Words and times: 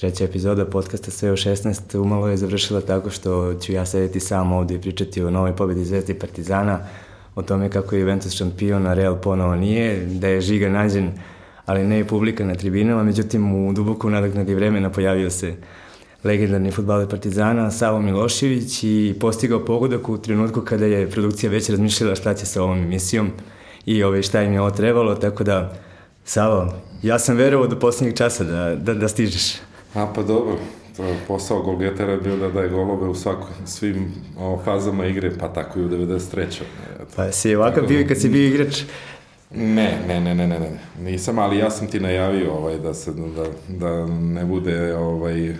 treća 0.00 0.24
epizoda 0.24 0.64
podcasta 0.64 1.10
Sve 1.10 1.32
u 1.32 1.36
16 1.36 1.98
umalo 1.98 2.28
je 2.28 2.36
završila 2.36 2.80
tako 2.80 3.10
što 3.10 3.54
ću 3.54 3.72
ja 3.72 3.86
sedeti 3.86 4.20
sam 4.20 4.52
ovde 4.52 4.74
i 4.74 4.80
pričati 4.80 5.22
o 5.22 5.30
novoj 5.30 5.56
pobedi 5.56 5.84
Zvezdi 5.84 6.14
Partizana, 6.14 6.78
o 7.34 7.42
tome 7.42 7.70
kako 7.70 7.94
je 7.94 8.00
Juventus 8.00 8.32
šampion, 8.32 8.86
a 8.86 8.94
Real 8.94 9.20
ponovo 9.20 9.54
nije, 9.54 10.06
da 10.06 10.28
je 10.28 10.40
Žiga 10.40 10.68
nađen, 10.68 11.10
ali 11.66 11.84
ne 11.84 12.00
i 12.00 12.04
publika 12.04 12.44
na 12.44 12.54
tribinama, 12.54 13.02
međutim 13.02 13.66
u 13.66 13.72
duboku 13.72 14.10
nadoknadi 14.10 14.54
vremena 14.54 14.90
pojavio 14.90 15.30
se 15.30 15.54
legendarni 16.24 16.70
futbaler 16.70 17.08
Partizana, 17.08 17.70
Savo 17.70 18.00
Milošević 18.00 18.84
i 18.84 19.14
postigao 19.20 19.64
pogodak 19.64 20.08
u 20.08 20.18
trenutku 20.18 20.60
kada 20.60 20.86
je 20.86 21.10
produkcija 21.10 21.50
već 21.50 21.70
razmišljala 21.70 22.14
šta 22.14 22.34
će 22.34 22.46
sa 22.46 22.62
ovom 22.62 22.78
emisijom 22.78 23.30
i 23.86 24.02
ovaj, 24.02 24.22
šta 24.22 24.42
im 24.42 24.52
je 24.52 24.60
ovo 24.60 24.70
trebalo, 24.70 25.14
tako 25.14 25.44
da 25.44 25.74
Savo, 26.24 26.74
ja 27.02 27.18
sam 27.18 27.36
verovao 27.36 27.66
do 27.66 27.78
poslednjeg 27.78 28.16
časa 28.16 28.44
da, 28.44 28.74
da, 28.74 28.94
da 28.94 29.08
stižeš. 29.08 29.66
A 29.96 30.06
pa 30.14 30.22
dobro, 30.22 30.56
to 30.96 31.04
je 31.04 31.16
posao 31.28 31.62
golgetera 31.62 32.12
je 32.12 32.18
bio 32.18 32.36
da 32.36 32.48
daje 32.48 32.68
golove 32.68 33.08
u 33.08 33.14
svako, 33.14 33.48
svim 33.64 34.12
o, 34.38 34.58
fazama 34.64 35.06
igre, 35.06 35.38
pa 35.38 35.48
tako 35.48 35.78
i 35.78 35.84
u 35.84 35.88
93. 35.88 36.44
Pa 37.16 37.32
si 37.32 37.54
ovakav 37.54 37.86
bio 37.86 38.00
i 38.00 38.06
kad 38.06 38.20
si 38.20 38.28
bio 38.28 38.48
igrač? 38.48 38.82
Ne, 39.50 39.98
ne, 40.08 40.20
ne, 40.20 40.34
ne, 40.34 40.46
ne, 40.46 40.60
ne, 40.60 40.70
nisam, 41.00 41.38
ali 41.38 41.58
ja 41.58 41.70
sam 41.70 41.86
ti 41.86 42.00
najavio 42.00 42.52
ovaj, 42.52 42.78
da, 42.78 42.94
se, 42.94 43.12
da, 43.12 43.44
da 43.68 44.06
ne 44.06 44.44
bude 44.44 44.96
ovaj, 44.96 45.54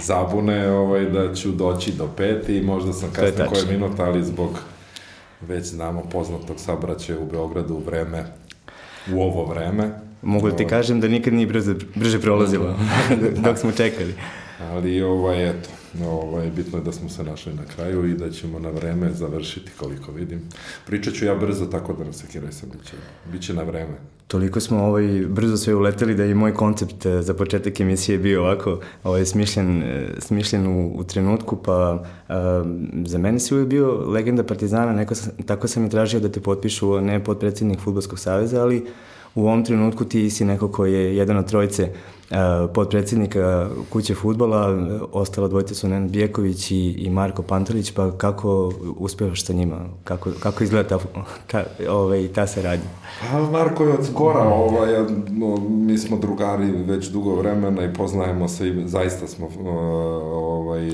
zabune, 0.00 0.70
ovaj, 0.70 1.04
da 1.04 1.34
ću 1.34 1.50
doći 1.50 1.92
do 1.92 2.08
pet 2.16 2.48
i 2.48 2.60
možda 2.60 2.92
sam 2.92 3.10
kasnije 3.12 3.48
koje 3.48 3.66
minut, 3.66 4.00
ali 4.00 4.24
zbog 4.24 4.50
već 5.40 5.66
znamo 5.66 6.02
poznatog 6.12 6.56
sabraćaja 6.58 7.18
u 7.18 7.26
Beogradu 7.26 7.74
u 7.74 7.82
vreme, 7.86 8.24
u 9.12 9.22
ovo 9.22 9.44
vreme, 9.44 9.90
Mogu 10.22 10.50
da 10.50 10.56
ti 10.56 10.66
kažem 10.66 11.00
da 11.00 11.08
nikad 11.08 11.34
nije 11.34 11.46
brzo, 11.46 11.74
brže 11.94 12.20
prolazilo 12.20 12.78
dok 13.44 13.58
smo 13.58 13.72
čekali. 13.72 14.14
Ali 14.60 15.02
ovaj, 15.02 15.50
eto, 15.50 15.68
ovaj, 16.04 16.50
bitno 16.56 16.78
je 16.78 16.84
da 16.84 16.92
smo 16.92 17.08
se 17.08 17.24
našli 17.24 17.54
na 17.54 17.62
kraju 17.76 18.10
i 18.10 18.14
da 18.14 18.30
ćemo 18.30 18.58
na 18.58 18.70
vreme 18.70 19.12
završiti 19.12 19.70
koliko 19.76 20.12
vidim. 20.12 20.40
Pričat 20.86 21.14
ću 21.14 21.24
ja 21.24 21.34
brzo 21.34 21.66
tako 21.66 21.92
da 21.92 22.04
ne 22.04 22.12
sekiraj 22.12 22.52
se, 22.52 22.66
biće, 22.66 22.96
biće 23.32 23.54
na 23.54 23.62
vreme. 23.62 23.94
Toliko 24.26 24.60
smo 24.60 24.84
ovaj, 24.84 25.26
brzo 25.28 25.56
sve 25.56 25.74
uleteli 25.74 26.14
da 26.14 26.24
i 26.24 26.34
moj 26.34 26.54
koncept 26.54 27.06
eh, 27.06 27.22
za 27.22 27.34
početak 27.34 27.80
emisije 27.80 28.18
bio 28.18 28.42
ovako 28.42 28.80
ovaj, 29.04 29.24
smišljen, 29.24 29.82
eh, 29.82 30.08
smišljen 30.18 30.66
u, 30.66 30.92
u 30.96 31.04
trenutku, 31.04 31.56
pa 31.56 32.04
a, 32.28 32.64
za 33.06 33.18
mene 33.18 33.38
si 33.38 33.54
uvijek 33.54 33.68
bio 33.68 34.10
legenda 34.10 34.42
Partizana, 34.42 34.92
neko 34.92 35.14
sam, 35.14 35.32
tako 35.46 35.68
sam 35.68 35.86
i 35.86 35.90
tražio 35.90 36.20
da 36.20 36.28
te 36.28 36.40
potpišu, 36.40 37.00
ne 37.00 37.24
podpredsednik 37.24 37.80
Futbolskog 37.80 38.18
saveza, 38.18 38.62
ali 38.62 38.86
u 39.34 39.46
ovom 39.46 39.64
trenutku 39.64 40.04
ti 40.04 40.30
si 40.30 40.44
neko 40.44 40.68
koji 40.68 40.92
je 40.92 41.16
jedan 41.16 41.36
od 41.36 41.48
trojice 41.48 41.88
podpredsednika 42.74 43.70
kuće 43.92 44.14
futbola, 44.14 44.78
ostala 45.12 45.48
dvojica 45.48 45.74
su 45.74 45.88
Nenad 45.88 46.10
Bijeković 46.10 46.70
i, 46.70 46.94
i 46.98 47.10
Marko 47.10 47.42
Pantelić, 47.42 47.92
pa 47.92 48.10
kako 48.10 48.72
uspevaš 48.96 49.44
sa 49.44 49.52
njima? 49.52 49.76
Kako, 50.04 50.30
kako 50.42 50.64
izgleda 50.64 50.88
ta, 50.88 50.98
ka, 51.46 51.64
ovaj, 51.88 52.28
ta 52.28 52.46
saradnja? 52.46 52.84
Pa 53.30 53.40
Marko 53.40 53.84
je 53.84 53.92
od 53.92 54.06
skora, 54.06 54.40
ovaj, 54.40 54.92
no, 55.28 55.56
mi 55.68 55.98
smo 55.98 56.18
drugari 56.18 56.72
već 56.72 57.08
dugo 57.08 57.34
vremena 57.34 57.84
i 57.84 57.94
poznajemo 57.94 58.48
se 58.48 58.68
i 58.68 58.88
zaista 58.88 59.26
smo 59.26 59.48
ovaj, 60.32 60.90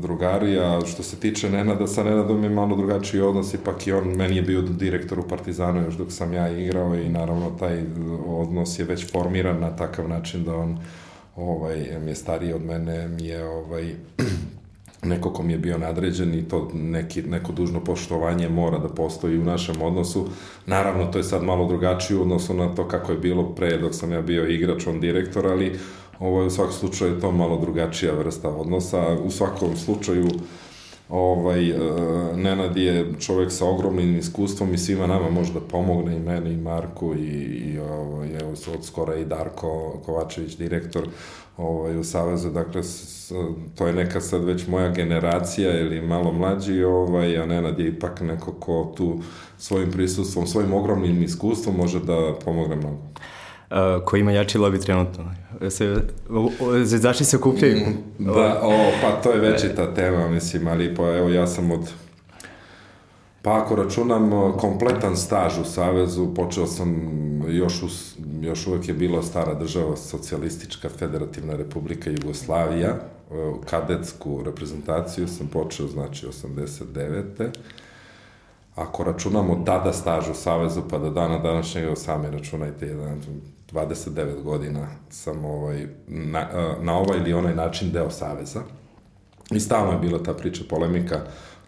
drugari, 0.00 0.58
a 0.58 0.80
što 0.86 1.02
se 1.02 1.16
tiče 1.16 1.50
Nenada, 1.50 1.86
sa 1.86 2.04
Nenadom 2.04 2.44
je 2.44 2.50
malo 2.50 2.76
drugačiji 2.76 3.20
odnos, 3.20 3.54
ipak 3.54 3.86
i 3.86 3.92
on, 3.92 4.08
meni 4.08 4.36
je 4.36 4.42
bio 4.42 4.62
direktor 4.62 5.18
u 5.18 5.28
Partizanu 5.28 5.82
još 5.82 5.94
dok 5.94 6.12
sam 6.12 6.32
ja 6.32 6.48
igrao 6.48 6.94
i 6.94 7.08
naravno 7.08 7.50
taj 7.58 7.82
odnos 8.26 8.78
je 8.78 8.84
već 8.84 9.12
formiran 9.12 9.60
na 9.60 9.76
takav 9.76 10.08
način 10.08 10.44
da 10.44 10.63
on 10.64 10.78
ovaj, 11.36 11.98
mi 12.04 12.10
je 12.10 12.14
stariji 12.14 12.52
od 12.52 12.62
mene, 12.62 13.08
mi 13.08 13.26
je 13.26 13.44
ovaj, 13.44 13.94
neko 15.10 15.32
ko 15.32 15.42
mi 15.42 15.52
je 15.52 15.58
bio 15.58 15.78
nadređen 15.78 16.34
i 16.34 16.48
to 16.48 16.70
neki, 16.74 17.22
neko 17.22 17.52
dužno 17.52 17.84
poštovanje 17.84 18.48
mora 18.48 18.78
da 18.78 18.88
postoji 18.88 19.38
u 19.38 19.44
našem 19.44 19.82
odnosu. 19.82 20.28
Naravno, 20.66 21.06
to 21.06 21.18
je 21.18 21.24
sad 21.24 21.42
malo 21.42 21.68
drugačije 21.68 22.18
u 22.18 22.22
odnosu 22.22 22.54
na 22.54 22.74
to 22.74 22.88
kako 22.88 23.12
je 23.12 23.18
bilo 23.18 23.54
pre 23.54 23.78
dok 23.78 23.94
sam 23.94 24.12
ja 24.12 24.22
bio 24.22 24.48
igrač, 24.48 24.86
on 24.86 25.00
direktor, 25.00 25.46
ali 25.46 25.78
ovo 26.18 26.40
je 26.40 26.46
u 26.46 26.50
svakom 26.50 26.72
slučaju 26.72 27.20
to 27.20 27.32
malo 27.32 27.60
drugačija 27.60 28.12
vrsta 28.12 28.48
odnosa. 28.48 29.16
U 29.24 29.30
svakom 29.30 29.76
slučaju 29.76 30.28
ovaj, 31.14 31.72
uh, 31.72 32.36
Nenad 32.36 32.76
je 32.76 33.12
čovek 33.20 33.52
sa 33.52 33.66
ogromnim 33.66 34.18
iskustvom 34.18 34.74
i 34.74 34.78
svima 34.78 35.06
nama 35.06 35.30
može 35.30 35.52
da 35.52 35.60
pomogne 35.60 36.16
i 36.16 36.20
meni 36.20 36.52
i 36.52 36.56
Marku 36.56 37.14
i, 37.14 37.28
i 37.72 37.78
ovaj, 37.78 38.28
evo 38.28 38.50
od 38.74 38.84
skora 38.84 39.16
i 39.16 39.24
Darko 39.24 40.00
Kovačević, 40.06 40.56
direktor 40.56 41.08
ovaj, 41.56 41.98
u 41.98 42.04
Savezu, 42.04 42.50
dakle 42.50 42.82
s, 42.82 43.32
to 43.74 43.86
je 43.86 43.92
neka 43.92 44.20
sad 44.20 44.44
već 44.44 44.66
moja 44.66 44.90
generacija 44.90 45.80
ili 45.80 46.00
malo 46.00 46.32
mlađi, 46.32 46.84
ovaj, 46.84 47.38
a 47.38 47.46
Nenad 47.46 47.78
je 47.78 47.88
ipak 47.88 48.20
neko 48.20 48.52
ko 48.52 48.92
tu 48.96 49.18
svojim 49.58 49.90
prisustvom, 49.90 50.46
svojim 50.46 50.72
ogromnim 50.72 51.22
iskustvom 51.22 51.76
može 51.76 52.00
da 52.00 52.34
pomogne 52.44 52.76
mnogo. 52.76 53.02
Uh, 53.70 54.04
ko 54.04 54.16
ima 54.16 54.32
jači 54.32 54.58
lobby 54.58 54.84
trenutno. 54.84 55.24
Se, 55.70 55.96
zvezdaši 56.84 57.24
se 57.24 57.36
okupljaju. 57.36 57.76
Mm, 57.76 58.24
da, 58.24 58.60
o, 58.62 58.90
pa 59.02 59.10
to 59.22 59.30
je 59.30 59.40
već 59.40 59.64
i 59.64 59.74
ta 59.76 59.94
tema, 59.94 60.28
mislim, 60.28 60.68
ali 60.68 60.94
pa 60.94 61.02
evo 61.02 61.28
ja 61.28 61.46
sam 61.46 61.70
od 61.70 61.92
Pa 63.44 63.62
ako 63.62 63.76
računam 63.76 64.30
kompletan 64.58 65.16
staž 65.16 65.58
u 65.58 65.64
Savezu, 65.64 66.34
počeo 66.34 66.66
sam 66.66 66.90
još, 67.48 67.82
u, 67.82 67.86
još 68.40 68.66
uvek 68.66 68.88
je 68.88 68.94
bila 68.94 69.22
stara 69.22 69.54
država 69.54 69.96
socijalistička 69.96 70.88
federativna 70.88 71.56
republika 71.56 72.10
Jugoslavija, 72.10 72.96
kadetsku 73.70 74.42
reprezentaciju 74.42 75.28
sam 75.28 75.46
počeo 75.46 75.86
znači 75.86 76.26
89. 76.26 77.48
Ako 78.74 79.04
računamo 79.04 79.62
tada 79.66 79.92
staž 79.92 80.28
u 80.28 80.34
Savezu 80.34 80.82
pa 80.90 80.98
do 80.98 81.10
dana 81.10 81.38
današnjega, 81.38 81.96
sami 81.96 82.30
računajte 82.30 82.86
jedan 82.86 83.22
29 83.74 84.42
godina 84.42 84.88
sam 85.10 85.44
ovaj, 85.44 85.86
na, 86.06 86.48
na 86.82 86.98
ovaj 86.98 87.18
ili 87.18 87.32
onaj 87.32 87.54
način 87.54 87.90
deo 87.92 88.10
Saveza. 88.10 88.60
I 89.50 89.60
stalno 89.60 89.92
je 89.92 89.98
bila 89.98 90.22
ta 90.22 90.34
priča, 90.34 90.64
polemika, 90.68 91.20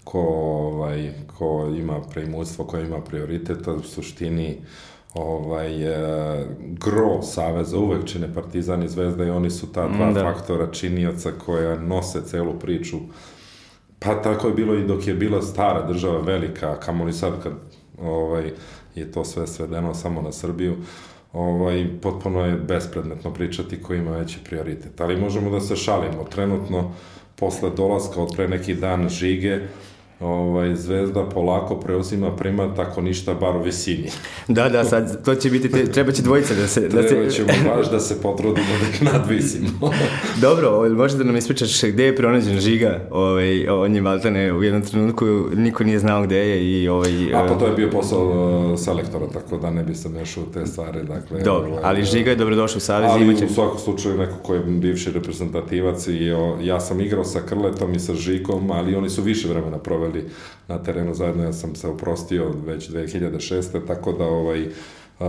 ko, 0.04 0.20
ovaj, 0.20 1.12
ko 1.38 1.74
ima 1.78 2.00
preimutstvo, 2.02 2.64
ko 2.64 2.78
ima 2.78 3.00
prioritet, 3.00 3.66
u 3.66 3.82
suštini 3.82 4.56
ovaj, 5.14 5.82
e, 5.82 6.46
gro 6.60 7.22
Saveza 7.22 7.78
uvek 7.78 8.04
čine 8.04 8.34
Partizan 8.34 8.82
i 8.82 8.88
Zvezda 8.88 9.24
i 9.24 9.30
oni 9.30 9.50
su 9.50 9.72
ta 9.72 9.88
dva 9.88 10.12
da. 10.12 10.20
faktora 10.20 10.70
činioca 10.70 11.32
koja 11.46 11.80
nose 11.80 12.22
celu 12.26 12.58
priču. 12.58 12.96
Pa 13.98 14.22
tako 14.22 14.48
je 14.48 14.54
bilo 14.54 14.74
i 14.74 14.86
dok 14.86 15.06
je 15.06 15.14
bila 15.14 15.42
stara 15.42 15.86
država 15.86 16.20
velika, 16.20 16.80
kamoli 16.80 17.12
sad 17.12 17.42
kad 17.42 17.52
ovaj, 18.02 18.52
je 18.94 19.12
to 19.12 19.24
sve 19.24 19.46
svedeno 19.46 19.94
samo 19.94 20.22
na 20.22 20.32
Srbiju 20.32 20.76
ovaj, 21.36 21.86
potpuno 22.02 22.44
je 22.46 22.56
bespredmetno 22.56 23.34
pričati 23.34 23.82
ko 23.82 23.94
ima 23.94 24.10
veći 24.10 24.38
prioritet. 24.44 25.00
Ali 25.00 25.20
možemo 25.20 25.50
da 25.50 25.60
se 25.60 25.76
šalimo. 25.76 26.24
Trenutno, 26.24 26.92
posle 27.36 27.70
dolaska 27.70 28.22
od 28.22 28.32
pre 28.36 28.48
neki 28.48 28.74
dan 28.74 29.08
žige, 29.08 29.60
ovaj, 30.20 30.74
Zvezda 30.74 31.24
polako 31.24 31.80
preuzima 31.80 32.36
primat, 32.36 32.78
ako 32.78 33.00
ništa, 33.00 33.34
bar 33.34 33.56
u 33.56 33.62
visini. 33.62 34.10
Da, 34.48 34.68
da, 34.68 34.84
sad 34.84 35.24
to 35.24 35.34
će 35.34 35.50
biti, 35.50 35.70
te, 35.70 35.86
treba 35.92 36.12
će 36.12 36.22
dvojica 36.22 36.54
da 36.54 36.66
se... 36.66 36.80
Da 36.88 37.06
treba 37.06 37.30
ćemo 37.30 37.48
baš 37.76 37.90
da 37.90 38.00
se 38.00 38.22
potrudimo 38.22 38.66
da 38.80 39.10
ga 39.10 39.12
nadvisimo. 39.12 39.68
Dobro, 40.46 40.68
ovaj, 40.68 40.88
možeš 40.88 41.18
da 41.18 41.24
nam 41.24 41.36
ispričaš 41.36 41.82
gde 41.82 42.04
je 42.04 42.16
pronađen 42.16 42.60
Žiga, 42.60 43.00
ovaj, 43.10 43.68
on 43.68 43.94
je 43.94 44.00
Valtane 44.00 44.52
u 44.52 44.62
jednom 44.62 44.82
trenutku, 44.82 45.26
niko 45.54 45.84
nije 45.84 45.98
znao 45.98 46.22
gde 46.22 46.36
je 46.36 46.82
i... 46.82 46.88
Ovaj, 46.88 47.34
A 47.34 47.46
pa 47.48 47.58
to 47.58 47.66
je 47.66 47.72
bio 47.72 47.90
posao 47.90 48.72
uh, 48.72 48.78
selektora, 48.78 49.26
tako 49.26 49.58
da 49.58 49.70
ne 49.70 49.82
bi 49.82 49.94
se 49.94 50.08
mešao 50.08 50.42
u 50.42 50.52
te 50.52 50.66
stvari. 50.66 51.02
Dakle, 51.02 51.40
Dobro, 51.40 51.70
ovaj, 51.70 51.82
ali 51.84 52.04
Žiga 52.04 52.30
je 52.30 52.36
dobrodošao 52.36 52.76
u 52.76 52.80
Savez. 52.80 53.10
Ali 53.12 53.24
imaće... 53.24 53.44
u 53.44 53.48
svakom 53.48 53.78
slučaju 53.78 54.18
neko 54.18 54.36
ko 54.42 54.54
je 54.54 54.60
bivši 54.60 55.10
reprezentativac 55.10 56.06
i 56.06 56.30
o, 56.30 56.56
ja 56.62 56.80
sam 56.80 57.00
igrao 57.00 57.24
sa 57.24 57.40
Krletom 57.40 57.94
i 57.94 57.98
sa 57.98 58.14
Žikom, 58.14 58.70
ali 58.70 58.94
oni 58.94 59.10
su 59.10 59.22
više 59.22 59.48
vremena 59.48 59.78
proveli 59.78 60.05
proveli 60.06 60.30
na 60.68 60.78
terenu 60.78 61.14
zajedno, 61.14 61.44
ja 61.44 61.52
sam 61.52 61.74
se 61.74 61.88
oprostio 61.88 62.52
već 62.66 62.90
2006. 62.90 63.86
Tako 63.86 64.12
da 64.12 64.24
ovaj, 64.24 64.68
Uh, 65.20 65.26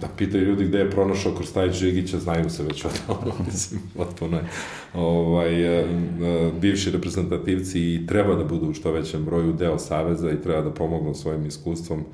da 0.00 0.08
pitaju 0.18 0.44
ljudi 0.44 0.64
gde 0.64 0.78
je 0.78 0.90
pronašao 0.90 1.34
Krstajić 1.34 1.74
Žigića, 1.74 2.18
znaju 2.18 2.50
se 2.50 2.62
već 2.62 2.84
od 2.84 2.90
ono, 3.08 3.34
mislim, 3.46 3.80
potpuno 3.96 4.36
je. 4.36 4.44
Ovaj, 4.94 5.82
uh, 5.82 5.90
bivši 6.60 6.90
reprezentativci 6.90 7.80
i 7.80 8.06
treba 8.06 8.34
da 8.34 8.44
budu 8.44 8.70
u 8.70 8.74
što 8.74 8.92
većem 8.92 9.24
broju 9.24 9.52
deo 9.52 9.78
Saveza 9.78 10.30
i 10.30 10.42
treba 10.42 10.62
da 10.62 10.70
pomognu 10.70 11.14
svojim 11.14 11.46
iskustvom 11.46 12.04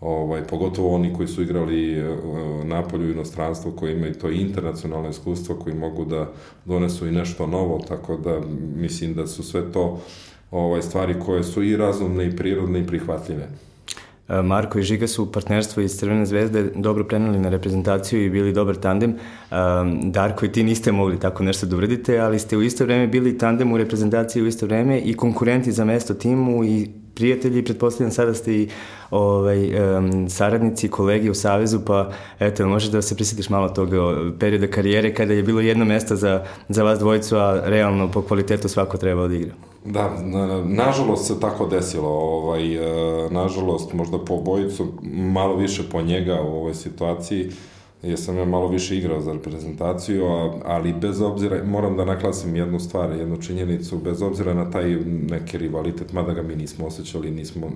ovaj, 0.00 0.42
pogotovo 0.44 0.94
oni 0.94 1.14
koji 1.14 1.28
su 1.28 1.42
igrali 1.42 2.08
uh, 2.08 2.64
napolju 2.64 3.08
u 3.08 3.12
inostranstvu, 3.12 3.72
koji 3.72 3.92
imaju 3.92 4.14
to 4.14 4.30
internacionalno 4.30 5.08
iskustvo, 5.08 5.56
koji 5.56 5.74
mogu 5.74 6.04
da 6.04 6.32
donesu 6.64 7.06
i 7.06 7.12
nešto 7.12 7.46
novo, 7.46 7.84
tako 7.88 8.16
da 8.16 8.40
mislim 8.76 9.14
da 9.14 9.26
su 9.26 9.42
sve 9.42 9.72
to 9.72 10.00
ovaj, 10.54 10.82
stvari 10.82 11.14
koje 11.26 11.44
su 11.44 11.62
i 11.62 11.76
razumne 11.76 12.26
i 12.26 12.36
prirodne 12.36 12.80
i 12.80 12.86
prihvatljive. 12.86 13.48
Marko 14.28 14.78
i 14.78 14.82
Žiga 14.82 15.06
su 15.06 15.32
partnerstvo 15.32 15.82
iz 15.82 15.96
Crvene 15.98 16.26
zvezde 16.26 16.70
dobro 16.74 17.04
prenali 17.04 17.38
na 17.38 17.48
reprezentaciju 17.48 18.24
i 18.24 18.30
bili 18.30 18.52
dobar 18.52 18.76
tandem. 18.76 19.14
Darko 20.02 20.46
i 20.46 20.52
ti 20.52 20.62
niste 20.62 20.92
mogli 20.92 21.20
tako 21.20 21.42
nešto 21.42 21.66
da 21.66 21.76
uradite, 21.76 22.18
ali 22.18 22.38
ste 22.38 22.56
u 22.56 22.62
isto 22.62 22.84
vreme 22.84 23.06
bili 23.06 23.38
tandem 23.38 23.72
u 23.72 23.78
reprezentaciji 23.78 24.42
u 24.42 24.46
isto 24.46 24.66
vreme 24.66 25.00
i 25.00 25.14
konkurenti 25.14 25.72
za 25.72 25.84
mesto 25.84 26.14
timu 26.14 26.64
i 26.64 26.88
prijatelji, 27.14 27.64
pretpostavljam 27.64 28.10
sada 28.10 28.34
ste 28.34 28.54
i 28.54 28.68
ovaj, 29.10 29.96
um, 29.98 30.28
saradnici, 30.28 30.88
kolegi 30.88 31.30
u 31.30 31.34
Savezu, 31.34 31.80
pa 31.86 32.10
eto, 32.40 32.68
možeš 32.68 32.90
da 32.90 33.02
se 33.02 33.14
prisjetiš 33.14 33.48
malo 33.48 33.68
tog 33.68 33.88
perioda 34.38 34.66
karijere 34.66 35.14
kada 35.14 35.32
je 35.32 35.42
bilo 35.42 35.60
jedno 35.60 35.84
mesto 35.84 36.16
za, 36.16 36.44
za 36.68 36.82
vas 36.82 36.98
dvojicu, 36.98 37.36
a 37.36 37.62
realno 37.64 38.10
po 38.10 38.22
kvalitetu 38.22 38.68
svako 38.68 38.96
treba 38.96 39.28
da 39.28 39.34
igra. 39.34 39.54
Da, 39.84 40.22
na, 40.22 40.64
nažalost 40.64 41.26
se 41.26 41.40
tako 41.40 41.66
desilo, 41.66 42.08
ovaj, 42.08 42.76
e, 42.76 43.30
nažalost 43.30 43.92
možda 43.92 44.18
po 44.18 44.36
bojicu, 44.36 44.86
malo 45.12 45.56
više 45.56 45.82
po 45.92 46.02
njega 46.02 46.42
u 46.42 46.56
ovoj 46.56 46.74
situaciji, 46.74 47.50
jer 48.02 48.18
sam 48.18 48.36
ja 48.36 48.44
malo 48.44 48.68
više 48.68 48.96
igrao 48.96 49.20
za 49.20 49.32
reprezentaciju, 49.32 50.24
ali 50.64 50.92
bez 50.92 51.20
obzira, 51.20 51.64
moram 51.64 51.96
da 51.96 52.04
naklasim 52.04 52.56
jednu 52.56 52.80
stvar, 52.80 53.12
jednu 53.12 53.42
činjenicu, 53.42 53.98
bez 53.98 54.22
obzira 54.22 54.54
na 54.54 54.70
taj 54.70 54.96
neki 55.30 55.58
rivalitet, 55.58 56.12
mada 56.12 56.32
ga 56.32 56.42
mi 56.42 56.56
nismo 56.56 56.86
osjećali, 56.86 57.30
nismo, 57.30 57.66
e, 57.66 57.72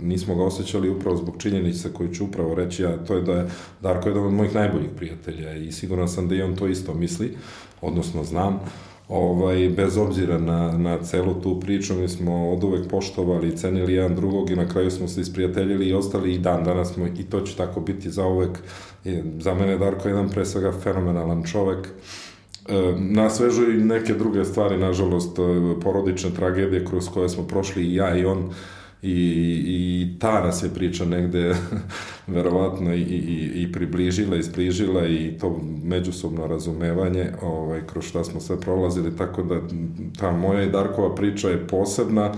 nismo 0.00 0.34
ga 0.34 0.44
osjećali 0.44 0.90
upravo 0.90 1.16
zbog 1.16 1.34
činjenice 1.38 1.92
koju 1.92 2.14
ću 2.14 2.24
upravo 2.24 2.54
reći, 2.54 2.86
a 2.86 2.96
to 3.04 3.14
je 3.14 3.22
da 3.22 3.32
je 3.32 3.48
Darko 3.82 4.08
jedan 4.08 4.26
od 4.26 4.32
mojih 4.32 4.54
najboljih 4.54 4.90
prijatelja 4.96 5.54
i 5.54 5.72
siguran 5.72 6.08
sam 6.08 6.28
da 6.28 6.34
i 6.34 6.42
on 6.42 6.56
to 6.56 6.66
isto 6.66 6.94
misli, 6.94 7.36
odnosno 7.80 8.24
znam, 8.24 8.60
ovaj, 9.08 9.68
bez 9.68 9.96
obzira 9.96 10.38
na, 10.38 10.78
na 10.78 10.98
celu 11.02 11.34
tu 11.34 11.60
priču, 11.60 11.94
mi 11.94 12.08
smo 12.08 12.50
od 12.50 12.64
uvek 12.64 12.88
poštovali 12.90 13.48
i 13.48 13.56
cenili 13.56 13.92
jedan 13.92 14.16
drugog 14.16 14.50
i 14.50 14.56
na 14.56 14.68
kraju 14.68 14.90
smo 14.90 15.08
se 15.08 15.20
isprijateljili 15.20 15.86
i 15.86 15.94
ostali 15.94 16.34
i 16.34 16.38
dan 16.38 16.64
danas 16.64 16.94
smo, 16.94 17.06
i 17.06 17.24
to 17.24 17.40
će 17.40 17.56
tako 17.56 17.80
biti 17.80 18.10
za 18.10 18.26
uvek. 18.26 18.58
I 19.04 19.22
za 19.38 19.54
mene 19.54 19.78
Darko 19.78 20.08
je 20.08 20.12
jedan 20.12 20.28
pre 20.28 20.44
svega 20.44 20.72
fenomenalan 20.72 21.44
čovek, 21.44 21.88
e, 21.88 21.92
na 22.98 23.30
svežu 23.30 23.70
i 23.70 23.84
neke 23.84 24.14
druge 24.14 24.44
stvari, 24.44 24.78
nažalost, 24.78 25.38
e, 25.38 25.42
porodične 25.80 26.30
tragedije 26.30 26.84
kroz 26.84 27.08
koje 27.08 27.28
smo 27.28 27.46
prošli 27.46 27.82
i 27.82 27.94
ja 27.94 28.16
i 28.16 28.24
on, 28.24 28.50
i, 29.02 29.12
i 29.66 30.18
ta 30.18 30.44
nas 30.44 30.62
je 30.62 30.74
priča 30.74 31.04
negde 31.04 31.54
verovatno 32.26 32.94
i, 32.94 33.00
i, 33.00 33.62
i 33.62 33.72
približila, 33.72 34.36
isprižila 34.36 35.06
i 35.06 35.32
to 35.40 35.60
međusobno 35.82 36.46
razumevanje 36.46 37.32
ovaj, 37.42 37.80
kroz 37.86 38.04
šta 38.04 38.24
smo 38.24 38.40
sve 38.40 38.60
prolazili, 38.60 39.16
tako 39.16 39.42
da 39.42 39.60
ta 40.18 40.30
moja 40.30 40.62
i 40.62 40.70
Darkova 40.70 41.14
priča 41.14 41.48
je 41.48 41.66
posebna 41.66 42.32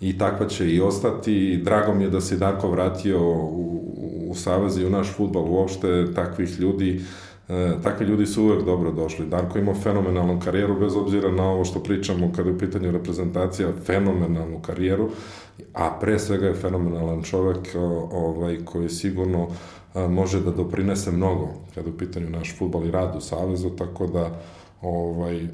i 0.00 0.18
takva 0.18 0.48
će 0.48 0.70
i 0.70 0.80
ostati. 0.80 1.60
Drago 1.64 1.94
mi 1.94 2.04
je 2.04 2.10
da 2.10 2.20
se 2.20 2.36
Darko 2.36 2.70
vratio 2.70 3.20
u, 3.32 3.82
u 4.28 4.34
Savez 4.34 4.78
i 4.78 4.84
u 4.84 4.90
naš 4.90 5.12
futbol 5.16 5.50
uopšte, 5.50 6.14
takvih 6.14 6.60
ljudi 6.60 7.00
E, 7.48 7.72
takvi 7.82 8.06
ljudi 8.06 8.26
su 8.26 8.42
uvek 8.42 8.64
dobro 8.64 8.92
došli. 8.92 9.26
Darko 9.26 9.58
ima 9.58 9.74
fenomenalnu 9.74 10.40
karijeru, 10.44 10.80
bez 10.80 10.96
obzira 10.96 11.32
na 11.32 11.50
ovo 11.50 11.64
što 11.64 11.82
pričamo 11.82 12.32
kada 12.36 12.48
je 12.48 12.54
u 12.54 12.58
pitanju 12.58 12.90
reprezentacija, 12.90 13.72
fenomenalnu 13.86 14.60
karijeru, 14.62 15.08
a 15.72 15.98
pre 16.00 16.18
svega 16.18 16.46
je 16.46 16.54
fenomenalan 16.54 17.22
čovek 17.22 17.68
ovaj, 18.12 18.58
koji 18.64 18.88
sigurno 18.88 19.48
može 19.94 20.40
da 20.40 20.50
doprinese 20.50 21.10
mnogo 21.10 21.48
kada 21.74 21.88
je 21.88 21.94
u 21.94 21.98
pitanju 21.98 22.30
naš 22.30 22.58
futbal 22.58 22.86
i 22.86 22.90
rad 22.90 23.16
u 23.16 23.20
Savezu, 23.20 23.70
tako 23.70 24.06
da 24.06 24.40
ovaj, 24.82 25.46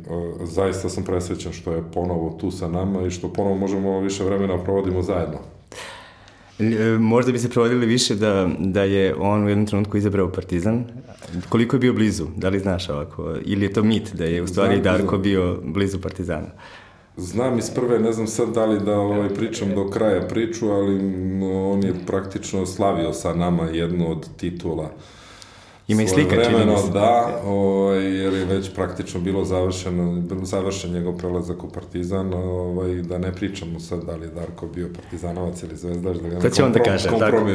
zaista 0.42 0.88
sam 0.88 1.04
presvećan 1.04 1.52
što 1.52 1.72
je 1.72 1.82
ponovo 1.94 2.36
tu 2.40 2.50
sa 2.50 2.68
nama 2.68 3.02
i 3.02 3.10
što 3.10 3.32
ponovo 3.32 3.56
možemo 3.56 4.00
više 4.00 4.24
vremena 4.24 4.58
provodimo 4.64 5.02
zajedno. 5.02 5.38
Možda 6.98 7.32
bi 7.32 7.38
se 7.38 7.48
provodili 7.48 7.86
više 7.86 8.14
da, 8.14 8.50
da 8.58 8.82
je 8.82 9.14
on 9.14 9.44
u 9.44 9.48
jednom 9.48 9.66
trenutku 9.66 9.96
izabrao 9.96 10.32
Partizan. 10.32 10.84
Koliko 11.48 11.76
je 11.76 11.80
bio 11.80 11.92
blizu? 11.92 12.26
Da 12.36 12.48
li 12.48 12.58
znaš 12.58 12.88
ovako? 12.88 13.34
Ili 13.44 13.64
je 13.64 13.72
to 13.72 13.82
mit 13.82 14.14
da 14.14 14.24
je 14.24 14.42
u 14.42 14.46
stvari 14.46 14.80
Znam, 14.80 14.82
Darko 14.82 15.18
bio 15.18 15.58
blizu 15.64 16.00
Partizana? 16.00 16.46
Znam 17.16 17.58
iz 17.58 17.70
prve, 17.70 17.98
ne 17.98 18.12
znam 18.12 18.26
sad 18.26 18.54
da 18.54 18.66
li 18.66 18.80
da 18.80 18.98
ovaj, 18.98 19.28
pričam 19.28 19.74
do 19.74 19.90
kraja 19.90 20.20
priču, 20.28 20.70
ali 20.70 21.00
on 21.52 21.82
je 21.82 21.94
praktično 22.06 22.66
slavio 22.66 23.12
sa 23.12 23.34
nama 23.34 23.64
jednu 23.64 24.10
od 24.10 24.28
titula. 24.36 24.90
Ima 25.90 26.02
i 26.02 26.08
slika, 26.08 26.44
čini 26.44 26.64
Da, 26.92 27.40
ovaj, 27.46 28.04
jer 28.04 28.32
je 28.32 28.44
već 28.44 28.74
praktično 28.74 29.20
bilo 29.20 29.44
završeno, 29.44 30.22
završen 30.42 30.92
njegov 30.92 31.16
prelazak 31.16 31.64
u 31.64 31.68
Partizan, 31.68 32.34
ovaj, 32.34 32.94
da 32.94 33.18
ne 33.18 33.32
pričamo 33.32 33.80
sad 33.80 34.04
da 34.04 34.16
li 34.16 34.26
je 34.26 34.30
Darko 34.30 34.66
bio 34.66 34.88
Partizanovac 34.94 35.62
ili 35.62 35.76
Zvezdaš, 35.76 36.16
da 36.16 36.28
ga 36.28 36.40
to 36.40 36.50
će 36.50 36.64
on 36.64 36.72
da 36.72 36.82
kaže, 36.82 37.08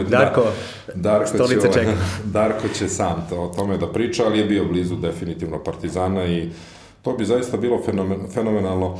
Darko, 0.09 0.43
da, 0.87 0.93
Darko 0.95 1.27
stolica 1.27 1.67
će, 1.67 1.73
čeka. 1.73 1.91
Darko 2.37 2.67
će 2.67 2.89
sam 2.89 3.27
to, 3.29 3.41
o 3.41 3.47
tome 3.47 3.77
da 3.77 3.87
priča, 3.87 4.23
ali 4.25 4.39
je 4.39 4.45
bio 4.45 4.65
blizu 4.65 4.95
definitivno 4.95 5.63
Partizana 5.63 6.25
i 6.25 6.49
to 7.01 7.13
bi 7.13 7.25
zaista 7.25 7.57
bilo 7.57 7.81
fenomen, 7.85 8.19
fenomenalno. 8.33 8.87
Uh, 8.87 8.99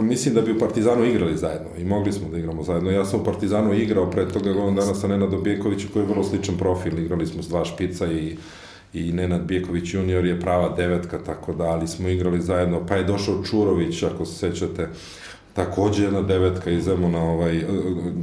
mislim 0.00 0.34
da 0.34 0.40
bi 0.40 0.52
u 0.52 0.58
Partizanu 0.58 1.04
igrali 1.04 1.36
zajedno 1.36 1.68
i 1.78 1.84
mogli 1.84 2.12
smo 2.12 2.28
da 2.28 2.38
igramo 2.38 2.62
zajedno. 2.62 2.90
Ja 2.90 3.04
sam 3.04 3.20
u 3.20 3.24
Partizanu 3.24 3.74
igrao 3.74 4.10
pre 4.10 4.28
toga 4.28 4.52
godin 4.52 4.74
dana 4.74 4.94
sa 4.94 5.08
Nenadom 5.08 5.42
Bijekovićem 5.42 5.90
koji 5.92 6.02
je 6.02 6.08
vrlo 6.08 6.24
sličan 6.24 6.56
profil. 6.56 6.98
Igrali 6.98 7.26
smo 7.26 7.42
s 7.42 7.48
dva 7.48 7.64
špica 7.64 8.12
i 8.12 8.36
i 8.94 9.12
Nenad 9.12 9.42
Bijeković 9.42 9.94
junior 9.94 10.24
je 10.26 10.40
prava 10.40 10.74
devetka, 10.76 11.18
tako 11.26 11.52
da, 11.52 11.64
ali 11.64 11.88
smo 11.88 12.08
igrali 12.08 12.40
zajedno, 12.40 12.86
pa 12.88 12.94
je 12.94 13.04
došao 13.04 13.44
Čurović, 13.44 14.02
ako 14.02 14.24
se 14.24 14.34
sećate, 14.34 14.88
takođe 15.54 16.04
jedna 16.04 16.22
devetka 16.22 16.70
iz 16.70 16.84
Zemuna, 16.84 17.24
ovaj, 17.24 17.64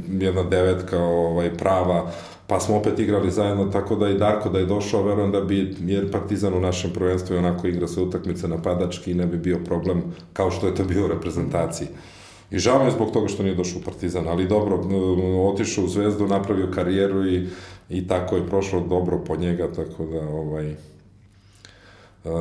jedna 0.08 0.42
devetka 0.42 0.98
ovaj, 0.98 1.50
prava, 1.50 2.12
pa 2.50 2.60
smo 2.60 2.76
opet 2.76 2.98
igrali 2.98 3.30
zajedno, 3.30 3.64
tako 3.64 3.96
da 3.96 4.08
i 4.08 4.18
Darko 4.18 4.48
da 4.48 4.58
je 4.58 4.66
došao, 4.66 5.02
verujem 5.02 5.30
da 5.32 5.40
bi, 5.40 5.74
jer 5.80 6.10
Partizan 6.10 6.54
u 6.54 6.60
našem 6.60 6.90
prvenstvu 6.90 7.34
je 7.34 7.38
onako 7.38 7.66
igra 7.66 7.88
sve 7.88 8.02
utakmice 8.02 8.48
napadački 8.48 9.10
i 9.10 9.14
ne 9.14 9.26
bi 9.26 9.38
bio 9.38 9.58
problem 9.64 10.02
kao 10.32 10.50
što 10.50 10.66
je 10.66 10.74
to 10.74 10.84
bio 10.84 11.04
u 11.04 11.08
reprezentaciji. 11.08 11.88
I 12.50 12.58
žao 12.58 12.84
je 12.84 12.90
zbog 12.90 13.12
toga 13.12 13.28
što 13.28 13.42
nije 13.42 13.54
došao 13.54 13.78
u 13.80 13.84
Partizan, 13.84 14.28
ali 14.28 14.48
dobro, 14.48 14.80
otišao 15.52 15.84
u 15.84 15.88
Zvezdu, 15.88 16.26
napravio 16.26 16.70
karijeru 16.74 17.26
i, 17.26 17.46
i 17.88 18.08
tako 18.08 18.36
je 18.36 18.46
prošlo 18.46 18.80
dobro 18.80 19.18
po 19.26 19.36
njega, 19.36 19.68
tako 19.76 20.06
da 20.06 20.20
ovaj, 20.28 20.74
Uh, 22.24 22.32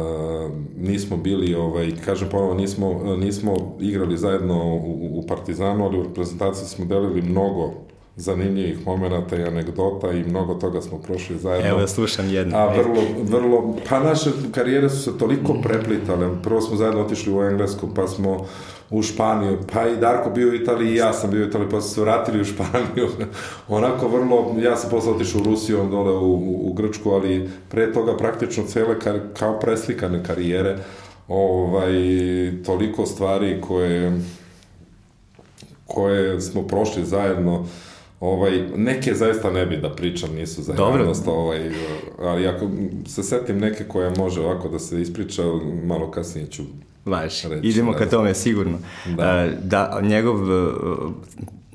nismo 0.78 1.18
bili, 1.18 1.56
ovaj, 1.56 1.92
kažem 2.06 2.30
ponovo, 2.30 2.54
nismo, 2.54 3.16
nismo 3.18 3.78
igrali 3.80 4.18
zajedno 4.18 4.76
u, 4.76 5.20
u 5.20 5.28
Partizanu, 5.28 5.86
ali 5.86 6.00
u 6.00 6.04
reprezentaciji 6.04 6.68
smo 6.68 6.86
delili 6.86 7.22
mnogo 7.22 7.74
zanimljivih 8.19 8.88
momenta 8.88 9.36
i 9.36 9.44
anegdota 9.44 10.12
i 10.12 10.24
mnogo 10.24 10.54
toga 10.54 10.81
smo 10.81 10.98
prošli 10.98 11.38
zajedno. 11.38 11.69
Evo, 11.69 11.88
slušam 11.88 12.30
jedno. 12.30 12.57
A 12.57 12.74
vrlo, 12.77 13.01
vrlo, 13.24 13.75
pa 13.89 14.00
naše 14.00 14.30
karijere 14.51 14.89
su 14.89 15.04
se 15.04 15.18
toliko 15.18 15.54
preplitale. 15.54 16.30
Prvo 16.44 16.62
smo 16.62 16.77
zajedno 16.77 17.01
otišli 17.01 17.34
u 17.34 17.44
Englesku, 17.44 17.89
pa 17.96 18.08
smo 18.08 18.46
u 18.89 19.01
Španiju, 19.01 19.58
pa 19.74 19.88
i 19.88 19.98
Darko 19.98 20.29
bio 20.29 20.50
u 20.50 20.53
Italiji 20.53 20.91
i 20.91 20.96
ja 20.96 21.13
sam 21.13 21.32
bio 21.32 21.46
u 21.46 21.48
Italiji, 21.48 21.70
pa 21.70 21.82
su 21.82 21.89
se 21.89 22.01
vratili 22.01 22.41
u 22.41 22.46
Španiju. 22.46 23.08
Onako 23.67 24.08
vrlo, 24.08 24.55
ja 24.63 24.75
sam 24.75 24.89
posle 24.89 25.12
otišao 25.12 25.41
u 25.41 25.44
Rusiju, 25.44 25.82
on 25.82 25.89
dole 25.89 26.12
u, 26.12 26.34
u, 26.34 26.70
u 26.70 26.74
Grčku, 26.74 27.10
ali 27.10 27.50
pre 27.70 27.94
toga 27.94 28.17
praktično 28.17 28.63
cele 28.63 29.00
kar, 29.00 29.20
kao 29.39 29.60
preslikane 29.60 30.24
karijere, 30.24 30.77
ovaj, 31.27 31.91
toliko 32.65 33.05
stvari 33.05 33.62
koje 33.62 34.22
koje 35.89 36.41
smo 36.41 36.67
prošli 36.67 37.05
zajedno, 37.05 37.65
Ovaj, 38.20 38.68
neke 38.76 39.14
zaista 39.14 39.52
ne 39.52 39.66
bi 39.66 39.78
da 39.78 39.90
pričam, 39.90 40.36
nisu 40.36 40.64
za 40.64 40.74
javnost, 40.74 41.28
ovaj, 41.28 41.72
ali 42.20 42.48
ako 42.48 42.70
se 43.08 43.24
setim 43.24 43.60
neke 43.60 43.84
koje 43.84 44.14
može 44.18 44.42
ovako 44.42 44.70
da 44.70 44.80
se 44.80 45.02
ispriča, 45.02 45.44
malo 45.84 46.12
kasnije 46.12 46.48
ću 46.48 46.64
Vaš, 47.06 47.44
idemo 47.64 47.94
ka 47.94 48.06
tome 48.06 48.34
sigurno. 48.34 48.78
Da, 49.18 49.50
da 49.64 50.00
njegov 50.02 50.52
e, 50.52 50.72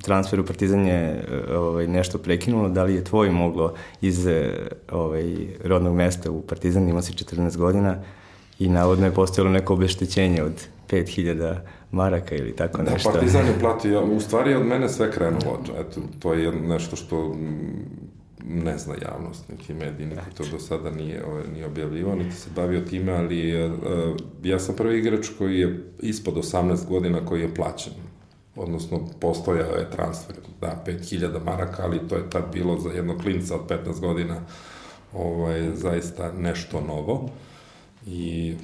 transfer 0.02 0.40
u 0.40 0.46
Partizan 0.46 0.86
je 0.86 1.24
e, 1.50 1.56
ovaj, 1.56 1.86
nešto 1.86 2.18
prekinulo, 2.18 2.68
da 2.68 2.84
li 2.84 2.94
je 2.94 3.04
tvoj 3.04 3.30
moglo 3.30 3.74
iz 4.00 4.26
e, 4.26 4.52
ovaj, 4.92 5.36
rodnog 5.64 5.94
mesta 5.94 6.30
u 6.30 6.42
Partizan, 6.42 6.88
imao 6.88 7.02
si 7.02 7.12
14 7.12 7.56
godina 7.56 7.96
i 8.58 8.68
navodno 8.68 9.06
je 9.06 9.12
postojalo 9.12 9.50
neko 9.50 9.74
obeštećenje 9.74 10.42
od 10.42 10.66
5000 10.90 11.56
maraka 11.94 12.34
ili 12.34 12.56
tako 12.56 12.82
da, 12.82 12.92
nešto. 12.92 13.08
Da, 13.08 13.14
Partizan 13.14 13.46
je 13.46 13.58
platio, 13.60 14.04
u 14.04 14.20
stvari 14.20 14.54
od 14.54 14.66
mene 14.66 14.88
sve 14.88 15.12
krenulo, 15.12 15.60
eto, 15.78 16.00
to 16.18 16.34
je 16.34 16.52
nešto 16.52 16.96
što 16.96 17.34
ne 18.48 18.78
zna 18.78 18.94
javnost, 19.02 19.48
niti 19.48 19.74
mediji, 19.74 20.06
niko 20.06 20.22
to 20.36 20.44
do 20.50 20.58
sada 20.58 20.90
nije, 20.90 21.24
ovaj, 21.26 21.42
nije 21.52 21.66
objavljivao, 21.66 22.14
niti 22.14 22.36
se 22.36 22.50
bavio 22.56 22.80
time, 22.80 23.12
ali 23.12 23.66
uh, 23.66 23.72
ja 24.42 24.58
sam 24.58 24.76
prvi 24.76 24.98
igrač 24.98 25.28
koji 25.38 25.58
je 25.58 25.84
ispod 26.00 26.34
18 26.34 26.88
godina 26.88 27.26
koji 27.26 27.40
je 27.40 27.54
plaćen. 27.54 27.92
Odnosno, 28.56 29.08
postojao 29.20 29.76
je 29.76 29.90
transfer, 29.90 30.36
da, 30.60 30.82
5000 30.86 31.44
maraka, 31.44 31.82
ali 31.82 32.08
to 32.08 32.16
je 32.16 32.30
tad 32.30 32.44
bilo 32.52 32.78
za 32.78 32.90
jednog 32.90 33.22
klinca 33.22 33.54
od 33.54 33.68
15 33.68 34.00
godina 34.00 34.40
ovaj, 35.12 35.70
zaista 35.74 36.32
nešto 36.32 36.80
novo. 36.80 37.30
I 38.06 38.54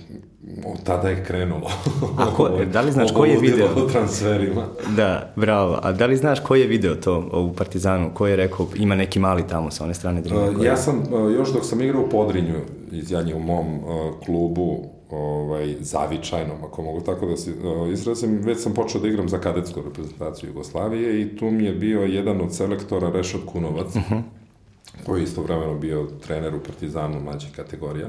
od 0.66 0.84
tada 0.84 1.08
je 1.08 1.24
krenulo. 1.24 1.70
A 2.18 2.34
ko, 2.36 2.48
da 2.72 2.80
li 2.80 2.92
znaš 2.92 3.12
koji 3.12 3.30
je 3.30 3.38
video? 3.40 3.68
O 3.76 3.88
transferima. 3.88 4.66
Da, 4.96 5.32
bravo. 5.36 5.78
A 5.82 5.92
da 5.92 6.06
li 6.06 6.16
znaš 6.16 6.40
koji 6.40 6.60
je 6.60 6.66
video 6.66 6.94
to 6.94 7.30
u 7.32 7.52
Partizanu? 7.52 8.10
Ko 8.14 8.26
je 8.26 8.36
rekao, 8.36 8.66
ima 8.76 8.94
neki 8.94 9.18
mali 9.18 9.46
tamo 9.46 9.70
sa 9.70 9.84
one 9.84 9.94
strane 9.94 10.20
drine? 10.20 10.50
Uh, 10.50 10.64
ja 10.64 10.76
sam, 10.76 10.98
uh, 10.98 11.32
još 11.32 11.52
dok 11.52 11.64
sam 11.64 11.80
igrao 11.80 12.02
u 12.02 12.08
Podrinju, 12.08 12.60
iz 12.92 13.10
Janje 13.10 13.34
u 13.34 13.40
mom 13.40 13.74
uh, 13.74 13.84
klubu, 14.24 14.84
ovaj, 15.10 15.76
zavičajnom, 15.80 16.64
ako 16.64 16.82
mogu 16.82 17.00
tako 17.00 17.26
da 17.26 17.36
se 17.36 17.50
uh, 17.50 17.92
izrazim, 17.92 18.40
već 18.42 18.62
sam 18.62 18.74
počeo 18.74 19.00
da 19.00 19.08
igram 19.08 19.28
za 19.28 19.38
kadetsku 19.38 19.82
reprezentaciju 19.82 20.48
Jugoslavije 20.48 21.22
i 21.22 21.36
tu 21.36 21.50
mi 21.50 21.64
je 21.64 21.72
bio 21.72 22.00
jedan 22.00 22.40
od 22.40 22.54
selektora 22.54 23.10
Rešot 23.10 23.40
Kunovac, 23.52 23.96
uh 23.96 23.96
mhm. 23.96 24.14
-huh. 24.14 24.22
koji 25.06 25.20
je 25.20 25.24
istovremeno 25.24 25.78
bio 25.78 26.08
trener 26.26 26.54
u 26.54 26.60
Partizanu 26.60 27.20
mlađih 27.20 27.50
kategorija. 27.56 28.08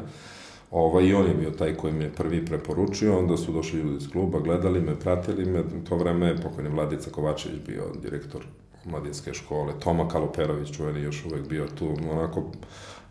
Ovaj, 0.72 1.06
I 1.06 1.13
on 1.13 1.28
je 1.28 1.34
bio 1.34 1.51
taj 1.51 1.75
koji 1.75 1.94
me 1.94 2.13
prvi 2.13 2.46
preporučio, 2.46 3.20
onda 3.20 3.38
su 3.38 3.51
došli 3.51 3.80
ljudi 3.80 3.98
iz 3.98 4.10
kluba, 4.12 4.40
gledali 4.40 4.82
me, 4.82 5.00
pratili 5.00 5.46
me, 5.46 5.63
to 5.90 5.96
vreme 5.96 6.28
je 6.28 6.38
pokojni 6.38 6.70
Vladica 6.70 7.10
Kovačević 7.10 7.60
bio 7.68 7.84
direktor 8.01 8.42
mladinske 8.86 9.34
škole, 9.34 9.74
Toma 9.80 10.08
Kaloperović, 10.08 10.72
čuveni 10.72 11.01
još 11.01 11.25
uvek 11.25 11.48
bio 11.48 11.68
tu, 11.80 11.90
onako, 12.12 12.44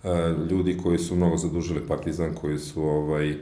e, 0.05 0.09
ljudi 0.51 0.79
koji 0.83 0.99
su 0.99 1.17
mnogo 1.17 1.37
zadužili 1.37 1.87
Partizan, 1.89 2.35
koji 2.35 2.59
su 2.59 2.83
ovaj, 2.83 3.37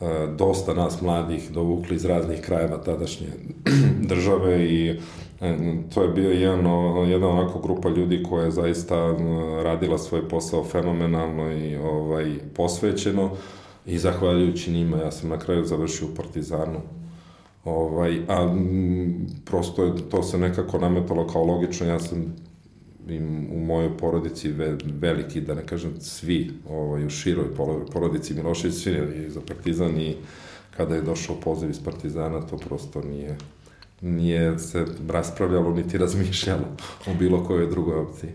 E, 0.00 0.26
dosta 0.36 0.74
nas 0.74 1.00
mladih 1.00 1.50
dovukli 1.50 1.96
iz 1.96 2.04
raznih 2.04 2.40
krajeva 2.40 2.76
tadašnje 2.76 3.26
države 4.10 4.64
i 4.64 5.00
to 5.94 6.02
je 6.02 6.08
bio 6.08 6.30
jedan, 6.30 6.66
jedna 7.08 7.28
onako 7.28 7.58
grupa 7.58 7.88
ljudi 7.88 8.22
koja 8.22 8.44
je 8.44 8.50
zaista 8.50 9.16
radila 9.62 9.98
svoj 9.98 10.28
posao 10.28 10.64
fenomenalno 10.64 11.52
i 11.52 11.76
ovaj, 11.76 12.34
posvećeno 12.54 13.30
i 13.86 13.98
zahvaljujući 13.98 14.72
njima 14.72 14.96
ja 14.96 15.10
sam 15.10 15.30
na 15.30 15.38
kraju 15.38 15.64
završio 15.64 16.08
u 16.08 16.14
Partizanu. 16.14 16.80
Ovaj, 17.64 18.20
a 18.28 18.54
prosto 19.44 19.84
je, 19.84 19.92
to 20.10 20.22
se 20.22 20.38
nekako 20.38 20.78
nametalo 20.78 21.26
kao 21.26 21.44
logično, 21.44 21.86
ja 21.86 22.00
sam 22.00 22.36
im 23.08 23.48
u 23.52 23.58
mojoj 23.58 23.96
porodici 23.96 24.48
ve, 24.48 24.76
veliki, 25.00 25.40
da 25.40 25.54
ne 25.54 25.66
kažem 25.66 26.00
svi, 26.00 26.50
ovaj, 26.70 27.06
u 27.06 27.10
široj 27.10 27.54
porodici 27.92 28.34
Milošević, 28.34 28.74
svi 28.74 29.26
za 29.28 29.40
Partizan 29.40 30.00
i 30.00 30.16
kada 30.76 30.94
je 30.94 31.02
došao 31.02 31.36
poziv 31.36 31.70
iz 31.70 31.84
Partizana, 31.84 32.40
to 32.40 32.56
prosto 32.56 33.02
nije 33.02 33.36
nije 34.00 34.58
se 34.58 34.84
raspravljalo 35.08 35.70
niti 35.70 35.98
razmišljalo 35.98 36.64
o 37.06 37.14
bilo 37.18 37.44
kojoj 37.44 37.70
drugoj 37.70 37.98
opciji. 37.98 38.30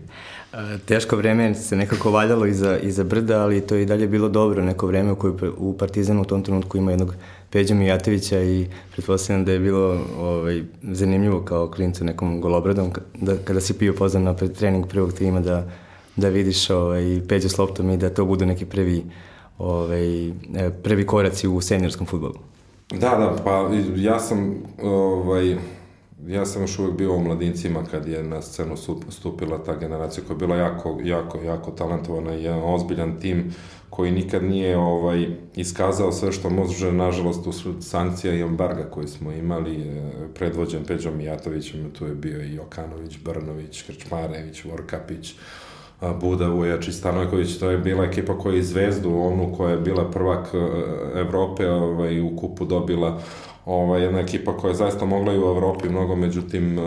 E, 0.52 0.78
teško 0.78 1.16
vreme 1.16 1.54
se 1.54 1.76
nekako 1.76 2.10
valjalo 2.10 2.46
iza, 2.46 2.78
iza 2.78 3.04
brda, 3.04 3.42
ali 3.42 3.60
to 3.60 3.74
je 3.74 3.82
i 3.82 3.86
dalje 3.86 4.06
bilo 4.06 4.28
dobro 4.28 4.64
neko 4.64 4.86
vreme 4.86 5.12
u 5.12 5.16
kojoj 5.16 5.34
u 5.56 5.78
Partizanu 5.78 6.22
u 6.22 6.24
tom 6.24 6.42
trenutku 6.42 6.78
ima 6.78 6.90
jednog 6.90 7.14
Peđa 7.50 7.74
Mijatovića 7.74 8.42
i 8.42 8.66
pretpostavljam 8.92 9.44
da 9.44 9.52
je 9.52 9.58
bilo 9.58 10.00
ovaj, 10.18 10.62
zanimljivo 10.82 11.42
kao 11.42 11.70
klincu 11.70 12.04
nekom 12.04 12.40
golobradom 12.40 12.92
da, 13.14 13.36
kada 13.44 13.60
si 13.60 13.78
pio 13.78 13.92
poznan 13.92 14.22
na 14.22 14.34
trening 14.34 14.86
prvog 14.88 15.12
tima 15.12 15.40
da, 15.40 15.68
da 16.16 16.28
vidiš 16.28 16.70
ovaj, 16.70 17.20
Peđa 17.28 17.48
s 17.48 17.58
loptom 17.58 17.90
i 17.90 17.96
da 17.96 18.10
to 18.10 18.24
budu 18.24 18.46
neki 18.46 18.64
prvi, 18.64 19.04
ovaj, 19.58 20.28
e, 20.28 20.32
prvi 20.82 21.06
koraci 21.06 21.48
u 21.48 21.60
seniorskom 21.60 22.06
futbolu. 22.06 22.53
Da, 22.90 22.98
da, 22.98 23.36
pa 23.44 23.70
ja 23.96 24.18
sam 24.20 24.54
ovaj, 24.82 25.56
ja 26.26 26.46
sam 26.46 26.62
još 26.62 26.78
uvek 26.78 26.96
bio 26.96 27.14
u 27.14 27.22
mladincima 27.22 27.84
kad 27.90 28.08
je 28.08 28.22
na 28.22 28.42
scenu 28.42 28.76
stupila 29.08 29.64
ta 29.64 29.76
generacija 29.76 30.24
koja 30.26 30.34
je 30.34 30.38
bila 30.38 30.56
jako, 30.56 30.98
jako, 31.02 31.38
jako 31.38 31.70
talentovana 31.70 32.34
i 32.34 32.42
jedan 32.42 32.62
ozbiljan 32.64 33.20
tim 33.20 33.54
koji 33.90 34.10
nikad 34.10 34.44
nije 34.44 34.78
ovaj 34.78 35.26
iskazao 35.56 36.12
sve 36.12 36.32
što 36.32 36.50
može, 36.50 36.92
nažalost, 36.92 37.46
usled 37.46 37.74
sankcija 37.80 38.34
i 38.34 38.40
embarga 38.40 38.90
koji 38.90 39.08
smo 39.08 39.32
imali, 39.32 39.82
e, 39.82 40.10
predvođen 40.34 40.84
Peđom 40.84 41.16
Mijatovićem, 41.16 41.90
tu 41.90 42.06
je 42.06 42.14
bio 42.14 42.42
i 42.42 42.58
Okanović, 42.58 43.18
Brnović, 43.24 43.82
Krčmarević, 43.82 44.64
Vorkapić, 44.64 45.34
Buda 46.20 46.48
Vujač 46.48 46.88
i 46.88 46.92
Stanojković, 46.92 47.58
to 47.58 47.70
je 47.70 47.78
bila 47.78 48.04
ekipa 48.04 48.38
koja 48.38 48.56
je 48.56 48.62
zvezdu, 48.62 49.14
onu 49.14 49.54
koja 49.56 49.70
je 49.70 49.80
bila 49.80 50.10
prvak 50.10 50.54
e, 50.54 50.58
Evrope 51.20 51.70
ovaj, 51.70 52.20
u 52.20 52.36
kupu 52.36 52.64
dobila 52.64 53.20
ovaj, 53.66 54.02
jedna 54.02 54.20
ekipa 54.20 54.56
koja 54.56 54.68
je 54.68 54.74
zaista 54.74 55.04
mogla 55.04 55.32
i 55.32 55.38
u 55.38 55.48
Evropi 55.48 55.88
mnogo, 55.88 56.16
međutim, 56.16 56.78
e, 56.78 56.82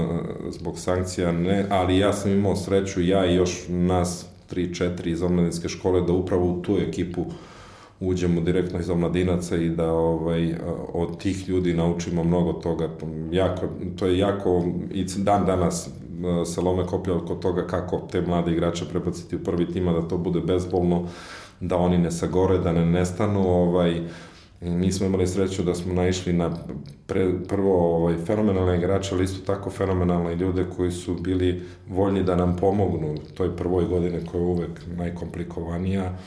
zbog 0.49 0.79
sankcija 0.79 1.31
ne, 1.31 1.65
ali 1.69 1.97
ja 1.97 2.13
sam 2.13 2.31
imao 2.31 2.55
sreću, 2.55 3.01
ja 3.01 3.25
i 3.25 3.35
još 3.35 3.65
nas 3.69 4.25
3-4 4.51 5.07
iz 5.07 5.23
omladinske 5.23 5.69
škole, 5.69 6.01
da 6.01 6.13
upravo 6.13 6.45
u 6.45 6.61
tu 6.61 6.77
ekipu 6.77 7.25
uđemo 7.99 8.41
direktno 8.41 8.79
iz 8.79 8.89
omladinaca 8.89 9.57
i 9.57 9.69
da 9.69 9.91
ovaj, 9.91 10.55
od 10.93 11.19
tih 11.19 11.49
ljudi 11.49 11.73
naučimo 11.73 12.23
mnogo 12.23 12.53
toga. 12.53 12.89
Jako, 13.31 13.67
to 13.95 14.05
je 14.05 14.17
jako, 14.17 14.65
i 14.91 15.05
dan 15.17 15.45
danas 15.45 15.89
se 16.45 16.61
lome 16.61 16.85
koplja 16.85 17.15
oko 17.15 17.35
toga 17.35 17.67
kako 17.67 18.07
te 18.11 18.21
mlade 18.21 18.51
igrače 18.51 18.85
prebaciti 18.85 19.35
u 19.35 19.43
prvi 19.43 19.71
tima, 19.71 19.93
da 19.93 20.07
to 20.07 20.17
bude 20.17 20.39
bezbolno, 20.39 21.07
da 21.59 21.77
oni 21.77 21.97
ne 21.97 22.11
sagore, 22.11 22.57
da 22.57 22.71
ne 22.71 22.85
nestanu, 22.85 23.47
ovaj, 23.47 24.01
Mi 24.61 24.91
smo 24.91 25.05
imali 25.05 25.27
sreću 25.27 25.63
da 25.63 25.75
smo 25.75 25.93
naišli 25.93 26.33
na 26.33 26.51
pre, 27.07 27.33
prvo 27.47 27.95
ovaj, 27.95 28.15
fenomenalne 28.25 28.77
igrače, 28.77 29.15
ali 29.15 29.23
isto 29.23 29.45
tako 29.45 29.69
fenomenalne 29.69 30.35
ljude 30.35 30.65
koji 30.77 30.91
su 30.91 31.13
bili 31.13 31.61
voljni 31.87 32.23
da 32.23 32.35
nam 32.35 32.55
pomognu 32.55 33.15
toj 33.37 33.55
prvoj 33.55 33.85
godine 33.85 34.25
koja 34.25 34.41
je 34.41 34.47
uvek 34.47 34.81
najkomplikovanija 34.97 36.17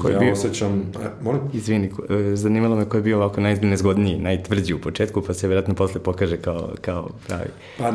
Ko 0.00 0.08
je 0.08 0.12
ja 0.12 0.18
bio, 0.18 0.32
osjećam... 0.32 0.92
E, 1.04 1.08
molim? 1.22 1.40
Izvini, 1.52 1.90
e, 2.10 2.36
zanimalo 2.36 2.76
me 2.76 2.88
ko 2.88 2.96
je 2.96 3.02
bio 3.02 3.16
ovako 3.16 3.40
najnezgodniji, 3.40 4.18
najtvrđi 4.18 4.74
u 4.74 4.80
početku, 4.80 5.22
pa 5.26 5.34
se 5.34 5.46
vjerojatno 5.46 5.74
posle 5.74 6.00
pokaže 6.00 6.36
kao, 6.36 6.70
kao 6.80 7.08
pravi. 7.26 7.50
Pa 7.78 7.90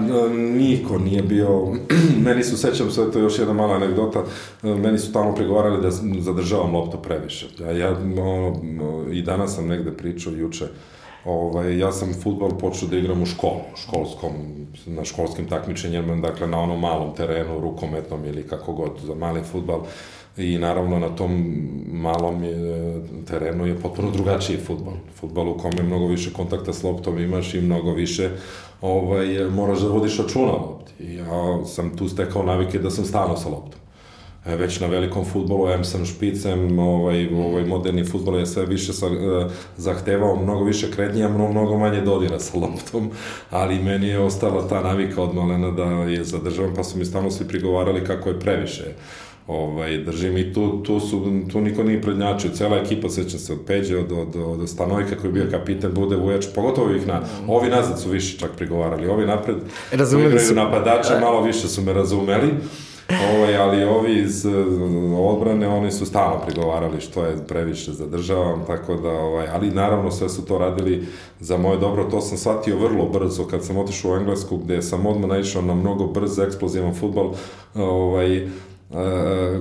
niko 0.56 0.98
nije 0.98 1.22
bio... 1.22 1.76
meni 2.26 2.44
su, 2.44 2.58
sećam 2.58 2.92
se, 2.92 3.12
to 3.12 3.20
je 3.20 3.24
još 3.24 3.40
jedna 3.40 3.54
mala 3.54 3.76
anegdota, 3.76 4.24
e, 4.64 4.76
meni 4.76 4.98
su 4.98 5.14
tamo 5.14 5.36
pregovarali 5.36 5.82
da 5.82 5.92
zadržavam 6.22 6.76
loptu 6.76 6.98
previše. 7.02 7.48
Ja, 7.60 7.72
ja 7.72 7.90
ono, 8.20 8.60
i 9.12 9.22
danas 9.22 9.56
sam 9.56 9.68
negde 9.68 9.92
pričao 9.92 10.34
juče, 10.34 10.66
Ovaj, 11.28 11.78
ja 11.80 11.92
sam 11.92 12.14
futbol 12.24 12.58
počeo 12.58 12.88
da 12.88 12.98
igram 12.98 13.22
u 13.22 13.26
školu, 13.26 13.62
školskom, 13.76 14.32
na 14.86 15.06
školskim 15.06 15.48
takmičenjima, 15.48 16.16
dakle 16.16 16.48
na 16.48 16.60
onom 16.60 16.80
malom 16.80 17.16
terenu, 17.16 17.60
rukometnom 17.60 18.26
ili 18.26 18.48
kako 18.48 18.74
god, 18.74 18.92
za 19.04 19.16
mali 19.16 19.42
futbal 19.44 19.82
i 20.38 20.58
naravno 20.58 21.00
na 21.00 21.10
tom 21.10 21.56
malom 21.92 22.44
je, 22.44 23.02
terenu 23.28 23.68
je 23.68 23.80
potpuno 23.80 24.12
drugačiji 24.12 24.58
futbol. 24.58 24.94
Futbol 25.16 25.50
u 25.50 25.58
kome 25.58 25.84
mnogo 25.84 26.08
više 26.08 26.34
kontakta 26.34 26.74
s 26.74 26.84
loptom 26.84 27.20
imaš 27.20 27.54
i 27.54 27.62
mnogo 27.62 27.94
više 27.94 28.30
ovaj, 28.82 29.50
moraš 29.50 29.80
da 29.80 29.88
vodiš 29.88 30.18
računa 30.18 30.52
lopti. 30.52 31.14
Ja 31.16 31.66
sam 31.66 31.98
tu 31.98 32.10
stekao 32.10 32.44
navike 32.44 32.80
da 32.80 32.90
sam 32.90 33.06
stano 33.06 33.38
sa 33.38 33.50
loptom. 33.50 33.80
E, 34.46 34.56
već 34.56 34.80
na 34.80 34.88
velikom 34.88 35.26
futbolu, 35.26 35.70
em 35.70 35.84
sam 35.86 36.06
špicem, 36.06 36.80
ovaj, 36.80 37.28
ovaj 37.34 37.66
moderni 37.66 38.06
futbol 38.06 38.40
je 38.40 38.46
sve 38.46 38.66
više 38.66 38.94
sa, 38.94 39.06
eh, 39.06 39.48
zahtevao 39.78 40.36
mnogo 40.36 40.64
više 40.64 40.92
kretnija, 40.92 41.30
mnogo, 41.30 41.52
mnogo 41.52 41.78
manje 41.78 42.02
dodira 42.02 42.40
sa 42.40 42.58
loptom, 42.58 43.12
ali 43.50 43.80
meni 43.80 44.08
je 44.08 44.20
ostala 44.20 44.68
ta 44.68 44.84
navika 44.84 45.22
od 45.22 45.36
malena 45.36 45.72
da 45.72 45.84
je 45.84 46.24
zadržavam, 46.24 46.76
pa 46.76 46.84
su 46.84 46.98
mi 46.98 47.06
stalno 47.06 47.32
svi 47.32 47.48
prigovarali 47.48 48.06
kako 48.06 48.30
je 48.30 48.40
previše 48.40 48.96
ovaj, 49.48 49.98
držim 49.98 50.38
i 50.38 50.54
tu, 50.54 50.84
tu, 50.84 51.00
su, 51.00 51.42
tu 51.52 51.62
niko 51.62 51.84
nije 51.84 52.02
prednjačio, 52.02 52.52
cela 52.52 52.78
ekipa 52.78 53.10
seća 53.10 53.38
se 53.38 53.54
od 53.54 53.60
Peđe, 53.68 53.98
od, 53.98 54.12
od, 54.12 54.36
od 54.36 54.70
Stanojka 54.70 55.16
koji 55.16 55.30
je 55.30 55.34
bio 55.34 55.48
kapitan, 55.52 55.94
bude 55.94 56.16
Vujač, 56.16 56.46
pogotovo 56.56 56.88
ovih 56.88 57.08
na, 57.08 57.22
ovi 57.48 57.70
nazad 57.70 58.02
su 58.02 58.10
više 58.10 58.40
čak 58.40 58.52
prigovarali, 58.58 59.08
ovi 59.08 59.26
napred 59.26 59.58
Razumeli 59.92 60.40
su. 60.40 60.56
napadača, 60.56 61.20
malo 61.20 61.42
više 61.42 61.68
su 61.68 61.82
me 61.82 61.94
razumeli, 61.94 62.54
ovaj, 63.10 63.58
ali 63.58 63.84
ovi 63.84 64.20
iz 64.22 64.46
odbrane, 65.18 65.68
oni 65.68 65.92
su 65.92 66.06
stalno 66.06 66.42
prigovarali 66.46 67.02
što 67.02 67.26
je 67.26 67.48
previše 67.48 67.92
zadržavam, 67.92 68.64
tako 68.68 68.96
da, 68.96 69.10
ovaj, 69.10 69.48
ali 69.54 69.72
naravno 69.72 70.12
sve 70.12 70.30
su 70.30 70.46
to 70.46 70.58
radili 70.58 71.06
za 71.40 71.58
moje 71.58 71.78
dobro, 71.78 72.04
to 72.04 72.22
sam 72.22 72.38
shvatio 72.38 72.78
vrlo 72.78 73.06
brzo 73.06 73.44
kad 73.44 73.66
sam 73.66 73.78
otišao 73.78 74.12
u 74.12 74.16
Englesku, 74.16 74.58
gde 74.58 74.82
sam 74.82 75.06
odmah 75.06 75.30
naišao 75.30 75.62
na 75.62 75.74
mnogo 75.74 76.08
brz, 76.08 76.40
eksplozivan 76.40 76.94
futbol, 76.96 77.34
ovaj, 77.76 78.48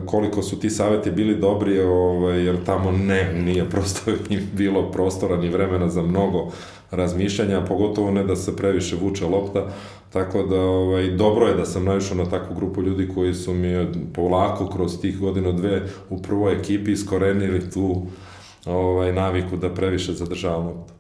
koliko 0.07 0.43
su 0.43 0.61
ti 0.61 0.71
saveti 0.71 1.11
bili 1.11 1.37
dobri, 1.37 1.81
ovaj, 1.81 2.45
jer 2.45 2.65
tamo 2.65 2.93
ne, 2.93 3.33
nije 3.45 3.71
prosto 3.71 4.11
bilo 4.59 4.91
prostora 4.91 5.37
ni 5.37 5.49
vremena 5.49 5.89
za 5.89 6.03
mnogo 6.03 6.51
razmišljanja, 6.91 7.65
pogotovo 7.65 8.11
ne 8.11 8.25
da 8.25 8.37
se 8.37 8.57
previše 8.57 8.97
vuče 8.97 9.27
lopta, 9.27 9.67
tako 10.13 10.43
da 10.43 10.61
ovaj, 10.61 11.11
dobro 11.11 11.47
je 11.47 11.55
da 11.55 11.65
sam 11.65 11.85
naišao 11.85 12.17
na 12.17 12.25
takvu 12.25 12.57
grupu 12.57 12.83
ljudi 12.83 13.09
koji 13.15 13.35
su 13.35 13.55
mi 13.55 13.87
polako 14.15 14.69
kroz 14.69 15.01
tih 15.01 15.19
godina 15.19 15.53
dve 15.53 15.83
u 16.11 16.23
prvoj 16.23 16.53
ekipi 16.53 16.93
iskorenili 16.93 17.71
tu 17.71 18.07
ovaj, 18.67 19.13
naviku 19.13 19.57
da 19.57 19.75
previše 19.75 20.13
zadržavam 20.13 20.67
loptu. 20.67 20.96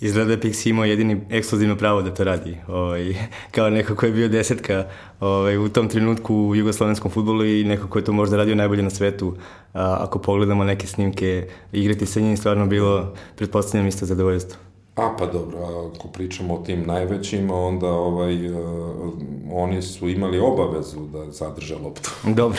Izgleda 0.00 0.36
da 0.36 0.42
Pixi 0.42 0.70
imao 0.70 0.84
jedini 0.84 1.20
ekskluzivno 1.30 1.76
pravo 1.76 2.02
da 2.02 2.14
to 2.14 2.24
radi. 2.24 2.56
Ovaj, 2.68 3.14
kao 3.54 3.70
neko 3.70 3.94
ko 3.94 4.06
je 4.06 4.12
bio 4.12 4.28
desetka 4.28 4.84
ovaj, 5.20 5.58
u 5.58 5.68
tom 5.68 5.88
trenutku 5.88 6.34
u 6.34 6.54
jugoslovenskom 6.54 7.10
futbolu 7.10 7.44
i 7.44 7.64
neko 7.64 7.88
ko 7.88 7.98
je 7.98 8.04
to 8.04 8.12
možda 8.12 8.36
radio 8.36 8.54
najbolje 8.54 8.82
na 8.82 8.90
svetu. 8.90 9.34
A, 9.74 9.96
ako 10.00 10.18
pogledamo 10.18 10.64
neke 10.64 10.86
snimke, 10.86 11.48
igrati 11.72 12.06
sa 12.06 12.20
njim 12.20 12.36
stvarno 12.36 12.66
bilo, 12.66 13.14
pretpostavljam, 13.36 13.88
isto 13.88 14.06
zadovoljstvo. 14.06 14.58
A 14.96 15.16
pa 15.18 15.26
dobro, 15.26 15.58
ako 15.94 16.08
pričamo 16.08 16.54
o 16.54 16.62
tim 16.62 16.86
najvećima, 16.86 17.54
onda 17.54 17.86
ovaj, 17.86 18.50
uh, 18.50 19.12
oni 19.52 19.82
su 19.82 20.08
imali 20.08 20.38
obavezu 20.38 21.00
da 21.12 21.30
zadrže 21.30 21.76
loptu. 21.76 22.10
Dobro, 22.36 22.58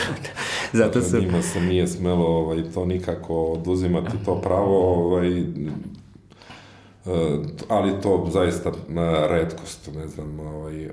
zato 0.72 1.00
dakle, 1.00 1.02
sam... 1.02 1.20
Njima 1.20 1.42
se 1.42 1.60
nije 1.60 1.86
smelo 1.86 2.26
ovaj, 2.26 2.62
to 2.74 2.84
nikako 2.84 3.44
oduzimati 3.44 4.16
to 4.24 4.40
pravo, 4.40 5.06
ovaj, 5.06 5.44
ali 7.68 8.00
to 8.02 8.28
zaista 8.32 8.68
uh, 8.68 8.76
redkost, 9.30 9.90
ne 9.94 10.08
znam, 10.08 10.40
ovaj, 10.40 10.86
uh, 10.86 10.92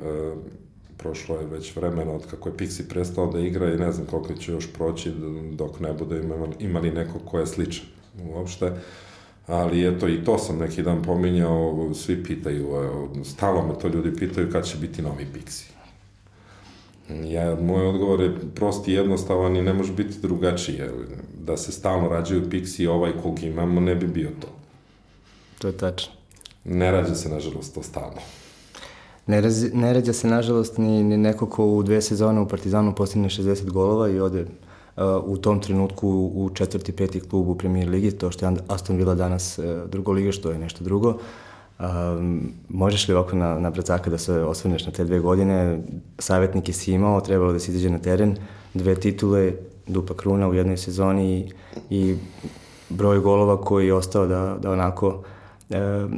prošlo 0.97 1.39
je 1.39 1.45
već 1.45 1.75
vremena 1.75 2.11
od 2.11 2.25
kako 2.25 2.49
je 2.49 2.57
Pixi 2.57 2.89
prestao 2.89 3.31
da 3.31 3.39
igra 3.39 3.73
i 3.73 3.77
ne 3.77 3.91
znam 3.91 4.07
koliko 4.07 4.33
će 4.33 4.51
još 4.51 4.73
proći 4.73 5.11
dok 5.51 5.79
ne 5.79 5.93
bude 5.93 6.21
imali, 6.59 6.91
neko 6.91 7.19
ko 7.19 7.39
je 7.39 7.47
sličan 7.47 7.85
uopšte. 8.29 8.71
Ali 9.47 9.87
eto 9.87 10.07
i 10.07 10.23
to 10.23 10.37
sam 10.37 10.57
neki 10.57 10.83
dan 10.83 11.03
pominjao, 11.03 11.89
svi 11.93 12.23
pitaju, 12.23 12.67
stalo 13.23 13.67
me 13.67 13.79
to 13.79 13.87
ljudi 13.87 14.15
pitaju 14.15 14.51
kad 14.51 14.65
će 14.65 14.77
biti 14.77 15.01
novi 15.01 15.27
Pixi. 15.33 15.75
Ja, 17.09 17.55
moj 17.61 17.87
odgovor 17.87 18.21
je 18.21 18.35
prosti 18.55 18.93
jednostavan 18.93 19.55
i 19.55 19.61
ne 19.61 19.73
može 19.73 19.93
biti 19.93 20.19
drugačije. 20.21 20.91
Da 21.45 21.57
se 21.57 21.71
stalno 21.71 22.09
rađaju 22.09 22.49
Pixi, 22.49 22.87
ovaj 22.87 23.11
kog 23.23 23.43
imamo, 23.43 23.81
ne 23.81 23.95
bi 23.95 24.07
bio 24.07 24.29
to. 24.39 24.47
To 25.65 25.69
je 25.69 25.77
tačno. 25.77 26.13
Ne 26.65 26.91
rađa 26.91 27.15
se, 27.15 27.29
nažalost, 27.29 27.73
to 27.75 27.83
stalno. 27.83 28.21
Ne, 29.27 29.41
raz, 29.41 29.73
ne 29.73 29.93
rađa 29.93 30.13
se, 30.13 30.27
nažalost, 30.27 30.77
ni, 30.77 31.03
ni 31.03 31.17
neko 31.17 31.47
ko 31.49 31.65
u 31.65 31.83
dve 31.83 32.01
sezone 32.01 32.41
u 32.41 32.47
Partizanu 32.47 32.93
postigne 32.95 33.29
60 33.29 33.71
golova 33.71 34.09
i 34.09 34.19
ode 34.19 34.45
u 35.25 35.37
tom 35.37 35.59
trenutku 35.59 36.09
u 36.35 36.49
četvrti, 36.53 36.91
peti 36.91 37.19
klub 37.19 37.49
u 37.49 37.55
premijer 37.55 37.89
ligi, 37.89 38.11
to 38.11 38.31
što 38.31 38.45
je 38.45 38.55
Aston 38.67 38.97
Villa 38.97 39.15
danas 39.15 39.59
e, 39.59 39.81
drugo 39.91 40.11
liga, 40.11 40.31
što 40.31 40.51
je 40.51 40.59
nešto 40.59 40.83
drugo. 40.83 41.17
Um, 41.79 42.51
možeš 42.69 43.07
li 43.07 43.15
ovako 43.15 43.35
na, 43.35 43.59
na 43.59 43.69
bracaka 43.69 44.09
da 44.09 44.17
se 44.17 44.33
osvrneš 44.33 44.85
na 44.85 44.91
te 44.91 45.03
dve 45.03 45.19
godine? 45.19 45.79
Savjetnik 46.19 46.67
je 46.67 46.73
si 46.73 46.91
imao, 46.91 47.21
trebalo 47.21 47.53
da 47.53 47.59
se 47.59 47.71
izađe 47.71 47.89
na 47.89 47.99
teren, 47.99 48.37
dve 48.73 48.95
titule, 48.95 49.53
dupa 49.87 50.13
kruna 50.13 50.47
u 50.47 50.53
jednoj 50.53 50.77
sezoni 50.77 51.39
i, 51.39 51.51
i 51.89 52.17
broj 52.89 53.19
golova 53.19 53.61
koji 53.61 53.87
je 53.87 53.93
ostao 53.93 54.27
da, 54.27 54.57
da 54.61 54.71
onako 54.71 55.23
e, 55.23 55.34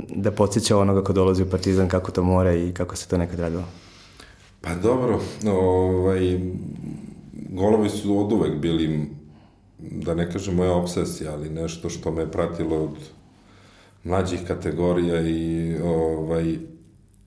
da 0.10 0.32
podsjeća 0.32 0.78
onoga 0.78 1.04
ko 1.04 1.14
dolazi 1.14 1.44
u 1.44 1.50
Partizan 1.50 1.88
kako 1.88 2.12
to 2.12 2.24
mora 2.24 2.54
i 2.54 2.74
kako 2.74 2.96
se 2.96 3.08
to 3.08 3.18
nekad 3.18 3.40
radilo. 3.40 3.64
Pa 4.62 4.76
dobro, 4.76 5.20
ovaj, 5.46 6.40
golovi 7.50 7.90
su 7.90 8.20
od 8.20 8.32
uvek 8.32 8.60
bili, 8.60 9.10
da 9.80 10.14
ne 10.14 10.32
kažem 10.32 10.56
moja 10.56 10.74
obsesija, 10.74 11.34
ali 11.34 11.50
nešto 11.50 11.90
što 11.90 12.12
me 12.12 12.32
pratilo 12.32 12.84
od 12.84 12.98
mlađih 14.04 14.40
kategorija 14.48 15.22
i 15.22 15.76
ovaj, 15.84 16.58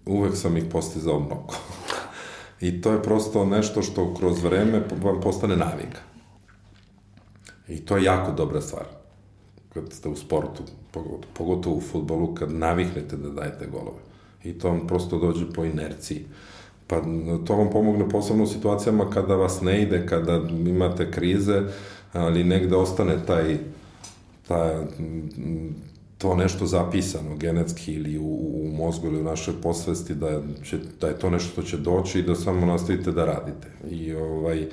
uvek 0.07 0.37
sam 0.37 0.57
ih 0.57 0.65
postizao 0.73 1.21
mnogo. 1.21 1.55
I 2.67 2.81
to 2.81 2.93
je 2.93 3.03
prosto 3.03 3.45
nešto 3.45 3.83
što 3.83 4.15
kroz 4.15 4.43
vreme 4.43 4.83
vam 5.03 5.21
postane 5.21 5.57
navika. 5.57 6.01
I 7.69 7.81
to 7.81 7.97
je 7.97 8.05
jako 8.05 8.33
dobra 8.33 8.61
stvar. 8.61 9.00
Kad 9.75 9.93
ste 9.93 10.09
u 10.09 10.17
sportu, 10.17 10.63
pogotovo 11.35 11.77
u 11.77 11.81
futbolu, 11.81 12.35
kad 12.35 12.53
naviknete 12.53 13.17
da 13.17 13.31
dajete 13.31 13.67
golove. 13.67 13.99
I 14.45 14.53
to 14.53 14.69
vam 14.69 14.87
prosto 14.87 15.19
dođe 15.19 15.53
po 15.53 15.65
inerciji. 15.65 16.25
Pa 16.87 17.01
to 17.47 17.57
vam 17.57 17.71
pomogne 17.71 18.09
posebno 18.09 18.45
u 18.45 18.47
situacijama 18.47 19.11
kada 19.11 19.35
vas 19.35 19.61
ne 19.61 19.83
ide, 19.83 20.07
kada 20.07 20.41
imate 20.51 21.11
krize, 21.11 21.63
ali 22.13 22.45
negde 22.45 22.77
ostane 22.77 23.27
taj, 23.27 23.59
taj 24.49 24.87
to 26.19 26.35
nešto 26.35 26.67
zapisano 26.67 27.37
genetski 27.37 27.93
ili 27.93 28.19
u, 28.19 28.23
u 28.63 28.73
mozgu 28.77 29.07
ili 29.07 29.21
u 29.21 29.25
našoj 29.25 29.55
posvesti 29.63 30.15
da, 30.15 30.41
će, 30.65 30.79
da 31.01 31.09
je 31.09 31.19
to 31.19 31.31
nešto 31.31 31.53
što 31.53 31.63
će 31.63 31.77
doći 31.77 32.19
i 32.19 32.23
da 32.23 32.35
samo 32.35 32.67
nastavite 32.67 33.13
da 33.13 33.25
radite. 33.25 33.69
I 33.91 34.15
ovaj, 34.15 34.69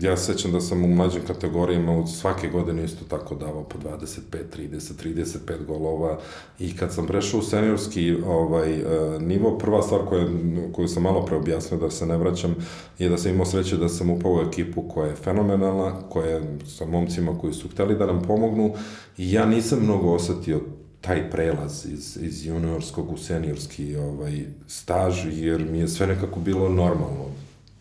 ja 0.00 0.16
sećam 0.16 0.52
da 0.52 0.60
sam 0.60 0.84
u 0.84 0.88
mlađim 0.88 1.22
kategorijama 1.26 2.06
svake 2.06 2.48
godine 2.48 2.84
isto 2.84 3.04
tako 3.04 3.34
davao 3.34 3.64
po 3.64 3.78
25, 3.78 4.18
30, 4.56 5.14
35 5.16 5.66
golova 5.66 6.18
i 6.58 6.76
kad 6.76 6.92
sam 6.92 7.06
prešao 7.06 7.40
u 7.40 7.42
seniorski 7.42 8.16
ovaj, 8.26 8.74
e, 8.74 8.84
nivo, 9.20 9.58
prva 9.58 9.82
stvar 9.82 10.00
koju, 10.08 10.28
koju 10.72 10.88
sam 10.88 11.02
malo 11.02 11.24
preobjasnio 11.24 11.80
da 11.80 11.90
se 11.90 12.06
ne 12.06 12.16
vraćam 12.16 12.54
je 12.98 13.08
da 13.08 13.18
sam 13.18 13.30
imao 13.30 13.46
sreće 13.46 13.76
da 13.76 13.88
sam 13.88 14.10
upao 14.10 14.32
u 14.32 14.40
ekipu 14.48 14.82
koja 14.82 15.06
je 15.06 15.16
fenomenalna, 15.16 16.00
koja 16.08 16.26
je 16.26 16.58
sa 16.66 16.86
momcima 16.86 17.38
koji 17.38 17.52
su 17.52 17.68
hteli 17.68 17.98
da 17.98 18.06
nam 18.06 18.22
pomognu 18.22 18.74
i 19.18 19.32
ja 19.32 19.46
nisam 19.46 19.78
mnogo 19.82 20.12
osetio 20.12 20.60
taj 21.00 21.30
prelaz 21.30 21.86
iz, 21.86 22.18
iz 22.20 22.46
juniorskog 22.46 23.12
u 23.12 23.16
seniorski 23.16 23.96
ovaj, 23.96 24.44
staž, 24.66 25.26
jer 25.26 25.64
mi 25.70 25.78
je 25.78 25.88
sve 25.88 26.06
nekako 26.06 26.40
bilo 26.40 26.68
normalno. 26.68 27.24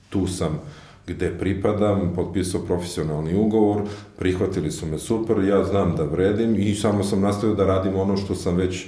Tu 0.10 0.28
sam, 0.28 0.60
gde 1.08 1.38
pripadam, 1.39 2.13
potpisao 2.16 2.62
profesionalni 2.62 3.36
ugovor, 3.36 3.82
prihvatili 4.18 4.72
su 4.72 4.86
me 4.86 4.98
super, 4.98 5.44
ja 5.44 5.63
znam 5.63 5.96
da 5.96 6.04
vredim 6.04 6.56
i 6.60 6.76
samo 6.76 7.04
sam 7.04 7.22
nastavio 7.22 7.56
da 7.56 7.66
radim 7.66 7.96
ono 7.96 8.18
što 8.18 8.36
sam 8.36 8.56
već 8.56 8.86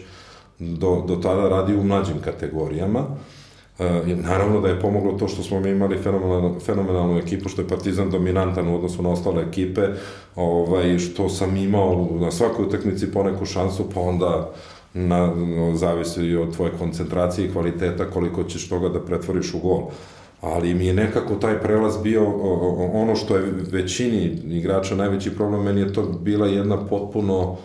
do, 0.60 1.04
do 1.08 1.16
tada 1.16 1.50
radio 1.50 1.80
u 1.80 1.84
mlađim 1.84 2.16
kategorijama. 2.24 3.04
E, 3.80 4.02
naravno 4.16 4.62
da 4.62 4.68
je 4.68 4.80
pomoglo 4.80 5.12
to 5.12 5.28
što 5.28 5.44
smo 5.44 5.60
mi 5.60 5.70
imali 5.70 5.98
fenomenalnu, 5.98 6.60
fenomenalnu 6.60 7.18
ekipu, 7.18 7.50
što 7.50 7.62
je 7.62 7.68
Partizan 7.68 8.10
dominantan 8.10 8.68
u 8.68 8.76
odnosu 8.76 9.04
na 9.04 9.10
ostale 9.10 9.44
ekipe, 9.44 9.82
ovaj, 10.36 11.00
što 11.00 11.30
sam 11.30 11.58
imao 11.58 12.10
na 12.20 12.32
svakoj 12.32 12.66
utakmici 12.66 13.12
poneku 13.12 13.46
šansu, 13.46 13.90
pa 13.94 14.00
onda 14.00 14.52
na, 14.94 15.34
zavisi 15.74 16.26
i 16.26 16.38
od 16.38 16.56
tvoje 16.56 16.72
koncentracije 16.80 17.48
i 17.48 17.52
kvaliteta 17.52 18.10
koliko 18.10 18.44
ćeš 18.44 18.70
toga 18.70 18.90
da 18.90 19.00
pretvoriš 19.00 19.54
u 19.54 19.60
gol 19.60 19.82
ali 20.46 20.74
mi 20.74 20.86
je 20.86 20.94
nekako 20.94 21.36
taj 21.36 21.60
prelaz 21.60 21.98
bio 22.04 22.26
ono 22.94 23.16
što 23.16 23.38
je 23.38 23.54
većini 23.72 24.24
igrača 24.46 24.96
najveći 24.96 25.36
problem, 25.36 25.64
meni 25.64 25.82
je 25.82 25.94
to 25.94 26.04
bila 26.04 26.48
jedna 26.48 26.88
potpuno 26.88 27.58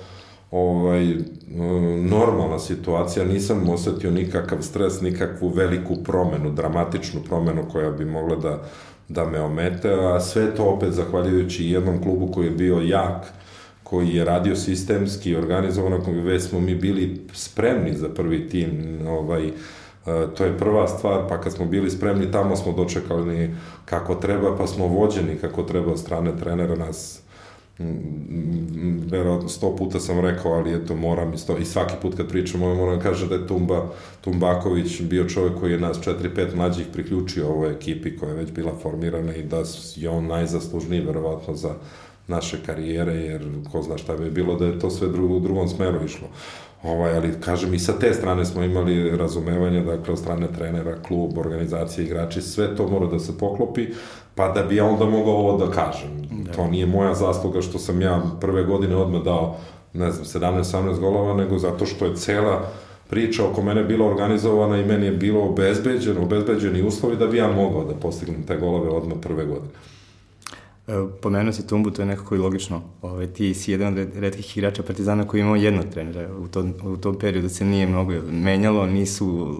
ovaj, 0.50 1.14
normalna 2.10 2.58
situacija, 2.58 3.24
nisam 3.24 3.68
osetio 3.68 4.10
nikakav 4.10 4.62
stres, 4.62 5.00
nikakvu 5.00 5.48
veliku 5.48 5.96
promenu, 5.96 6.50
dramatičnu 6.50 7.20
promenu 7.28 7.62
koja 7.72 7.90
bi 7.90 8.04
mogla 8.04 8.36
da, 8.36 8.62
da 9.08 9.24
me 9.24 9.40
omete, 9.40 9.92
a 9.92 10.20
sve 10.20 10.54
to 10.54 10.64
opet 10.64 10.92
zahvaljujući 10.92 11.66
jednom 11.66 12.02
klubu 12.02 12.32
koji 12.32 12.46
je 12.46 12.50
bio 12.50 12.80
jak, 12.80 13.26
koji 13.82 14.08
je 14.08 14.24
radio 14.24 14.56
sistemski, 14.56 15.36
organizovano, 15.36 15.98
već 16.22 16.42
smo 16.42 16.60
mi 16.60 16.74
bili 16.74 17.26
spremni 17.32 17.96
za 17.96 18.08
prvi 18.08 18.48
tim, 18.48 18.98
ovaj, 19.08 19.42
E, 19.46 19.52
to 20.36 20.44
je 20.44 20.58
prva 20.58 20.88
stvar, 20.88 21.28
pa 21.28 21.40
kad 21.40 21.52
smo 21.52 21.64
bili 21.64 21.90
spremni 21.90 22.32
tamo 22.32 22.56
smo 22.56 22.72
dočekali 22.72 23.54
kako 23.84 24.14
treba, 24.14 24.56
pa 24.56 24.66
smo 24.66 24.86
vođeni 24.86 25.36
kako 25.36 25.62
treba 25.62 25.92
od 25.92 25.98
strane 25.98 26.36
trenera 26.36 26.76
nas 26.76 27.22
verovatno 29.10 29.48
sto 29.48 29.76
puta 29.76 30.00
sam 30.00 30.20
rekao, 30.20 30.52
ali 30.52 30.74
eto 30.74 30.96
moram 30.96 31.34
isto, 31.34 31.56
i 31.56 31.64
svaki 31.64 31.94
put 32.02 32.16
kad 32.16 32.28
pričamo 32.28 32.74
moram 32.74 32.96
da 32.98 33.02
kaže 33.02 33.28
da 33.28 33.34
je 33.34 33.46
Tumba, 33.46 33.88
Tumbaković 34.20 35.00
bio 35.00 35.28
čovjek 35.28 35.60
koji 35.60 35.72
je 35.72 35.80
nas 35.80 36.00
4-5 36.00 36.54
mlađih 36.54 36.86
priključio 36.92 37.48
ovoj 37.48 37.72
ekipi 37.72 38.16
koja 38.16 38.30
je 38.30 38.36
već 38.36 38.52
bila 38.52 38.72
formirana 38.82 39.34
i 39.34 39.42
da 39.42 39.62
je 39.96 40.08
on 40.08 40.26
najzaslužniji 40.26 41.00
verovatno 41.00 41.54
za 41.54 41.74
naše 42.28 42.58
karijere, 42.66 43.14
jer 43.14 43.42
ko 43.72 43.82
zna 43.82 43.98
šta 43.98 44.16
bi 44.16 44.30
bilo 44.30 44.54
da 44.54 44.66
je 44.66 44.78
to 44.78 44.90
sve 44.90 45.08
drugo, 45.08 45.36
u 45.36 45.40
drugom 45.40 45.68
smeru 45.68 46.04
išlo. 46.04 46.28
Ovaj, 46.82 47.16
ali 47.16 47.40
kažem 47.40 47.74
i 47.74 47.78
sa 47.78 47.92
te 47.92 48.14
strane 48.14 48.44
smo 48.44 48.62
imali 48.62 49.16
razumevanje, 49.16 49.80
dakle 49.80 50.12
od 50.12 50.18
strane 50.18 50.48
trenera, 50.52 51.02
klub, 51.02 51.38
organizacije, 51.38 52.04
igrači, 52.04 52.42
sve 52.42 52.76
to 52.76 52.88
mora 52.88 53.06
da 53.06 53.18
se 53.18 53.38
poklopi, 53.38 53.86
pa 54.34 54.48
da 54.48 54.62
bi 54.62 54.76
ja 54.76 54.84
onda 54.84 55.04
mogao 55.04 55.34
ovo 55.34 55.66
da 55.66 55.72
kažem. 55.72 56.28
Da. 56.30 56.52
To 56.52 56.66
nije 56.66 56.86
moja 56.86 57.14
zasluga 57.14 57.62
što 57.62 57.78
sam 57.78 58.02
ja 58.02 58.22
prve 58.40 58.64
godine 58.64 58.96
odmah 58.96 59.22
dao, 59.22 59.56
ne 59.92 60.10
znam, 60.10 60.42
17-18 60.42 61.00
golova, 61.00 61.34
nego 61.34 61.58
zato 61.58 61.86
što 61.86 62.04
je 62.04 62.16
cela 62.16 62.68
priča 63.10 63.46
oko 63.46 63.62
mene 63.62 63.84
bila 63.84 64.06
organizovana 64.06 64.78
i 64.78 64.84
meni 64.84 65.06
je 65.06 65.12
bilo 65.12 65.40
obezbeđeno, 65.40 66.22
obezbeđeni 66.22 66.82
uslovi 66.82 67.16
da 67.16 67.26
bi 67.26 67.36
ja 67.36 67.52
mogao 67.52 67.84
da 67.84 67.94
postignem 67.94 68.42
te 68.42 68.56
golove 68.56 68.88
odmah 68.88 69.18
prve 69.22 69.44
godine. 69.44 69.72
Pomenuo 71.20 71.52
si 71.52 71.66
Tumbu, 71.66 71.90
to 71.90 72.02
je 72.02 72.06
nekako 72.06 72.34
i 72.34 72.38
logično. 72.38 72.82
Ove, 73.02 73.12
ovaj, 73.12 73.26
ti 73.26 73.54
si 73.54 73.72
jedan 73.72 73.98
od 73.98 74.08
redkih 74.16 74.56
igrača 74.56 74.82
Partizana 74.82 75.26
koji 75.28 75.40
imao 75.40 75.56
jednog 75.56 75.84
trenera. 75.92 76.28
U 76.36 76.48
tom, 76.48 76.74
u 76.84 76.96
tom 76.96 77.18
periodu 77.18 77.48
se 77.48 77.64
nije 77.64 77.86
mnogo 77.86 78.12
menjalo, 78.30 78.86
nisu 78.86 79.56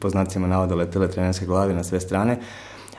po 0.00 0.10
znacima 0.10 0.46
navoda 0.46 0.74
letele 0.74 1.10
trenerske 1.10 1.46
glave 1.46 1.74
na 1.74 1.84
sve 1.84 2.00
strane. 2.00 2.38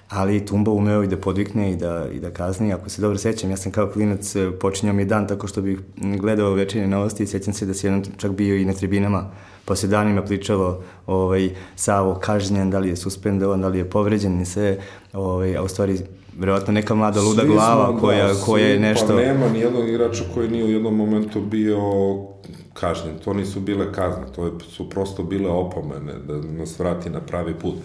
ali 0.09 0.45
Tumba 0.45 0.71
umeo 0.71 1.03
i 1.03 1.07
da 1.07 1.17
podvikne 1.17 1.71
i 1.71 1.75
da, 1.75 2.07
i 2.13 2.19
da 2.19 2.31
kazni. 2.31 2.73
Ako 2.73 2.89
se 2.89 3.01
dobro 3.01 3.17
sećam, 3.17 3.49
ja 3.49 3.57
sam 3.57 3.71
kao 3.71 3.87
klinac 3.87 4.35
e, 4.35 4.51
počinjao 4.59 4.95
mi 4.95 5.05
dan 5.05 5.27
tako 5.27 5.47
što 5.47 5.61
bih 5.61 5.79
gledao 5.97 6.53
večernje 6.53 6.87
novosti 6.87 7.23
i 7.23 7.27
sećam 7.27 7.53
se 7.53 7.65
da 7.65 7.73
se 7.73 7.87
jednom 7.87 8.03
čak 8.17 8.31
bio 8.31 8.55
i 8.55 8.65
na 8.65 8.73
tribinama 8.73 9.31
pa 9.65 9.75
se 9.75 9.87
danima 9.87 10.21
pričalo 10.21 10.83
ovaj, 11.07 11.49
Savo 11.75 12.15
kažnjen, 12.15 12.69
da 12.69 12.79
li 12.79 12.89
je 12.89 12.95
suspendovan, 12.95 13.61
da 13.61 13.67
li 13.67 13.77
je 13.77 13.89
povređen 13.89 14.41
i 14.41 14.45
sve, 14.45 14.77
ovaj, 15.13 15.57
a 15.57 15.63
u 15.63 15.67
stvari 15.67 15.99
verovatno 16.37 16.73
neka 16.73 16.95
mlada 16.95 17.21
luda 17.21 17.41
svi 17.41 17.49
glava 17.49 17.87
smo, 17.89 17.99
koja, 17.99 18.27
da, 18.27 18.33
koja 18.45 18.67
je 18.67 18.79
nešto... 18.79 19.07
Pa 19.07 19.13
nema 19.13 19.49
ni 19.49 19.59
jednog 19.59 19.89
igrača 19.89 20.23
koji 20.33 20.49
nije 20.49 20.63
u 20.63 20.71
jednom 20.71 20.95
momentu 20.95 21.41
bio 21.41 21.79
kažnjen. 22.73 23.15
To 23.23 23.33
nisu 23.33 23.59
bile 23.59 23.93
kazne, 23.93 24.23
to 24.35 24.59
su 24.59 24.89
prosto 24.89 25.23
bile 25.23 25.49
opomene 25.49 26.13
da 26.27 26.33
nas 26.33 26.79
vrati 26.79 27.09
na 27.09 27.19
pravi 27.19 27.53
put. 27.53 27.75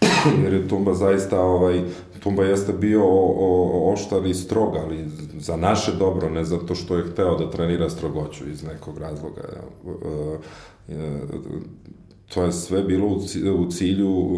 Jer 0.44 0.52
je 0.52 0.68
Tumba 0.68 0.94
zaista, 0.94 1.40
ovaj, 1.40 1.82
Tumba 2.20 2.44
jeste 2.44 2.72
bio 2.72 3.04
o, 3.04 3.34
o, 3.38 3.92
oštar 3.92 4.26
i 4.26 4.34
strog, 4.34 4.76
ali 4.76 5.08
za 5.38 5.56
naše 5.56 5.92
dobro, 5.92 6.30
ne 6.30 6.44
zato 6.44 6.74
što 6.74 6.96
je 6.96 7.10
hteo 7.10 7.36
da 7.36 7.50
trenira 7.50 7.90
strogoću 7.90 8.48
iz 8.50 8.64
nekog 8.64 8.98
razloga. 8.98 9.42
E, 9.42 10.94
e, 10.94 11.20
to 12.28 12.42
je 12.42 12.52
sve 12.52 12.82
bilo 12.82 13.06
u 13.58 13.70
cilju 13.70 14.30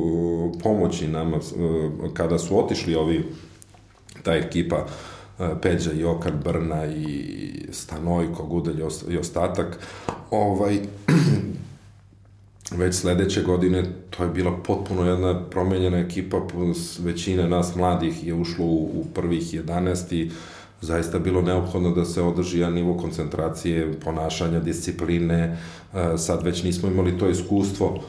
pomoći 0.62 1.08
nama 1.08 1.38
kada 2.14 2.38
su 2.38 2.58
otišli 2.58 2.94
ovi 2.94 3.24
ta 4.22 4.34
ekipa 4.34 4.86
Peđa, 5.62 5.92
Jokar, 5.92 6.32
Brna 6.44 6.86
i 6.86 7.52
Stanojko, 7.70 8.46
Gudelj 8.46 8.82
i 9.08 9.18
ostatak, 9.18 9.78
ovaj, 10.30 10.78
već 12.80 12.94
sledeće 12.94 13.42
godine 13.42 13.84
to 14.10 14.24
je 14.24 14.30
bila 14.30 14.56
potpuno 14.66 15.10
jedna 15.10 15.44
promenjena 15.50 15.98
ekipa, 15.98 16.40
većina 16.98 17.48
nas 17.48 17.74
mladih 17.74 18.26
je 18.26 18.34
ušlo 18.34 18.64
u, 18.64 18.84
u 18.84 19.04
prvih 19.14 19.42
11 19.42 20.14
i 20.14 20.30
zaista 20.80 21.18
bilo 21.18 21.42
neophodno 21.42 21.90
da 21.90 22.04
se 22.04 22.22
održi 22.22 22.58
jedan 22.58 22.74
nivo 22.74 22.96
koncentracije, 22.96 23.92
ponašanja, 24.04 24.60
discipline, 24.60 25.58
sad 26.18 26.42
već 26.42 26.62
nismo 26.62 26.88
imali 26.88 27.18
to 27.18 27.28
iskustvo 27.28 28.00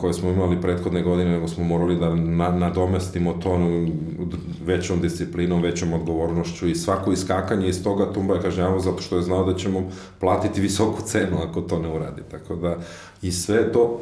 koje 0.00 0.14
smo 0.14 0.30
imali 0.30 0.60
prethodne 0.60 1.02
godine, 1.02 1.30
nego 1.30 1.48
smo 1.48 1.64
morali 1.64 1.96
da 1.96 2.14
na, 2.14 2.50
nadomestimo 2.50 3.32
to 3.32 3.58
većom 4.64 5.00
disciplinom, 5.00 5.62
većom 5.62 5.92
odgovornošću 5.92 6.68
i 6.68 6.74
svako 6.74 7.12
iskakanje 7.12 7.68
iz 7.68 7.84
toga 7.84 8.12
Tumba 8.12 8.34
je 8.34 8.42
kažnjavao 8.42 8.80
zato 8.80 9.02
što 9.02 9.16
je 9.16 9.22
znao 9.22 9.44
da 9.44 9.58
ćemo 9.58 9.90
platiti 10.20 10.60
visoku 10.60 11.02
cenu 11.02 11.36
ako 11.48 11.60
to 11.60 11.78
ne 11.78 11.88
uradi. 11.88 12.22
Tako 12.30 12.56
da 12.56 12.76
i 13.22 13.32
sve 13.32 13.72
to 13.72 14.00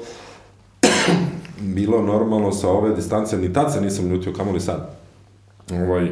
bilo 1.76 2.02
normalno 2.02 2.52
sa 2.52 2.68
ove 2.68 2.94
distancije, 2.94 3.38
ni 3.38 3.52
tad 3.52 3.72
se 3.72 3.80
nisam 3.80 4.08
ljutio, 4.08 4.32
kamo 4.32 4.52
li 4.52 4.60
sad. 4.60 4.96
Ovaj, 5.70 6.10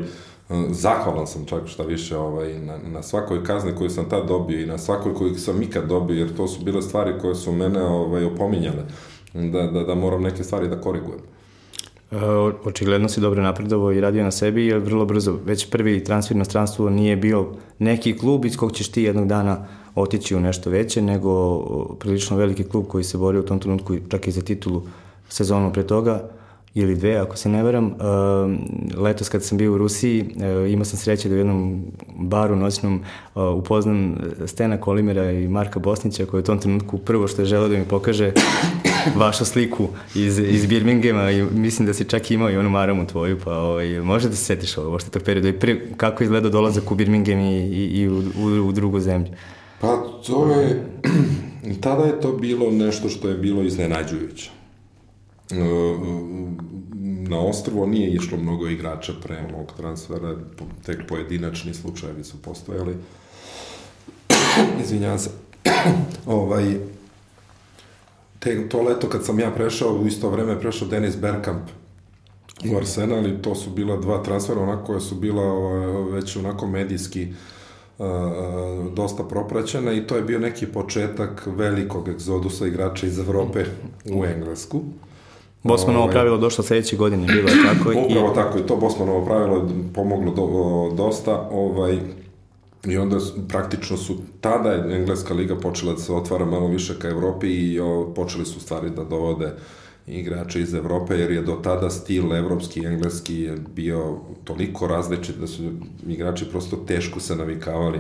zahvalan 0.70 1.26
sam 1.26 1.44
čak 1.44 1.66
šta 1.66 1.82
više 1.82 2.16
ovaj, 2.16 2.58
na, 2.58 2.78
na 2.92 3.02
svakoj 3.02 3.44
kazni 3.44 3.72
koju 3.78 3.90
sam 3.90 4.08
tad 4.08 4.28
dobio 4.28 4.60
i 4.60 4.66
na 4.66 4.78
svakoj 4.78 5.14
koju 5.14 5.34
sam 5.34 5.62
ikad 5.62 5.88
dobio, 5.88 6.18
jer 6.18 6.36
to 6.36 6.48
su 6.48 6.64
bile 6.64 6.82
stvari 6.82 7.12
koje 7.20 7.34
su 7.34 7.52
mene 7.52 7.82
ovaj, 7.82 8.24
opominjale, 8.24 8.84
da, 9.34 9.66
da, 9.66 9.84
da 9.84 9.94
moram 9.94 10.22
neke 10.22 10.44
stvari 10.44 10.68
da 10.68 10.80
korigujem. 10.80 11.20
E, 12.10 12.16
očigledno 12.64 13.08
si 13.08 13.20
dobro 13.20 13.42
napredovo 13.42 13.92
i 13.92 14.00
radio 14.00 14.24
na 14.24 14.30
sebi, 14.30 14.66
jer 14.66 14.78
vrlo 14.78 15.04
brzo, 15.04 15.38
već 15.44 15.70
prvi 15.70 16.04
transfer 16.04 16.36
na 16.36 16.44
stranstvo 16.44 16.90
nije 16.90 17.16
bio 17.16 17.46
neki 17.78 18.18
klub 18.18 18.44
iz 18.44 18.56
kog 18.56 18.72
ćeš 18.72 18.88
ti 18.88 19.02
jednog 19.02 19.28
dana 19.28 19.66
otići 19.94 20.36
u 20.36 20.40
nešto 20.40 20.70
veće, 20.70 21.02
nego 21.02 21.60
prilično 21.94 22.36
veliki 22.36 22.64
klub 22.64 22.86
koji 22.86 23.04
se 23.04 23.18
borio 23.18 23.40
u 23.40 23.44
tom 23.44 23.58
trenutku 23.58 23.96
čak 24.08 24.26
i 24.26 24.30
za 24.30 24.42
titulu 24.42 24.82
sezonu 25.28 25.72
pre 25.72 25.86
toga 25.86 26.30
ili 26.74 26.96
dve, 26.96 27.16
ako 27.16 27.36
se 27.36 27.48
ne 27.48 27.62
veram. 27.62 27.86
Uh, 27.86 27.92
letos 28.98 29.28
kad 29.28 29.44
sam 29.44 29.58
bio 29.58 29.72
u 29.72 29.78
Rusiji, 29.78 30.24
uh, 30.36 30.72
imao 30.72 30.84
sam 30.84 30.98
sreće 30.98 31.28
da 31.28 31.34
u 31.34 31.38
jednom 31.38 31.84
baru 32.18 32.56
noćnom 32.56 33.02
uh, 33.34 33.42
upoznam 33.42 34.16
Stena 34.46 34.80
Kolimera 34.80 35.30
i 35.30 35.48
Marka 35.48 35.78
Bosnića, 35.78 36.26
koji 36.26 36.38
je 36.38 36.42
u 36.42 36.46
tom 36.46 36.58
trenutku 36.58 36.98
prvo 36.98 37.28
što 37.28 37.42
je 37.42 37.46
želeo 37.46 37.68
da 37.68 37.78
mi 37.78 37.84
pokaže 37.84 38.32
vašu 39.20 39.44
sliku 39.44 39.88
iz, 40.14 40.38
iz 40.38 40.66
Birminghama 40.66 41.30
i 41.30 41.42
mislim 41.42 41.86
da 41.86 41.94
si 41.94 42.04
čak 42.04 42.30
imao 42.30 42.50
i 42.50 42.56
onu 42.56 42.70
maramu 42.70 43.06
tvoju, 43.06 43.38
pa 43.44 43.58
ovaj, 43.58 44.00
može 44.00 44.28
da 44.28 44.36
se 44.36 44.44
setiš 44.44 44.78
ovo, 44.78 44.98
što 44.98 45.10
tog 45.10 45.22
perioda 45.22 45.48
i 45.48 45.58
pre, 45.58 45.80
kako 45.96 46.24
izgleda 46.24 46.48
dolazak 46.48 46.90
u 46.90 46.94
Birmingham 46.94 47.40
i, 47.40 47.58
i, 47.58 48.00
i 48.00 48.08
u, 48.08 48.22
u, 48.38 48.68
u 48.68 48.72
drugu 48.72 49.00
zemlju. 49.00 49.32
Pa 49.80 50.04
to 50.26 50.50
je, 50.50 50.86
tada 51.82 52.04
je 52.04 52.20
to 52.20 52.32
bilo 52.32 52.70
nešto 52.70 53.08
što 53.08 53.28
je 53.28 53.34
bilo 53.34 53.62
iznenađujuće 53.62 54.59
na 57.28 57.40
ostrvo 57.40 57.86
nije 57.86 58.14
išlo 58.14 58.38
mnogo 58.38 58.68
igrača 58.68 59.12
pre 59.22 59.42
mog 59.52 59.72
transfera, 59.76 60.36
tek 60.86 61.06
pojedinačni 61.08 61.74
slučajevi 61.74 62.24
su 62.24 62.42
postojali. 62.42 62.96
Izvinjavam 64.82 65.18
se. 65.18 65.30
ovaj, 66.26 66.76
te, 68.38 68.68
to 68.68 68.82
leto 68.82 69.08
kad 69.08 69.24
sam 69.24 69.38
ja 69.38 69.50
prešao, 69.50 69.94
u 69.94 70.06
isto 70.06 70.30
vreme 70.30 70.60
prešao 70.60 70.88
Denis 70.88 71.16
Bergkamp 71.16 71.62
u 72.72 72.76
Arsenal 72.76 73.26
i 73.26 73.42
to 73.42 73.54
su 73.54 73.70
bila 73.70 73.96
dva 73.96 74.22
transfera 74.22 74.60
onako 74.60 74.84
koja 74.84 75.00
su 75.00 75.14
bila 75.14 75.42
ovaj, 75.42 76.12
već 76.12 76.36
onako 76.36 76.66
medijski 76.66 77.28
uh, 77.98 78.06
dosta 78.94 79.24
propraćena 79.24 79.92
i 79.92 80.06
to 80.06 80.16
je 80.16 80.22
bio 80.22 80.38
neki 80.38 80.66
početak 80.66 81.46
velikog 81.46 82.08
egzodusa 82.08 82.66
igrača 82.66 83.06
iz 83.06 83.18
Evrope 83.18 83.64
u 84.12 84.24
Englesku. 84.24 84.82
Bosmanovo 85.62 86.04
ovaj, 86.04 86.12
pravilo 86.12 86.38
došlo 86.38 86.64
sledeće 86.64 86.96
godine, 86.96 87.26
bilo 87.26 87.48
je 87.48 87.56
tako. 87.64 87.90
Upravo 87.90 88.32
i... 88.32 88.34
tako 88.34 88.58
i 88.58 88.66
to 88.66 88.76
Bosmanovo 88.76 89.24
pravilo 89.24 89.56
je 89.56 89.62
pomoglo 89.94 90.32
do, 90.34 90.96
dosta, 90.96 91.48
ovaj, 91.52 91.98
I 92.86 92.96
onda 92.96 93.16
praktično 93.48 93.96
su 93.96 94.16
tada 94.40 94.74
Engleska 94.90 95.34
liga 95.34 95.56
počela 95.56 95.92
da 95.92 95.98
se 95.98 96.12
otvara 96.12 96.44
malo 96.44 96.66
više 96.66 96.98
ka 96.98 97.08
Evropi 97.08 97.46
i 97.46 97.80
o, 97.80 98.12
počeli 98.16 98.46
su 98.46 98.60
stvari 98.60 98.90
da 98.90 99.04
dovode 99.04 99.52
igrače 100.06 100.60
iz 100.60 100.74
Evrope, 100.74 101.14
jer 101.14 101.30
je 101.30 101.42
do 101.42 101.58
tada 101.62 101.90
stil 101.90 102.32
evropski 102.32 102.80
i 102.80 102.86
engleski 102.86 103.40
je 103.40 103.56
bio 103.76 104.16
toliko 104.44 104.86
različit 104.86 105.36
da 105.36 105.46
su 105.46 105.62
igrači 106.06 106.44
prosto 106.50 106.76
teško 106.76 107.20
se 107.20 107.36
navikavali 107.36 107.98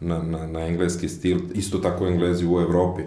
na, 0.00 0.22
na, 0.22 0.46
na 0.46 0.66
engleski 0.66 1.08
stil, 1.08 1.38
isto 1.54 1.78
tako 1.78 2.06
englezi 2.06 2.46
u 2.46 2.60
Evropi. 2.60 3.02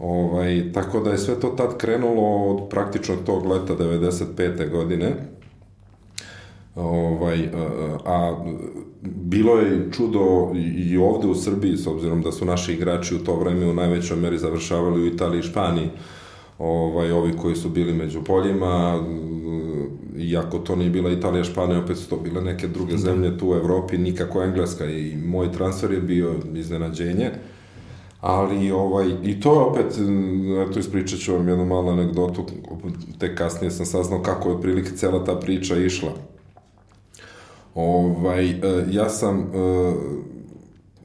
Ovaj, 0.00 0.72
tako 0.72 1.00
da 1.00 1.10
je 1.10 1.18
sve 1.18 1.40
to 1.40 1.48
tad 1.48 1.76
krenulo 1.76 2.54
od 2.54 2.68
praktično 2.68 3.16
tog 3.26 3.46
leta 3.46 3.74
95. 3.76 4.70
godine. 4.70 5.14
Ovaj, 6.76 7.48
a, 7.54 7.98
a 8.04 8.44
bilo 9.02 9.58
je 9.58 9.88
čudo 9.92 10.52
i 10.76 10.96
ovde 10.96 11.26
u 11.26 11.34
Srbiji, 11.34 11.76
s 11.76 11.86
obzirom 11.86 12.22
da 12.22 12.32
su 12.32 12.44
naši 12.44 12.72
igrači 12.72 13.14
u 13.14 13.18
to 13.18 13.36
vreme 13.36 13.66
u 13.66 13.74
najvećoj 13.74 14.16
meri 14.16 14.38
završavali 14.38 15.02
u 15.02 15.06
Italiji 15.06 15.40
i 15.40 15.42
Španiji, 15.42 15.88
ovaj, 16.58 17.12
ovi 17.12 17.32
koji 17.36 17.56
su 17.56 17.68
bili 17.68 17.92
među 17.92 18.24
poljima, 18.24 19.04
iako 20.18 20.58
to 20.58 20.76
nije 20.76 20.90
bila 20.90 21.10
Italija, 21.10 21.44
Španija, 21.44 21.78
opet 21.78 21.96
su 21.96 22.08
to 22.08 22.16
bile 22.16 22.40
neke 22.40 22.68
druge 22.68 22.92
da. 22.92 22.98
zemlje 22.98 23.38
tu 23.38 23.50
u 23.50 23.54
Evropi, 23.54 23.98
nikako 23.98 24.42
Engleska 24.42 24.84
i 24.84 25.16
moj 25.16 25.52
transfer 25.52 25.92
je 25.92 26.00
bio 26.00 26.34
iznenađenje. 26.54 27.30
Uh, 27.30 27.59
ali 28.20 28.70
ovaj, 28.70 29.14
i 29.22 29.40
to 29.40 29.52
je 29.52 29.58
opet, 29.58 29.98
eto 30.68 30.78
ispričat 30.78 31.18
ću 31.18 31.32
vam 31.32 31.48
jednu 31.48 31.64
malu 31.64 31.88
anegdotu, 31.88 32.44
tek 33.18 33.38
kasnije 33.38 33.70
sam 33.70 33.86
saznao 33.86 34.22
kako 34.22 34.48
je 34.48 34.54
otprilike 34.54 34.90
cela 34.96 35.24
ta 35.24 35.36
priča 35.36 35.76
išla. 35.76 36.12
Ovaj, 37.74 38.50
e, 38.50 38.56
ja 38.90 39.08
sam, 39.08 39.38
uh, 39.38 39.94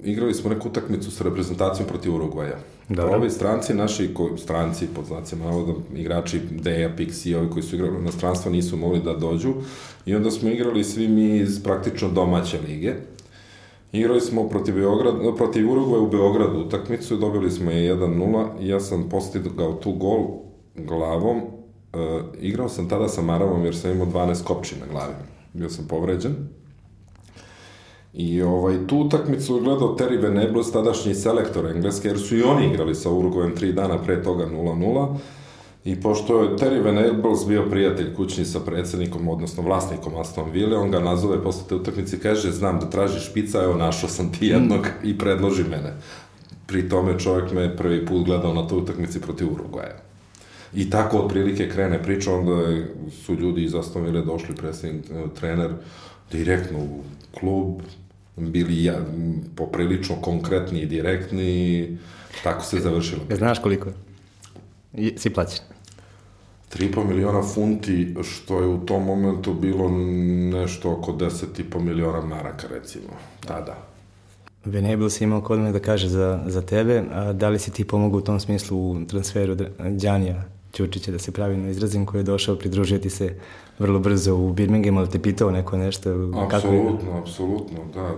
igrali 0.04 0.34
smo 0.34 0.50
neku 0.50 0.68
utakmicu 0.68 1.12
sa 1.12 1.24
reprezentacijom 1.24 1.88
protiv 1.88 2.16
Urugvaja. 2.16 2.58
Da. 2.90 3.06
Ovi 3.06 3.30
stranci, 3.30 3.74
naši 3.74 4.14
ko, 4.14 4.38
stranci, 4.38 4.88
pod 4.96 5.06
znacima 5.06 5.46
navoda, 5.46 5.74
igrači 5.96 6.40
Deja, 6.52 6.96
Pixi, 6.96 7.36
ovi 7.36 7.50
koji 7.50 7.64
su 7.64 7.76
igrali 7.76 8.04
na 8.04 8.12
stranstvo 8.12 8.52
nisu 8.52 8.78
mogli 8.78 9.02
da 9.02 9.14
dođu 9.14 9.54
i 10.06 10.16
onda 10.16 10.32
smo 10.32 10.50
igrali 10.50 10.84
svi 10.84 11.08
mi 11.08 11.38
iz 11.38 11.64
praktično 11.64 12.10
domaće 12.10 12.60
lige 12.68 12.94
Igrali 13.96 14.22
smo 14.22 14.50
protiv, 14.50 14.76
Beograd, 14.76 15.16
protiv 15.38 15.72
Uruguay 15.72 15.98
u 15.98 16.10
Beogradu 16.10 16.60
utakmicu 16.60 17.14
i 17.14 17.20
dobili 17.20 17.52
smo 17.52 17.72
je 17.72 17.96
1-0 17.96 18.48
i 18.60 18.68
ja 18.68 18.80
sam 18.80 19.10
postigao 19.10 19.74
tu 19.74 19.92
gol 19.92 20.20
glavom. 20.76 21.38
E, 21.38 22.22
igrao 22.42 22.70
sam 22.70 22.90
tada 22.90 23.08
sa 23.08 23.22
Maravom 23.22 23.66
jer 23.66 23.76
sam 23.76 23.92
imao 23.92 24.08
12 24.08 24.44
kopči 24.44 24.76
na 24.80 24.86
glavi. 24.92 25.14
Bio 25.54 25.70
sam 25.70 25.88
povređen. 25.88 26.36
I 28.14 28.42
ovaj, 28.42 28.88
tu 28.88 28.98
utakmicu 28.98 29.60
gledao 29.60 29.96
Terry 29.96 30.22
Venables, 30.22 30.72
tadašnji 30.72 31.16
selektor 31.16 31.66
engleske, 31.66 32.08
jer 32.08 32.20
su 32.20 32.38
i 32.38 32.44
oni 32.44 32.68
igrali 32.68 32.96
sa 32.96 33.10
Uruguayem 33.10 33.56
tri 33.56 33.74
dana 33.74 33.98
pre 33.98 34.24
toga 34.24 34.46
0-0. 34.46 35.16
I 35.86 36.02
pošto 36.02 36.44
je 36.44 36.56
Terry 36.58 36.84
Venables 36.84 37.48
bio 37.48 37.70
prijatelj 37.70 38.14
kućni 38.16 38.46
sa 38.46 38.60
predsednikom, 38.60 39.28
odnosno 39.28 39.64
vlasnikom 39.64 40.16
Aston 40.16 40.52
Villa, 40.52 40.80
on 40.80 40.92
ga 40.92 41.00
nazove 41.00 41.44
posle 41.44 41.68
te 41.70 41.76
utakmice 41.76 42.16
i 42.16 42.20
kaže, 42.20 42.52
znam 42.52 42.80
da 42.80 42.90
tražiš 42.90 43.30
špica, 43.30 43.64
evo 43.64 43.76
našao 43.76 44.10
sam 44.10 44.32
ti 44.32 44.48
jednog 44.48 44.88
i 45.04 45.18
predloži 45.18 45.64
mene. 45.64 45.94
Pri 46.68 46.90
tome 46.90 47.20
čovjek 47.20 47.52
me 47.52 47.78
prvi 47.78 48.06
put 48.06 48.26
gledao 48.26 48.54
na 48.54 48.68
toj 48.68 48.78
utakmici 48.78 49.22
protiv 49.22 49.54
Uruguaja. 49.54 49.98
I 50.74 50.90
tako 50.90 51.18
otprilike 51.18 51.70
krene 51.70 52.04
priča, 52.04 52.34
onda 52.34 52.84
su 53.26 53.34
ljudi 53.36 53.64
iz 53.64 53.76
Aston 53.76 54.04
Villa 54.04 54.22
došli, 54.22 54.56
predsjednik, 54.56 55.06
trener, 55.40 55.72
direktno 56.32 56.80
u 56.80 57.02
klub, 57.40 57.82
bili 58.38 58.84
ja, 58.84 59.06
poprilično 59.56 60.16
konkretni 60.22 60.82
i 60.82 60.86
direktni, 60.86 61.98
tako 62.44 62.64
se 62.64 62.80
završilo. 62.80 63.22
Znaš 63.30 63.60
koliko 63.60 63.90
si 65.18 65.30
plaćen? 65.30 65.75
3,5 66.74 67.08
miliona 67.08 67.42
funti, 67.42 68.16
što 68.24 68.60
je 68.60 68.68
u 68.68 68.86
tom 68.86 69.04
momentu 69.06 69.54
bilo 69.54 69.90
nešto 70.60 70.92
oko 70.92 71.12
10,5 71.12 71.80
miliona 71.80 72.22
maraka, 72.22 72.68
recimo, 72.68 73.08
tada. 73.48 73.78
Venable 74.66 75.10
si 75.10 75.24
imao 75.24 75.42
kod 75.42 75.60
me 75.60 75.72
da 75.72 75.80
kaže 75.80 76.08
za, 76.08 76.44
za 76.48 76.62
tebe, 76.62 77.04
a 77.12 77.34
da 77.34 77.50
li 77.50 77.60
si 77.60 77.72
ti 77.72 77.88
pomogao 77.88 78.18
u 78.18 78.22
tom 78.22 78.40
smislu 78.40 78.92
u 78.92 79.06
transferu 79.06 79.56
Đanija 79.80 80.44
Ćučića, 80.74 81.12
da 81.12 81.20
se 81.20 81.32
pravilno 81.32 81.70
izrazim, 81.70 82.06
koji 82.06 82.20
je 82.20 82.24
došao 82.24 82.56
pridružiti 82.56 83.10
se 83.10 83.36
vrlo 83.80 84.00
brzo 84.00 84.36
u 84.36 84.54
Birminghamu, 84.54 85.00
ali 85.00 85.10
te 85.10 85.22
pitao 85.22 85.52
neko 85.52 85.78
nešto? 85.78 86.10
Apsolutno, 86.10 86.48
kako... 86.48 87.18
apsolutno, 87.18 87.78
da. 87.94 88.12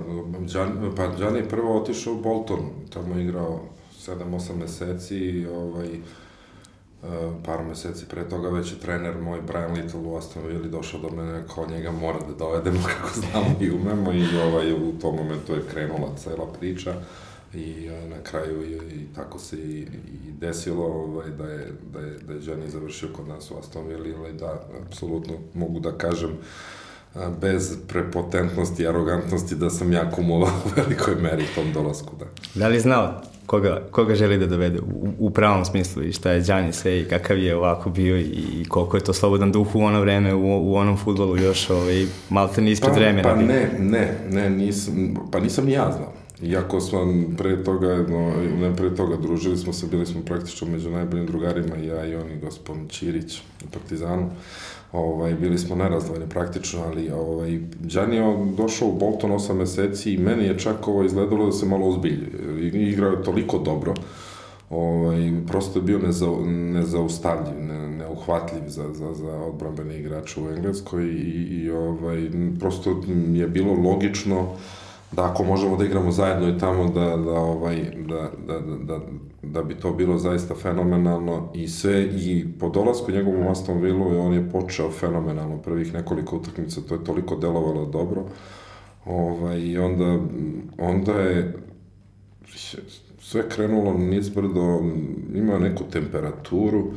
Đan, 0.54 0.92
pa 0.96 1.08
Đani 1.08 1.40
je 1.40 1.50
prvo 1.50 1.82
otišao 1.82 2.14
u 2.14 2.22
Bolton, 2.22 2.60
tamo 2.90 3.16
je 3.16 3.24
igrao 3.24 3.60
7-8 4.08 4.56
meseci, 4.56 5.46
ovaj, 5.46 5.88
Uh, 5.88 6.27
par 7.46 7.64
meseci 7.68 8.06
pre 8.06 8.30
toga 8.30 8.50
već 8.50 8.72
je 8.72 8.80
trener 8.80 9.22
moj 9.22 9.42
Brian 9.42 9.74
Little 9.74 10.00
u 10.00 10.18
Aston 10.18 10.48
Villa 10.48 10.68
došao 10.68 11.00
do 11.00 11.10
mene 11.10 11.44
kao 11.56 11.68
njega 11.68 11.92
mora 11.92 12.20
da 12.20 12.34
dovedemo 12.34 12.80
kako 12.98 13.20
znamo 13.20 13.56
i 13.62 13.72
umemo 13.72 14.14
i 14.14 14.38
ovaj, 14.38 14.74
u 14.74 15.00
tom 15.02 15.16
momentu 15.16 15.54
je 15.54 15.64
krenula 15.72 16.16
cela 16.18 16.46
priča 16.60 16.94
i 17.54 17.90
uh, 17.90 18.10
na 18.10 18.24
kraju 18.24 18.64
i, 18.64 18.96
i 18.96 19.08
tako 19.16 19.40
se 19.40 19.58
i, 19.58 19.80
i 19.82 20.32
desilo 20.40 20.86
ovaj, 20.86 21.30
da 21.30 21.44
je, 21.44 21.72
da 21.94 22.00
je, 22.00 22.18
da 22.20 22.34
je 22.34 22.40
Gianni 22.40 22.70
završio 22.70 23.10
kod 23.14 23.28
nas 23.28 23.52
u 23.52 23.58
Aston 23.60 23.88
Villa 23.88 24.30
i 24.30 24.34
da, 24.34 24.68
apsolutno 24.86 25.34
mogu 25.54 25.80
da 25.80 25.98
kažem 25.98 26.32
uh, 26.32 27.22
bez 27.42 27.78
prepotentnosti 27.88 28.84
i 28.84 28.88
arogantnosti 28.88 29.56
da 29.56 29.70
sam 29.70 29.94
ja 29.94 30.12
kumovao 30.12 30.50
u 30.66 30.70
velikoj 30.76 31.16
meri 31.16 31.46
tom 31.56 31.74
dolasku. 31.74 32.16
Da. 32.20 32.26
Da 32.56 32.68
li 32.68 32.80
znao 32.80 33.22
koga, 33.48 33.82
koga 33.92 34.16
želi 34.16 34.38
da 34.38 34.48
dovede 34.48 34.80
u, 34.80 35.10
u 35.20 35.30
pravom 35.30 35.66
smislu 35.66 36.04
i 36.04 36.14
šta 36.14 36.32
je 36.32 36.42
Đani 36.42 36.74
sve 36.74 37.02
i 37.02 37.06
kakav 37.06 37.38
je 37.38 37.56
ovako 37.56 37.90
bio 37.90 38.20
i 38.20 38.66
koliko 38.70 38.98
je 38.98 39.04
to 39.04 39.14
slobodan 39.14 39.52
duh 39.52 39.76
u 39.76 39.80
ono 39.80 40.02
vreme, 40.02 40.34
u, 40.34 40.72
u 40.72 40.76
onom 40.76 40.98
futbolu 40.98 41.38
još 41.38 41.70
ovaj, 41.70 42.06
malte 42.30 42.62
ni 42.62 42.72
ispred 42.72 42.94
pa, 42.94 43.00
vremena. 43.00 43.30
Pa 43.30 43.36
ne, 43.36 43.70
ne, 43.80 44.18
ne, 44.30 44.50
nisam, 44.50 45.16
pa 45.32 45.40
nisam 45.40 45.66
ni 45.66 45.72
ja 45.72 45.92
znao. 45.92 46.14
Iako 46.42 46.80
smo 46.80 47.00
pre 47.38 47.64
toga, 47.64 48.06
no, 48.10 48.34
ne 48.60 48.76
pre 48.76 48.96
toga, 48.96 49.16
družili 49.16 49.58
smo 49.58 49.74
se, 49.74 49.88
bili 49.88 50.06
smo 50.06 50.22
praktično 50.22 50.68
među 50.68 50.90
najboljim 50.90 51.26
drugarima, 51.26 51.76
ja 51.76 52.06
i 52.06 52.16
oni, 52.16 52.40
gospodin 52.42 52.88
Ćirić 52.90 53.38
u 53.66 53.70
Partizanu. 53.74 54.30
Ovaj, 54.98 55.34
bili 55.34 55.58
smo 55.58 55.76
nerazdvojeni 55.76 56.30
praktično, 56.30 56.82
ali 56.86 57.12
ovaj, 57.12 57.60
Đani 57.80 58.16
je 58.16 58.54
došao 58.58 58.88
u 58.88 58.98
Bolton 58.98 59.32
8 59.32 59.54
meseci 59.54 60.14
i 60.14 60.18
meni 60.18 60.44
je 60.44 60.60
čak 60.60 60.88
ovo 60.88 61.04
izgledalo 61.04 61.46
da 61.46 61.52
se 61.52 61.66
malo 61.66 61.88
ozbiljuje. 61.88 62.72
Igrao 62.74 63.12
je 63.12 63.24
toliko 63.24 63.58
dobro, 63.58 63.94
ovaj, 64.70 65.32
prosto 65.48 65.80
je 65.80 65.84
bio 65.84 66.00
neza, 66.00 66.26
nezaustavljiv, 66.46 67.64
ne, 67.68 67.90
neuhvatljiv 67.90 68.68
za, 68.68 68.94
za, 68.94 69.14
za 69.14 69.32
odbrambene 69.32 70.00
igrače 70.00 70.42
u 70.42 70.50
Engleskoj 70.50 71.04
i, 71.06 71.48
i 71.52 71.72
ovaj, 71.72 72.30
prosto 72.60 73.02
je 73.34 73.48
bilo 73.48 73.74
logično 73.74 74.48
da 75.12 75.32
ako 75.32 75.44
možemo 75.44 75.78
da 75.78 75.86
igramo 75.86 76.12
zajedno 76.12 76.50
i 76.50 76.58
tamo 76.58 76.90
da, 76.90 77.18
da, 77.18 77.32
ovaj, 77.32 77.92
da, 78.08 78.30
da, 78.48 78.60
da, 78.60 79.00
da, 79.44 79.64
bi 79.64 79.76
to 79.76 79.94
bilo 79.94 80.18
zaista 80.18 80.56
fenomenalno 80.56 81.52
i 81.54 81.68
sve 81.68 82.04
i 82.04 82.46
po 82.60 82.70
dolasku 82.70 83.12
njegovom 83.12 83.48
Aston 83.48 83.82
Villa 83.82 84.22
on 84.22 84.34
je 84.34 84.50
počeo 84.50 84.92
fenomenalno 84.92 85.58
prvih 85.58 85.94
nekoliko 85.94 86.38
utakmica 86.38 86.82
to 86.82 86.96
je 86.96 87.04
toliko 87.04 87.36
delovalo 87.36 87.86
dobro. 87.86 88.26
Ovaj, 89.06 89.60
i 89.60 89.78
onda 89.78 90.20
onda 90.78 91.14
je 91.14 91.54
sve 93.20 93.50
krenulo 93.50 93.94
nizbrdo 93.94 94.82
imao 95.34 95.60
neku 95.60 95.84
temperaturu 95.92 96.92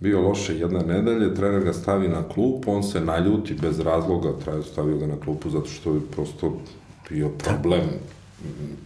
bio 0.00 0.20
loše 0.20 0.58
jedna 0.58 0.80
nedelje, 0.80 1.34
trener 1.34 1.64
ga 1.64 1.72
stavi 1.72 2.08
na 2.08 2.28
klupu, 2.28 2.72
on 2.72 2.82
se 2.82 3.00
naljuti 3.00 3.54
bez 3.54 3.80
razloga, 3.80 4.32
stavio 4.72 4.98
ga 4.98 5.06
na 5.06 5.20
klupu 5.20 5.50
zato 5.50 5.66
što 5.66 5.94
je 5.94 6.00
prosto 6.10 6.56
bio 7.10 7.28
problem. 7.28 7.82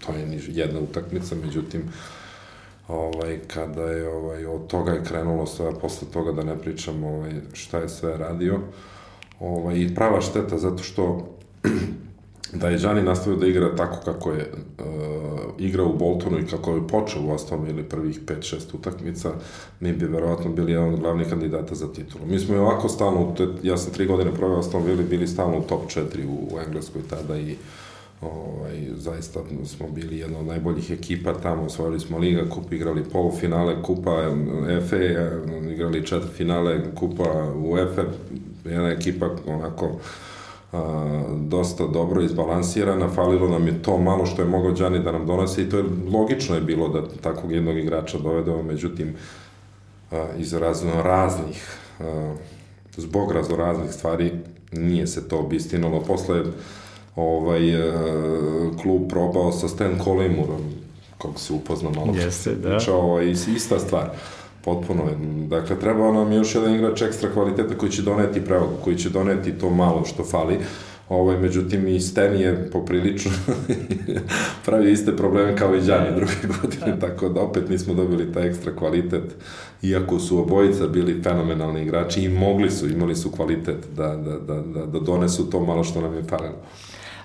To 0.07 0.12
je 0.12 0.40
jedna 0.48 0.81
utakmica, 0.81 1.35
međutim, 1.44 1.83
ovaj, 2.88 3.38
kada 3.55 3.83
je 3.83 4.09
ovaj, 4.09 4.46
od 4.46 4.66
toga 4.66 4.92
je 4.92 5.05
krenulo 5.05 5.46
sve, 5.46 5.81
posle 5.81 6.09
toga 6.12 6.33
da 6.33 6.44
ne 6.44 6.59
pričam 6.59 7.05
ovaj, 7.05 7.33
šta 7.52 7.79
je 7.79 7.88
sve 7.88 8.16
radio. 8.16 8.61
Ovaj, 9.40 9.81
I 9.81 9.94
prava 9.94 10.20
šteta 10.20 10.59
zato 10.59 10.83
što 10.83 11.29
da 12.61 12.68
je 12.68 12.79
Žani 12.79 13.02
nastavio 13.02 13.38
da 13.38 13.46
igra 13.46 13.76
tako 13.76 13.96
kako 14.05 14.33
je 14.33 14.52
uh, 14.52 14.85
igrao 15.59 15.87
u 15.87 15.96
Boltonu 15.96 16.38
i 16.38 16.46
kako 16.46 16.74
je 16.74 16.88
počeo 16.88 17.22
u 17.22 17.35
Aston 17.35 17.68
ili 17.68 17.83
prvih 17.83 18.20
5-6 18.26 18.74
utakmica, 18.74 19.33
mi 19.81 19.92
bi 19.92 20.07
verovatno 20.07 20.50
bili 20.50 20.72
jedan 20.72 20.94
od 20.94 21.00
glavnih 21.00 21.29
kandidata 21.29 21.74
za 21.74 21.92
titulu. 21.92 22.26
Mi 22.26 22.38
smo 22.38 22.55
i 22.55 22.59
ovako 22.59 22.88
stalno, 22.88 23.35
ja 23.62 23.76
sam 23.76 23.92
tri 23.92 24.07
godine 24.07 24.35
proveo 24.35 24.59
Aston 24.59 24.85
Villa, 24.85 25.02
bili 25.02 25.26
stalno 25.26 25.59
u 25.59 25.62
top 25.62 25.90
4 25.90 26.26
u, 26.26 26.55
u 26.55 26.61
Engleskoj 26.66 27.02
tada 27.11 27.37
i 27.37 27.52
uh, 27.52 27.59
Ovaj, 28.20 28.88
zaista 28.96 29.40
smo 29.64 29.88
bili 29.88 30.18
jedna 30.18 30.38
od 30.38 30.46
najboljih 30.46 30.90
ekipa 30.90 31.33
tamo, 31.33 31.62
osvojili 31.62 32.00
smo 32.00 32.18
Liga 32.18 32.50
kup, 32.50 32.72
igrali 32.72 33.05
polufinale 33.12 33.83
Kupa 33.83 34.31
FA, 34.88 34.96
igrali 35.72 36.07
četiri 36.07 36.31
finale 36.31 36.94
Kupa 36.94 37.52
UEFA, 37.57 38.02
jedna 38.64 38.88
ekipa 38.88 39.31
onako 39.46 39.90
a, 40.72 41.24
dosta 41.37 41.87
dobro 41.87 42.22
izbalansirana, 42.22 43.09
falilo 43.09 43.48
nam 43.48 43.66
je 43.66 43.83
to 43.83 43.98
malo 43.98 44.26
što 44.26 44.42
je 44.42 44.48
mogao 44.48 44.72
Đani 44.72 44.98
da 44.98 45.12
nam 45.12 45.26
donose 45.26 45.62
i 45.62 45.68
to 45.68 45.76
je 45.76 45.85
logično 46.12 46.55
je 46.55 46.61
bilo 46.61 46.88
da 46.88 47.09
takvog 47.09 47.52
jednog 47.52 47.79
igrača 47.79 48.18
dovedemo, 48.18 48.62
međutim 48.62 49.14
a, 50.11 50.26
iz 50.38 50.52
razno 50.52 51.02
raznih 51.02 51.79
a, 52.00 52.35
zbog 52.96 53.33
razno 53.33 53.57
raznih 53.57 53.92
stvari 53.92 54.33
nije 54.72 55.07
se 55.07 55.29
to 55.29 55.38
obistinalo. 55.38 56.00
Posle 56.00 56.42
ovaj, 57.16 57.70
e, 57.70 57.92
klub 58.83 59.09
probao 59.09 59.52
sa 59.52 59.68
Stan 59.68 59.98
Collimurom, 60.05 60.61
kako 61.18 61.38
se 61.38 61.52
upozna 61.52 61.90
malo. 61.90 62.12
Jeste, 62.14 62.55
da. 62.55 62.76
Pričao, 62.76 63.00
ovaj, 63.00 63.31
ista 63.31 63.79
stvar. 63.79 64.11
Potpuno 64.64 65.02
je. 65.02 65.16
Dakle, 65.46 65.79
trebao 65.81 66.12
nam 66.12 66.33
još 66.33 66.55
jedan 66.55 66.74
igrač 66.74 67.02
ekstra 67.02 67.31
kvaliteta 67.33 67.79
koji 67.79 67.92
će 67.92 68.02
doneti 68.02 68.44
prevagu, 68.44 68.72
koji 68.85 68.96
će 68.96 69.11
doneti 69.11 69.52
to 69.52 69.70
malo 69.70 70.05
što 70.05 70.24
fali. 70.24 70.59
Ovaj, 71.09 71.38
međutim, 71.38 71.88
i 71.88 72.00
Sten 72.00 72.40
je 72.40 72.70
poprilično 72.72 73.33
pravio 74.64 74.90
iste 74.90 75.16
probleme 75.16 75.57
kao 75.57 75.74
i 75.74 75.81
Đani 75.81 76.16
druge 76.16 76.33
godine, 76.62 77.00
tako 77.00 77.29
da 77.29 77.40
opet 77.40 77.68
nismo 77.68 77.94
dobili 77.94 78.33
taj 78.33 78.48
ekstra 78.48 78.76
kvalitet, 78.76 79.35
iako 79.83 80.18
su 80.18 80.38
obojica 80.38 80.87
bili 80.87 81.22
fenomenalni 81.22 81.83
igrači 81.83 82.22
i 82.22 82.29
mogli 82.29 82.70
su, 82.70 82.88
imali 82.88 83.16
su 83.16 83.31
kvalitet 83.31 83.87
da, 83.96 84.16
da, 84.16 84.38
da, 84.38 84.61
da, 84.61 84.87
da 84.87 84.98
donesu 85.00 85.50
to 85.50 85.61
malo 85.61 85.85
što 85.85 86.00
nam 86.00 86.14
je 86.14 86.22
falilo. 86.22 86.57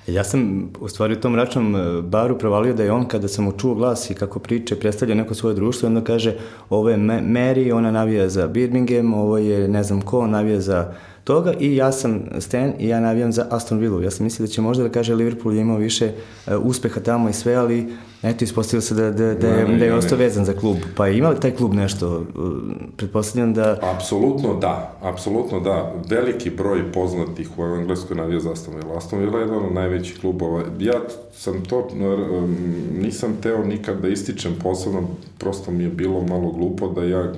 Ja 0.08 0.24
sam 0.24 0.70
u 0.80 0.88
stvari 0.88 1.14
u 1.14 1.20
tom 1.20 1.36
račnom 1.36 1.76
e, 1.76 2.02
baru 2.02 2.38
provalio 2.38 2.74
da 2.74 2.84
je 2.84 2.92
on 2.92 3.08
kada 3.08 3.28
sam 3.28 3.46
mu 3.46 3.52
čuo 3.52 3.76
glas 3.76 4.10
i 4.10 4.14
kako 4.14 4.40
priče, 4.40 4.76
predstavlja 4.76 5.16
neko 5.16 5.34
svoje 5.34 5.56
društvo, 5.56 5.88
onda 5.88 6.04
kaže 6.04 6.36
ovo 6.70 6.90
je 6.90 6.98
Mary, 6.98 7.74
ona 7.74 7.92
navija 7.92 8.30
za 8.30 8.48
Birmingham, 8.48 9.14
ovo 9.14 9.38
je 9.38 9.68
ne 9.68 9.84
znam 9.84 10.02
ko, 10.02 10.28
navija 10.28 10.62
za 10.62 10.94
toga 11.24 11.54
i 11.60 11.76
ja 11.76 11.92
sam 11.92 12.22
Stan 12.40 12.74
i 12.80 12.88
ja 12.88 13.00
navijam 13.00 13.32
za 13.32 13.48
Aston 13.50 13.80
Villa. 13.80 14.04
Ja 14.04 14.12
sam 14.12 14.24
mislio 14.24 14.48
da 14.48 14.52
će 14.52 14.62
možda 14.62 14.84
da 14.84 14.90
kaže 14.90 15.16
Liverpool 15.16 15.56
je 15.56 15.62
imao 15.62 15.78
više 15.78 16.12
uh, 16.48 16.54
uspeha 16.66 17.00
tamo 17.00 17.30
i 17.30 17.34
sve, 17.34 17.56
ali 17.56 17.88
eto, 18.24 18.44
ispostavilo 18.44 18.82
se 18.82 18.96
da, 18.96 19.12
da, 19.12 19.34
da, 19.34 19.48
je, 19.48 19.78
da 19.78 19.86
je 19.86 19.94
ostao 19.94 20.18
vezan 20.18 20.46
za 20.46 20.54
klub. 20.54 20.78
Pa 20.96 21.08
je 21.08 21.18
imao 21.18 21.34
taj 21.34 21.52
klub 21.52 21.74
nešto? 21.74 22.18
Uh, 22.18 22.52
pretpostavljam 22.98 23.54
da... 23.54 23.80
Apsolutno 23.96 24.60
da, 24.60 24.98
apsolutno 25.02 25.60
da. 25.60 25.94
Veliki 26.10 26.50
broj 26.50 26.92
poznatih 26.92 27.60
u 27.60 27.64
Engleskoj 27.64 28.18
navija 28.18 28.40
za 28.40 28.52
Aston 28.52 28.76
Villa. 28.76 28.98
Aston 28.98 29.20
Villa 29.20 29.40
je 29.40 29.46
jedan 29.46 29.66
od 29.66 29.74
najvećih 29.74 30.20
klubova. 30.22 30.64
Ja 30.80 31.02
sam 31.34 31.66
to, 31.66 31.88
um, 31.94 32.58
nisam 33.02 33.38
teo 33.42 33.64
nikad 33.66 34.02
da 34.02 34.08
ističem 34.08 34.56
posebno, 34.64 35.02
prosto 35.38 35.72
mi 35.72 35.84
je 35.84 35.90
bilo 35.90 36.22
malo 36.22 36.52
glupo 36.52 36.88
da 36.88 37.04
ja 37.04 37.34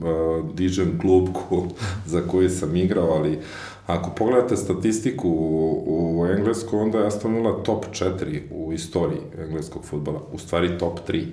uh, 0.00 0.54
dižem 0.54 0.98
klub 1.00 1.28
ko, 1.32 1.66
za 2.12 2.20
koji 2.20 2.48
sam 2.48 2.76
igrao, 2.76 3.10
ali 3.10 3.38
ako 3.86 4.10
pogledate 4.10 4.56
statistiku 4.56 5.28
u, 5.28 6.20
u 6.20 6.26
Englesku, 6.26 6.78
onda 6.78 6.98
je 6.98 7.06
Aston 7.06 7.44
top 7.64 7.84
4 7.92 8.40
u 8.50 8.72
istoriji 8.72 9.20
engleskog 9.38 9.84
futbala, 9.84 10.20
u 10.32 10.38
stvari 10.38 10.78
top 10.78 11.00
3 11.08 11.24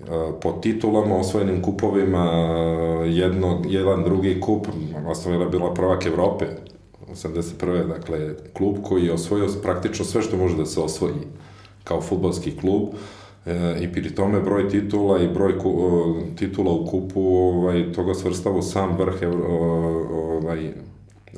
uh, 0.00 0.06
po 0.42 0.52
titulama, 0.52 1.16
osvojenim 1.16 1.62
kupovima, 1.62 2.24
jedno, 3.06 3.62
jedan 3.66 4.04
drugi 4.04 4.40
kup, 4.40 4.66
Aston 5.10 5.32
Villa 5.32 5.48
bila 5.48 5.74
prvak 5.74 6.06
Evrope, 6.06 6.46
81. 7.12 7.88
Dakle, 7.88 8.34
klub 8.52 8.76
koji 8.82 9.04
je 9.04 9.12
osvojio 9.12 9.48
praktično 9.62 10.04
sve 10.04 10.22
što 10.22 10.36
može 10.36 10.56
da 10.56 10.66
se 10.66 10.80
osvoji 10.80 11.14
kao 11.84 12.00
futbalski 12.00 12.56
klub, 12.56 12.88
E, 12.92 13.17
i 13.80 13.92
pri 13.92 14.14
tome 14.14 14.40
broj 14.40 14.68
titula 14.68 15.22
i 15.22 15.28
broj 15.28 15.58
ku, 15.58 16.14
titula 16.36 16.72
u 16.72 16.86
kupu 16.86 17.20
ovaj, 17.20 17.92
toga 17.92 18.14
svrstava 18.14 18.62
sam 18.62 18.96
vrh 18.98 19.14
ovaj, 20.10 20.72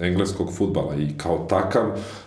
engleskog 0.00 0.52
futbala. 0.52 0.94
I 0.94 1.08
kao 1.16 1.46
takav 1.48 1.84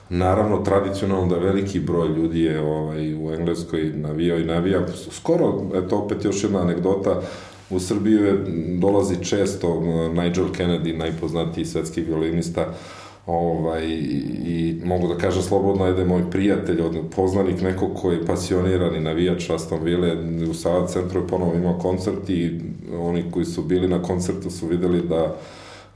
naravno 0.09 0.57
tradicionalno 0.57 1.27
da 1.27 1.45
veliki 1.45 1.79
broj 1.79 2.07
ljudi 2.07 2.41
je 2.41 2.61
ovaj, 2.61 3.15
u 3.15 3.33
Engleskoj 3.33 3.91
navijao 3.95 4.39
i 4.39 4.45
navija. 4.45 4.85
Skoro, 5.11 5.61
eto 5.75 5.97
opet 5.97 6.25
još 6.25 6.43
jedna 6.43 6.61
anegdota 6.61 7.21
u 7.69 7.79
Srbiju 7.79 8.25
je, 8.25 8.37
dolazi 8.79 9.25
često 9.25 9.81
Nigel 10.13 10.45
Kennedy, 10.57 10.97
najpoznatiji 10.97 11.65
svetski 11.65 12.01
violinista 12.01 12.73
ovaj, 13.25 13.85
i 14.45 14.81
mogu 14.85 15.07
da 15.07 15.17
kažem 15.17 15.41
slobodno 15.41 15.85
je 15.85 15.93
da 15.93 16.01
je 16.01 16.07
moj 16.07 16.31
prijatelj, 16.31 16.81
od, 16.81 16.97
poznanik 17.15 17.61
neko 17.61 17.87
ko 17.87 18.11
je 18.11 18.25
pasionirani 18.25 18.99
navijač 18.99 19.49
Aston 19.49 19.83
Ville, 19.83 20.17
u 20.49 20.53
Sava 20.53 20.87
centru 20.87 21.21
je 21.21 21.27
ponovo 21.27 21.55
imao 21.55 21.77
koncert 21.79 22.29
i 22.29 22.59
oni 22.99 23.23
koji 23.31 23.45
su 23.45 23.63
bili 23.63 23.87
na 23.87 24.01
koncertu 24.01 24.49
su 24.49 24.67
videli 24.67 25.01
da 25.01 25.35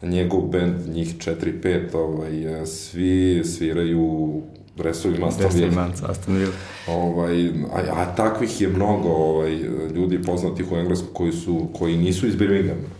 njegov 0.01 0.41
band, 0.41 0.87
njih 0.87 1.15
4-5, 1.17 1.95
ovaj, 1.95 2.65
svi 2.65 3.41
sviraju 3.45 4.33
dresovima 4.77 5.27
Aston 5.27 5.51
Villa. 5.53 5.89
Aston 6.09 6.35
Villa. 6.35 6.53
Ovaj, 6.87 7.47
a, 7.47 7.81
a 7.93 8.15
takvih 8.15 8.61
je 8.61 8.67
mnogo 8.67 9.09
ovaj, 9.09 9.55
ljudi 9.95 10.21
poznatih 10.21 10.71
u 10.71 10.75
Englesku 10.75 11.07
koji, 11.13 11.31
su, 11.31 11.67
koji 11.73 11.97
nisu 11.97 12.27
iz 12.27 12.35
Birminghama 12.35 12.96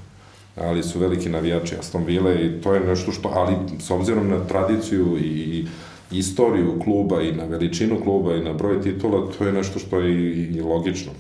ali 0.62 0.84
su 0.84 1.00
veliki 1.00 1.30
navijači 1.30 1.76
Aston 1.80 2.04
Villa 2.04 2.34
i 2.34 2.62
to 2.62 2.74
je 2.74 2.80
nešto 2.80 3.12
što, 3.12 3.32
ali 3.36 3.56
s 3.80 3.92
obzirom 3.92 4.30
na 4.30 4.48
tradiciju 4.48 5.18
i 5.18 5.66
istoriju 6.12 6.80
kluba 6.84 7.22
i 7.22 7.32
na 7.32 7.44
veličinu 7.44 8.00
kluba 8.04 8.36
i 8.36 8.44
na 8.44 8.54
broj 8.54 8.82
titula, 8.82 9.32
to 9.38 9.46
je 9.46 9.54
nešto 9.54 9.80
što 9.80 10.00
je 10.00 10.14
i, 10.14 10.56
i 10.56 10.62
logično. 10.62 11.12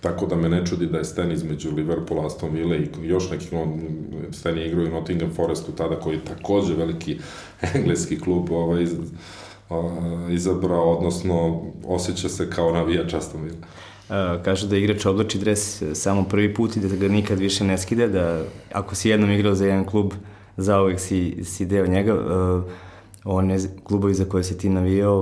Tako 0.00 0.26
da 0.26 0.36
me 0.36 0.48
ne 0.48 0.66
čudi 0.66 0.86
da 0.86 0.98
je 0.98 1.04
Sten 1.04 1.32
između 1.32 1.70
Liverpoola, 1.74 2.26
Aston 2.26 2.50
Villa 2.50 2.76
i 2.76 2.88
još 3.02 3.30
nekih, 3.30 3.52
no, 3.52 3.78
Sten 4.32 4.58
je 4.58 4.66
igrao 4.66 4.84
i 4.84 4.90
Nottingham 4.90 5.30
Forestu 5.30 5.72
tada, 5.72 6.00
koji 6.00 6.14
je 6.14 6.24
takođe 6.24 6.74
veliki 6.74 7.18
engleski 7.74 8.20
klub 8.20 8.50
ovaj, 8.50 8.82
iz, 8.82 8.90
izabrao, 10.30 10.96
odnosno 10.96 11.62
osjeća 11.86 12.28
se 12.28 12.50
kao 12.50 12.72
navijač 12.72 13.14
Aston 13.14 13.42
Villa. 13.42 13.66
Uh, 14.12 14.42
kaže 14.44 14.68
da 14.68 14.76
igrač 14.76 15.06
oblači 15.06 15.38
dres 15.38 15.82
samo 15.94 16.24
prvi 16.24 16.54
put 16.54 16.76
i 16.76 16.80
da 16.80 16.96
ga 16.96 17.08
nikad 17.08 17.38
više 17.38 17.64
ne 17.64 17.78
skida, 17.78 18.06
da 18.06 18.42
ako 18.72 18.94
si 18.94 19.08
jednom 19.08 19.30
igrao 19.30 19.54
za 19.54 19.66
jedan 19.66 19.84
klub, 19.84 20.12
zauvek 20.56 21.00
si, 21.00 21.44
si 21.44 21.66
deo 21.66 21.86
njega. 21.86 22.14
Uh, 22.14 22.62
one 23.24 23.58
klubovi 23.84 24.14
za 24.14 24.24
koje 24.24 24.44
si 24.44 24.58
ti 24.58 24.68
navijao, 24.68 25.20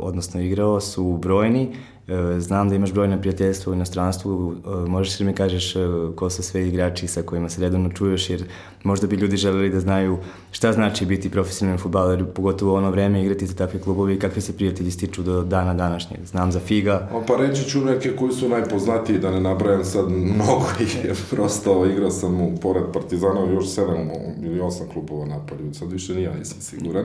odnosno 0.00 0.40
igrao, 0.40 0.80
su 0.80 1.16
brojni 1.16 1.72
E, 1.99 1.99
znam 2.38 2.68
da 2.68 2.74
imaš 2.74 2.92
brojne 2.92 3.20
prijateljstva 3.20 3.70
u 3.70 3.74
inostranstvu, 3.74 4.54
e, 4.54 4.88
možeš 4.88 5.20
li 5.20 5.26
mi 5.26 5.34
kažeš 5.34 5.76
e, 5.76 5.80
ko 6.16 6.30
su 6.30 6.42
sve 6.42 6.68
igrači 6.68 7.06
sa 7.06 7.22
kojima 7.22 7.48
se 7.48 7.60
redovno 7.60 7.88
čuješ, 7.88 8.30
jer 8.30 8.44
možda 8.82 9.06
bi 9.06 9.16
ljudi 9.16 9.36
želeli 9.36 9.70
da 9.70 9.80
znaju 9.80 10.18
šta 10.50 10.72
znači 10.72 11.06
biti 11.06 11.30
profesionalni 11.30 11.78
futbaler, 11.78 12.24
pogotovo 12.34 12.72
u 12.72 12.76
ono 12.76 12.90
vreme 12.90 13.22
igrati 13.22 13.46
za 13.46 13.54
takve 13.54 13.80
klubovi 13.80 14.14
i 14.14 14.18
kakve 14.18 14.42
se 14.42 14.56
prijatelji 14.56 14.90
stiču 14.90 15.22
do 15.22 15.42
dana 15.42 15.74
današnjeg. 15.74 16.20
Znam 16.26 16.52
za 16.52 16.60
Figa. 16.60 17.08
O, 17.12 17.22
pa 17.26 17.36
reći 17.36 17.64
ću 17.64 17.84
neke 17.84 18.16
koji 18.16 18.32
su 18.32 18.48
najpoznatiji, 18.48 19.18
da 19.18 19.30
ne 19.30 19.40
nabrajam 19.40 19.84
sad 19.84 20.10
mnogo 20.10 20.66
ih 20.80 21.04
je 21.04 21.14
prosto, 21.30 21.86
igrao 21.86 22.10
sam 22.10 22.40
u, 22.40 22.56
pored 22.62 22.84
Partizana 22.92 23.40
još 23.52 23.68
sedam 23.68 24.10
ili 24.42 24.60
osam 24.60 24.86
klubova 24.92 25.26
na 25.26 25.40
sad 25.72 25.92
više 25.92 26.14
nije, 26.14 26.34
nisam 26.38 26.60
siguran. 26.60 27.04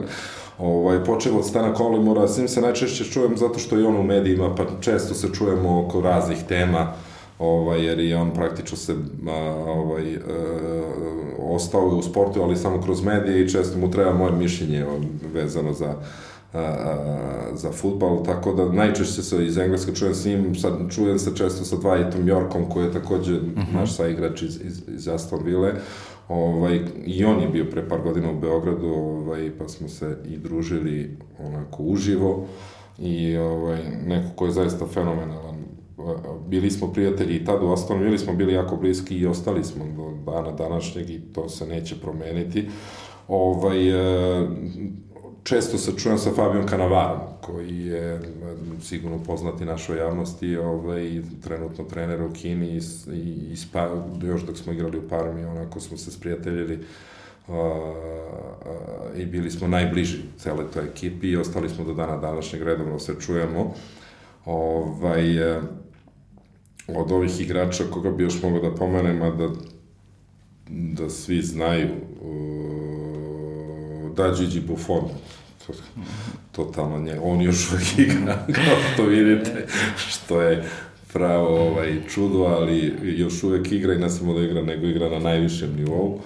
Ovaj, 0.58 1.04
počeo 1.04 1.38
od 1.38 1.46
Stana 1.46 1.74
Kolimora, 1.74 2.28
s 2.28 2.38
njim 2.38 2.48
se 2.48 2.60
najčešće 2.60 3.04
čujem 3.04 3.36
zato 3.36 3.58
što 3.58 3.76
je 3.76 3.86
on 3.86 3.96
u 3.96 4.02
medijima, 4.02 4.54
pa 4.54 4.64
često 4.96 5.14
se 5.14 5.28
čujemo 5.32 5.84
oko 5.84 6.00
raznih 6.00 6.38
tema, 6.48 6.92
ovaj, 7.38 7.84
jer 7.84 7.98
je 7.98 8.16
on 8.16 8.30
praktično 8.34 8.76
se 8.76 8.94
a, 9.26 9.32
ovaj, 9.66 10.14
e, 10.14 10.20
ostao 11.38 11.86
u 11.86 12.02
sportu, 12.02 12.42
ali 12.42 12.56
samo 12.56 12.82
kroz 12.82 13.04
medije 13.04 13.44
i 13.44 13.48
često 13.48 13.78
mu 13.78 13.90
treba 13.90 14.14
moje 14.14 14.32
mišljenje 14.32 14.86
vezano 15.34 15.72
za 15.72 15.94
a, 16.52 16.58
a, 16.58 17.50
za 17.54 17.72
futbal, 17.72 18.24
tako 18.24 18.52
da 18.52 18.72
najčešće 18.72 19.22
se 19.22 19.46
iz 19.46 19.58
Engleske 19.58 19.94
čujem 19.94 20.14
s 20.14 20.24
njim, 20.24 20.54
sad 20.54 20.72
čujem 20.90 21.18
se 21.18 21.36
često 21.36 21.64
sa 21.64 21.76
Dwightom 21.76 22.24
Yorkom, 22.24 22.68
koji 22.68 22.84
je 22.84 22.92
takođe 22.92 23.34
uh 23.34 23.42
mhm. 23.42 23.60
-huh. 23.60 23.74
naš 23.74 23.96
saigrač 23.96 24.42
iz, 24.42 24.60
iz, 24.64 24.82
iz 24.88 25.08
Aston 25.08 25.44
Ville, 25.44 25.74
Ovaj, 26.28 26.80
I 27.04 27.24
on 27.24 27.40
je 27.40 27.48
bio 27.48 27.64
pre 27.64 27.88
par 27.88 28.00
godina 28.00 28.30
u 28.30 28.40
Beogradu, 28.40 28.86
ovaj, 28.86 29.50
pa 29.58 29.68
smo 29.68 29.88
se 29.88 30.16
i 30.28 30.36
družili 30.36 31.16
onako 31.38 31.82
uživo 31.82 32.46
i 32.98 33.36
ovaj, 33.36 33.78
neko 34.06 34.28
ko 34.36 34.46
je 34.46 34.52
zaista 34.52 34.86
fenomenalan. 34.86 35.56
Bili 36.48 36.70
smo 36.70 36.92
prijatelji 36.92 37.36
i 37.36 37.44
tad 37.44 37.62
u 37.62 37.72
Aston 37.72 38.02
Villa 38.02 38.18
smo 38.18 38.32
bili 38.32 38.52
jako 38.52 38.76
bliski 38.76 39.16
i 39.16 39.26
ostali 39.26 39.64
smo 39.64 39.84
do 39.96 40.32
dana 40.32 40.52
današnjeg 40.52 41.10
i 41.10 41.20
to 41.32 41.48
se 41.48 41.66
neće 41.66 42.00
promeniti. 42.00 42.68
Ovaj, 43.28 43.88
e, 43.88 44.48
često 45.42 45.78
se 45.78 45.96
čujem 45.96 46.18
sa 46.18 46.30
Fabijom 46.30 46.66
Kanavarom, 46.66 47.20
koji 47.40 47.86
je 47.86 48.20
sigurno 48.82 49.18
poznati 49.26 49.64
našoj 49.64 49.98
javnosti, 49.98 50.56
ovaj, 50.56 51.22
trenutno 51.44 51.84
trener 51.84 52.22
u 52.22 52.32
Kini 52.32 52.66
i, 52.66 52.80
i, 53.12 53.52
i 53.52 53.56
spa, 53.56 53.88
još 54.22 54.42
dok 54.42 54.56
smo 54.56 54.72
igrali 54.72 54.98
u 54.98 55.08
Parmi, 55.08 55.44
onako 55.44 55.80
smo 55.80 55.96
se 55.96 56.10
sprijateljili 56.10 56.84
i 59.16 59.26
bili 59.26 59.50
smo 59.50 59.68
najbliži 59.68 60.18
cele 60.38 60.70
toj 60.74 60.84
ekipi 60.84 61.28
i 61.28 61.36
ostali 61.36 61.68
smo 61.68 61.84
do 61.84 61.94
dana 61.94 62.16
današnjeg 62.16 62.62
redovno 62.62 62.98
se 62.98 63.14
čujemo. 63.20 63.74
Ovaj, 64.44 65.56
uh, 65.56 65.62
od 66.88 67.12
ovih 67.12 67.40
igrača 67.40 67.84
koga 67.90 68.10
bi 68.10 68.22
još 68.22 68.42
mogao 68.42 68.70
da 68.70 68.74
pomenem, 68.74 69.22
a 69.22 69.30
da, 69.30 69.48
da 70.68 71.10
svi 71.10 71.42
znaju, 71.42 71.88
uh, 72.20 72.46
da 74.16 74.34
Gigi 74.38 74.60
Buffon, 74.60 75.04
totalno 76.52 76.98
nje, 76.98 77.20
on 77.22 77.40
još 77.42 77.72
uvek 77.72 77.98
igra, 78.08 78.46
kao 78.54 78.76
što 78.92 79.02
vidite, 79.02 79.66
što 79.96 80.42
je 80.42 80.64
pravo 81.12 81.68
ovaj, 81.68 82.00
čudo, 82.08 82.42
ali 82.42 82.94
još 83.02 83.42
uvek 83.42 83.72
igra 83.72 83.94
i 83.94 83.98
ne 83.98 84.10
samo 84.10 84.34
da 84.34 84.40
igra, 84.40 84.62
nego 84.62 84.86
igra 84.86 85.08
na 85.08 85.18
najvišem 85.18 85.76
nivou. 85.76 86.14
Uh, 86.14 86.20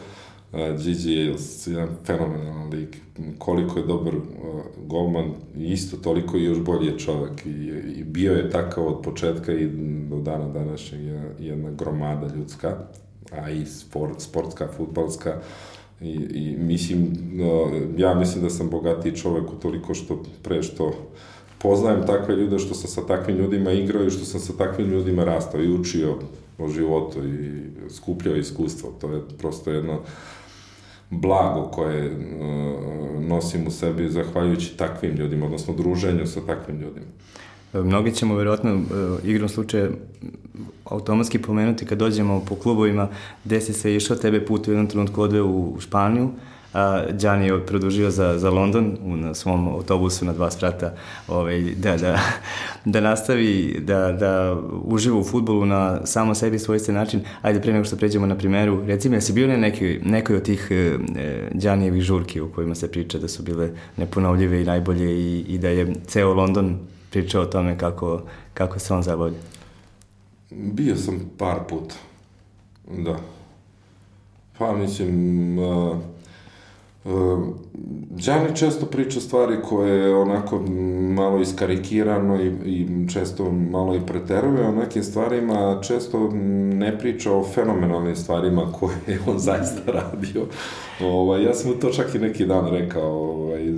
Gigi 0.52 1.12
je 1.12 1.34
jedan 1.66 1.88
fenomenalan 2.04 2.70
lik, 2.70 2.96
koliko 3.38 3.78
je 3.78 3.86
dobar 3.86 4.16
uh, 4.16 4.22
golman, 4.86 5.32
isto 5.56 5.96
toliko 5.96 6.36
i 6.36 6.44
još 6.44 6.58
bolji 6.58 6.86
je 6.86 6.98
čovek. 6.98 7.46
I, 7.46 7.50
i 7.96 8.04
bio 8.04 8.32
je 8.32 8.50
takav 8.50 8.86
od 8.86 9.02
početka 9.02 9.52
i 9.52 9.68
do 10.10 10.18
dana 10.18 10.48
današnjeg 10.48 11.02
jedna 11.38 11.70
gromada 11.70 12.34
ljudska, 12.34 12.76
a 13.32 13.50
i 13.50 13.66
sport, 13.66 14.20
sportska, 14.20 14.68
futbalska, 14.76 15.40
I, 16.00 16.12
i 16.12 16.56
mislim, 16.58 17.18
no, 17.32 17.70
ja 17.96 18.14
mislim 18.14 18.44
da 18.44 18.50
sam 18.50 18.70
bogatiji 18.70 19.16
čovek 19.16 19.52
u 19.52 19.56
toliko 19.56 19.94
što 19.94 20.22
pre 20.42 20.62
što 20.62 20.92
poznajem 21.58 22.06
takve 22.06 22.36
ljude, 22.36 22.58
što 22.58 22.74
sam 22.74 22.90
sa 22.90 23.06
takvim 23.06 23.36
ljudima 23.36 23.72
igrao 23.72 24.04
i 24.04 24.10
što 24.10 24.24
sam 24.24 24.40
sa 24.40 24.52
takvim 24.52 24.90
ljudima 24.90 25.24
rastao 25.24 25.62
i 25.62 25.72
učio 25.72 26.18
o 26.58 26.68
životu 26.68 27.18
i 27.24 27.62
skupljao 27.90 28.36
iskustvo. 28.36 28.92
To 29.00 29.12
je 29.12 29.22
prosto 29.38 29.70
jedno 29.70 30.00
blago 31.10 31.62
koje 31.62 32.10
uh, 32.10 33.24
nosim 33.24 33.66
u 33.66 33.70
sebi 33.70 34.08
zahvaljujući 34.08 34.76
takvim 34.76 35.16
ljudima, 35.16 35.46
odnosno 35.46 35.74
druženju 35.74 36.26
sa 36.26 36.40
takvim 36.46 36.80
ljudima. 36.80 37.06
Mnogi 37.72 38.12
ćemo 38.12 38.34
verovatno 38.34 38.74
uh, 38.74 38.80
igrom 39.24 39.48
slučaja 39.48 39.88
automatski 40.84 41.38
pomenuti 41.38 41.86
kad 41.86 41.98
dođemo 41.98 42.44
po 42.48 42.54
klubovima 42.54 43.08
gde 43.44 43.60
si 43.60 43.72
se 43.72 43.96
išao, 43.96 44.16
tebe 44.16 44.46
put 44.46 44.68
u 44.68 44.70
jednom 44.70 44.86
trenutku 44.86 45.22
odveo 45.22 45.46
u 45.46 45.76
Španiju, 45.80 46.30
Đani 47.10 47.46
je 47.46 47.66
produžio 47.66 48.10
za, 48.10 48.38
za 48.38 48.50
London 48.50 48.96
u, 49.04 49.16
na 49.16 49.34
svom 49.34 49.68
autobusu 49.68 50.24
na 50.24 50.32
dva 50.32 50.50
sprata 50.50 50.94
ovaj, 51.28 51.60
da, 51.60 51.96
da, 51.96 52.18
da 52.84 53.00
nastavi 53.00 53.80
da, 53.80 54.12
da 54.12 54.56
uživa 54.84 55.18
u 55.18 55.24
futbolu 55.24 55.66
na 55.66 56.06
samo 56.06 56.34
sebi 56.34 56.58
svojstven 56.58 56.94
način. 56.96 57.20
Ajde, 57.42 57.60
pre 57.60 57.72
nego 57.72 57.84
što 57.84 57.96
pređemo 57.96 58.26
na 58.26 58.36
primeru, 58.36 58.86
reci 58.86 59.08
mi, 59.08 59.16
jesi 59.16 59.32
bio 59.32 59.46
na 59.46 59.56
neki, 59.56 60.00
nekoj 60.04 60.36
od 60.36 60.42
tih 60.42 60.68
e, 60.70 60.98
Đanijevih 61.52 62.02
žurki 62.02 62.40
u 62.40 62.52
kojima 62.52 62.74
se 62.74 62.90
priča 62.90 63.18
da 63.18 63.28
su 63.28 63.42
bile 63.42 63.70
neponovljive 63.96 64.62
i 64.62 64.64
najbolje 64.64 65.12
i, 65.12 65.44
i 65.48 65.58
da 65.58 65.68
je 65.68 65.94
ceo 66.06 66.34
London 66.34 66.78
pričao 67.10 67.42
o 67.42 67.46
tome 67.46 67.78
kako, 67.78 68.22
kako 68.54 68.78
se 68.78 68.94
on 68.94 69.02
zabavlja? 69.02 69.38
Bio 70.50 70.96
sam 70.96 71.30
par 71.38 71.58
puta, 71.68 71.94
da. 72.98 73.16
Pa 74.58 74.72
mislim, 74.72 75.58
uh, 75.58 75.96
Đani 78.10 78.56
često 78.56 78.86
priča 78.86 79.20
stvari 79.20 79.56
koje 79.68 80.00
je 80.00 80.16
onako 80.16 80.60
malo 81.14 81.40
iskarikirano 81.40 82.42
i, 82.42 82.46
i 82.64 83.08
često 83.12 83.52
malo 83.52 83.94
i 83.96 84.00
preteruje 84.06 84.68
o 84.68 84.72
nekim 84.72 85.02
stvarima, 85.02 85.80
često 85.82 86.28
ne 86.74 86.98
priča 86.98 87.32
o 87.32 87.44
fenomenalnim 87.44 88.16
stvarima 88.16 88.72
koje 88.72 88.96
je 89.06 89.18
on 89.26 89.38
zaista 89.48 89.92
radio. 89.92 90.46
Ovaj, 91.02 91.44
ja 91.44 91.54
sam 91.54 91.70
mu 91.70 91.76
to 91.76 91.90
čak 91.90 92.14
i 92.14 92.18
neki 92.18 92.46
dan 92.46 92.68
rekao, 92.68 93.12
ovaj, 93.12 93.72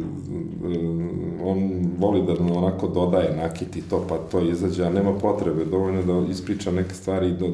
on 1.44 1.82
voli 1.98 2.22
da 2.22 2.32
onako 2.54 2.88
dodaje, 2.88 3.36
nakiti 3.36 3.82
to, 3.82 4.06
pa 4.08 4.18
to 4.18 4.40
izađe, 4.40 4.84
a 4.84 4.90
nema 4.90 5.18
potrebe, 5.18 5.64
dovoljno 5.64 6.02
da 6.02 6.30
ispriča 6.30 6.70
neke 6.70 6.94
stvari. 6.94 7.32
Da, 7.32 7.46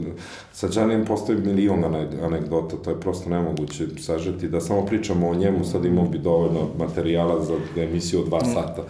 sa 0.52 0.68
Đanijem 0.68 1.04
postoji 1.04 1.38
milion 1.38 1.84
anegdota, 2.22 2.76
to 2.76 2.90
je 2.90 3.00
prosto 3.00 3.30
nemoguće 3.30 3.86
sažeti, 3.98 4.48
da 4.48 4.60
samo 4.60 4.86
pričamo 4.86 5.28
o 5.28 5.34
njemu, 5.34 5.57
sad 5.64 5.84
imao 5.84 6.04
bi 6.04 6.18
dovoljno 6.18 6.60
materijala 6.78 7.44
za 7.44 7.54
emisiju 7.82 8.20
od 8.20 8.26
dva 8.26 8.38
mm. 8.38 8.52
sata. 8.54 8.82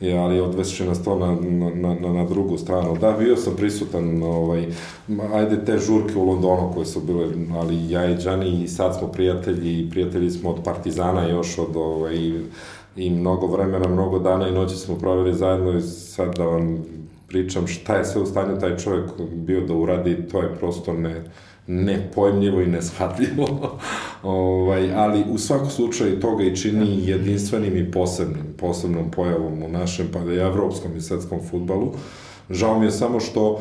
Je, 0.00 0.18
ali 0.18 0.40
odvešće 0.40 0.84
nas 0.84 1.04
to 1.04 1.18
na, 1.18 1.36
na, 1.74 1.94
na, 1.94 2.12
na 2.12 2.24
drugu 2.24 2.58
stranu. 2.58 2.96
Da, 3.00 3.12
bio 3.12 3.36
sam 3.36 3.56
prisutan, 3.56 4.22
ovaj, 4.22 4.66
ajde 5.34 5.64
te 5.64 5.78
žurke 5.78 6.18
u 6.18 6.24
Londonu 6.24 6.70
koje 6.74 6.86
su 6.86 7.00
bile, 7.00 7.26
ali 7.54 7.90
ja 7.90 8.10
i 8.10 8.14
Đani 8.14 8.62
i 8.62 8.68
sad 8.68 8.98
smo 8.98 9.08
prijatelji 9.08 9.80
i 9.80 9.90
prijatelji 9.90 10.30
smo 10.30 10.50
od 10.50 10.64
Partizana 10.64 11.28
još 11.28 11.58
od 11.58 11.76
ovaj, 11.76 12.32
i 12.96 13.10
mnogo 13.10 13.46
vremena, 13.46 13.88
mnogo 13.88 14.18
dana 14.18 14.48
i 14.48 14.52
noći 14.52 14.76
smo 14.76 14.98
proveli 14.98 15.34
zajedno 15.34 15.78
i 15.78 15.82
sad 15.82 16.36
da 16.36 16.44
vam 16.44 16.84
pričam 17.28 17.66
šta 17.66 17.96
je 17.96 18.04
sve 18.04 18.22
u 18.22 18.26
stanju 18.26 18.60
taj 18.60 18.76
čovjek 18.76 19.04
bio 19.34 19.60
da 19.60 19.74
uradi, 19.74 20.28
to 20.30 20.42
je 20.42 20.54
prosto 20.54 20.92
ne, 20.92 21.24
nepojmljivo 21.66 22.60
i 22.60 22.66
neshvatljivo. 22.66 23.78
ovaj, 24.22 24.94
ali 24.94 25.24
u 25.30 25.38
svakom 25.38 25.70
slučaju 25.70 26.20
toga 26.20 26.44
i 26.44 26.56
čini 26.56 27.08
jedinstvenim 27.08 27.76
i 27.76 27.90
posebnim, 27.90 28.54
posebnom 28.58 29.10
pojavom 29.10 29.62
u 29.62 29.68
našem, 29.68 30.08
pa 30.12 30.18
i 30.18 30.36
evropskom 30.36 30.96
i 30.96 31.00
svetskom 31.00 31.40
futbalu. 31.50 31.92
Žao 32.50 32.78
mi 32.78 32.86
je 32.86 32.90
samo 32.90 33.20
što 33.20 33.60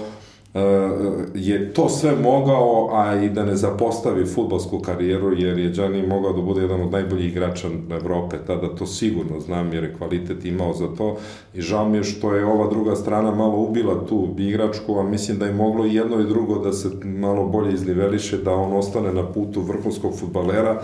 je 1.33 1.73
to 1.73 1.89
sve 1.89 2.15
mogao, 2.15 2.89
a 2.93 3.21
i 3.21 3.29
da 3.29 3.45
ne 3.45 3.55
zapostavi 3.55 4.25
futbolsku 4.25 4.79
karijeru, 4.79 5.33
jer 5.37 5.57
je 5.57 5.69
Gianni 5.69 6.07
mogao 6.07 6.33
da 6.33 6.41
bude 6.41 6.61
jedan 6.61 6.81
od 6.81 6.91
najboljih 6.91 7.31
igrača 7.31 7.67
Evrope, 7.91 8.37
tada 8.47 8.75
to 8.75 8.85
sigurno 8.85 9.39
znam, 9.39 9.73
jer 9.73 9.83
je 9.83 9.93
kvalitet 9.93 10.45
imao 10.45 10.73
za 10.73 10.87
to 10.97 11.17
i 11.53 11.61
žao 11.61 11.89
mi 11.89 11.97
je 11.97 12.03
što 12.03 12.35
je 12.35 12.45
ova 12.45 12.69
druga 12.69 12.95
strana 12.95 13.31
malo 13.31 13.57
ubila 13.57 14.05
tu 14.05 14.35
igračku, 14.37 14.99
a 14.99 15.03
mislim 15.03 15.37
da 15.37 15.45
je 15.45 15.53
moglo 15.53 15.85
i 15.85 15.95
jedno 15.95 16.19
i 16.19 16.27
drugo 16.27 16.59
da 16.59 16.73
se 16.73 16.89
malo 17.03 17.47
bolje 17.47 17.73
izniveliše, 17.73 18.37
da 18.37 18.51
on 18.51 18.73
ostane 18.73 19.13
na 19.13 19.27
putu 19.27 19.61
vrhunskog 19.61 20.19
futbalera, 20.19 20.81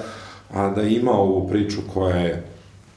a 0.54 0.70
da 0.70 0.82
ima 0.82 1.12
ovu 1.12 1.48
priču 1.48 1.82
koja 1.94 2.16
je 2.16 2.44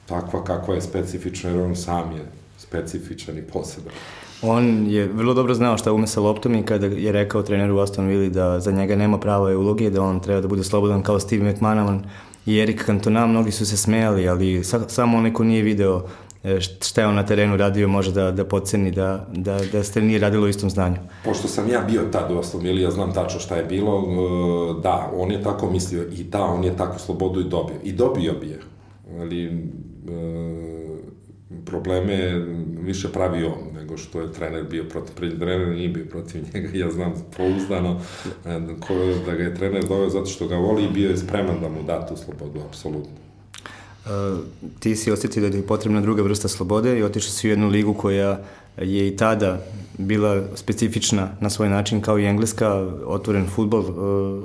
takva 0.07 0.45
kakva 0.45 0.75
je 0.75 0.81
specifična, 0.81 1.51
jer 1.51 1.61
on 1.61 1.77
sam 1.77 2.13
je 2.13 2.23
specifičan 2.59 3.39
i 3.39 3.43
poseban. 3.43 3.93
On 4.43 4.87
je 4.87 5.09
vrlo 5.09 5.35
dobro 5.35 5.55
znao 5.55 5.79
šta 5.79 5.93
ume 5.93 6.07
sa 6.07 6.21
loptom 6.21 6.55
i 6.55 6.63
kada 6.63 6.87
je 6.87 7.13
rekao 7.13 7.43
treneru 7.43 7.79
Aston 7.79 8.07
Villa 8.07 8.29
da 8.29 8.61
za 8.61 8.73
njega 8.73 8.97
nema 8.97 9.19
prave 9.19 9.57
uloge, 9.57 9.91
da 9.91 10.03
on 10.03 10.21
treba 10.21 10.41
da 10.41 10.49
bude 10.49 10.65
slobodan 10.65 11.03
kao 11.03 11.21
Steve 11.21 11.53
McManaman 11.53 12.05
i 12.47 12.59
Erik 12.59 12.85
Cantona, 12.87 13.27
mnogi 13.27 13.53
su 13.53 13.67
se 13.67 13.77
smejali, 13.77 14.29
ali 14.29 14.65
sa, 14.65 14.89
samo 14.89 15.19
onaj 15.19 15.33
ko 15.33 15.45
nije 15.45 15.63
video 15.63 16.03
e, 16.45 16.61
šta 16.61 17.01
je 17.01 17.07
on 17.07 17.15
na 17.15 17.27
terenu 17.27 17.57
radio 17.57 17.89
može 17.89 18.13
da, 18.13 18.31
da 18.31 18.45
podceni 18.45 18.91
da, 18.91 19.27
da, 19.33 19.61
da 19.73 19.85
ste 19.85 20.01
nije 20.01 20.19
radilo 20.19 20.47
u 20.47 20.49
istom 20.49 20.71
znanju. 20.71 20.97
Pošto 21.25 21.49
sam 21.49 21.71
ja 21.71 21.81
bio 21.81 22.03
tad 22.13 22.31
u 22.31 22.39
Aston 22.39 22.61
Villa, 22.61 22.81
ja 22.81 22.91
znam 22.91 23.15
tačno 23.15 23.41
šta 23.41 23.57
je 23.57 23.65
bilo, 23.65 23.99
e, 23.99 24.81
da, 24.83 25.11
on 25.17 25.31
je 25.31 25.43
tako 25.43 25.71
mislio 25.71 26.03
i 26.03 26.25
da, 26.25 26.43
on 26.43 26.65
je 26.65 26.77
tako 26.77 26.99
slobodu 26.99 27.41
i 27.41 27.45
dobio. 27.45 27.77
I 27.85 27.93
dobio 27.93 28.33
bi 28.41 28.47
je. 28.47 28.61
Ali 29.21 29.45
e, 29.45 29.51
probleme 31.65 32.47
više 32.81 33.09
pravi 33.09 33.45
on 33.45 33.70
nego 33.91 34.03
što 34.03 34.21
je 34.21 34.33
trener 34.33 34.65
bio 34.71 34.85
protiv, 34.85 35.15
pred 35.15 35.39
trener 35.39 35.69
nije 35.69 35.89
bio 35.89 36.05
protiv 36.05 36.43
njega, 36.55 36.69
ja 36.79 36.91
znam 36.91 37.15
pouzdano 37.37 38.01
e, 38.47 38.61
ko, 38.81 38.95
da 39.27 39.35
ga 39.35 39.43
je 39.43 39.55
trener 39.55 39.85
doveo 39.89 40.11
zato 40.11 40.27
što 40.27 40.49
ga 40.49 40.57
voli 40.57 40.85
i 40.85 40.89
bio 40.89 41.11
je 41.11 41.17
spreman 41.17 41.61
da 41.61 41.69
mu 41.69 41.83
da 41.83 42.07
tu 42.07 42.17
slobodu, 42.17 42.61
apsolutno. 42.69 43.13
Uh, 44.05 44.39
ti 44.79 44.97
si 44.97 45.11
osetio 45.11 45.49
da 45.49 45.57
je 45.57 45.67
potrebna 45.67 46.01
druga 46.01 46.23
vrsta 46.23 46.49
slobode 46.49 46.99
i 46.99 47.03
otišao 47.03 47.31
si 47.31 47.47
u 47.47 47.51
jednu 47.51 47.69
ligu 47.69 47.95
koja 47.95 48.41
je 48.79 49.09
i 49.09 49.17
tada 49.17 49.61
bila 49.99 50.43
specifična 50.55 51.29
na 51.41 51.51
svoj 51.51 51.69
način 51.69 52.01
kao 52.01 52.19
i 52.19 52.25
engleska, 52.25 52.75
otvoren 53.07 53.47
futbol 53.55 53.81
uh, 53.81 54.45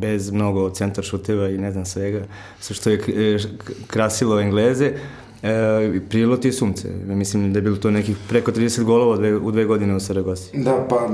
bez 0.00 0.30
mnogo 0.30 0.70
centar 0.70 1.04
šuteva 1.04 1.48
i 1.48 1.58
ne 1.58 1.72
znam 1.72 1.84
svega, 1.84 2.24
sve 2.60 2.76
što 2.76 2.90
je 2.90 3.38
krasilo 3.86 4.40
Engleze. 4.40 4.90
Uh, 4.90 5.23
E, 5.44 6.00
prijelo 6.08 6.36
ti 6.36 6.48
je 6.48 6.52
sumce. 6.52 6.88
Mislim 7.06 7.52
da 7.52 7.58
je 7.58 7.62
bilo 7.62 7.76
to 7.76 7.90
nekih 7.90 8.16
preko 8.28 8.52
30 8.52 8.82
golova 8.82 9.16
dve, 9.16 9.36
u 9.36 9.50
dve 9.50 9.64
godine 9.64 9.96
u 9.96 10.00
Saragosi. 10.00 10.58
Da, 10.58 10.86
pa 10.88 11.08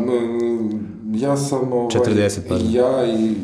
ja 1.14 1.36
sam... 1.36 1.72
Ovaj, 1.72 1.88
40, 1.88 2.38
pardon. 2.48 2.72
Ja 2.72 3.06
i 3.06 3.34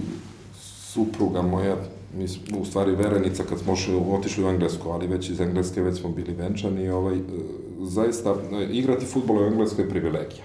supruga 0.55 1.43
moja, 1.43 1.77
mi 2.19 2.29
smo 2.29 2.59
u 2.59 2.65
stvari 2.65 2.95
verenica 2.95 3.43
kad 3.49 3.59
smo 3.59 3.75
otišli 4.11 4.45
u 4.45 4.49
Englesku, 4.49 4.89
ali 4.91 5.07
već 5.07 5.31
iz 5.31 5.41
Engleske 5.41 5.83
već 5.83 6.01
smo 6.01 6.11
bili 6.11 6.35
venčani. 6.35 6.89
Ovaj, 6.89 7.17
zaista, 7.83 8.37
igrati 8.71 9.07
futbol 9.07 9.43
u 9.43 9.47
Engleskoj 9.47 9.85
je 9.85 9.91
privilegija. 9.91 10.45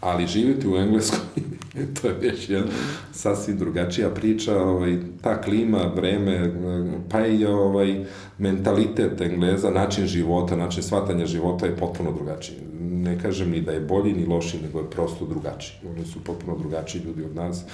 Ali 0.00 0.26
živjeti 0.26 0.68
u 0.68 0.76
Engleskoj, 0.76 1.42
to 2.00 2.08
je 2.08 2.14
već 2.14 2.50
jedna 2.50 2.72
sasvim 3.12 3.58
drugačija 3.58 4.10
priča, 4.10 4.62
ovaj, 4.62 4.98
ta 5.22 5.40
klima, 5.40 5.92
vreme, 5.96 6.52
pa 7.10 7.26
i 7.26 7.46
ovaj, 7.46 8.04
mentalitet 8.38 9.20
Engleza, 9.20 9.70
način 9.70 10.06
života, 10.06 10.56
način 10.56 10.82
shvatanja 10.82 11.26
života 11.26 11.66
je 11.66 11.76
potpuno 11.76 12.12
drugačiji. 12.12 12.58
Ne 12.80 13.18
kažem 13.18 13.50
ni 13.50 13.60
da 13.60 13.72
je 13.72 13.80
bolji 13.80 14.12
ni 14.12 14.26
loši, 14.26 14.58
nego 14.62 14.78
je 14.78 14.90
prosto 14.90 15.26
drugačiji. 15.26 15.76
Oni 15.90 16.06
su 16.06 16.24
potpuno 16.24 16.58
drugačiji 16.58 17.02
ljudi 17.02 17.24
od 17.24 17.34
nas 17.36 17.64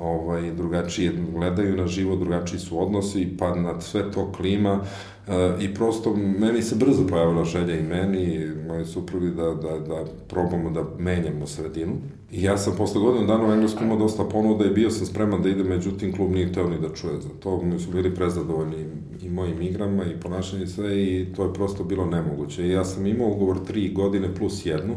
ovaj, 0.00 0.52
drugačije 0.52 1.12
gledaju 1.32 1.76
na 1.76 1.86
život, 1.86 2.18
drugačiji 2.18 2.60
su 2.60 2.82
odnosi, 2.82 3.28
pa 3.38 3.54
na 3.54 3.80
sve 3.80 4.10
to 4.10 4.32
klima 4.32 4.80
e, 5.28 5.32
i 5.60 5.74
prosto 5.74 6.16
meni 6.16 6.62
se 6.62 6.74
brzo 6.74 7.06
pojavila 7.06 7.44
želja 7.44 7.78
i 7.78 7.82
meni 7.82 8.22
i 8.22 8.48
moje 8.68 8.84
suprugi 8.84 9.30
da, 9.30 9.54
da, 9.54 9.78
da 9.78 10.04
probamo 10.28 10.70
da 10.70 10.84
menjamo 10.98 11.46
sredinu. 11.46 11.92
I 12.32 12.42
ja 12.42 12.58
sam 12.58 12.76
posle 12.76 13.00
godinu 13.00 13.26
dana 13.26 13.48
u 13.48 13.52
Englesku 13.52 13.84
imao 13.84 13.98
dosta 13.98 14.24
ponuda 14.24 14.64
i 14.64 14.74
bio 14.74 14.90
sam 14.90 15.06
spreman 15.06 15.42
da 15.42 15.48
idem, 15.48 15.66
međutim 15.66 16.12
klub 16.12 16.30
nije 16.30 16.48
hteo 16.48 16.68
ni 16.68 16.80
da 16.80 16.94
čuje 16.94 17.20
za 17.20 17.28
to. 17.40 17.62
Mi 17.62 17.78
su 17.78 17.90
bili 17.90 18.14
prezadovoljni 18.14 18.86
i 19.22 19.28
mojim 19.28 19.62
igrama 19.62 20.04
i 20.04 20.20
ponašanjem 20.20 20.68
sve 20.68 21.02
i 21.02 21.26
to 21.36 21.44
je 21.44 21.54
prosto 21.54 21.84
bilo 21.84 22.06
nemoguće. 22.06 22.66
I 22.66 22.70
ja 22.70 22.84
sam 22.84 23.06
imao 23.06 23.28
ugovor 23.28 23.56
tri 23.66 23.92
godine 23.92 24.34
plus 24.34 24.66
jednu, 24.66 24.94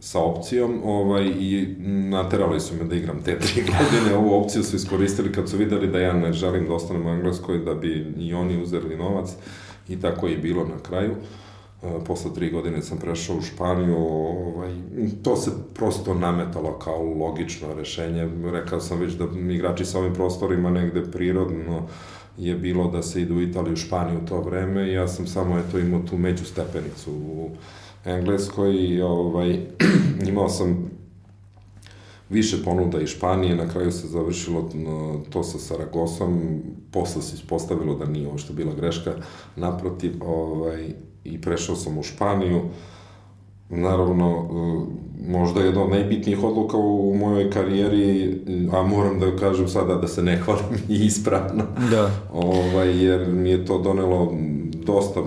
sa 0.00 0.20
opcijom 0.20 0.80
ovaj, 0.84 1.26
i 1.26 1.76
naterali 2.10 2.60
su 2.60 2.74
me 2.74 2.84
da 2.84 2.96
igram 2.96 3.22
te 3.22 3.38
tri 3.44 3.62
godine. 3.62 4.16
Ovu 4.16 4.42
opciju 4.42 4.62
su 4.62 4.76
iskoristili 4.76 5.32
kad 5.32 5.48
su 5.48 5.56
videli 5.56 5.86
da 5.86 5.98
ja 5.98 6.12
ne 6.12 6.32
želim 6.32 6.66
da 6.66 6.74
ostanem 6.74 7.06
u 7.06 7.10
Engleskoj, 7.10 7.58
da 7.58 7.74
bi 7.74 8.14
i 8.18 8.34
oni 8.34 8.62
uzeli 8.62 8.96
novac 8.96 9.30
i 9.88 10.00
tako 10.00 10.26
je 10.26 10.36
bilo 10.36 10.64
na 10.64 10.78
kraju. 10.82 11.14
E, 11.82 12.04
posle 12.06 12.34
tri 12.34 12.50
godine 12.50 12.82
sam 12.82 12.98
prešao 12.98 13.36
u 13.36 13.42
Španiju, 13.42 13.96
ovaj, 13.96 14.74
to 15.22 15.36
se 15.36 15.50
prosto 15.74 16.14
nametalo 16.14 16.78
kao 16.78 17.02
logično 17.02 17.74
rešenje. 17.74 18.28
Rekao 18.52 18.80
sam 18.80 19.00
već 19.00 19.12
da 19.12 19.24
igrači 19.52 19.84
sa 19.84 19.98
ovim 19.98 20.14
prostorima 20.14 20.70
negde 20.70 21.10
prirodno 21.12 21.86
je 22.38 22.54
bilo 22.54 22.90
da 22.90 23.02
se 23.02 23.22
idu 23.22 23.34
u 23.34 23.42
Italiju, 23.42 23.76
Španiju 23.76 24.18
u 24.18 24.26
to 24.26 24.40
vreme 24.40 24.92
ja 24.92 25.08
sam 25.08 25.26
samo 25.26 25.58
eto 25.58 25.78
imao 25.78 26.00
tu 26.00 26.18
među 26.18 26.44
stepenicu 26.44 27.12
u 27.12 27.50
Engleskoj 28.04 28.74
i 28.74 29.00
ovaj, 29.02 29.60
imao 30.28 30.48
sam 30.48 30.90
više 32.30 32.64
ponuda 32.64 33.00
iz 33.00 33.08
Španije, 33.08 33.56
na 33.56 33.68
kraju 33.68 33.92
se 33.92 34.06
završilo 34.06 34.70
to 35.30 35.42
sa 35.42 35.58
Saragosom, 35.58 36.62
posle 36.90 37.22
se 37.22 37.34
ispostavilo 37.34 37.94
da 37.94 38.04
nije 38.04 38.28
ovo 38.28 38.38
što 38.38 38.52
bila 38.52 38.74
greška, 38.74 39.12
naprotiv, 39.56 40.12
ovaj, 40.26 40.88
i 41.24 41.40
prešao 41.40 41.76
sam 41.76 41.98
u 41.98 42.02
Španiju, 42.02 42.60
naravno, 43.70 44.48
možda 45.28 45.60
jedna 45.60 45.84
od 45.84 45.90
najbitnijih 45.90 46.44
odluka 46.44 46.76
u 46.76 47.16
mojoj 47.20 47.50
karijeri, 47.50 48.38
a 48.72 48.82
moram 48.82 49.20
da 49.20 49.36
kažem 49.36 49.68
sada 49.68 49.94
da 49.94 50.08
se 50.08 50.22
ne 50.22 50.36
hvalim 50.36 50.80
i 50.88 51.04
ispravno, 51.06 51.64
da. 51.90 52.10
ovaj, 52.32 53.04
jer 53.04 53.28
mi 53.32 53.50
je 53.50 53.64
to 53.64 53.78
donelo 53.78 54.32
dosta, 54.84 55.20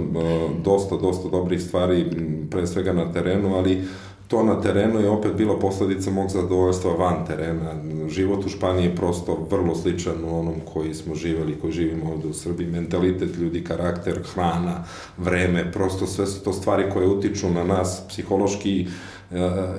dosta, 0.63 0.97
dosta 0.97 1.29
dobrih 1.29 1.61
stvari, 1.61 2.05
pre 2.51 2.67
svega 2.67 2.93
na 2.93 3.11
terenu, 3.13 3.55
ali 3.55 3.81
to 4.27 4.43
na 4.43 4.61
terenu 4.61 4.99
je 4.99 5.09
opet 5.09 5.33
bila 5.33 5.59
posledica 5.59 6.11
mog 6.11 6.29
zadovoljstva 6.29 6.93
van 6.93 7.25
terena. 7.27 7.75
Život 8.09 8.45
u 8.45 8.49
Španiji 8.49 8.85
je 8.85 8.95
prosto 8.95 9.47
vrlo 9.49 9.75
sličan 9.75 10.23
u 10.23 10.39
onom 10.39 10.55
koji 10.73 10.93
smo 10.93 11.15
živeli, 11.15 11.57
koji 11.61 11.73
živimo 11.73 12.11
ovde 12.11 12.27
u 12.27 12.33
Srbiji. 12.33 12.67
Mentalitet 12.67 13.37
ljudi, 13.37 13.63
karakter, 13.63 14.19
hrana, 14.33 14.83
vreme, 15.17 15.71
prosto 15.71 16.07
sve 16.07 16.25
su 16.27 16.43
to 16.43 16.53
stvari 16.53 16.83
koje 16.93 17.07
utiču 17.07 17.49
na 17.49 17.63
nas 17.63 18.01
psihološki 18.09 18.87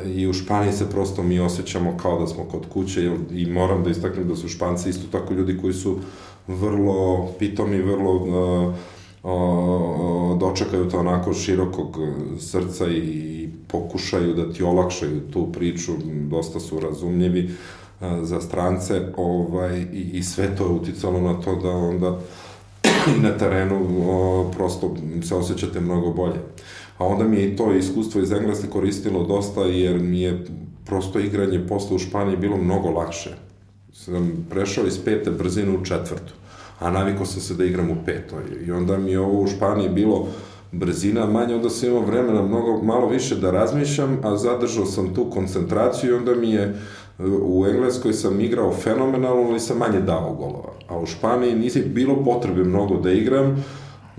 i 0.07 0.27
u 0.27 0.33
Španiji 0.33 0.73
se 0.73 0.91
prosto 0.91 1.23
mi 1.23 1.41
osjećamo 1.41 1.97
kao 1.97 2.21
da 2.21 2.27
smo 2.27 2.45
kod 2.45 2.67
kuće 2.73 3.11
i 3.31 3.47
moram 3.47 3.85
da 3.85 3.91
istaknem 3.91 4.29
da 4.29 4.37
su 4.37 4.49
Španci 4.49 4.89
isto 4.89 5.19
tako 5.19 5.35
ljudi 5.35 5.59
koji 5.61 5.73
su 5.73 5.99
vrlo 6.47 7.29
pitomi, 7.39 7.83
vrlo 7.83 8.15
uh, 8.15 8.75
o, 9.23 10.37
dočekaju 10.41 10.91
to 10.91 10.99
onako 10.99 11.35
širokog 11.35 11.99
srca 12.39 12.87
i 12.89 13.49
pokušaju 13.69 14.35
da 14.35 14.53
ti 14.53 14.63
olakšaju 14.63 15.21
tu 15.33 15.53
priču, 15.53 15.93
dosta 16.31 16.61
su 16.61 16.81
razumljivi 16.81 17.51
za 18.23 18.41
strance 18.41 19.03
ovaj, 19.17 19.81
i, 19.93 20.11
i 20.13 20.23
sve 20.23 20.57
to 20.57 20.65
je 20.65 20.71
uticalo 20.71 21.21
na 21.21 21.41
to 21.41 21.57
da 21.57 21.71
onda 21.71 22.19
na 23.23 23.39
terenu 23.39 23.87
o, 24.11 24.51
prosto 24.57 24.97
se 25.29 25.35
osjećate 25.35 25.81
mnogo 25.81 26.11
bolje. 26.11 26.41
a 26.99 27.07
onda 27.07 27.25
mi 27.25 27.37
je 27.37 27.49
i 27.49 27.57
to 27.57 27.73
iskustvo 27.73 28.21
iz 28.21 28.33
Engleske 28.33 28.67
koristilo 28.69 29.25
dosta, 29.25 29.61
jer 29.61 30.01
mi 30.01 30.21
je 30.21 30.45
prosto 30.87 31.19
igranje 31.19 31.67
posle 31.69 31.97
u 31.97 31.99
Španiji 31.99 32.37
bilo 32.37 32.57
mnogo 32.57 32.91
lakše. 32.91 33.31
Sam 33.93 34.47
prešao 34.51 34.87
iz 34.87 35.05
pete 35.05 35.31
brzine 35.31 35.79
u 35.79 35.85
četvrtu, 35.85 36.33
a 36.83 36.91
navikao 36.91 37.27
sam 37.27 37.41
se 37.41 37.55
da 37.55 37.65
igram 37.65 37.91
u 37.91 37.97
petoj. 38.07 38.43
I 38.67 38.73
onda 38.73 38.99
mi 38.99 39.11
je 39.11 39.21
ovo 39.21 39.41
u 39.41 39.47
Španiji 39.47 39.89
bilo 39.89 40.29
brzina 40.73 41.27
manje, 41.27 41.55
onda 41.55 41.71
sam 41.71 41.89
imao 41.89 42.03
vremena 42.03 42.43
mnogo, 42.43 42.83
malo 42.83 43.09
više 43.09 43.37
da 43.37 43.51
razmišljam, 43.51 44.19
a 44.23 44.37
zadržao 44.37 44.87
sam 44.87 45.15
tu 45.15 45.31
koncentraciju 45.31 46.11
i 46.11 46.17
onda 46.17 46.35
mi 46.35 46.51
je 46.51 46.75
u 47.43 47.67
Engleskoj 47.67 48.13
sam 48.13 48.41
igrao 48.41 48.73
fenomenalno, 48.73 49.49
ali 49.51 49.61
sam 49.61 49.79
manje 49.79 50.01
dao 50.01 50.35
golova. 50.35 50.73
A 50.89 50.99
u 50.99 51.07
Španiji 51.07 51.55
nisi 51.55 51.83
bilo 51.83 52.25
potrebe 52.25 52.65
mnogo 52.65 52.97
da 52.97 53.13
igram, 53.13 53.65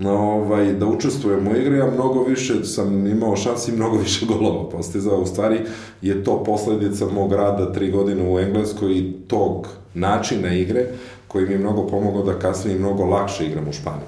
ovaj, 0.04 0.72
da 0.72 0.86
učestvujem 0.86 1.48
u 1.48 1.56
igri, 1.56 1.80
a 1.80 1.90
mnogo 1.94 2.24
više 2.24 2.64
sam 2.64 3.06
imao 3.06 3.36
šansi 3.36 3.72
i 3.72 3.76
mnogo 3.76 3.96
više 3.96 4.26
golova 4.32 4.68
postizao. 4.68 5.20
U 5.20 5.26
stvari 5.26 5.60
je 6.02 6.24
to 6.24 6.44
posledica 6.44 7.06
mog 7.06 7.32
rada 7.32 7.72
tri 7.72 7.90
godine 7.90 8.30
u 8.30 8.38
Engleskoj 8.38 8.92
i 8.92 9.12
tog 9.28 9.68
načina 9.94 10.54
igre 10.54 10.86
koji 11.34 11.46
mi 11.46 11.52
je 11.52 11.58
mnogo 11.58 11.86
pomogao 11.86 12.22
da 12.22 12.38
kasnije 12.38 12.78
mnogo 12.78 13.04
lakše 13.04 13.46
igram 13.46 13.68
u 13.68 13.72
Španiji. 13.72 14.06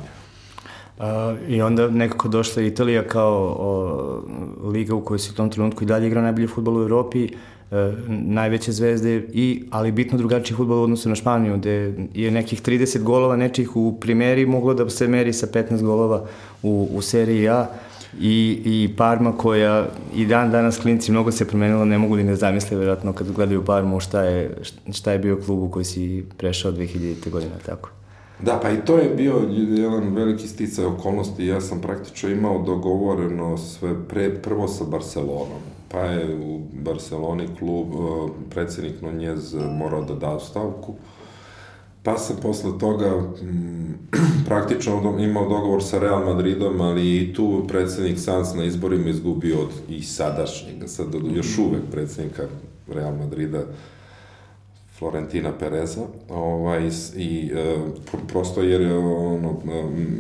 Uh, 0.99 1.05
I 1.49 1.63
onda 1.63 1.89
nekako 1.89 2.29
došla 2.29 2.63
Italija 2.63 3.03
kao 3.03 3.57
o, 3.59 4.69
liga 4.69 4.95
u 4.95 5.01
kojoj 5.01 5.19
si 5.19 5.31
u 5.31 5.35
tom 5.35 5.51
trenutku 5.51 5.85
i 5.85 5.87
dalje 5.87 6.07
igrao 6.07 6.23
najbolji 6.23 6.47
futbol 6.47 6.77
u 6.77 6.83
Evropi, 6.83 7.25
e, 7.25 7.93
najveće 8.09 8.73
zvezde, 8.73 9.17
i, 9.33 9.65
ali 9.71 9.93
bitno 9.93 10.19
drugačiji 10.19 10.57
futbol 10.57 10.79
u 10.79 10.83
odnosu 10.83 11.09
na 11.09 11.15
Španiju, 11.15 11.57
gde 11.57 11.95
je 12.15 12.31
nekih 12.31 12.63
30 12.63 13.03
golova 13.03 13.37
nečih 13.37 13.77
u 13.77 13.97
primeri 14.01 14.47
moglo 14.47 14.75
da 14.75 14.89
se 14.91 15.09
meri 15.09 15.33
sa 15.33 15.47
15 15.47 15.83
golova 15.83 16.25
u, 16.63 16.89
u 16.93 17.03
seriji 17.03 17.49
A 17.49 17.67
i, 18.21 18.63
i 18.65 18.97
Parma 18.97 19.33
koja 19.37 19.87
i 20.15 20.27
dan 20.27 20.51
danas 20.51 20.79
klinci 20.79 21.13
mnogo 21.13 21.33
se 21.33 21.49
promenila, 21.49 21.85
ne 21.85 21.99
mogu 21.99 22.15
li 22.15 22.25
ne 22.25 22.37
zamisle 22.37 22.77
vjerojatno 22.77 23.13
kad 23.13 23.33
gledaju 23.33 23.65
Parmu 23.65 24.01
šta 24.01 24.23
je, 24.23 24.57
šta 24.93 25.13
je 25.13 25.19
bio 25.19 25.41
klub 25.47 25.63
u 25.63 25.71
koji 25.71 25.85
si 25.85 26.25
prešao 26.37 26.73
2000. 26.73 27.31
godine, 27.31 27.55
tako. 27.67 27.91
Da, 28.43 28.61
pa 28.63 28.71
i 28.71 28.85
to 28.85 28.99
je 28.99 29.09
bio 29.09 29.35
jedan 29.51 30.15
veliki 30.15 30.49
sticaj 30.49 30.85
okolnosti. 30.85 31.47
Ja 31.47 31.61
sam 31.61 31.81
praktično 31.81 32.29
imao 32.29 32.63
dogovoreno 32.63 33.59
sve 33.59 33.95
pre, 34.09 34.35
prvo 34.43 34.69
sa 34.69 34.85
Barcelonom. 34.85 35.63
Pa 35.89 36.01
je 36.01 36.37
u 36.37 36.61
Barceloni 36.73 37.49
klub, 37.59 37.87
e, 37.89 37.97
predsednik 38.51 39.03
Nunjez 39.03 39.55
morao 39.55 40.05
da 40.05 40.15
da 40.15 40.41
stavku. 40.41 40.95
Pa 42.07 42.19
sam 42.19 42.37
posle 42.43 42.79
toga 42.79 43.07
m, 43.07 43.49
mm, 43.49 43.99
praktično 44.49 45.17
imao 45.19 45.49
dogovor 45.49 45.85
sa 45.85 45.99
Real 45.99 46.25
Madridom, 46.25 46.81
ali 46.81 47.17
i 47.17 47.35
tu 47.35 47.65
predsednik 47.69 48.19
Sans 48.19 48.55
na 48.55 48.65
izborima 48.65 49.09
izgubio 49.09 49.61
od 49.61 49.71
i 49.89 50.03
sadašnjeg, 50.03 50.77
sad 50.87 51.07
još 51.35 51.59
uvek 51.59 51.83
predsednika 51.91 52.43
Real 52.89 53.17
Madrida, 53.17 53.63
Florentina 54.99 55.53
Pereza, 55.59 56.07
ovaj, 56.29 56.91
i 57.17 57.51
e, 57.55 57.77
prosto 58.29 58.63
jer 58.63 58.93
ono, 58.93 59.57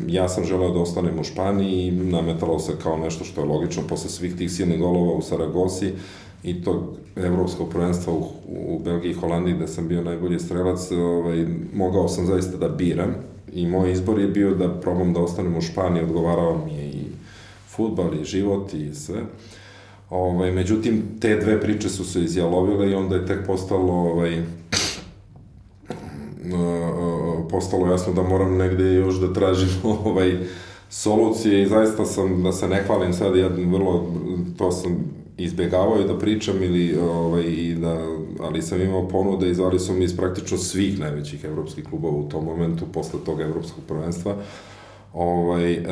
ja 0.06 0.28
sam 0.28 0.44
želeo 0.44 0.72
da 0.72 0.80
ostanem 0.80 1.18
u 1.18 1.24
Španiji 1.24 1.86
i 1.86 1.90
nametalo 1.90 2.58
se 2.58 2.72
kao 2.82 2.96
nešto 2.96 3.24
što 3.24 3.40
je 3.40 3.46
logično 3.46 3.82
posle 3.88 4.10
svih 4.10 4.36
tih 4.36 4.52
silnih 4.52 4.80
golova 4.80 5.12
u 5.12 5.22
Saragosi 5.22 5.92
i 6.46 6.62
tog 6.62 6.96
evropskog 7.16 7.68
prvenstva 7.70 8.12
u, 8.12 8.26
u 8.46 8.80
Belgiji 8.84 9.10
i 9.10 9.14
Holandiji 9.14 9.54
gde 9.54 9.68
sam 9.68 9.88
bio 9.88 10.02
najbolji 10.02 10.38
strelac, 10.38 10.92
ovaj, 10.92 11.46
mogao 11.74 12.08
sam 12.08 12.26
zaista 12.26 12.56
da 12.56 12.68
biram 12.68 13.14
i 13.52 13.66
moj 13.66 13.92
izbor 13.92 14.18
je 14.18 14.28
bio 14.28 14.54
da 14.54 14.80
probam 14.80 15.12
da 15.12 15.20
ostanem 15.20 15.56
u 15.56 15.60
Španiji, 15.60 16.02
odgovarao 16.02 16.60
mi 16.64 16.74
je 16.74 16.88
i 16.88 17.02
futbal 17.68 18.14
i 18.14 18.24
život 18.24 18.74
i 18.74 18.94
sve. 18.94 19.22
Ovaj, 20.10 20.52
međutim, 20.52 21.02
te 21.20 21.36
dve 21.36 21.60
priče 21.60 21.88
su 21.88 22.04
se 22.04 22.20
izjalovile 22.20 22.90
i 22.90 22.94
onda 22.94 23.16
je 23.16 23.26
tek 23.26 23.46
postalo 23.46 23.92
ovaj, 23.92 24.42
postalo 27.50 27.86
jasno 27.86 28.12
da 28.12 28.22
moram 28.22 28.56
negde 28.56 28.94
još 28.94 29.14
da 29.14 29.32
tražim 29.32 29.68
ovaj, 30.04 30.38
solucije 30.90 31.62
i 31.62 31.66
zaista 31.66 32.04
sam, 32.04 32.42
da 32.42 32.52
se 32.52 32.68
ne 32.68 32.82
hvalim 32.86 33.12
sad, 33.12 33.36
ja 33.36 33.48
vrlo, 33.48 34.14
to 34.58 34.72
sam 34.72 35.16
izbegavao 35.38 36.02
da 36.02 36.18
pričam 36.18 36.62
ili, 36.62 36.98
ovaj, 36.98 37.44
i 37.44 37.74
da, 37.74 38.06
ali 38.40 38.62
sam 38.62 38.80
imao 38.80 39.08
ponude 39.08 39.50
i 39.50 39.54
zvali 39.54 39.78
su 39.78 39.92
mi 39.92 40.04
iz 40.04 40.16
praktično 40.16 40.58
svih 40.58 40.98
najvećih 40.98 41.44
evropskih 41.44 41.84
klubova 41.84 42.16
u 42.16 42.28
tom 42.28 42.44
momentu, 42.44 42.86
posle 42.92 43.20
tog 43.26 43.40
evropskog 43.40 43.84
prvenstva. 43.88 44.36
Ovaj, 45.12 45.72
e, 45.72 45.82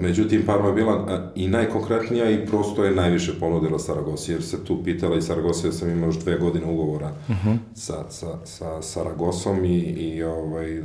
međutim, 0.00 0.42
Parma 0.46 0.68
je 0.68 0.74
bila 0.74 1.06
e, 1.08 1.40
i 1.40 1.48
najkonkretnija 1.48 2.30
i 2.30 2.46
prosto 2.46 2.84
je 2.84 2.94
najviše 2.94 3.40
ponudila 3.40 3.78
Saragosi, 3.78 4.32
jer 4.32 4.42
se 4.42 4.64
tu 4.64 4.84
pitala 4.84 5.16
i 5.16 5.22
Saragosi, 5.22 5.66
ja 5.66 5.72
sam 5.72 5.90
imao 5.90 6.08
još 6.08 6.18
dve 6.18 6.38
godine 6.38 6.66
ugovora 6.66 7.12
uh 7.28 7.30
mhm. 7.30 7.48
-huh. 7.48 7.56
sa, 7.74 8.10
sa, 8.10 8.38
sa 8.44 8.82
Saragosom 8.82 9.64
i, 9.64 9.78
i 9.78 10.22
ovaj, 10.22 10.82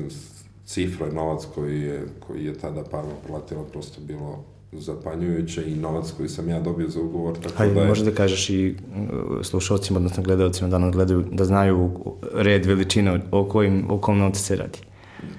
cifra, 0.66 1.12
novac 1.12 1.48
koji 1.56 1.82
je, 1.82 2.06
koji 2.28 2.46
je 2.46 2.58
tada 2.58 2.84
Parma 2.84 3.14
platila, 3.28 3.64
prosto 3.64 4.02
bilo 4.02 4.44
zapanjujuće 4.72 5.64
i 5.72 5.76
novac 5.76 6.12
koji 6.18 6.30
sam 6.30 6.50
ja 6.50 6.60
dobio 6.60 6.90
za 6.90 7.02
ugovor. 7.02 7.38
Tako 7.38 7.56
Hajde, 7.58 7.74
da 7.74 7.82
je... 7.82 7.88
možeš 7.88 8.06
da 8.06 8.12
kažeš 8.12 8.50
i 8.50 8.76
uh, 8.76 9.46
slušalcima, 9.46 9.98
odnosno 9.98 10.24
gledalcima 10.24 10.70
da 10.70 10.90
gledaju, 10.90 11.24
da 11.32 11.46
znaju 11.46 11.92
red 12.34 12.66
veličine 12.66 13.22
o, 13.32 13.46
kojim, 13.50 13.86
o 13.90 13.98
kom 13.98 14.18
novcu 14.18 14.42
se 14.42 14.56
radi. 14.56 14.80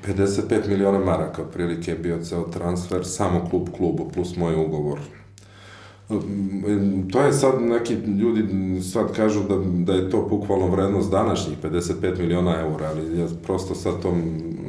55 0.06 0.68
miliona 0.68 0.98
maraka 0.98 1.42
otprilike 1.42 1.90
je 1.90 1.98
bio 1.98 2.24
ceo 2.24 2.42
transfer, 2.42 3.04
samo 3.04 3.46
klub 3.50 3.68
klubu 3.76 4.10
plus 4.14 4.36
moj 4.36 4.54
ugovor. 4.54 4.98
To 7.12 7.20
je 7.20 7.32
sad, 7.32 7.62
neki 7.62 7.94
ljudi 7.94 8.42
sad 8.82 9.12
kažu 9.12 9.40
da, 9.48 9.56
da 9.84 9.92
je 9.92 10.10
to 10.10 10.26
bukvalno 10.30 10.66
vrednost 10.66 11.10
današnjih 11.10 11.58
55 11.62 12.18
miliona 12.18 12.60
eura, 12.60 12.88
ali 12.88 13.18
ja 13.18 13.26
prosto 13.42 13.74
sad 13.74 14.02
to 14.02 14.16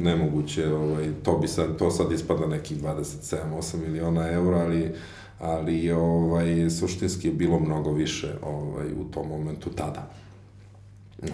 nemoguće, 0.00 0.74
ovaj, 0.74 1.08
to 1.22 1.38
bi 1.38 1.48
sad, 1.48 1.76
to 1.76 1.90
sad 1.90 2.12
ispada 2.12 2.46
nekih 2.46 2.82
27-8 2.82 3.76
miliona 3.86 4.30
eura, 4.30 4.58
ali 4.58 4.92
ali 5.40 5.90
ovaj, 5.92 6.70
suštinski 6.70 7.28
je 7.28 7.34
bilo 7.34 7.58
mnogo 7.58 7.92
više 7.92 8.28
ovaj, 8.42 8.86
u 8.92 9.04
tom 9.04 9.28
momentu 9.28 9.70
tada. 9.70 10.10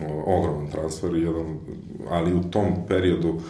O, 0.08 0.38
ogroman 0.38 0.70
transfer, 0.70 1.14
jedan, 1.14 1.58
ali 2.10 2.34
u 2.34 2.42
tom 2.42 2.66
periodu 2.88 3.28
uh, 3.28 3.42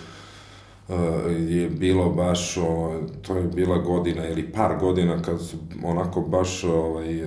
je 1.49 1.71
bilo 1.71 2.11
baš, 2.11 2.57
o, 2.57 3.01
to 3.23 3.37
je 3.37 3.43
bila 3.43 3.79
godina 3.79 4.29
ili 4.29 4.53
par 4.53 4.79
godina 4.81 5.23
kad 5.23 5.41
su 5.41 5.57
onako 5.85 6.21
baš 6.21 6.65
ovaj, 6.65 7.23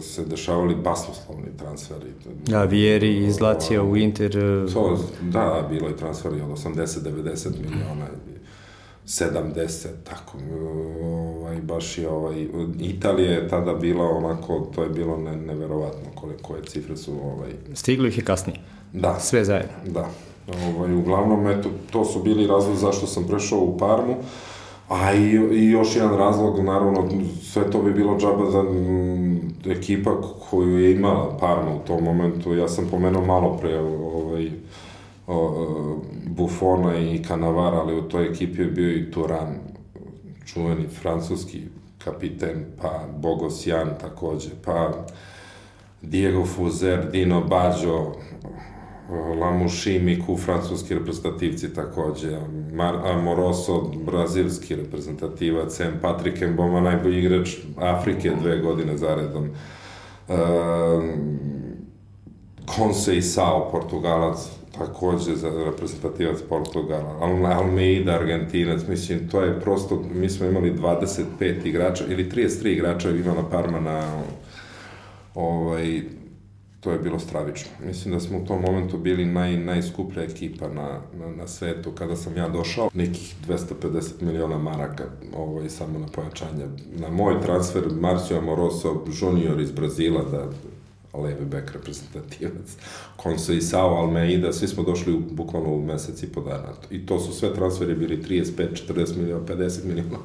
se 0.00 0.24
dešavali 0.24 0.74
basnoslovni 0.74 1.56
transferi. 1.58 2.10
Da, 2.46 2.64
Vieri 2.64 3.26
iz 3.26 3.40
Lacija 3.40 3.82
u 3.82 3.96
Inter. 3.96 4.36
E, 4.36 4.72
to, 4.72 4.98
da, 5.20 5.66
bilo 5.70 5.88
je 5.88 5.96
transferi 5.96 6.40
od 6.40 6.48
80-90 6.48 7.50
miliona, 7.60 8.06
70, 9.06 9.86
tako, 10.04 10.38
ovaj, 11.02 11.60
baš 11.60 11.98
je, 11.98 12.08
ovaj, 12.08 12.46
Italija 12.80 13.30
je 13.30 13.48
tada 13.48 13.74
bila 13.74 14.04
onako, 14.04 14.70
to 14.74 14.82
je 14.82 14.88
bilo 14.88 15.16
ne, 15.16 15.36
neverovatno 15.36 16.10
koliko 16.14 16.56
je 16.56 16.62
cifre 16.62 16.96
su, 16.96 17.12
ovaj... 17.12 17.50
Stiglo 17.74 18.06
ih 18.06 18.18
je 18.18 18.24
kasnije. 18.24 18.58
Da. 18.92 19.20
Sve 19.20 19.44
zajedno. 19.44 19.72
Da. 19.86 20.10
Ovaj, 20.48 20.94
uglavnom, 20.94 21.46
eto, 21.46 21.68
to 21.90 22.04
su 22.04 22.22
bili 22.22 22.46
razlog 22.46 22.76
zašto 22.76 23.06
sam 23.06 23.24
prešao 23.24 23.58
u 23.58 23.78
Parmu. 23.78 24.14
A 24.88 25.12
i, 25.12 25.30
i 25.52 25.70
još 25.70 25.96
jedan 25.96 26.16
razlog, 26.16 26.58
naravno, 26.58 27.08
sve 27.42 27.70
to 27.70 27.82
bi 27.82 27.92
bilo 27.92 28.18
džaba 28.18 28.50
za 28.50 28.60
m, 28.60 29.54
ekipa 29.66 30.10
koju 30.50 30.78
je 30.78 30.92
imala 30.92 31.36
Parma 31.40 31.74
u 31.74 31.86
tom 31.86 32.04
momentu. 32.04 32.54
Ja 32.54 32.68
sam 32.68 32.88
pomenuo 32.90 33.24
malo 33.24 33.56
pre 33.60 33.78
ovaj, 33.80 34.50
o, 35.26 35.96
Buffona 36.26 36.98
i 36.98 37.24
Canavara, 37.24 37.80
ali 37.80 37.98
u 37.98 38.02
toj 38.02 38.26
ekipi 38.26 38.62
je 38.62 38.66
bio 38.68 38.96
i 38.96 39.10
Turan, 39.10 39.58
čuveni 40.46 40.88
francuski 40.88 41.62
kapiten, 41.98 42.64
pa 42.82 43.04
Bogosjan 43.18 43.88
takođe, 44.00 44.50
pa 44.64 44.90
Diego 46.02 46.44
Fuzer, 46.46 47.10
Dino 47.10 47.40
Baggio, 47.40 48.12
Lamuši 49.40 49.98
Miku, 49.98 50.36
francuski 50.36 50.94
reprezentativci 50.94 51.74
takođe, 51.74 52.38
Mar 52.72 52.94
Amoroso, 53.04 53.90
brazilski 54.06 54.76
reprezentativac, 54.76 55.80
M. 55.80 55.98
Patrick 56.02 56.42
Mboma, 56.52 56.80
najbolji 56.80 57.18
igrač 57.18 57.56
Afrike 57.76 58.30
dve 58.42 58.58
godine 58.58 58.96
zaredom. 58.96 59.48
Uh, 60.28 60.36
Conce 62.76 63.22
Sao, 63.22 63.70
Portugalac, 63.70 64.50
takođe 64.78 65.36
za 65.36 65.50
reprezentativac 65.64 66.38
Portugala, 66.48 67.16
Al 67.20 67.46
Almeida, 67.46 68.12
Argentinac, 68.12 68.80
mislim, 68.88 69.28
to 69.28 69.40
je 69.40 69.60
prosto, 69.60 70.02
mi 70.14 70.28
smo 70.28 70.46
imali 70.46 70.72
25 70.72 71.66
igrača, 71.66 72.04
ili 72.08 72.30
33 72.30 72.68
igrača 72.68 73.10
imala 73.10 73.50
Parma 73.50 73.80
na 73.80 74.22
ovaj, 75.34 76.02
to 76.82 76.90
je 76.90 76.98
bilo 76.98 77.18
stravično. 77.18 77.70
Mislim 77.86 78.14
da 78.14 78.20
smo 78.20 78.38
u 78.38 78.44
tom 78.46 78.60
momentu 78.60 78.98
bili 78.98 79.24
naj, 79.24 79.56
najskuplja 79.56 80.22
ekipa 80.22 80.68
na, 80.68 81.00
na, 81.18 81.30
na 81.36 81.46
svetu. 81.46 81.92
Kada 81.92 82.16
sam 82.16 82.36
ja 82.36 82.48
došao, 82.48 82.90
nekih 82.94 83.34
250 83.48 84.22
miliona 84.22 84.58
maraka 84.58 85.04
ovaj, 85.36 85.68
samo 85.70 85.98
na 85.98 86.06
pojačanje. 86.06 86.66
Na 86.98 87.10
moj 87.10 87.40
transfer 87.40 87.82
Marcio 88.00 88.38
Amoroso, 88.38 89.04
junior 89.20 89.60
iz 89.60 89.70
Brazila, 89.70 90.24
da 90.24 90.48
levi 91.18 91.44
bek 91.44 91.72
reprezentativac, 91.72 92.76
Konso 93.16 93.52
Isao, 93.52 93.94
Almeida, 93.94 94.52
svi 94.52 94.68
smo 94.68 94.82
došli 94.82 95.14
u, 95.14 95.20
bukvalno 95.30 95.74
u 95.74 95.82
mesec 95.82 96.22
i 96.22 96.32
po 96.32 96.40
dana. 96.40 96.72
I 96.90 97.06
to 97.06 97.20
su 97.20 97.32
sve 97.32 97.54
transferi 97.54 97.94
bili 97.94 98.22
35, 98.22 98.88
40 98.88 99.16
miliona, 99.16 99.46
50 99.46 99.84
miliona. 99.84 100.18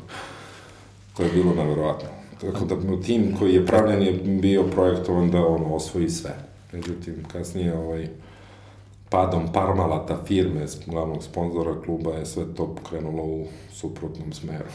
To 1.17 1.23
je 1.23 1.29
bilo 1.33 1.53
nevjerovatno. 1.55 2.09
Tako 2.41 2.65
da 2.65 3.01
tim 3.01 3.35
koji 3.39 3.53
je 3.53 3.65
pravljen 3.65 4.01
je 4.01 4.13
bio 4.13 4.63
projektovan 4.63 5.31
da 5.31 5.45
on 5.45 5.63
osvoji 5.65 6.09
sve. 6.09 6.46
Međutim, 6.78 7.15
kasnije 7.32 7.78
ovaj, 7.78 8.07
padom 9.09 9.53
Parmalata 9.53 10.23
firme, 10.28 10.65
glavnog 10.86 11.23
sponzora 11.23 11.82
kluba, 11.86 12.13
je 12.13 12.25
sve 12.25 12.45
to 12.55 12.75
krenulo 12.89 13.23
u 13.23 13.47
suprotnom 13.73 14.34
smeru. 14.34 14.69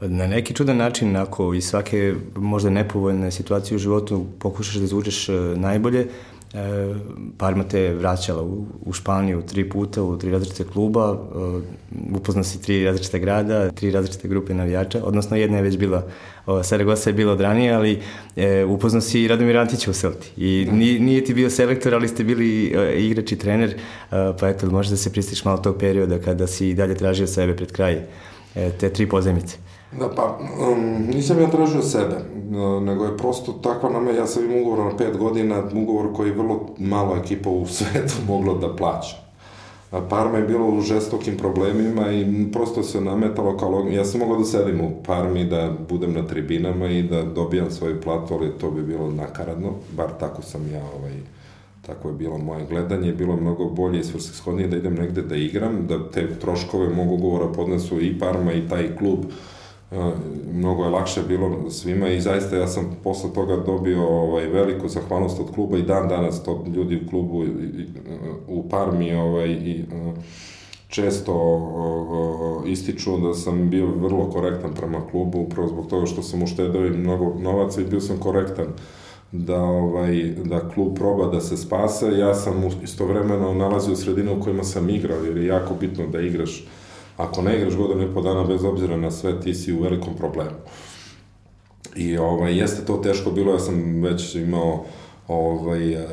Na 0.00 0.26
neki 0.26 0.54
čudan 0.54 0.76
način, 0.76 1.16
ako 1.16 1.54
iz 1.54 1.64
svake 1.64 2.14
možda 2.36 2.70
nepovoljne 2.70 3.30
situacije 3.30 3.76
u 3.76 3.78
životu 3.78 4.26
pokušaš 4.38 4.74
da 4.74 4.84
izvučeš 4.84 5.28
e, 5.28 5.32
najbolje, 5.56 6.08
E, 6.54 6.94
Parma 7.38 7.64
te 7.64 7.80
je 7.80 7.94
vraćala 7.94 8.42
u, 8.42 8.66
u 8.84 8.92
Španiju 8.92 9.42
tri 9.42 9.68
puta, 9.68 10.02
u 10.02 10.18
tri 10.18 10.30
različite 10.30 10.64
kluba, 10.64 11.12
e, 11.12 12.16
upoznao 12.16 12.44
si 12.44 12.62
tri 12.62 12.84
različite 12.84 13.18
grada, 13.18 13.70
tri 13.70 13.90
različite 13.90 14.28
grupe 14.28 14.54
navijača, 14.54 15.00
odnosno 15.04 15.36
jedna 15.36 15.56
je 15.56 15.62
već 15.62 15.78
bila, 15.78 16.06
Saragossa 16.62 17.10
je 17.10 17.14
bila 17.14 17.32
od 17.32 17.40
ranije, 17.40 17.72
ali 17.72 18.02
e, 18.36 18.64
upoznao 18.64 19.00
si 19.00 19.22
i 19.22 19.28
Radomir 19.28 19.56
Antića 19.56 19.90
u 19.90 19.94
Selti. 19.94 20.30
I 20.36 20.64
da. 20.66 20.72
nije, 20.72 21.00
nije 21.00 21.24
ti 21.24 21.34
bio 21.34 21.50
selektor, 21.50 21.94
ali 21.94 22.08
ste 22.08 22.24
bili 22.24 22.66
e, 22.66 22.94
igrač 22.98 23.32
i 23.32 23.38
trener, 23.38 23.70
e, 23.70 23.76
pa 24.40 24.48
eto, 24.48 24.70
možeš 24.70 24.90
da 24.90 24.96
se 24.96 25.12
pristiš 25.12 25.44
malo 25.44 25.58
tog 25.58 25.76
perioda 25.78 26.18
kada 26.18 26.46
si 26.46 26.68
i 26.68 26.74
dalje 26.74 26.94
tražio 26.94 27.26
sebe 27.26 27.56
pred 27.56 27.72
kraj 27.72 28.02
e, 28.54 28.70
te 28.70 28.92
tri 28.92 29.08
pozemice. 29.08 29.63
Da, 29.98 30.08
pa, 30.08 30.38
um, 30.70 31.06
nisam 31.14 31.40
ja 31.40 31.50
tražio 31.50 31.82
sebe, 31.82 32.14
uh, 32.14 32.82
nego 32.82 33.04
je 33.04 33.16
prosto 33.16 33.52
takva 33.52 33.90
nama, 33.90 34.10
ja 34.10 34.26
sam 34.26 34.44
imao 34.44 34.60
ugovor 34.60 34.92
na 34.92 34.96
pet 34.96 35.16
godina, 35.16 35.62
ugovor 35.72 36.12
koji 36.16 36.28
je 36.28 36.34
vrlo 36.34 36.66
malo 36.78 37.16
ekipa 37.16 37.50
u 37.50 37.66
svetu 37.76 38.14
moglo 38.26 38.54
da 38.54 38.76
plaća. 38.76 39.24
Parma 40.08 40.38
je 40.38 40.44
bilo 40.44 40.68
u 40.68 40.80
žestokim 40.80 41.36
problemima 41.36 42.12
i 42.12 42.46
prosto 42.52 42.82
se 42.82 43.00
nametalo 43.00 43.56
kao 43.56 43.86
ja 43.90 44.04
sam 44.04 44.20
mogao 44.20 44.38
da 44.38 44.44
sedim 44.44 44.80
u 44.80 45.02
Parmi, 45.06 45.44
da 45.44 45.72
budem 45.88 46.12
na 46.12 46.26
tribinama 46.26 46.86
i 46.86 47.02
da 47.02 47.22
dobijam 47.22 47.70
svoju 47.70 48.00
platu, 48.00 48.34
ali 48.34 48.52
to 48.60 48.70
bi 48.70 48.82
bilo 48.82 49.10
nakaradno, 49.10 49.72
bar 49.96 50.08
tako 50.20 50.42
sam 50.42 50.72
ja 50.72 50.82
ovaj, 50.98 51.12
tako 51.86 52.08
je 52.08 52.14
bilo 52.14 52.38
moje 52.38 52.66
gledanje, 52.66 53.12
bilo 53.12 53.36
mnogo 53.36 53.64
bolje 53.64 54.00
i 54.00 54.04
svrsishodnije 54.04 54.68
da 54.68 54.76
idem 54.76 54.94
negde 54.94 55.22
da 55.22 55.36
igram, 55.36 55.86
da 55.86 56.10
te 56.10 56.38
troškove 56.38 56.88
mogu 56.88 57.14
ugovora 57.14 57.52
podnesu 57.52 58.00
i 58.00 58.18
Parma 58.18 58.52
i 58.52 58.68
taj 58.68 58.96
klub, 58.96 59.18
mnogo 60.52 60.84
je 60.84 60.90
lakše 60.90 61.22
bilo 61.28 61.70
svima 61.70 62.08
i 62.08 62.20
zaista 62.20 62.56
ja 62.56 62.66
sam 62.66 62.96
posle 63.04 63.30
toga 63.34 63.56
dobio 63.56 64.08
ovaj, 64.08 64.46
veliku 64.46 64.88
zahvalnost 64.88 65.40
od 65.40 65.54
kluba 65.54 65.78
i 65.78 65.82
dan 65.82 66.08
danas 66.08 66.42
to 66.42 66.64
ljudi 66.76 67.00
u 67.06 67.10
klubu 67.10 67.44
u 68.48 68.68
Parmi 68.68 69.14
ovaj, 69.14 69.48
i, 69.50 69.84
često 70.88 71.34
ističu 72.66 73.18
da 73.18 73.34
sam 73.34 73.70
bio 73.70 73.86
vrlo 73.86 74.30
korektan 74.30 74.74
prema 74.74 75.06
klubu, 75.10 75.40
upravo 75.40 75.68
zbog 75.68 75.86
toga 75.86 76.06
što 76.06 76.22
sam 76.22 76.42
uštedao 76.42 76.86
i 76.86 76.90
mnogo 76.90 77.34
novaca 77.40 77.80
i 77.80 77.84
bio 77.84 78.00
sam 78.00 78.18
korektan 78.18 78.66
da 79.32 79.62
ovaj 79.62 80.34
da 80.44 80.68
klub 80.68 80.94
proba 80.94 81.26
da 81.26 81.40
se 81.40 81.56
spase. 81.56 82.18
Ja 82.18 82.34
sam 82.34 82.54
istovremeno 82.82 83.54
nalazio 83.54 83.92
u 83.92 83.96
sredine 83.96 84.32
u 84.32 84.40
kojima 84.40 84.64
sam 84.64 84.90
igrao, 84.90 85.24
jer 85.24 85.36
je 85.36 85.46
jako 85.46 85.74
bitno 85.80 86.06
da 86.06 86.20
igraš 86.20 86.66
Ako 87.16 87.42
ne 87.42 87.56
igraš 87.56 87.76
godinu 87.76 88.02
i 88.02 88.14
po 88.14 88.20
dana, 88.20 88.44
bez 88.44 88.64
obzira 88.64 88.96
na 88.96 89.10
sve, 89.10 89.40
ti 89.40 89.54
si 89.54 89.72
u 89.72 89.82
velikom 89.82 90.16
problemu. 90.16 90.56
I 91.96 92.18
ovaj, 92.18 92.58
jeste 92.58 92.84
to 92.84 92.96
teško 92.96 93.30
bilo, 93.30 93.52
ja 93.52 93.58
sam 93.58 94.02
već 94.02 94.34
imao 94.34 94.84
ovaj, 95.28 95.92
e, 95.92 95.96
e, 95.96 96.06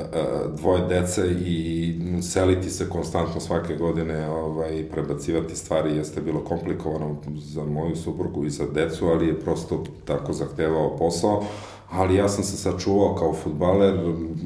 dvoje 0.57 0.81
dece 0.87 1.31
i 1.31 1.95
seliti 2.21 2.69
se 2.69 2.89
konstantno 2.89 3.41
svake 3.41 3.75
godine, 3.75 4.29
ovaj, 4.29 4.85
prebacivati 4.91 5.55
stvari 5.55 5.95
jeste 5.95 6.21
bilo 6.21 6.39
komplikovano 6.39 7.15
za 7.35 7.63
moju 7.63 7.95
suprugu 7.95 8.45
i 8.45 8.49
za 8.49 8.65
decu, 8.73 9.07
ali 9.07 9.27
je 9.27 9.39
prosto 9.39 9.83
tako 10.05 10.33
zahtevao 10.33 10.97
posao, 10.97 11.43
ali 11.89 12.15
ja 12.15 12.29
sam 12.29 12.43
se 12.43 12.57
sačuvao 12.57 13.15
kao 13.15 13.33
futbaler, 13.33 13.99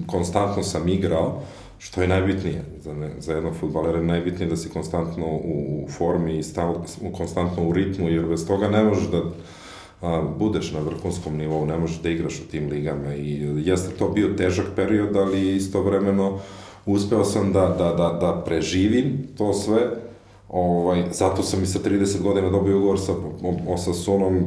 konstantno 0.07 0.63
sam 0.63 0.87
igrao, 0.87 1.41
što 1.77 2.01
je 2.01 2.07
najbitnije 2.07 2.63
za, 2.83 2.93
ne, 2.93 3.11
za 3.19 3.33
jednog 3.33 3.53
futbalera, 3.59 4.01
najbitnije 4.01 4.49
da 4.49 4.57
si 4.57 4.69
konstantno 4.69 5.25
u, 5.25 5.83
u 5.83 5.87
formi 5.89 6.37
i 6.37 6.43
stav, 6.43 6.75
konstantno 7.17 7.67
u 7.67 7.73
ritmu, 7.73 8.09
jer 8.09 8.25
bez 8.25 8.47
toga 8.47 8.67
ne 8.67 8.83
možeš 8.83 9.07
da 9.07 9.21
a, 10.01 10.21
budeš 10.39 10.71
na 10.71 10.79
vrhunskom 10.79 11.37
nivou, 11.37 11.65
ne 11.65 11.77
možeš 11.77 12.01
da 12.01 12.09
igraš 12.09 12.39
u 12.39 12.47
tim 12.51 12.69
ligama. 12.69 13.15
I 13.15 13.47
jeste 13.65 13.95
to 13.97 14.09
bio 14.09 14.33
težak 14.37 14.65
period, 14.75 15.15
ali 15.15 15.55
istovremeno 15.55 16.39
uspeo 16.85 17.25
sam 17.25 17.53
da, 17.53 17.75
da, 17.77 17.93
da, 17.93 18.17
da 18.21 18.43
preživim 18.45 19.27
to 19.37 19.53
sve, 19.53 19.81
ovaj, 20.49 21.03
zato 21.11 21.43
sam 21.43 21.63
i 21.63 21.65
sa 21.65 21.79
30 21.79 22.21
godina 22.21 22.49
dobio 22.49 22.77
ugovor 22.77 22.99
sa 22.99 23.13
Osasunom, 23.67 24.43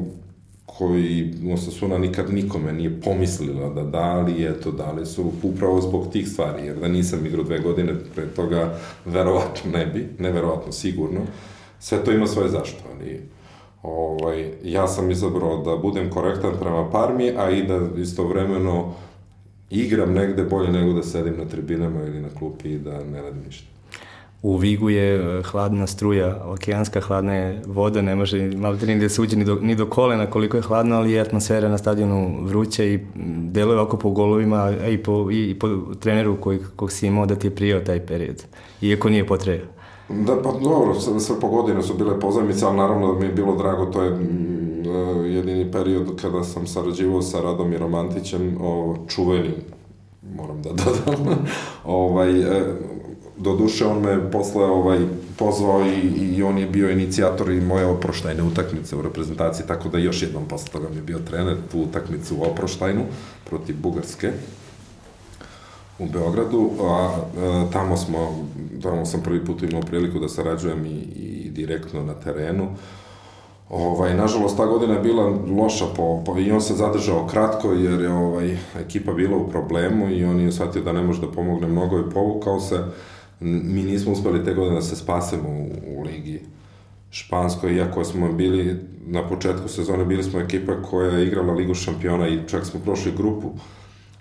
koji 0.78 1.34
Osasuna 1.52 1.98
nikad 1.98 2.34
nikome 2.34 2.72
nije 2.72 3.00
pomislila 3.00 3.68
da 3.68 3.82
da, 3.82 3.98
ali 3.98 4.44
eto, 4.44 4.70
dali 4.70 5.06
su 5.06 5.32
upravo 5.42 5.80
zbog 5.80 6.12
tih 6.12 6.28
stvari, 6.28 6.66
jer 6.66 6.76
da 6.76 6.88
nisam 6.88 7.26
igrao 7.26 7.44
dve 7.44 7.58
godine 7.58 7.94
pre 8.14 8.26
toga, 8.26 8.78
verovatno 9.04 9.70
ne 9.72 9.86
bi, 9.86 10.08
neverovatno 10.18 10.72
sigurno. 10.72 11.20
Sve 11.78 12.04
to 12.04 12.12
ima 12.12 12.26
svoje 12.26 12.48
zašto, 12.48 12.78
ali 12.94 13.20
ovaj, 13.82 14.50
ja 14.64 14.88
sam 14.88 15.10
izabrao 15.10 15.62
da 15.62 15.76
budem 15.76 16.10
korektan 16.10 16.52
prema 16.60 16.90
Parmi, 16.90 17.32
a 17.36 17.50
i 17.50 17.62
da 17.62 18.00
istovremeno 18.00 18.94
igram 19.70 20.12
negde 20.12 20.44
bolje 20.44 20.72
nego 20.72 20.92
da 20.92 21.02
sedim 21.02 21.34
na 21.38 21.44
tribinama 21.44 22.02
ili 22.02 22.20
na 22.20 22.28
klupi 22.38 22.68
i 22.68 22.78
da 22.78 23.04
ne 23.04 23.22
radim 23.22 23.42
ništa 23.46 23.77
u 24.42 24.56
Vigu 24.56 24.90
je 24.90 25.14
e, 25.14 25.42
hladna 25.42 25.86
struja, 25.86 26.44
okeanska 26.44 27.00
hladna 27.00 27.34
je 27.34 27.62
voda, 27.66 28.02
ne 28.02 28.14
može 28.16 28.50
malo 28.56 28.76
ni 28.86 28.98
da 28.98 29.08
se 29.08 29.22
uđe 29.22 29.36
ni 29.36 29.44
do, 29.44 29.58
ni 29.62 29.74
do 29.74 29.86
kolena 29.86 30.26
koliko 30.26 30.56
je 30.56 30.62
hladno, 30.62 30.96
ali 30.96 31.12
je 31.12 31.20
atmosfera 31.20 31.68
na 31.68 31.78
stadionu 31.78 32.44
vruća 32.44 32.84
i 32.84 33.00
deluje 33.52 33.80
oko 33.80 33.96
po 33.96 34.10
golovima, 34.10 34.72
i 34.90 34.98
po, 35.02 35.30
i, 35.30 35.50
i 35.50 35.58
po 35.58 35.68
treneru 36.00 36.36
koji, 36.40 36.58
kog 36.76 36.92
si 36.92 37.06
imao 37.06 37.26
da 37.26 37.36
ti 37.36 37.46
je 37.46 37.54
prijao 37.54 37.80
taj 37.80 38.06
period, 38.06 38.44
iako 38.82 39.08
nije 39.08 39.26
potreba. 39.26 39.64
Da, 40.08 40.42
pa 40.42 40.52
dobro, 40.62 40.94
sve, 40.94 41.20
sve 41.20 41.40
po 41.40 41.48
godine 41.48 41.82
su 41.82 41.94
bile 41.94 42.20
pozajmice, 42.20 42.66
ali 42.66 42.76
naravno 42.76 43.12
da 43.12 43.20
mi 43.20 43.26
je 43.26 43.32
bilo 43.32 43.56
drago, 43.56 43.86
to 43.86 44.02
je 44.02 44.10
mm, 44.10 44.82
e, 44.86 45.28
jedini 45.28 45.72
period 45.72 46.20
kada 46.22 46.44
sam 46.44 46.66
sarađivao 46.66 47.22
sa 47.22 47.40
Radomirom 47.40 47.94
Antićem, 47.94 48.56
o, 48.60 48.96
čuveni, 49.08 49.50
moram 50.36 50.62
da 50.62 50.70
dodam, 50.70 51.38
ovaj, 51.84 52.30
e, 53.38 53.42
do 53.42 53.56
duše 53.56 53.86
on 53.86 54.02
me 54.02 54.30
posle 54.30 54.64
ovaj, 54.64 54.98
pozvao 55.36 55.86
i, 55.86 56.36
i 56.36 56.42
on 56.42 56.58
je 56.58 56.66
bio 56.66 56.90
inicijator 56.90 57.50
i 57.50 57.60
moje 57.60 57.86
oproštajne 57.86 58.42
utakmice 58.42 58.96
u 58.96 59.02
reprezentaciji, 59.02 59.66
tako 59.66 59.88
da 59.88 59.98
još 59.98 60.22
jednom 60.22 60.44
posle 60.48 60.68
toga 60.72 60.88
mi 60.88 60.96
je 60.96 61.02
bio 61.02 61.18
trener 61.18 61.56
tu 61.72 61.80
utakmicu 61.80 62.36
u 62.36 62.42
oproštajnu 62.42 63.02
protiv 63.44 63.76
Bugarske 63.82 64.32
u 65.98 66.06
Beogradu, 66.06 66.70
a, 66.80 67.10
a 67.38 67.66
tamo 67.72 67.96
smo, 67.96 68.44
tamo 68.82 69.06
sam 69.06 69.22
prvi 69.22 69.44
put 69.44 69.62
imao 69.62 69.82
priliku 69.82 70.18
da 70.18 70.28
sarađujem 70.28 70.86
i, 70.86 70.98
i 71.16 71.50
direktno 71.50 72.02
na 72.02 72.14
terenu. 72.14 72.68
Ovaj, 73.70 74.14
nažalost, 74.14 74.56
ta 74.56 74.66
godina 74.66 74.94
je 74.94 75.00
bila 75.00 75.32
loša 75.56 75.84
po, 75.96 76.22
po, 76.26 76.38
i 76.38 76.52
on 76.52 76.60
se 76.60 76.74
zadržao 76.74 77.26
kratko 77.26 77.72
jer 77.72 78.00
je 78.00 78.12
ovaj, 78.12 78.56
ekipa 78.80 79.12
bila 79.12 79.36
u 79.36 79.48
problemu 79.48 80.10
i 80.10 80.24
on 80.24 80.40
je 80.40 80.52
shvatio 80.52 80.82
da 80.82 80.92
ne 80.92 81.02
može 81.02 81.20
da 81.20 81.32
pomogne 81.32 81.66
mnogo 81.66 81.98
i 81.98 82.10
povukao 82.14 82.60
se 82.60 82.84
mi 83.40 83.82
nismo 83.82 84.12
uspeli 84.12 84.44
te 84.44 84.54
godine 84.54 84.74
da 84.74 84.82
se 84.82 84.96
spasemo 84.96 85.48
u, 85.48 85.68
u 85.86 86.02
ligi 86.02 86.40
španskoj, 87.10 87.74
iako 87.74 88.04
smo 88.04 88.32
bili 88.32 88.76
na 89.06 89.28
početku 89.28 89.68
sezone, 89.68 90.04
bili 90.04 90.22
smo 90.22 90.40
ekipa 90.40 90.82
koja 90.82 91.10
je 91.10 91.26
igrala 91.26 91.52
ligu 91.52 91.74
šampiona 91.74 92.28
i 92.28 92.40
čak 92.48 92.66
smo 92.66 92.80
prošli 92.80 93.12
grupu. 93.16 93.50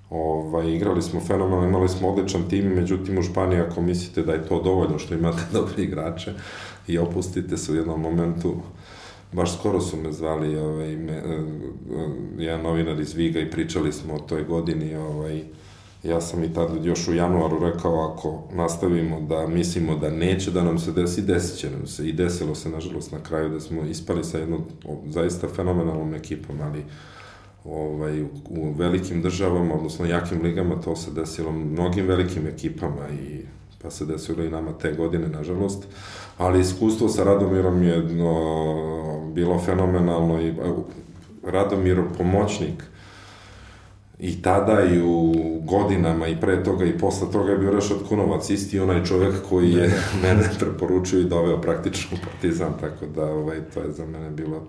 Ovaj, 0.09 0.71
igrali 0.73 1.01
smo 1.01 1.19
fenomenalno, 1.19 1.67
imali 1.67 1.89
smo 1.89 2.09
odličan 2.09 2.49
tim, 2.49 2.65
međutim 2.65 3.17
u 3.17 3.23
Španiji 3.23 3.59
ako 3.59 3.81
mislite 3.81 4.21
da 4.21 4.33
je 4.33 4.45
to 4.47 4.61
dovoljno 4.63 4.99
što 4.99 5.13
imate 5.13 5.41
dobri 5.53 5.83
igrače 5.83 6.33
i 6.87 6.97
opustite 6.97 7.57
se 7.57 7.71
u 7.71 7.75
jednom 7.75 8.01
momentu, 8.01 8.55
baš 9.31 9.59
skoro 9.59 9.81
su 9.81 9.97
me 9.97 10.11
zvali 10.11 10.57
ovaj, 10.57 10.95
me, 10.95 11.17
uh, 11.17 11.43
jedan 12.37 12.61
novinar 12.61 12.99
iz 12.99 13.13
Viga 13.13 13.39
i 13.39 13.51
pričali 13.51 13.93
smo 13.93 14.13
o 14.13 14.19
toj 14.19 14.43
godini 14.43 14.95
ovaj, 14.95 15.43
Ja 16.03 16.21
sam 16.21 16.43
i 16.43 16.53
tada 16.53 16.73
još 16.83 17.07
u 17.07 17.13
januaru 17.13 17.59
rekao 17.59 18.13
ako 18.13 18.43
nastavimo 18.53 19.21
da 19.21 19.47
mislimo 19.47 19.95
da 19.95 20.09
neće 20.09 20.51
da 20.51 20.63
nam 20.63 20.79
se 20.79 20.91
desi, 20.91 21.21
desit 21.21 21.59
će 21.59 21.71
nam 21.71 21.87
se. 21.87 22.09
I 22.09 22.13
desilo 22.13 22.55
se, 22.55 22.69
nažalost, 22.69 23.11
na 23.11 23.19
kraju 23.19 23.49
da 23.49 23.59
smo 23.59 23.83
ispali 23.83 24.23
sa 24.23 24.37
jednom 24.37 24.63
zaista 25.09 25.47
fenomenalnom 25.47 26.13
ekipom, 26.13 26.55
ali 26.61 26.83
ovaj, 27.65 28.21
u, 28.49 28.73
velikim 28.77 29.21
državama, 29.21 29.75
odnosno 29.75 30.05
jakim 30.05 30.41
ligama, 30.41 30.81
to 30.81 30.95
se 30.95 31.11
desilo 31.11 31.51
mnogim 31.51 32.07
velikim 32.07 32.47
ekipama 32.47 33.09
i 33.09 33.41
pa 33.81 33.91
se 33.91 34.05
desilo 34.05 34.43
i 34.43 34.49
nama 34.49 34.73
te 34.73 34.93
godine, 34.93 35.27
nažalost. 35.27 35.87
Ali 36.37 36.59
iskustvo 36.59 37.09
sa 37.09 37.23
Radomirom 37.23 37.83
je 37.83 38.03
no, 38.03 39.31
bilo 39.33 39.59
fenomenalno 39.59 40.41
i 40.41 40.53
Radomir 41.43 42.01
pomoćnik 42.17 42.83
i 44.19 44.41
tada 44.41 44.81
i 44.83 45.01
u 45.01 45.33
godinama 45.63 46.27
i 46.27 46.39
pre 46.41 46.63
toga 46.63 46.85
i 46.85 46.97
posle 46.97 47.31
toga 47.31 47.51
je 47.51 47.57
bio 47.57 47.71
Rešat 47.71 47.97
Kunovac, 48.09 48.49
isti 48.49 48.79
onaj 48.79 49.05
čovek 49.05 49.33
koji 49.49 49.71
je 49.71 49.93
mene 50.23 50.49
preporučio 50.59 51.19
i 51.19 51.29
doveo 51.29 51.61
praktično 51.61 52.17
Partizan, 52.23 52.73
tako 52.81 53.05
da 53.05 53.25
ovaj, 53.25 53.57
to 53.73 53.79
je 53.79 53.91
za 53.91 54.05
mene 54.05 54.29
bilo 54.29 54.63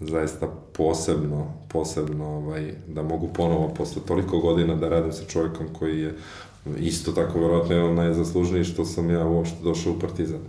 zaista 0.00 0.46
posebno, 0.72 1.52
posebno 1.68 2.24
ovaj, 2.24 2.72
da 2.88 3.02
mogu 3.02 3.28
ponovo 3.28 3.68
posle 3.68 4.02
toliko 4.06 4.38
godina 4.38 4.74
da 4.74 4.88
radim 4.88 5.12
sa 5.12 5.24
čovjekom 5.24 5.66
koji 5.78 6.00
je 6.00 6.14
isto 6.78 7.12
tako 7.12 7.40
verovatno 7.40 7.74
jedan 7.74 7.94
najzaslužniji 7.94 8.64
što 8.64 8.84
sam 8.84 9.10
ja 9.10 9.26
uopšte 9.26 9.56
došao 9.64 9.92
u 9.92 9.98
Partizan. 9.98 10.40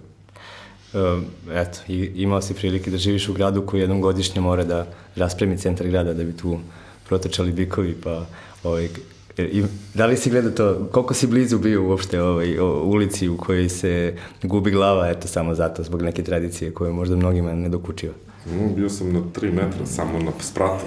Um, 0.94 1.26
eto, 1.52 1.80
imao 2.16 2.42
si 2.42 2.54
prilike 2.54 2.92
da 2.92 2.98
živiš 2.98 3.30
u 3.30 3.34
gradu 3.34 3.66
koji 3.66 3.82
jednom 3.82 4.02
godišnje 4.02 4.42
mora 4.42 4.64
da 4.64 4.88
raspremi 5.16 5.58
centar 5.58 5.88
grada 5.88 6.14
da 6.14 6.24
bi 6.24 6.38
tu 6.38 6.60
protrčali 7.08 7.52
bikovi, 7.52 7.96
pa 8.04 8.26
ovaj, 8.64 8.90
I, 9.38 9.64
da 9.94 10.06
li 10.06 10.18
si 10.18 10.30
gledao 10.30 10.52
to, 10.52 10.88
koliko 10.92 11.14
si 11.14 11.28
blizu 11.28 11.60
bio 11.60 11.84
uopšte 11.84 12.22
ovaj, 12.22 12.60
o, 12.60 12.84
ulici 12.84 13.30
u 13.30 13.38
kojoj 13.38 13.70
se 13.70 14.16
gubi 14.44 14.72
glava, 14.72 15.10
eto, 15.10 15.28
samo 15.28 15.56
zato, 15.56 15.84
zbog 15.84 16.02
neke 16.02 16.24
tradicije 16.24 16.72
koje 16.74 16.94
možda 16.94 17.16
mnogima 17.16 17.54
ne 17.54 17.70
dokučiva? 17.70 18.14
No, 18.46 18.70
bio 18.76 18.90
sam 18.90 19.14
na 19.14 19.20
3 19.20 19.52
metra, 19.52 19.86
samo 19.86 20.20
na 20.20 20.32
spratu. 20.40 20.86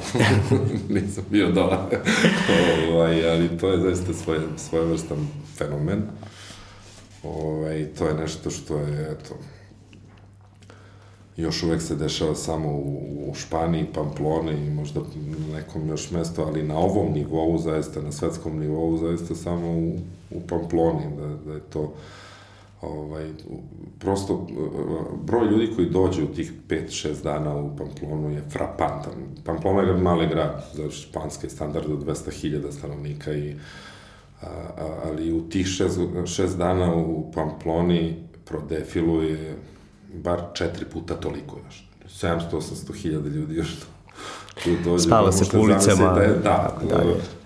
Nisam 0.95 1.25
bio 1.31 1.51
dole. 1.51 1.77
ovaj, 2.93 3.31
ali 3.31 3.49
to 3.59 3.69
je 3.69 3.81
zaista 3.81 4.15
svoj, 4.15 4.39
svojevrstan 4.57 5.19
fenomen. 5.57 6.03
Ovaj, 7.23 7.87
to 7.99 8.09
je 8.09 8.15
nešto 8.15 8.51
što 8.51 8.79
je, 8.79 9.11
eto, 9.13 9.35
još 11.39 11.63
uvek 11.63 11.83
se 11.83 11.95
dešava 11.95 12.35
samo 12.35 12.69
u, 12.69 13.03
u 13.31 13.35
Španiji, 13.35 13.87
Pamplone 13.95 14.67
i 14.67 14.71
možda 14.71 15.01
nekom 15.53 15.89
još 15.89 16.11
mesto, 16.11 16.43
ali 16.43 16.63
na 16.63 16.79
ovom 16.79 17.13
nivou, 17.13 17.59
zaista, 17.59 18.03
na 18.03 18.13
svetskom 18.13 18.59
nivou, 18.59 18.97
zaista 18.97 19.35
samo 19.35 19.71
u, 19.71 19.97
u 20.31 20.41
Pamploni, 20.49 21.17
da, 21.17 21.51
da 21.51 21.55
je 21.55 21.61
to 21.61 21.95
ovaj, 22.83 23.31
prosto 23.99 24.47
broj 25.25 25.47
ljudi 25.51 25.73
koji 25.77 25.91
dođe 25.91 26.23
u 26.23 26.35
tih 26.35 26.53
5-6 26.69 27.23
dana 27.23 27.57
u 27.57 27.77
Pamplonu 27.77 28.31
je 28.31 28.45
frapantan. 28.51 29.13
Pamplona 29.45 29.83
je 29.83 29.97
mali 29.97 30.27
grad 30.27 30.65
za 30.75 30.91
španske 30.91 31.49
standarde 31.49 31.93
od 31.93 32.07
200.000 32.07 32.73
stanovnika 32.73 33.33
i 33.33 33.55
a, 34.41 34.47
a, 34.47 35.01
ali 35.05 35.33
u 35.33 35.49
tih 35.49 35.67
6 35.67 36.57
dana 36.57 36.95
u 36.95 37.33
Pamploni 37.35 38.17
prodefiluje 38.45 39.57
bar 40.15 40.41
četiri 40.55 40.85
puta 40.85 41.15
toliko 41.15 41.59
još. 41.67 41.89
700-800 42.23 42.95
hiljada 42.95 43.29
ljudi 43.29 43.55
još 43.55 43.77
tu 44.65 44.71
dođe. 44.85 45.05
Spava 45.05 45.33
se 45.33 45.45
po 45.53 45.59
ulicama. 45.59 46.13
Da, 46.13 46.21
je, 46.21 46.29
da, 46.29 46.79
da, 46.89 47.03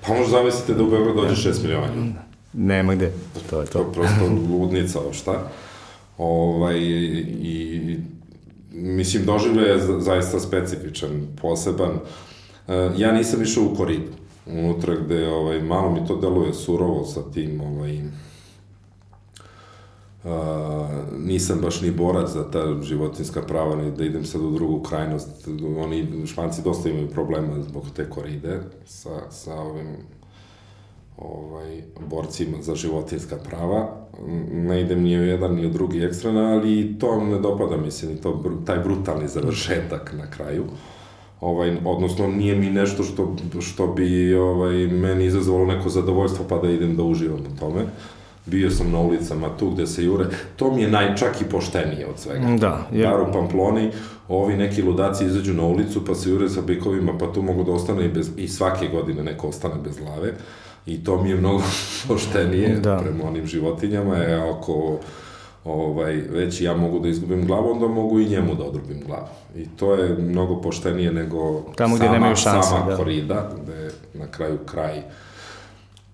pa 0.07 0.15
možda 0.15 0.37
zamislite 0.37 0.75
da 0.75 0.83
u 0.83 0.91
Beograd 0.91 1.17
dođe 1.17 1.51
6 1.51 1.63
miliona. 1.63 2.13
Nema 2.53 2.95
gde, 2.95 3.13
to 3.51 3.61
je 3.61 3.67
to. 3.67 3.73
To 3.73 3.79
je 3.79 3.93
prosto 3.93 4.25
ludnica, 4.51 4.99
šta. 5.13 5.51
Ovaj, 6.19 6.79
i, 6.81 7.99
mislim, 8.73 9.25
doživlje 9.25 9.63
je 9.63 10.01
zaista 10.01 10.41
specifičan, 10.41 11.27
poseban. 11.43 11.91
E, 12.69 12.91
ja 12.97 13.13
nisam 13.13 13.43
išao 13.43 13.65
u 13.65 13.77
koridu, 13.77 14.13
unutra 14.47 14.95
gde, 14.95 15.29
ovaj, 15.29 15.63
malo 15.63 15.91
mi 15.91 16.07
to 16.07 16.17
deluje 16.17 16.55
surovo 16.55 17.05
sa 17.05 17.21
tim, 17.35 17.61
ovaj, 17.61 18.01
Uh, 20.25 20.31
nisam 21.19 21.59
baš 21.63 21.81
ni 21.81 21.91
borac 21.91 22.31
za 22.31 22.51
ta 22.51 22.83
životinska 22.83 23.43
prava, 23.43 23.77
ni 23.77 23.91
da 23.91 24.05
idem 24.05 24.25
sad 24.25 24.41
u 24.41 24.51
drugu 24.51 24.83
krajnost. 24.83 25.49
Oni, 25.79 26.27
španci 26.27 26.63
dosta 26.63 26.89
imaju 26.89 27.09
problema 27.09 27.63
zbog 27.63 27.85
te 27.97 28.11
koride 28.11 28.61
sa, 28.85 29.31
sa 29.31 29.55
ovim 29.55 29.97
ovaj, 31.17 31.83
borcima 32.11 32.63
za 32.63 32.75
životinska 32.75 33.37
prava. 33.37 33.97
Ne 34.53 34.81
idem 34.81 35.03
ni 35.03 35.19
u 35.19 35.25
jedan 35.25 35.55
ni 35.55 35.67
u 35.67 35.71
drugi 35.71 36.05
ekstrana, 36.05 36.53
ali 36.53 36.99
to 36.99 37.25
ne 37.25 37.39
dopada 37.39 37.77
mi 37.77 37.91
se 37.91 38.07
ni 38.07 38.17
to, 38.17 38.43
taj 38.67 38.79
brutalni 38.79 39.29
završetak 39.29 40.15
na 40.19 40.31
kraju. 40.31 40.65
Ovaj, 41.41 41.77
odnosno, 41.85 42.27
nije 42.27 42.57
mi 42.57 42.71
nešto 42.71 43.03
što, 43.03 43.37
što 43.61 43.87
bi 43.87 44.35
ovaj, 44.35 44.87
meni 44.87 45.25
izazvalo 45.25 45.67
neko 45.67 45.89
zadovoljstvo 45.89 46.45
pa 46.49 46.59
da 46.59 46.71
idem 46.71 46.97
da 46.97 47.03
uživam 47.03 47.41
u 47.41 47.59
tome. 47.59 47.83
Uh, 47.83 47.89
bio 48.47 48.71
sam 48.71 48.91
na 48.91 48.99
ulicama 48.99 49.49
tu 49.59 49.71
gde 49.71 49.87
se 49.87 50.05
jure, 50.05 50.25
to 50.57 50.75
mi 50.75 50.83
je 50.83 50.91
najčak 50.91 51.41
i 51.41 51.45
poštenije 51.45 52.07
od 52.07 52.19
svega. 52.19 52.57
Da. 52.59 52.87
Je... 52.93 53.07
Bar 53.07 53.21
u 53.21 53.33
Pamploni, 53.33 53.91
ovi 54.29 54.57
neki 54.57 54.83
ludaci 54.83 55.25
izađu 55.25 55.55
na 55.55 55.63
ulicu 55.63 56.05
pa 56.05 56.15
se 56.15 56.31
jure 56.31 56.49
sa 56.49 56.61
bikovima, 56.61 57.19
pa 57.19 57.33
tu 57.33 57.43
mogu 57.43 57.65
da 57.65 57.73
ostane 57.73 58.05
i, 58.05 58.09
bez, 58.09 58.31
i 58.37 58.49
svake 58.49 58.89
godine 58.89 59.23
neko 59.23 59.49
ostane 59.49 59.75
bez 59.85 59.99
glave. 59.99 60.33
I 60.87 61.05
to 61.05 61.23
mi 61.23 61.31
je 61.31 61.37
mnogo 61.37 61.63
poštenije 62.09 62.81
da. 62.81 62.97
prema 62.97 63.25
onim 63.25 63.47
životinjama, 63.47 64.17
je 64.17 64.51
ako 64.51 64.99
ovaj, 65.65 66.13
već 66.13 66.61
ja 66.61 66.77
mogu 66.77 66.99
da 66.99 67.09
izgubim 67.09 67.47
glavu, 67.47 67.71
onda 67.73 67.89
mogu 67.89 68.21
i 68.21 68.29
njemu 68.29 68.55
da 68.55 68.65
odrubim 68.65 69.01
glavu. 69.07 69.29
I 69.57 69.69
to 69.77 69.95
je 69.95 70.17
mnogo 70.19 70.61
poštenije 70.61 71.13
nego 71.13 71.63
Tamo 71.77 71.97
gde 71.97 72.05
sama, 72.05 72.19
nemaju 72.19 72.37
šanse, 72.37 72.69
sama 72.69 72.91
da. 72.91 72.97
korida, 72.97 73.51
gde 73.63 73.91
na 74.15 74.27
kraju 74.27 74.59
kraj 74.67 74.99
uh, 74.99 75.05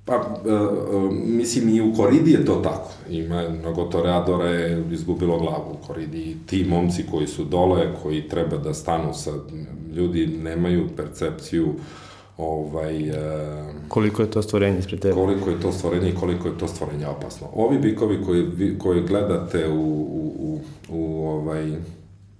Pa, 0.08 0.14
e, 0.14 0.50
e, 0.50 0.56
mislim, 1.24 1.68
i 1.68 1.80
u 1.80 1.94
Koridi 1.94 2.30
je 2.30 2.44
to 2.44 2.54
tako. 2.54 2.90
Ima 3.10 3.48
mnogo 3.48 3.84
toreadora 3.84 4.44
je 4.44 4.84
izgubilo 4.90 5.38
glavu 5.38 5.72
u 5.72 5.86
Koridi. 5.86 6.36
Ti 6.46 6.64
momci 6.68 7.04
koji 7.10 7.26
su 7.26 7.44
dole, 7.44 7.94
koji 8.02 8.28
treba 8.28 8.56
da 8.56 8.74
stanu 8.74 9.14
sa... 9.14 9.30
Ljudi 9.94 10.26
nemaju 10.26 10.88
percepciju 10.96 11.74
ovaj... 12.36 13.08
E, 13.08 13.14
koliko 13.88 14.22
je 14.22 14.30
to 14.30 14.42
stvorenje 14.42 14.78
ispred 14.78 15.00
tebe? 15.00 15.14
Koliko 15.14 15.50
je 15.50 15.60
to 15.60 15.72
stvorenje 15.72 16.10
i 16.10 16.14
koliko 16.14 16.48
je 16.48 16.58
to 16.58 16.68
stvorenje 16.68 17.06
opasno. 17.06 17.46
Ovi 17.54 17.78
bikovi 17.78 18.24
koji, 18.26 18.46
koji 18.78 19.02
gledate 19.02 19.68
u, 19.68 19.80
u, 19.80 20.32
u, 20.38 20.60
u 20.88 21.28
ovaj, 21.28 21.72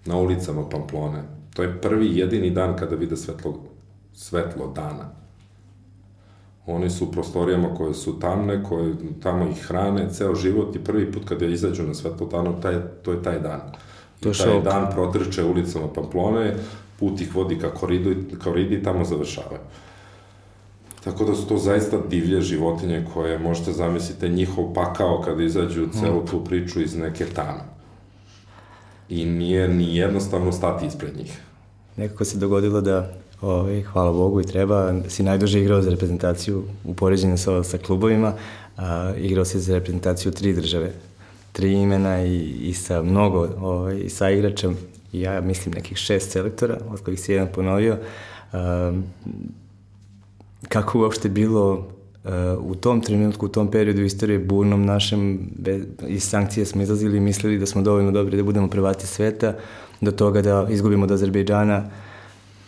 na 0.07 0.19
ulicama 0.19 0.69
Pamplone, 0.69 1.23
to 1.55 1.63
je 1.63 1.81
prvi 1.81 2.19
jedini 2.19 2.51
dan 2.51 2.77
kada 2.77 2.97
vide 2.97 3.17
svetlo, 3.17 3.55
svetlo 4.13 4.73
dana 4.75 5.28
Oni 6.71 6.91
su 6.91 7.05
u 7.05 7.13
prostorijama 7.13 7.75
koje 7.75 7.95
su 7.95 8.21
tamne, 8.21 8.65
koje 8.65 8.95
tamo 9.23 9.51
ih 9.51 9.63
hrane, 9.63 10.09
ceo 10.11 10.35
život 10.35 10.77
i 10.77 10.85
prvi 10.85 11.13
put 11.13 11.29
kada 11.29 11.47
izađu 11.47 11.83
na 11.83 11.95
svetlo 11.95 12.27
dano, 12.27 12.53
taj, 12.63 12.75
to 13.03 13.13
je 13.13 13.23
taj 13.23 13.41
dan. 13.41 13.61
I 14.21 14.23
to 14.23 14.33
taj 14.33 14.47
šok. 14.47 14.65
dan 14.65 14.91
protrče 14.93 15.45
ulicama 15.45 15.93
Pamplone, 15.93 16.55
put 16.99 17.21
ih 17.21 17.35
vodi 17.35 17.59
ka 17.59 17.71
koridu, 17.71 18.15
koridi 18.45 18.75
i 18.75 18.83
tamo 18.83 19.05
završavaju. 19.05 19.61
Tako 21.05 21.25
da 21.25 21.35
su 21.35 21.49
to 21.49 21.59
zaista 21.59 21.99
divlje 22.11 22.41
životinje 22.41 23.07
koje 23.15 23.39
možete 23.39 23.73
zamislite 23.73 24.29
njihov 24.29 24.73
pakao 24.75 25.23
kada 25.23 25.43
izađu 25.43 25.87
celu 26.01 26.27
tu 26.27 26.45
priču 26.45 26.81
iz 26.81 26.97
neke 26.97 27.27
tame. 27.27 27.61
I 29.09 29.25
nije 29.25 29.69
ni 29.69 29.97
jednostavno 29.97 30.53
stati 30.53 30.87
ispred 30.87 31.17
njih. 31.17 31.41
Nekako 31.97 32.25
se 32.25 32.39
dogodilo 32.39 32.81
da 32.81 33.13
Ovaj, 33.41 33.83
hvala 33.83 34.13
Bogu 34.13 34.41
i 34.41 34.45
treba. 34.45 34.95
Si 35.09 35.23
najduže 35.23 35.61
igrao 35.61 35.83
za 35.83 35.91
reprezentaciju 35.91 36.65
u 36.85 36.95
poređenju 36.95 37.39
sa, 37.39 37.63
sa 37.63 37.79
klubovima. 37.79 38.33
A, 38.77 39.13
igrao 39.19 39.45
si 39.45 39.61
za 39.61 39.75
reprezentaciju 39.75 40.33
tri 40.33 40.53
države. 40.53 40.93
Tri 41.53 41.73
imena 41.73 42.25
i, 42.25 42.39
i 42.63 42.75
sa 42.75 43.03
mnogo 43.03 43.49
ovaj, 43.61 43.99
i 43.99 44.09
sa 44.09 44.31
igračem. 44.31 44.77
Ja 45.13 45.41
mislim 45.41 45.75
nekih 45.75 45.97
šest 45.97 46.31
selektora, 46.31 46.79
od 46.91 47.01
kojih 47.01 47.21
si 47.21 47.33
jedan 47.33 47.49
ponovio. 47.55 47.97
A, 48.53 48.93
kako 50.69 51.01
uopšte 51.01 51.29
bilo 51.29 51.89
u 52.61 52.75
tom 52.75 53.01
trenutku, 53.01 53.47
u 53.47 53.49
tom 53.49 53.71
periodu 53.71 54.03
istorije 54.03 54.39
burnom 54.39 54.85
našem, 54.85 55.51
bez, 55.57 55.83
iz 56.09 56.25
sankcije 56.25 56.67
smo 56.67 56.83
izlazili 56.83 57.17
i 57.17 57.21
mislili 57.21 57.59
da 57.59 57.67
smo 57.67 57.83
dovoljno 57.83 58.11
dobri 58.11 58.37
da 58.37 58.43
budemo 58.43 58.69
prvati 58.69 59.07
sveta, 59.07 59.55
do 60.01 60.11
toga 60.11 60.43
da 60.43 60.67
izgubimo 60.71 61.05
od 61.05 61.11
Azerbejdžana, 61.11 61.91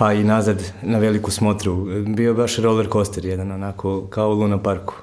pa 0.00 0.12
i 0.12 0.24
nazad 0.24 0.72
na 0.82 0.98
veliku 0.98 1.30
smotru. 1.30 1.86
Bio 2.06 2.34
baš 2.34 2.56
roller 2.56 2.88
coaster 2.92 3.24
jedan, 3.24 3.52
onako, 3.52 4.06
kao 4.10 4.30
u 4.30 4.34
Luna 4.34 4.62
Parku. 4.62 4.94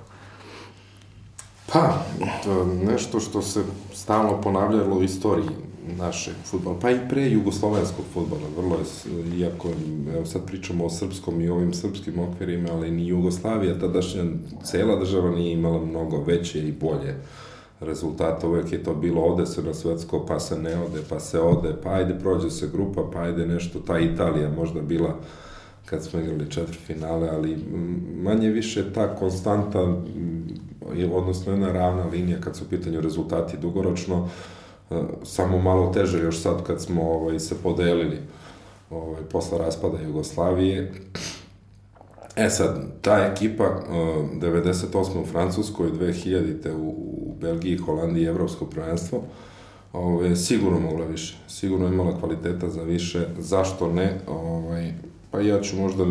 Pa, 1.74 2.06
to 2.44 2.66
nešto 2.66 3.20
što 3.20 3.42
se 3.42 3.64
stalno 3.94 4.42
ponavljalo 4.42 4.96
u 4.96 5.04
istoriji 5.04 5.50
naše 5.98 6.32
futbola, 6.46 6.80
pa 6.82 6.92
i 6.92 7.00
pre 7.10 7.30
jugoslovenskog 7.30 8.06
futbola, 8.14 8.42
vrlo 8.58 8.76
je, 8.76 9.40
iako, 9.40 9.70
evo 10.16 10.26
sad 10.26 10.46
pričamo 10.46 10.86
o 10.86 10.90
srpskom 10.90 11.42
i 11.42 11.50
ovim 11.50 11.74
srpskim 11.74 12.20
okvirima, 12.20 12.70
ali 12.72 12.92
ni 12.92 13.08
Jugoslavija, 13.08 13.80
tadašnja 13.80 14.24
cela 14.64 15.00
država 15.00 15.32
nije 15.32 15.54
imala 15.54 15.86
mnogo 15.86 16.24
veće 16.24 16.60
i 16.60 16.72
bolje 16.72 17.10
uh, 17.10 17.47
rezultata, 17.80 18.48
uvek 18.48 18.72
je 18.72 18.84
to 18.84 18.94
bilo 18.94 19.22
ode 19.22 19.46
se 19.46 19.64
na 19.64 19.74
svetsko, 19.74 20.26
pa 20.26 20.40
se 20.40 20.60
ne 20.60 20.84
ode, 20.84 21.02
pa 21.10 21.20
se 21.20 21.40
ode, 21.40 21.76
pa 21.84 21.90
ajde 21.90 22.20
prođe 22.20 22.50
se 22.50 22.70
grupa, 22.74 23.10
pa 23.14 23.20
ajde 23.20 23.46
nešto, 23.46 23.80
ta 23.80 24.00
Italija 24.00 24.50
možda 24.50 24.82
bila 24.82 25.16
kad 25.86 26.04
smo 26.04 26.20
igrali 26.20 26.52
četiri 26.52 26.78
finale, 26.78 27.30
ali 27.30 27.58
manje 28.22 28.50
više 28.50 28.94
ta 28.94 29.16
konstanta, 29.16 29.96
odnosno 31.14 31.52
jedna 31.52 31.72
ravna 31.72 32.06
linija 32.06 32.42
kad 32.42 32.56
su 32.56 32.64
u 32.64 32.68
pitanju 32.68 33.02
rezultati 33.02 33.58
dugoročno, 33.58 34.30
e, 34.92 34.96
samo 35.24 35.58
malo 35.58 35.94
teže 35.94 36.20
još 36.20 36.42
sad 36.42 36.64
kad 36.64 36.82
smo 36.82 37.12
ovaj, 37.12 37.40
se 37.40 37.56
podelili 37.64 38.18
ovaj, 38.90 39.22
posle 39.32 39.58
raspada 39.58 39.98
Jugoslavije. 40.02 40.94
E 42.38 42.50
sad, 42.50 43.02
ta 43.02 43.18
ekipa, 43.18 43.64
98. 43.90 45.22
u 45.22 45.26
Francuskoj, 45.26 45.92
2000. 45.92 46.72
u, 46.72 46.88
u 46.88 47.36
Belgiji, 47.42 47.78
Holandiji, 47.78 48.26
Evropsko 48.26 48.66
prvenstvo, 48.66 49.24
ovaj, 49.94 50.36
sigurno 50.36 50.80
mogla 50.80 51.06
više. 51.06 51.38
Sigurno 51.48 51.88
imala 51.88 52.20
kvaliteta 52.20 52.70
za 52.70 52.84
više. 52.84 53.28
Zašto 53.40 53.94
ne? 53.94 54.20
Ovaj, 54.28 54.94
pa 55.32 55.40
ja 55.40 55.62
ću 55.62 55.76
možda, 55.76 56.06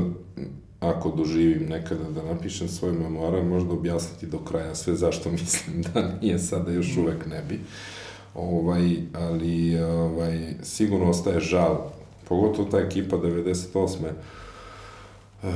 ako 0.81 1.11
doživim 1.11 1.68
nekada 1.68 2.11
da 2.11 2.22
napišem 2.22 2.68
svoje 2.68 2.93
memoare, 2.93 3.43
možda 3.43 3.72
objasniti 3.72 4.27
do 4.27 4.39
kraja 4.39 4.74
sve 4.74 4.95
zašto 4.95 5.31
mislim 5.41 5.83
da 5.83 6.11
nije 6.22 6.39
sada 6.39 6.72
još 6.72 6.97
uvek 6.97 7.27
ne 7.27 7.43
bi. 7.49 7.61
Ovaj, 8.35 8.97
ali 9.12 9.81
ovaj, 9.81 10.55
sigurno 10.62 11.11
ostaje 11.11 11.41
žal, 11.41 11.91
pogotovo 12.29 12.70
ta 12.70 12.79
ekipa 12.79 13.16
98 13.16 13.97
Uh, 15.43 15.51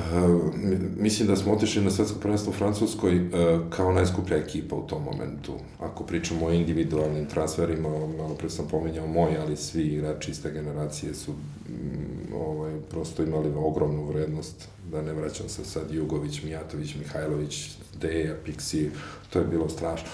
mislim 0.96 1.28
da 1.28 1.36
smo 1.36 1.52
otišli 1.52 1.84
na 1.84 1.90
svetsko 1.90 2.18
prvenstvo 2.20 2.50
u 2.50 2.54
Francuskoj 2.54 3.16
uh, 3.16 3.30
kao 3.70 3.92
najskuplja 3.92 4.36
ekipa 4.36 4.76
u 4.76 4.86
tom 4.86 5.02
momentu. 5.02 5.52
Ako 5.78 6.04
pričamo 6.04 6.46
o 6.46 6.52
individualnim 6.52 7.26
transferima, 7.26 7.88
malo 8.18 8.34
pre 8.38 8.50
sam 8.50 8.68
pominjao 8.70 9.06
moj, 9.06 9.36
ali 9.38 9.56
svi 9.56 9.82
igrači 9.82 10.30
iz 10.30 10.42
te 10.42 10.52
generacije 10.52 11.14
su 11.14 11.32
mm, 11.32 12.34
ovaj, 12.34 12.72
prosto 12.90 13.22
imali 13.22 13.52
ogromnu 13.56 14.04
vrednost, 14.04 14.68
da 14.92 15.02
ne 15.02 15.12
vraćam 15.12 15.48
se 15.48 15.64
sad 15.64 15.90
Jugović, 15.90 16.42
Mijatović, 16.42 16.94
Mihajlović, 16.94 17.70
Deja, 18.00 18.34
Pixi, 18.46 18.88
to 19.30 19.38
je 19.38 19.44
bilo 19.44 19.68
strašno. 19.68 20.08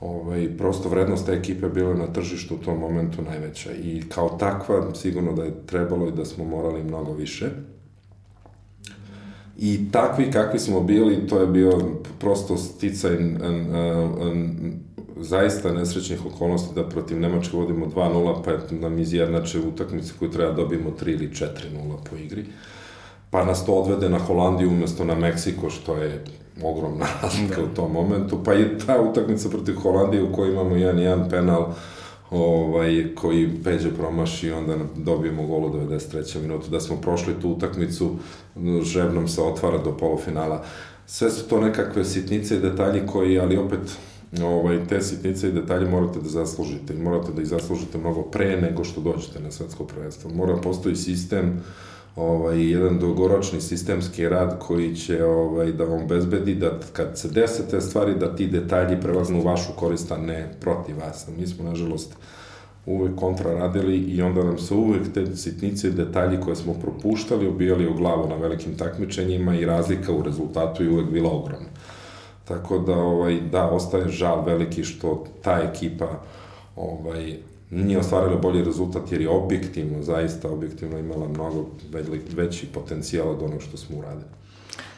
Ovaj, 0.00 0.56
prosto 0.58 0.88
vrednost 0.88 1.26
te 1.26 1.32
ekipe 1.32 1.68
bila 1.68 1.94
na 1.94 2.12
tržištu 2.12 2.54
u 2.54 2.58
tom 2.58 2.78
momentu 2.78 3.22
najveća 3.22 3.72
i 3.72 4.02
kao 4.08 4.28
takva 4.28 4.94
sigurno 4.94 5.32
da 5.32 5.44
je 5.44 5.66
trebalo 5.66 6.08
i 6.08 6.12
da 6.12 6.24
smo 6.24 6.44
morali 6.44 6.82
mnogo 6.82 7.12
više. 7.12 7.50
I 9.58 9.90
takvi 9.92 10.30
kakvi 10.30 10.58
smo 10.58 10.80
bili, 10.80 11.26
to 11.26 11.40
je 11.40 11.46
bio 11.46 11.80
prosto 12.18 12.56
sticaj 12.56 13.16
zaista 15.20 15.72
nesrećnih 15.72 16.26
okolnosti 16.26 16.74
da 16.74 16.88
protiv 16.88 17.20
Nemačke 17.20 17.56
vodimo 17.56 17.86
2-0, 17.86 18.42
pa 18.44 18.76
nam 18.76 18.98
izjednače 18.98 19.60
utakmice 19.60 20.12
koju 20.18 20.30
treba 20.30 20.52
dobijemo 20.52 20.90
3 21.00 21.08
ili 21.08 21.28
4-0 21.28 21.48
po 22.10 22.16
igri. 22.16 22.44
Pa 23.30 23.44
nas 23.44 23.66
to 23.66 23.72
odvede 23.72 24.08
na 24.08 24.18
Holandiju 24.18 24.68
umesto 24.68 25.04
na 25.04 25.14
Meksiko, 25.14 25.70
što 25.70 25.96
je 25.96 26.24
ogromna 26.62 27.06
razlika 27.22 27.56
da. 27.56 27.64
u 27.64 27.74
tom 27.74 27.92
momentu. 27.92 28.44
Pa 28.44 28.54
i 28.54 28.78
ta 28.86 29.00
utakmica 29.00 29.48
protiv 29.48 29.74
Holandije 29.74 30.22
u 30.22 30.32
kojoj 30.32 30.52
imamo 30.52 30.76
jedan, 30.76 30.98
jedan 30.98 31.28
penal, 31.30 31.62
uh, 31.62 31.74
ovaj, 32.30 33.14
koji 33.14 33.50
Peđa 33.64 33.88
promaši 33.98 34.46
i 34.46 34.52
onda 34.52 34.76
dobijemo 34.96 35.46
gol 35.46 35.64
u 35.64 35.70
93. 35.70 36.40
minutu. 36.40 36.70
Da 36.70 36.80
smo 36.80 36.96
prošli 36.96 37.34
tu 37.42 37.50
utakmicu, 37.50 38.16
žebnom 38.82 39.28
se 39.28 39.42
otvara 39.42 39.78
do 39.78 39.96
polufinala. 39.96 40.64
Sve 41.06 41.30
su 41.30 41.48
to 41.48 41.60
nekakve 41.60 42.04
sitnice 42.04 42.56
i 42.56 42.60
detalji 42.60 43.00
koji, 43.06 43.38
ali 43.38 43.56
opet, 43.56 43.80
ovaj, 44.42 44.86
te 44.88 45.00
sitnice 45.00 45.48
i 45.48 45.52
detalje 45.52 45.90
morate 45.90 46.20
da 46.20 46.28
zaslužite 46.28 46.94
i 46.94 47.02
morate 47.02 47.32
da 47.32 47.42
ih 47.42 47.48
zaslužite 47.48 47.98
mnogo 47.98 48.22
pre 48.22 48.60
nego 48.60 48.84
što 48.84 49.00
dođete 49.00 49.40
na 49.40 49.50
svetsko 49.50 49.84
prvenstvo. 49.84 50.30
Mora 50.30 50.56
postoji 50.56 50.96
sistem 50.96 51.48
uh, 51.48 51.62
ovaj, 52.18 52.70
jedan 52.70 52.98
dugoročni 52.98 53.60
sistemski 53.60 54.28
rad 54.28 54.58
koji 54.58 54.96
će 54.96 55.24
ovaj, 55.24 55.72
da 55.72 55.84
vam 55.84 56.06
bezbedi 56.06 56.54
da 56.54 56.70
kad 56.92 57.18
se 57.18 57.28
dese 57.28 57.68
te 57.70 57.80
stvari 57.80 58.14
da 58.14 58.36
ti 58.36 58.46
detalji 58.46 59.00
prevaznu 59.00 59.38
u 59.40 59.42
vašu 59.42 59.72
korist, 59.76 60.12
a 60.12 60.16
ne 60.16 60.54
protiv 60.60 60.98
vas. 60.98 61.28
Mi 61.38 61.46
smo, 61.46 61.64
nažalost, 61.64 62.16
uvek 62.86 63.16
kontra 63.16 63.52
radili 63.52 63.96
i 63.96 64.22
onda 64.22 64.44
nam 64.44 64.58
se 64.58 64.74
uvek 64.74 65.12
te 65.14 65.36
sitnice 65.36 65.88
i 65.88 65.92
detalji 65.92 66.40
koje 66.40 66.56
smo 66.56 66.74
propuštali 66.74 67.46
obijali 67.46 67.88
u 67.88 67.94
glavu 67.94 68.28
na 68.28 68.36
velikim 68.36 68.76
takmičenjima 68.76 69.54
i 69.54 69.66
razlika 69.66 70.12
u 70.12 70.22
rezultatu 70.22 70.82
je 70.82 70.90
uvek 70.90 71.10
bila 71.10 71.30
ogromna. 71.30 71.68
Tako 72.44 72.78
da, 72.78 72.96
ovaj, 72.96 73.40
da, 73.40 73.70
ostaje 73.70 74.08
žal 74.08 74.44
veliki 74.44 74.84
što 74.84 75.24
ta 75.42 75.60
ekipa 75.72 76.08
ovaj, 76.76 77.36
nije 77.70 77.98
ostvarila 77.98 78.36
bolji 78.36 78.64
rezultat 78.64 79.12
jer 79.12 79.20
je 79.20 79.28
objektivno, 79.28 80.02
zaista 80.02 80.50
objektivno 80.50 80.98
imala 80.98 81.28
mnogo 81.28 81.66
veći 82.36 82.66
potencijal 82.66 83.28
od 83.28 83.42
onog 83.42 83.62
što 83.62 83.76
smo 83.76 83.98
uradili. 83.98 84.30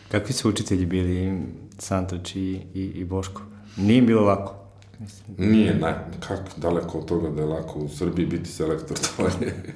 Kakvi 0.09 0.33
su 0.33 0.49
učitelji 0.49 0.87
bili 0.87 1.43
Santoć 1.79 2.37
i, 2.37 2.61
i, 2.75 2.83
i 2.83 3.05
Boško? 3.05 3.43
Nije 3.77 4.03
bilo 4.03 4.23
lako? 4.23 4.55
Mislim. 4.99 5.51
Nije, 5.51 5.75
ne, 5.75 5.95
kako 6.21 6.43
daleko 6.57 6.99
od 6.99 7.05
toga 7.05 7.31
da 7.31 7.41
je 7.41 7.47
lako 7.47 7.79
u 7.79 7.89
Srbiji 7.89 8.27
biti 8.27 8.51
selektor, 8.51 8.99
to 8.99 9.23
je 9.45 9.75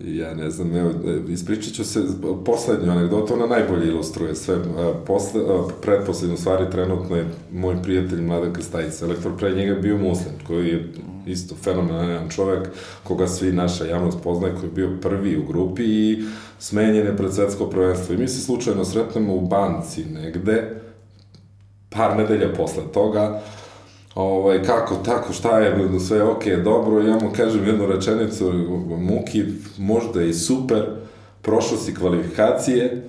Ja 0.00 0.34
ne 0.34 0.50
znam, 0.50 0.76
evo, 0.76 0.90
ispričat 1.28 1.74
ću 1.74 1.84
se 1.84 2.00
poslednju 2.44 2.90
anegdotu, 2.90 3.34
ona 3.34 3.46
najbolje 3.46 3.88
ilustruje 3.88 4.34
sve. 4.34 4.56
Posle, 5.06 5.40
predposlednju 5.82 6.36
stvari 6.36 6.70
trenutno 6.70 7.16
je 7.16 7.28
moj 7.52 7.82
prijatelj 7.82 8.20
Mladen 8.20 8.52
Krstajić, 8.52 8.94
selektor, 8.94 9.32
pre 9.38 9.54
njega 9.54 9.74
bio 9.74 9.98
muslim, 9.98 10.34
koji 10.46 10.68
je 10.68 10.92
isto 11.26 11.54
fenomenalan 11.54 12.28
čovek, 12.28 12.68
koga 13.04 13.26
svi 13.26 13.52
naša 13.52 13.84
javnost 13.84 14.18
poznaje, 14.22 14.54
koji 14.54 14.64
je 14.64 14.74
bio 14.74 14.90
prvi 15.02 15.38
u 15.38 15.46
grupi 15.46 15.84
i 15.84 16.24
smenjen 16.58 17.06
je 17.06 17.16
pred 17.16 17.34
svetsko 17.34 17.66
prvenstvo. 17.66 18.14
I 18.14 18.18
mi 18.18 18.28
se 18.28 18.40
slučajno 18.40 18.84
sretnemo 18.84 19.34
u 19.34 19.40
banci 19.40 20.04
negde, 20.04 20.80
par 21.90 22.16
nedelja 22.16 22.52
posle 22.56 22.82
toga, 22.92 23.42
ovaj, 24.14 24.62
kako, 24.62 24.94
tako, 24.94 25.32
šta 25.32 25.58
je, 25.58 26.00
sve 26.00 26.22
ok, 26.22 26.44
dobro, 26.64 27.02
ja 27.02 27.14
mu 27.14 27.30
kažem 27.36 27.66
jednu 27.66 27.86
rečenicu, 27.86 28.52
Muki, 28.98 29.44
možda 29.78 30.20
je 30.20 30.34
super, 30.34 30.86
prošao 31.42 31.78
si 31.78 31.94
kvalifikacije, 31.94 33.08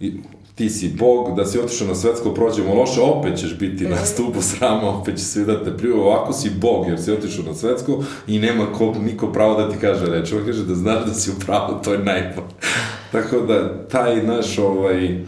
i 0.00 0.12
ti 0.54 0.70
si 0.70 0.94
bog, 0.98 1.36
da 1.36 1.46
si 1.46 1.58
otišao 1.58 1.88
na 1.88 1.94
svetsko, 1.94 2.34
prođemo 2.34 2.74
loše, 2.74 3.00
opet 3.00 3.38
ćeš 3.38 3.58
biti 3.58 3.88
na 3.88 3.96
stupu 3.96 4.42
srama, 4.42 4.98
opet 4.98 5.16
će 5.16 5.24
svi 5.24 5.44
da 5.44 5.64
te 5.64 5.76
pljuju, 5.76 6.00
ovako 6.00 6.32
si 6.32 6.50
bog, 6.50 6.86
jer 6.88 7.02
si 7.02 7.12
otišao 7.12 7.44
na 7.44 7.54
svetsko 7.54 8.04
i 8.26 8.38
nema 8.38 8.72
ko, 8.72 8.94
niko 9.00 9.32
pravo 9.32 9.62
da 9.62 9.70
ti 9.70 9.76
kaže 9.80 10.06
reč, 10.06 10.32
ovo 10.32 10.42
kaže 10.46 10.64
da 10.64 10.74
znaš 10.74 11.04
da 11.06 11.14
si 11.14 11.30
u 11.30 11.34
pravu, 11.46 11.74
to 11.84 11.92
je 11.92 11.98
najbolje. 11.98 12.46
Tako 13.12 13.40
da, 13.40 13.86
taj 13.88 14.22
naš, 14.22 14.58
ovaj, 14.58 15.24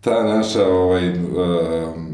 ta 0.00 0.22
naša, 0.22 0.66
ovaj, 0.68 1.08
um, 1.08 2.10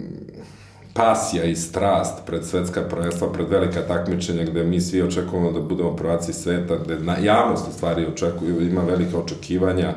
pasija 0.96 1.44
i 1.44 1.56
strast 1.56 2.26
pred 2.26 2.44
svetska 2.44 2.82
prvenstva, 2.82 3.32
pred 3.32 3.48
velika 3.48 3.82
takmičenja 3.82 4.44
gde 4.44 4.64
mi 4.64 4.80
svi 4.80 5.02
očekujemo 5.02 5.52
da 5.52 5.60
budemo 5.60 5.96
prvaci 5.96 6.32
sveta, 6.32 6.76
gde 6.84 6.98
na, 6.98 7.16
javnost 7.18 7.68
u 7.68 7.72
stvari 7.72 8.06
očekuju, 8.06 8.66
ima 8.66 8.80
velike 8.80 9.16
očekivanja, 9.16 9.94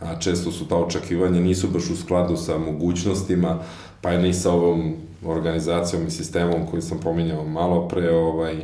a 0.00 0.18
često 0.18 0.52
su 0.52 0.68
ta 0.68 0.76
očekivanja 0.76 1.40
nisu 1.40 1.68
baš 1.68 1.90
u 1.90 1.96
skladu 1.96 2.36
sa 2.36 2.58
mogućnostima, 2.58 3.58
pa 4.00 4.10
je 4.10 4.18
ni 4.18 4.34
sa 4.34 4.52
ovom 4.52 4.94
organizacijom 5.26 6.06
i 6.06 6.10
sistemom 6.10 6.66
koji 6.70 6.82
sam 6.82 6.98
pominjao 6.98 7.44
malo 7.44 7.88
pre, 7.88 8.10
ovaj, 8.14 8.56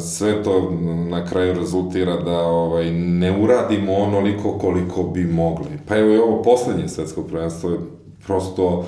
sve 0.00 0.42
to 0.42 0.70
na 1.08 1.26
kraju 1.26 1.54
rezultira 1.54 2.16
da 2.16 2.38
ovaj, 2.40 2.90
ne 2.92 3.42
uradimo 3.42 3.94
onoliko 3.94 4.58
koliko 4.58 5.02
bi 5.02 5.24
mogli. 5.24 5.78
Pa 5.88 5.96
evo 5.96 6.10
i 6.10 6.18
ovo 6.18 6.42
poslednje 6.42 6.88
svetsko 6.88 7.22
prvenstvo 7.22 7.70
je 7.70 7.78
prosto 8.26 8.84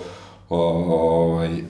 ovaj, 0.51 1.62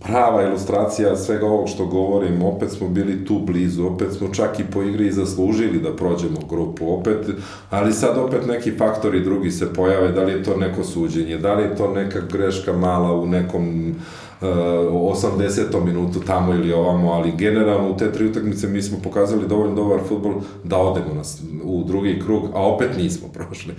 prava 0.00 0.42
ilustracija 0.42 1.16
svega 1.16 1.46
ovog 1.46 1.68
što 1.68 1.86
govorim, 1.86 2.42
opet 2.42 2.70
smo 2.70 2.88
bili 2.88 3.24
tu 3.24 3.38
blizu, 3.38 3.86
opet 3.86 4.12
smo 4.12 4.28
čak 4.28 4.60
i 4.60 4.64
po 4.72 4.82
igri 4.82 5.12
zaslužili 5.12 5.80
da 5.80 5.96
prođemo 5.96 6.38
grupu, 6.48 6.94
opet, 6.94 7.26
ali 7.70 7.92
sad 7.92 8.18
opet 8.18 8.46
neki 8.46 8.72
faktori 8.78 9.24
drugi 9.24 9.50
se 9.50 9.72
pojave, 9.72 10.12
da 10.12 10.22
li 10.22 10.32
je 10.32 10.42
to 10.42 10.56
neko 10.56 10.84
suđenje, 10.84 11.38
da 11.38 11.54
li 11.54 11.62
je 11.62 11.76
to 11.76 11.92
neka 11.92 12.20
greška 12.32 12.72
mala 12.72 13.12
u 13.12 13.26
nekom 13.26 13.94
uh, 14.40 14.46
80. 14.46 15.84
minutu 15.84 16.20
tamo 16.20 16.54
ili 16.54 16.72
ovamo, 16.72 17.12
ali 17.12 17.32
generalno 17.36 17.90
u 17.90 17.96
te 17.96 18.12
tri 18.12 18.26
utakmice 18.26 18.68
mi 18.68 18.82
smo 18.82 18.98
pokazali 19.02 19.48
dovoljno 19.48 19.74
dobar 19.74 20.00
futbol 20.08 20.32
da 20.64 20.76
odemo 20.76 21.14
nas 21.14 21.42
u 21.64 21.84
drugi 21.84 22.20
krug, 22.24 22.48
a 22.54 22.66
opet 22.66 22.96
nismo 22.96 23.28
prošli. 23.28 23.74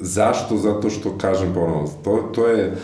Zašto? 0.00 0.56
Zato 0.56 0.90
što, 0.90 1.18
kažem 1.18 1.54
ponovno, 1.54 1.88
to, 2.04 2.30
to 2.34 2.46
je 2.46 2.76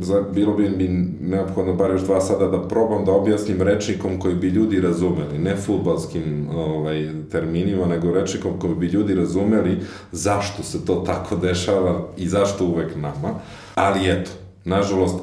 za, 0.00 0.22
bilo 0.34 0.54
bi 0.54 0.70
mi 0.70 0.88
neophodno 1.20 1.74
bar 1.74 1.90
još 1.90 2.02
dva 2.02 2.20
sada 2.20 2.46
da 2.46 2.68
probam 2.68 3.04
da 3.04 3.12
objasnim 3.12 3.62
rečnikom 3.62 4.20
koji 4.20 4.34
bi 4.34 4.48
ljudi 4.48 4.80
razumeli, 4.80 5.38
ne 5.38 5.56
futbalskim 5.56 6.48
ovaj, 6.56 7.10
terminima, 7.30 7.86
nego 7.86 8.12
rečnikom 8.12 8.58
koji 8.60 8.74
bi 8.74 8.86
ljudi 8.86 9.14
razumeli 9.14 9.80
zašto 10.12 10.62
se 10.62 10.84
to 10.84 10.94
tako 10.94 11.36
dešava 11.36 12.06
i 12.16 12.28
zašto 12.28 12.64
uvek 12.64 12.96
nama. 12.96 13.34
Ali 13.74 14.10
eto, 14.10 14.30
Nažalost, 14.64 15.14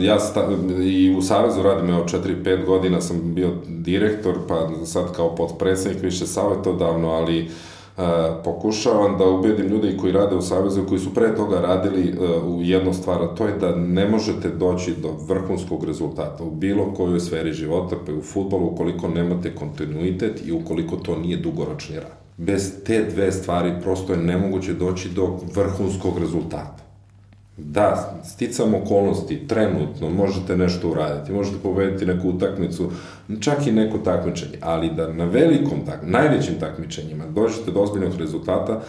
ja 0.00 0.18
sta, 0.18 0.48
i 0.82 1.14
u 1.18 1.22
Savezu 1.22 1.62
radim, 1.62 1.90
evo 1.90 2.04
4-5 2.04 2.66
godina 2.66 3.00
sam 3.00 3.34
bio 3.34 3.50
direktor, 3.66 4.34
pa 4.48 4.70
sad 4.86 5.12
kao 5.16 5.34
podpredsednik 5.34 6.02
više 6.02 6.26
savjetodavno, 6.26 7.10
ali 7.10 7.50
pokušavam 8.44 9.18
da 9.18 9.28
ubedim 9.28 9.66
ljude 9.66 9.96
koji 9.96 10.12
rade 10.12 10.36
u 10.36 10.42
Savezu, 10.42 10.86
koji 10.88 11.00
su 11.00 11.14
pre 11.14 11.34
toga 11.36 11.60
radili 11.60 12.14
u 12.46 12.62
jednu 12.62 12.94
stvar, 12.94 13.22
a 13.22 13.34
to 13.34 13.46
je 13.46 13.58
da 13.58 13.76
ne 13.76 14.08
možete 14.08 14.48
doći 14.48 14.94
do 15.02 15.08
vrhunskog 15.28 15.84
rezultata 15.84 16.44
u 16.44 16.50
bilo 16.50 16.94
kojoj 16.94 17.20
sferi 17.20 17.52
života, 17.52 17.96
pa 18.06 18.12
i 18.12 18.14
u 18.14 18.22
futbolu, 18.22 18.66
ukoliko 18.66 19.08
nemate 19.08 19.54
kontinuitet 19.54 20.46
i 20.46 20.52
ukoliko 20.52 20.96
to 20.96 21.18
nije 21.18 21.36
dugoročni 21.36 21.96
rad. 21.96 22.22
Bez 22.36 22.84
te 22.84 23.04
dve 23.14 23.32
stvari 23.32 23.72
prosto 23.82 24.12
je 24.12 24.18
nemoguće 24.18 24.72
doći 24.72 25.08
do 25.08 25.38
vrhunskog 25.54 26.18
rezultata. 26.18 26.91
Da, 27.56 28.20
sticam 28.24 28.74
okolnosti, 28.74 29.48
trenutno, 29.48 30.10
možete 30.10 30.56
nešto 30.56 30.90
uraditi, 30.90 31.32
možete 31.32 31.56
pobediti 31.62 32.06
neku 32.06 32.28
utakmicu, 32.28 32.90
čak 33.40 33.66
i 33.66 33.72
neko 33.72 33.98
takmičenje, 33.98 34.58
ali 34.60 34.90
da 34.90 35.12
na 35.12 35.24
velikom, 35.24 35.86
tak, 35.86 36.00
najvećim 36.02 36.54
takmičenjima 36.60 37.24
dođete 37.26 37.70
do 37.70 37.80
ozbiljnog 37.80 38.16
rezultata, 38.18 38.80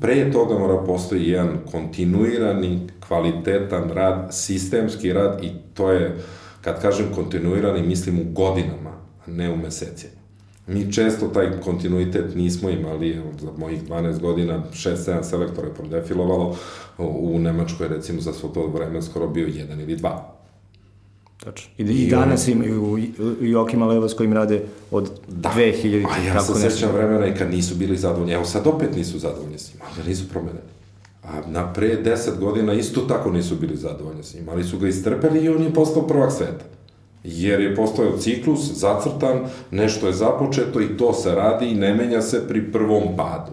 pre 0.00 0.30
toga 0.32 0.58
mora 0.58 0.84
postoji 0.86 1.28
jedan 1.28 1.58
kontinuirani, 1.70 2.80
kvalitetan 3.08 3.90
rad, 3.90 4.28
sistemski 4.30 5.12
rad 5.12 5.44
i 5.44 5.50
to 5.74 5.90
je, 5.90 6.16
kad 6.60 6.82
kažem 6.82 7.06
kontinuirani, 7.14 7.82
mislim 7.82 8.18
u 8.18 8.32
godinama, 8.32 8.90
a 9.26 9.30
ne 9.30 9.52
u 9.52 9.56
mesecima. 9.56 10.21
Mi 10.66 10.92
često 10.92 11.28
taj 11.28 11.60
kontinuitet 11.60 12.34
nismo 12.34 12.70
imali, 12.70 13.20
za 13.40 13.50
mojih 13.56 13.88
12 13.88 14.20
godina 14.20 14.62
6-7 14.72 15.22
selektora 15.22 15.68
je 15.68 15.74
prodefilovalo, 15.74 16.56
u 16.98 17.38
Nemačkoj 17.38 17.88
recimo 17.88 18.20
za 18.20 18.32
svo 18.32 18.48
to 18.48 18.66
vreme 18.66 19.02
skoro 19.02 19.28
bio 19.28 19.46
jedan 19.46 19.80
ili 19.80 19.96
dva. 19.96 20.34
Tačno. 21.44 21.70
I, 21.78 21.82
I, 21.82 22.10
danas 22.10 22.48
on... 22.48 22.52
imaju 22.52 22.98
Jokima 23.40 23.86
Leva 23.86 24.08
s 24.08 24.14
kojim 24.14 24.32
rade 24.32 24.62
od 24.90 25.10
da. 25.28 25.52
2000. 25.56 26.06
A 26.10 26.24
ja 26.26 26.40
se 26.40 26.70
sećam 26.70 26.92
vremena 26.92 27.26
i 27.26 27.34
kad 27.34 27.50
nisu 27.50 27.74
bili 27.74 27.96
zadovoljni. 27.96 28.32
Evo 28.32 28.44
sad 28.44 28.66
opet 28.66 28.96
nisu 28.96 29.18
zadovoljni 29.18 29.58
s 29.58 29.74
njim, 29.74 29.82
ali 29.82 30.08
nisu 30.08 30.28
promeneni. 30.28 30.72
A 31.22 31.40
na 31.46 31.72
pre 31.72 32.02
10 32.04 32.38
godina 32.38 32.72
isto 32.72 33.00
tako 33.00 33.30
nisu 33.30 33.56
bili 33.56 33.76
zadovoljni 33.76 34.22
s 34.22 34.34
njim, 34.34 34.48
ali 34.48 34.64
su 34.64 34.78
ga 34.78 34.88
istrpeli 34.88 35.44
i 35.44 35.48
on 35.48 35.62
je 35.62 35.74
postao 35.74 36.06
prvak 36.06 36.32
sveta 36.32 36.64
jer 37.24 37.60
je 37.60 37.76
postojao 37.76 38.16
ciklus 38.16 38.72
zacrtan, 38.72 39.40
nešto 39.70 40.06
je 40.06 40.12
započeto 40.12 40.80
i 40.80 40.96
to 40.96 41.12
se 41.12 41.34
radi 41.34 41.66
i 41.66 41.74
ne 41.74 41.94
menja 41.94 42.22
se 42.22 42.48
pri 42.48 42.72
prvom 42.72 43.02
padu. 43.16 43.52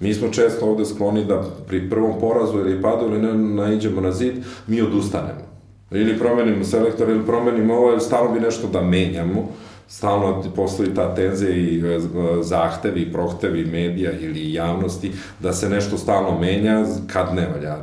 Mi 0.00 0.14
smo 0.14 0.28
često 0.28 0.66
ovde 0.66 0.84
skloni 0.84 1.24
da 1.24 1.42
pri 1.68 1.90
prvom 1.90 2.20
porazu 2.20 2.58
ili 2.58 2.82
padu 2.82 3.06
ili 3.06 3.22
ne 3.22 3.34
naiđemo 3.34 4.00
na 4.00 4.12
zid, 4.12 4.34
mi 4.66 4.82
odustanemo. 4.82 5.46
Ili 5.90 6.18
promenimo 6.18 6.64
selektor 6.64 7.08
ili 7.08 7.26
promenimo 7.26 7.74
ovo, 7.74 8.00
stalno 8.00 8.32
bi 8.32 8.40
nešto 8.40 8.66
da 8.66 8.80
menjamo, 8.80 9.48
stalno 9.88 10.42
postoji 10.56 10.94
ta 10.94 11.14
tenzija 11.14 11.50
i 11.50 11.78
e, 11.78 11.98
zahtevi 12.42 13.12
prohtevi 13.12 13.64
medija 13.64 14.12
ili 14.12 14.52
javnosti 14.52 15.12
da 15.40 15.52
se 15.52 15.68
nešto 15.68 15.98
stalno 15.98 16.38
menja 16.40 16.84
kad 17.12 17.34
ne 17.34 17.48
valja 17.54 17.76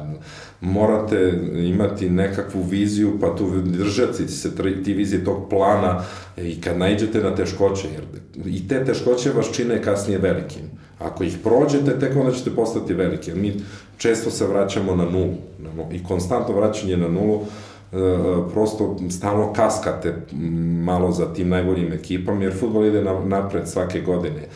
morate 0.63 1.33
imati 1.55 2.09
nekakvu 2.09 2.61
viziju, 2.61 3.17
pa 3.21 3.35
tu 3.35 3.51
držati 3.63 4.27
se 4.27 4.55
ti 4.83 4.93
vizije 4.93 5.23
tog 5.23 5.49
plana 5.49 6.03
i 6.37 6.61
kad 6.61 6.77
najđete 6.77 7.21
na 7.21 7.35
teškoće, 7.35 7.87
jer 7.93 8.03
i 8.45 8.67
te 8.67 8.85
teškoće 8.85 9.31
vas 9.31 9.51
čine 9.51 9.81
kasnije 9.81 10.19
velikim. 10.19 10.61
Ako 10.99 11.23
ih 11.23 11.37
prođete, 11.43 11.99
tek 11.99 12.15
onda 12.15 12.31
ćete 12.31 12.55
postati 12.55 12.93
veliki. 12.93 13.31
Mi 13.31 13.53
često 13.97 14.31
se 14.31 14.47
vraćamo 14.47 14.95
na 14.95 15.05
nulu. 15.05 15.33
I 15.91 16.03
konstantno 16.03 16.55
vraćanje 16.55 16.97
na 16.97 17.07
nulu 17.07 17.39
e, 17.41 17.95
prosto 18.53 18.97
stalno 19.09 19.53
kaskate 19.53 20.15
malo 20.85 21.11
za 21.11 21.33
tim 21.33 21.49
najboljim 21.49 21.93
ekipama, 21.93 22.43
jer 22.43 22.53
futbol 22.59 22.85
ide 22.85 23.03
napred 23.25 23.67
svake 23.67 24.01
godine. 24.01 24.47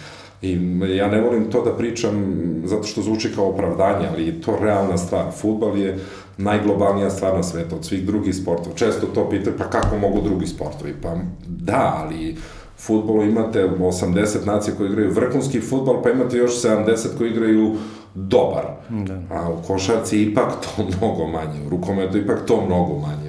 I 0.41 0.59
ja 0.97 1.07
ne 1.07 1.21
volim 1.21 1.51
to 1.51 1.63
da 1.63 1.77
pričam 1.77 2.35
zato 2.65 2.83
što 2.83 3.01
zvuči 3.01 3.31
kao 3.35 3.49
opravdanje, 3.49 4.07
ali 4.13 4.27
je 4.27 4.41
to 4.41 4.57
realna 4.61 4.97
stvar. 4.97 5.25
Futbal 5.41 5.77
je 5.77 5.99
najglobalnija 6.37 7.09
stvar 7.09 7.35
na 7.35 7.43
svetu 7.43 7.75
od 7.75 7.85
svih 7.85 8.05
drugih 8.05 8.35
sportova. 8.35 8.75
Često 8.75 9.07
to 9.07 9.29
pitaju, 9.29 9.55
pa 9.57 9.69
kako 9.69 9.97
mogu 9.97 10.21
drugi 10.21 10.47
sportovi? 10.47 10.93
Pa 11.01 11.15
da, 11.47 12.03
ali 12.03 12.35
futbolu 12.77 13.23
imate 13.23 13.69
80 13.79 14.45
nacija 14.45 14.75
koji 14.75 14.87
igraju 14.87 15.13
vrhunski 15.13 15.61
futbol, 15.61 16.01
pa 16.03 16.09
imate 16.09 16.37
još 16.37 16.61
70 16.61 17.07
koji 17.17 17.29
igraju 17.29 17.75
dobar. 18.15 18.65
Da. 18.89 19.21
A 19.31 19.49
u 19.49 19.67
košarci 19.67 20.17
je 20.17 20.23
ipak 20.23 20.53
to 20.61 20.83
mnogo 20.97 21.27
manje, 21.27 21.65
u 21.65 21.69
rukometu 21.69 22.17
je 22.17 22.23
ipak 22.23 22.45
to 22.45 22.65
mnogo 22.65 22.99
manje. 22.99 23.27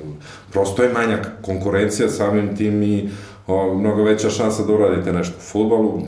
Prosto 0.52 0.82
je 0.82 0.92
manja 0.92 1.18
konkurencija 1.42 2.08
samim 2.08 2.56
tim 2.56 2.82
i 2.82 3.08
o, 3.46 3.74
mnogo 3.74 4.02
veća 4.02 4.30
šansa 4.30 4.62
da 4.62 4.72
uradite 4.72 5.12
nešto. 5.12 5.34
U 5.38 5.40
futbolu 5.40 6.02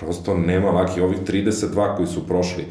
prosto 0.00 0.34
nema 0.34 0.70
laki. 0.70 1.00
Ovih 1.00 1.18
32 1.18 1.96
koji 1.96 2.08
su 2.08 2.26
prošli, 2.26 2.64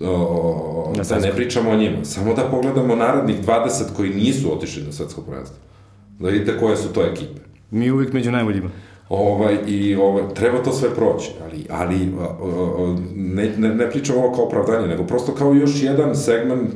o, 0.00 0.92
da 1.08 1.18
ne 1.18 1.32
pričamo 1.32 1.70
o 1.70 1.76
njima, 1.76 2.04
samo 2.04 2.34
da 2.34 2.42
pogledamo 2.42 2.96
narednih 2.96 3.46
20 3.46 3.82
koji 3.96 4.10
nisu 4.10 4.56
otišli 4.56 4.82
na 4.82 4.92
svetsko 4.92 5.20
prvenstvo. 5.20 5.56
Da 6.18 6.28
vidite 6.28 6.58
koje 6.58 6.76
su 6.76 6.92
to 6.92 7.06
ekipe. 7.06 7.40
Mi 7.70 7.90
uvijek 7.90 8.12
među 8.12 8.30
najboljima. 8.30 8.70
Ovaj, 9.08 9.56
I 9.66 9.96
ovaj, 9.96 10.34
treba 10.34 10.62
to 10.62 10.72
sve 10.72 10.94
proći, 10.94 11.30
ali, 11.44 11.66
ali 11.70 12.12
ne, 13.14 13.52
ne, 13.58 13.74
ne 13.74 13.90
pričamo 13.90 14.18
ovo 14.18 14.34
kao 14.34 14.44
opravdanje, 14.44 14.86
nego 14.86 15.04
prosto 15.04 15.34
kao 15.34 15.54
još 15.54 15.82
jedan 15.82 16.16
segment, 16.16 16.70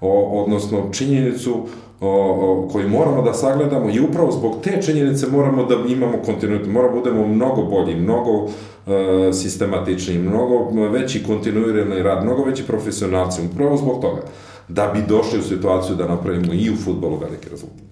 o, 0.00 0.42
odnosno 0.44 0.88
činjenicu 0.92 1.66
o, 2.00 2.08
o, 2.08 2.68
koji 2.72 2.88
moramo 2.88 3.22
da 3.22 3.34
sagledamo 3.34 3.90
i 3.90 4.00
upravo 4.00 4.32
zbog 4.32 4.54
te 4.64 4.82
činjenice 4.82 5.26
moramo 5.26 5.64
da 5.64 5.74
imamo 5.88 6.18
kontinuitet, 6.24 6.68
moramo 6.68 6.94
da 6.94 7.00
budemo 7.00 7.26
mnogo 7.26 7.62
bolji, 7.62 7.96
mnogo 7.96 8.48
e, 8.86 9.32
sistematični, 9.32 10.18
mnogo 10.18 10.88
veći 10.88 11.22
kontinuirani 11.22 12.02
rad, 12.02 12.24
mnogo 12.24 12.44
veći 12.44 12.66
profesionalci, 12.66 13.40
upravo 13.52 13.76
zbog 13.76 14.00
toga, 14.00 14.22
da 14.68 14.86
bi 14.94 15.02
došli 15.08 15.38
u 15.38 15.42
situaciju 15.42 15.96
da 15.96 16.08
napravimo 16.08 16.52
i 16.52 16.70
u 16.70 16.76
futbolu 16.76 17.16
velike 17.18 17.48
rezultate. 17.50 17.82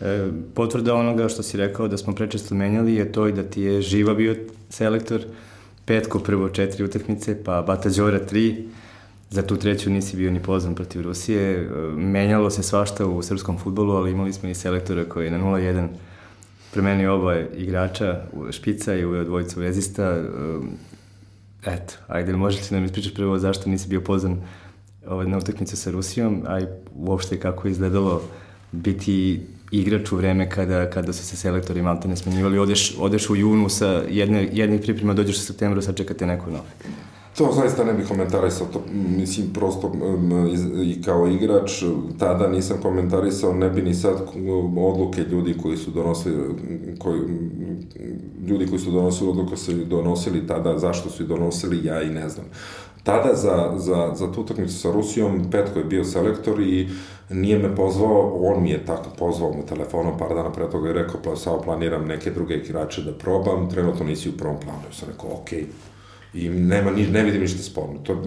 E, 0.00 0.28
potvrda 0.54 0.94
onoga 0.94 1.28
što 1.28 1.42
si 1.42 1.56
rekao 1.56 1.88
da 1.88 1.96
smo 1.96 2.14
prečesto 2.14 2.54
menjali 2.54 2.94
je 2.94 3.12
to 3.12 3.28
i 3.28 3.32
da 3.32 3.42
ti 3.42 3.62
je 3.62 3.82
živa 3.82 4.14
bio 4.14 4.36
selektor, 4.70 5.20
Petko 5.84 6.18
prvo 6.18 6.48
četiri 6.48 6.84
utakmice, 6.84 7.44
pa 7.44 7.62
Bata 7.62 7.88
Đora 7.88 8.18
tri, 8.18 8.68
za 9.30 9.42
tu 9.42 9.56
treću 9.56 9.90
nisi 9.90 10.16
bio 10.16 10.30
ni 10.30 10.42
pozvan 10.42 10.74
protiv 10.74 11.02
Rusije. 11.02 11.52
E, 11.52 11.68
menjalo 11.96 12.50
se 12.50 12.62
svašta 12.62 13.06
u 13.06 13.22
srpskom 13.22 13.58
futbolu, 13.58 13.92
ali 13.92 14.10
imali 14.10 14.32
smo 14.32 14.48
i 14.48 14.54
selektora 14.54 15.04
koji 15.04 15.24
je 15.24 15.30
na 15.30 15.38
0-1 15.38 15.88
premenio 16.72 17.14
oba 17.14 17.40
igrača, 17.40 18.22
špica 18.50 18.94
i 18.94 19.04
uveo 19.04 19.24
dvojicu 19.24 19.60
vezista. 19.60 20.02
E, 20.02 20.22
eto, 21.66 21.94
ajde, 22.06 22.32
možete 22.32 22.74
nam 22.74 22.84
ispričati 22.84 23.14
prvo 23.14 23.38
zašto 23.38 23.70
nisi 23.70 23.88
bio 23.88 24.00
pozvan 24.00 24.40
ovaj, 25.06 25.26
na 25.26 25.38
utakmicu 25.38 25.76
sa 25.76 25.90
Rusijom, 25.90 26.42
a 26.46 26.60
i 26.60 26.66
uopšte 26.94 27.40
kako 27.40 27.68
je 27.68 27.72
izgledalo 27.72 28.22
biti 28.72 29.40
igrač 29.70 30.12
u 30.12 30.16
vreme 30.16 30.50
kada, 30.50 30.90
kada 30.90 31.12
su 31.12 31.24
se 31.24 31.36
selektori 31.36 31.82
malte 31.82 32.08
ne 32.08 32.16
smenjivali, 32.16 32.58
odeš, 32.58 32.94
odeš 32.98 33.30
u 33.30 33.36
junu 33.36 33.68
sa 33.68 34.02
jedne, 34.08 34.48
jednih 34.52 34.80
priprema, 34.80 35.14
dođeš 35.14 35.36
u 35.36 35.40
septembru, 35.40 35.82
sad 35.82 35.96
čekate 35.96 36.26
neko 36.26 36.50
novo. 36.50 36.64
To 37.36 37.52
zaista 37.52 37.84
ne 37.84 37.92
bih 37.92 38.08
komentarisao, 38.08 38.66
to 38.72 38.82
mislim 38.92 39.52
prosto 39.52 39.92
i 40.84 41.02
kao 41.02 41.28
igrač 41.28 41.82
tada 42.18 42.48
nisam 42.48 42.78
komentarisao, 42.82 43.52
ne 43.52 43.70
bi 43.70 43.82
ni 43.82 43.94
sad 43.94 44.22
odluke 44.76 45.20
ljudi 45.20 45.54
koji 45.62 45.76
su 45.76 45.90
donosili 45.90 46.36
koji, 46.98 47.20
ljudi 48.46 48.66
koji 48.66 48.78
su 48.78 48.90
donosili 48.90 49.30
odluke 49.30 49.56
su 49.56 49.72
donosili 49.72 50.46
tada, 50.46 50.78
zašto 50.78 51.10
su 51.10 51.22
i 51.22 51.26
donosili, 51.26 51.84
ja 51.84 52.02
i 52.02 52.10
ne 52.10 52.28
znam. 52.28 52.46
Tada 53.02 53.34
za, 53.34 53.72
za, 53.76 54.12
za 54.14 54.32
tu 54.32 54.40
utakmicu 54.40 54.78
sa 54.78 54.92
Rusijom 54.92 55.50
Petko 55.50 55.78
je 55.78 55.84
bio 55.84 56.04
selektor 56.04 56.60
i 56.60 56.88
nije 57.30 57.58
me 57.58 57.76
pozvao, 57.76 58.38
on 58.40 58.62
mi 58.62 58.70
je 58.70 58.86
tako 58.86 59.10
pozvao 59.18 59.52
mu 59.52 59.66
telefonom 59.66 60.18
par 60.18 60.28
dana 60.28 60.52
pre 60.52 60.70
toga 60.70 60.90
i 60.90 60.92
rekao, 60.92 61.20
pa 61.24 61.36
samo 61.36 61.60
planiram 61.60 62.06
neke 62.06 62.30
druge 62.30 62.54
igrače 62.54 63.02
da 63.02 63.12
probam, 63.12 63.70
trenutno 63.70 64.06
nisi 64.06 64.28
u 64.28 64.36
prvom 64.36 64.56
planu. 64.60 64.80
Ja 64.88 64.92
sam 64.92 65.08
rekao, 65.08 65.30
okej, 65.40 65.60
okay 65.60 65.95
i 66.34 66.48
nema, 66.48 66.90
ni, 66.90 67.06
ne 67.06 67.22
vidim 67.22 67.40
ništa 67.40 67.62
sporno. 67.62 67.98
To 68.04 68.12
je 68.12 68.18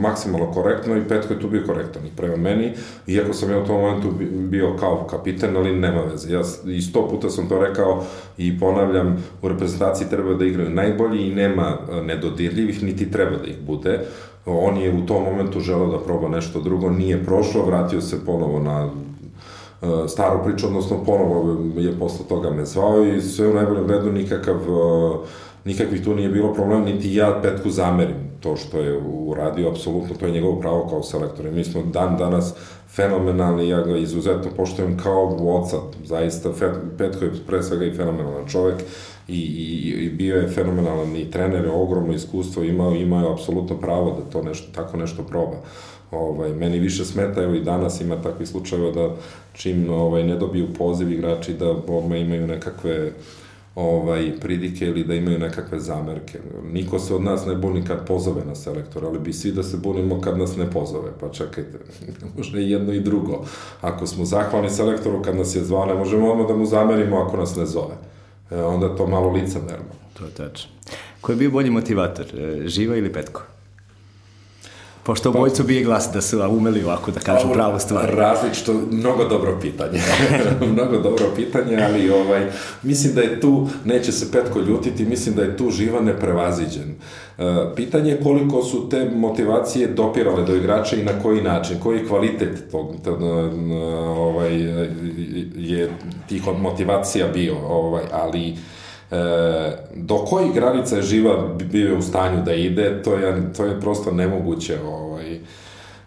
maksimalno 0.00 0.52
korektno 0.52 0.96
i 0.96 1.08
Petko 1.08 1.34
je 1.34 1.40
tu 1.40 1.48
bio 1.48 1.62
korektan 1.66 2.06
i 2.06 2.16
prema 2.16 2.36
meni, 2.36 2.72
iako 3.06 3.32
sam 3.32 3.50
ja 3.50 3.58
u 3.58 3.66
tom 3.66 3.80
momentu 3.80 4.08
bio 4.32 4.76
kao 4.76 5.06
kapitan, 5.10 5.56
ali 5.56 5.76
nema 5.76 6.00
veze. 6.00 6.32
Ja 6.32 6.42
i 6.66 6.82
sto 6.82 7.08
puta 7.08 7.30
sam 7.30 7.48
to 7.48 7.60
rekao 7.60 8.04
i 8.38 8.58
ponavljam, 8.58 9.24
u 9.42 9.48
reprezentaciji 9.48 10.08
treba 10.10 10.34
da 10.34 10.44
igraju 10.44 10.70
najbolji 10.70 11.26
i 11.26 11.34
nema 11.34 11.78
e, 11.90 12.02
nedodirljivih, 12.02 12.82
niti 12.82 13.10
treba 13.10 13.36
da 13.36 13.46
ih 13.46 13.58
bude. 13.66 14.00
On 14.46 14.76
je 14.76 14.92
u 14.92 15.06
tom 15.06 15.24
momentu 15.24 15.60
želeo 15.60 15.86
da 15.86 15.98
proba 15.98 16.28
nešto 16.28 16.60
drugo, 16.60 16.90
nije 16.90 17.24
prošlo, 17.24 17.66
vratio 17.66 18.00
se 18.00 18.24
ponovo 18.26 18.60
na 18.60 18.90
e, 19.82 20.08
staru 20.08 20.44
priču, 20.44 20.66
odnosno 20.66 21.04
ponovo 21.04 21.64
je 21.76 21.98
posle 21.98 22.26
toga 22.28 22.50
me 22.50 22.64
zvao 22.64 23.04
i 23.04 23.20
sve 23.20 23.48
u 23.48 23.54
najboljem 23.54 23.90
redu 23.90 24.12
nikakav 24.12 24.56
uh, 24.56 25.16
nikakvih 25.66 26.04
tu 26.04 26.14
nije 26.14 26.28
bilo 26.28 26.54
problema, 26.54 26.84
niti 26.84 27.14
ja 27.14 27.40
Petku 27.42 27.70
zamerim 27.70 28.26
to 28.40 28.56
što 28.56 28.80
je 28.80 28.98
uradio, 29.04 29.70
apsolutno, 29.70 30.14
to 30.20 30.26
je 30.26 30.32
njegovo 30.32 30.60
pravo 30.60 30.86
kao 30.88 31.02
selektor. 31.02 31.46
I 31.46 31.50
mi 31.50 31.64
smo 31.64 31.82
dan 31.82 32.16
danas 32.16 32.54
fenomenalni, 32.88 33.68
ja 33.68 33.82
ga 33.82 33.96
izuzetno 33.96 34.50
poštujem 34.56 34.98
kao 34.98 35.36
oca, 35.40 35.76
zaista, 36.04 36.50
Petko 36.98 37.24
je 37.24 37.32
pre 37.46 37.62
svega 37.62 37.84
i 37.84 37.94
fenomenalan 37.94 38.48
čovek 38.48 38.82
i, 39.28 39.40
i, 39.40 40.04
i 40.04 40.10
bio 40.10 40.36
je 40.36 40.48
fenomenalan 40.48 41.16
i 41.16 41.30
trener 41.30 41.64
je 41.64 41.70
ogromno 41.70 42.14
iskustvo 42.14 42.62
imao, 42.62 42.94
imao 42.94 43.26
je 43.26 43.32
apsolutno 43.32 43.76
pravo 43.76 44.20
da 44.20 44.30
to 44.30 44.42
nešto, 44.42 44.72
tako 44.74 44.96
nešto 44.96 45.22
proba. 45.22 45.56
Ovaj, 46.10 46.52
meni 46.52 46.78
više 46.78 47.04
smeta, 47.04 47.42
evo 47.42 47.54
i 47.54 47.64
danas 47.64 48.00
ima 48.00 48.22
takvi 48.22 48.46
slučajeva 48.46 48.90
da 48.90 49.14
čim 49.52 49.90
ovaj, 49.90 50.24
ne 50.24 50.36
dobiju 50.36 50.66
poziv 50.78 51.12
igrači 51.12 51.52
da 51.52 51.70
odmah 51.70 52.20
imaju 52.20 52.46
nekakve 52.46 53.12
ovaj, 53.76 54.32
pridike 54.40 54.86
ili 54.86 55.04
da 55.04 55.14
imaju 55.14 55.38
nekakve 55.38 55.80
zamerke. 55.80 56.38
Niko 56.72 56.98
se 56.98 57.14
od 57.14 57.22
nas 57.22 57.46
ne 57.46 57.54
buni 57.54 57.84
kad 57.84 58.06
pozove 58.06 58.44
na 58.44 58.54
selektor, 58.54 59.04
ali 59.04 59.18
bi 59.18 59.32
svi 59.32 59.52
da 59.52 59.62
se 59.62 59.76
bunimo 59.76 60.20
kad 60.20 60.38
nas 60.38 60.56
ne 60.56 60.70
pozove. 60.70 61.10
Pa 61.20 61.28
čekajte, 61.28 61.78
možda 62.36 62.60
i 62.60 62.70
jedno 62.70 62.92
i 62.92 63.00
drugo. 63.00 63.44
Ako 63.80 64.06
smo 64.06 64.24
zahvalni 64.24 64.70
selektoru 64.70 65.22
kad 65.22 65.36
nas 65.36 65.54
je 65.56 65.64
zvao, 65.64 65.86
ne 65.86 65.94
možemo 65.94 66.32
odmah 66.32 66.48
da 66.48 66.56
mu 66.56 66.66
zamerimo 66.66 67.16
ako 67.16 67.36
nas 67.36 67.56
ne 67.56 67.66
zove. 67.66 67.94
E, 68.50 68.62
onda 68.62 68.96
to 68.96 69.06
malo 69.06 69.30
licemerno. 69.30 69.92
To 70.18 70.24
je 70.24 70.30
tačno. 70.30 70.70
Ko 71.20 71.32
je 71.32 71.36
bio 71.36 71.50
bolji 71.50 71.70
motivator, 71.70 72.26
e, 72.34 72.68
Živa 72.68 72.96
ili 72.96 73.12
Petko? 73.12 73.42
Pošto 75.06 75.28
obojicu 75.28 75.62
bije 75.62 75.84
glas 75.84 76.10
da 76.14 76.20
su 76.20 76.40
umeli 76.50 76.84
ovako 76.84 77.10
da 77.10 77.20
kažu 77.20 77.52
pravu 77.52 77.78
stvar. 77.78 78.14
Različito, 78.14 78.72
mnogo 78.90 79.24
dobro 79.24 79.58
pitanje. 79.60 80.00
mnogo 80.72 80.98
dobro 80.98 81.24
pitanje, 81.36 81.76
ali 81.88 82.10
ovaj, 82.10 82.46
mislim 82.82 83.14
da 83.14 83.20
je 83.20 83.40
tu, 83.40 83.68
neće 83.84 84.12
se 84.12 84.32
Petko 84.32 84.60
ljutiti, 84.60 85.04
mislim 85.04 85.34
da 85.34 85.42
je 85.42 85.56
tu 85.56 85.70
živa 85.70 86.00
neprevaziđen. 86.00 86.94
E, 87.38 87.42
pitanje 87.76 88.10
je 88.10 88.20
koliko 88.22 88.62
su 88.62 88.88
te 88.88 89.10
motivacije 89.14 89.86
dopirale 89.86 90.44
do 90.44 90.54
igrača 90.56 90.96
i 90.96 91.04
na 91.04 91.12
koji 91.22 91.42
način, 91.42 91.76
koji 91.82 92.06
kvalitet 92.08 92.70
tog, 92.70 92.94
tog 93.04 93.22
ovaj, 94.18 94.54
je 95.56 95.90
tih 96.28 96.42
motivacija 96.62 97.26
bio, 97.26 97.56
ovaj, 97.68 98.04
ali 98.12 98.56
E, 99.10 99.16
do 99.94 100.16
kojih 100.16 100.54
granica 100.54 100.96
je 100.96 101.02
živa 101.02 101.48
bio 101.64 101.98
u 101.98 102.02
stanju 102.02 102.42
da 102.44 102.54
ide, 102.54 103.02
to 103.02 103.14
je, 103.14 103.52
to 103.56 103.64
je 103.64 103.80
prosto 103.80 104.10
nemoguće 104.10 104.78
ovaj, 104.86 105.34
e, 105.34 105.40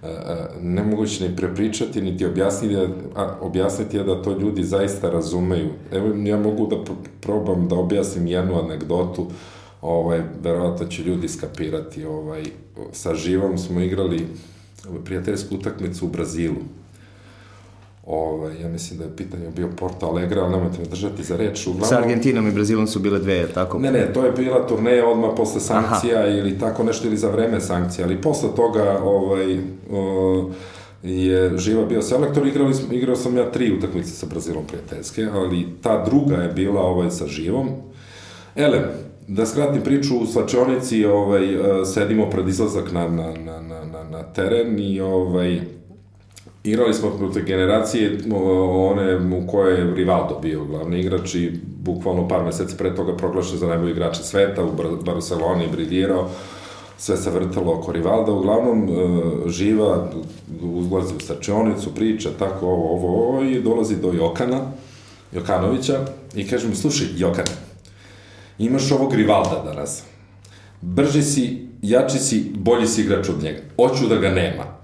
e, 0.04 0.48
nemoguće 0.62 1.30
ni 1.30 1.36
prepričati, 1.36 2.02
niti 2.02 2.26
objasniti, 2.26 2.76
a, 3.16 3.36
objasniti 3.42 3.98
je 3.98 4.04
da 4.04 4.22
to 4.22 4.38
ljudi 4.38 4.64
zaista 4.64 5.10
razumeju. 5.10 5.70
Evo, 5.92 6.08
ja 6.26 6.38
mogu 6.38 6.68
da 6.68 6.76
probam 7.22 7.68
da 7.68 7.76
objasnim 7.76 8.28
jednu 8.28 8.60
anegdotu, 8.60 9.28
ovaj, 9.82 10.22
verovatno 10.44 10.88
će 10.88 11.04
ljudi 11.04 11.28
skapirati. 11.28 12.06
Ovaj, 12.06 12.44
sa 12.92 13.16
živom 13.16 13.58
smo 13.58 13.80
igrali 13.80 14.28
prijateljsku 15.06 15.56
utakmicu 15.56 16.06
u 16.06 16.10
Brazilu 16.10 16.62
Ovaj, 18.10 18.62
ja 18.62 18.68
mislim 18.68 19.00
da 19.00 19.06
je 19.06 19.16
pitanje 19.16 19.52
bio 19.56 19.68
Porto 19.78 20.06
Alegre, 20.06 20.42
ali 20.42 20.52
nemojte 20.52 20.80
me 20.80 20.86
držati 20.86 21.24
za 21.24 21.38
reč. 21.38 21.68
Uglavnom, 21.68 21.90
Sa 21.90 21.98
Argentinom 21.98 22.48
i 22.48 22.52
Brazilom 22.52 22.88
su 22.88 23.00
bile 23.00 23.20
dve, 23.20 23.48
tako? 23.54 23.80
Ne, 23.80 23.92
ne, 23.92 24.14
to 24.14 24.26
je 24.26 24.32
bila 24.32 24.68
turneja 24.68 25.08
odmah 25.08 25.30
posle 25.38 25.62
sankcija 25.62 26.20
Aha. 26.20 26.28
ili 26.28 26.60
tako 26.60 26.84
nešto, 26.84 27.08
ili 27.08 27.18
za 27.18 27.30
vreme 27.30 27.62
sankcija, 27.62 28.08
ali 28.08 28.22
posle 28.22 28.50
toga 28.56 29.00
ovaj, 29.04 29.60
o, 29.92 30.50
je 31.04 31.58
Živa 31.58 31.86
bio 31.86 32.02
selektor, 32.02 32.48
igrali 32.48 32.74
smo, 32.74 32.94
igrao 32.94 33.16
sam 33.16 33.38
ja 33.38 33.52
tri 33.52 33.78
utakmice 33.78 34.12
sa 34.12 34.26
Brazilom 34.26 34.64
prijateljske, 34.68 35.28
ali 35.34 35.68
ta 35.82 36.06
druga 36.06 36.36
je 36.36 36.50
bila 36.54 36.82
ovaj, 36.82 37.12
sa 37.12 37.28
Živom. 37.28 37.70
Elem, 38.56 38.84
da 39.28 39.46
skratim 39.46 39.82
priču, 39.82 40.18
u 40.18 40.26
slačionici 40.26 41.06
ovaj, 41.06 41.48
sedimo 41.86 42.30
pred 42.30 42.48
izlazak 42.48 42.92
na, 42.92 43.08
na, 43.08 43.34
na, 43.46 43.62
na, 43.86 44.04
na 44.04 44.24
teren 44.24 44.80
i 44.80 45.02
ovaj, 45.02 45.62
igrali 46.64 46.94
smo 46.94 47.10
protiv 47.10 47.46
generacije 47.46 48.20
one 48.92 49.38
u 49.38 49.48
kojoj 49.48 49.80
je 49.80 49.96
Rivaldo 49.96 50.40
bio 50.42 50.66
glavni 50.66 51.00
igrač 51.00 51.36
i 51.36 51.52
bukvalno 51.64 52.28
par 52.28 52.44
meseci 52.44 52.78
pre 52.78 52.96
toga 52.96 53.18
proglašen 53.18 53.58
za 53.58 53.68
najbolji 53.68 53.92
igrača 53.92 54.24
sveta, 54.24 54.64
u 54.64 54.72
Barceloni 55.06 55.68
briljirao, 55.72 56.30
sve 56.98 57.18
se 57.18 57.30
vrtalo 57.30 57.74
oko 57.74 57.92
Rivalda, 57.92 58.32
uglavnom 58.32 58.90
e, 58.90 59.50
živa, 59.50 60.10
uzlazi 60.62 61.16
u 61.16 61.20
stačionicu, 61.20 61.96
priča, 61.96 62.30
tako 62.40 62.66
ovo, 62.66 62.94
ovo, 62.94 63.28
ovo, 63.28 63.44
i 63.44 63.62
dolazi 63.62 63.96
do 63.96 64.12
Jokana, 64.14 64.60
Jokanovića, 65.32 66.06
i 66.36 66.48
kaže 66.48 66.68
mu, 66.68 66.76
slušaj, 66.76 67.08
Jokane, 67.18 67.52
imaš 68.58 68.92
ovog 68.92 69.14
Rivalda 69.14 69.64
danas, 69.66 70.04
brži 70.82 71.24
si, 71.24 71.68
jači 71.82 72.20
si, 72.20 72.52
bolji 72.56 72.88
si 72.88 73.02
igrač 73.02 73.30
od 73.30 73.44
njega, 73.44 73.60
hoću 73.76 74.08
da 74.08 74.16
ga 74.16 74.30
nema, 74.30 74.79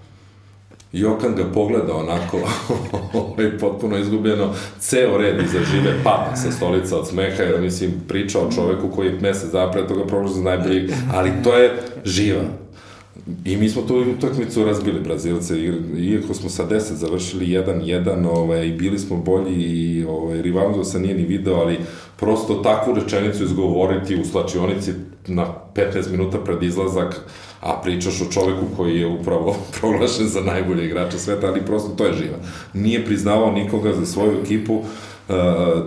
Jokan 0.95 1.35
ga 1.35 1.43
pogleda 1.53 1.93
onako, 1.93 2.37
ovaj, 3.19 3.57
potpuno 3.57 3.97
izgubljeno, 3.97 4.53
ceo 4.79 5.17
red 5.17 5.41
iza 5.45 5.59
žive 5.71 6.03
pada 6.03 6.35
sa 6.35 6.51
stolica 6.51 6.97
od 6.97 7.07
smeha, 7.07 7.43
jer 7.43 7.61
mislim, 7.61 7.91
priča 8.07 8.39
o 8.39 8.51
čoveku 8.51 8.89
koji 8.95 9.07
je 9.07 9.19
mesec 9.21 9.51
zapred 9.51 9.87
toga 9.87 10.05
prolazi 10.05 10.41
najbolji, 10.41 10.89
ali 11.13 11.31
to 11.43 11.57
je 11.57 11.71
živa. 12.05 12.43
I 13.45 13.57
mi 13.57 13.69
smo 13.69 13.81
tu 13.81 14.05
utakmicu 14.17 14.65
razbili 14.65 14.99
Brazilce, 14.99 15.55
iako 15.97 16.33
smo 16.33 16.49
sa 16.49 16.67
10 16.69 16.79
završili 16.79 17.45
1-1, 17.45 18.27
ovaj, 18.27 18.67
bili 18.67 18.99
smo 18.99 19.17
bolji 19.17 19.53
i 19.53 20.03
ovaj, 20.03 20.41
Rivaldo 20.41 20.83
se 20.83 20.99
nije 20.99 21.15
ni 21.15 21.23
video, 21.23 21.55
ali 21.55 21.79
prosto 22.17 22.53
takvu 22.55 22.93
rečenicu 22.93 23.43
izgovoriti 23.43 24.21
u 24.21 24.25
slačionici 24.25 24.93
na 25.27 25.47
15 25.75 26.11
minuta 26.11 26.37
pred 26.37 26.63
izlazak, 26.63 27.21
a 27.61 27.81
pričaš 27.83 28.21
o 28.21 28.31
čoveku 28.31 28.65
koji 28.77 28.99
je 28.99 29.07
upravo 29.07 29.55
proglašen 29.79 30.27
za 30.27 30.41
najbolje 30.41 30.85
igrača 30.85 31.17
sveta, 31.17 31.47
ali 31.47 31.65
prosto 31.65 31.89
to 31.89 32.05
je 32.05 32.13
živa. 32.13 32.37
Nije 32.73 33.05
priznavao 33.05 33.51
nikoga 33.51 33.93
za 33.93 34.05
svoju 34.05 34.39
ekipu, 34.43 34.81
Uh, 35.29 35.35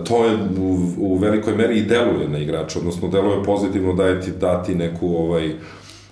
to 0.03 0.25
je 0.25 0.37
u, 0.59 0.77
u 0.97 1.17
velikoj 1.17 1.55
meri 1.55 1.77
i 1.77 1.85
deluje 1.85 2.27
na 2.27 2.37
igrača, 2.37 2.79
odnosno 2.79 3.07
deluje 3.07 3.43
pozitivno 3.43 3.93
da 3.93 4.07
je 4.07 4.21
ti 4.21 4.31
dati 4.31 4.75
neku 4.75 5.15
ovaj, 5.15 5.53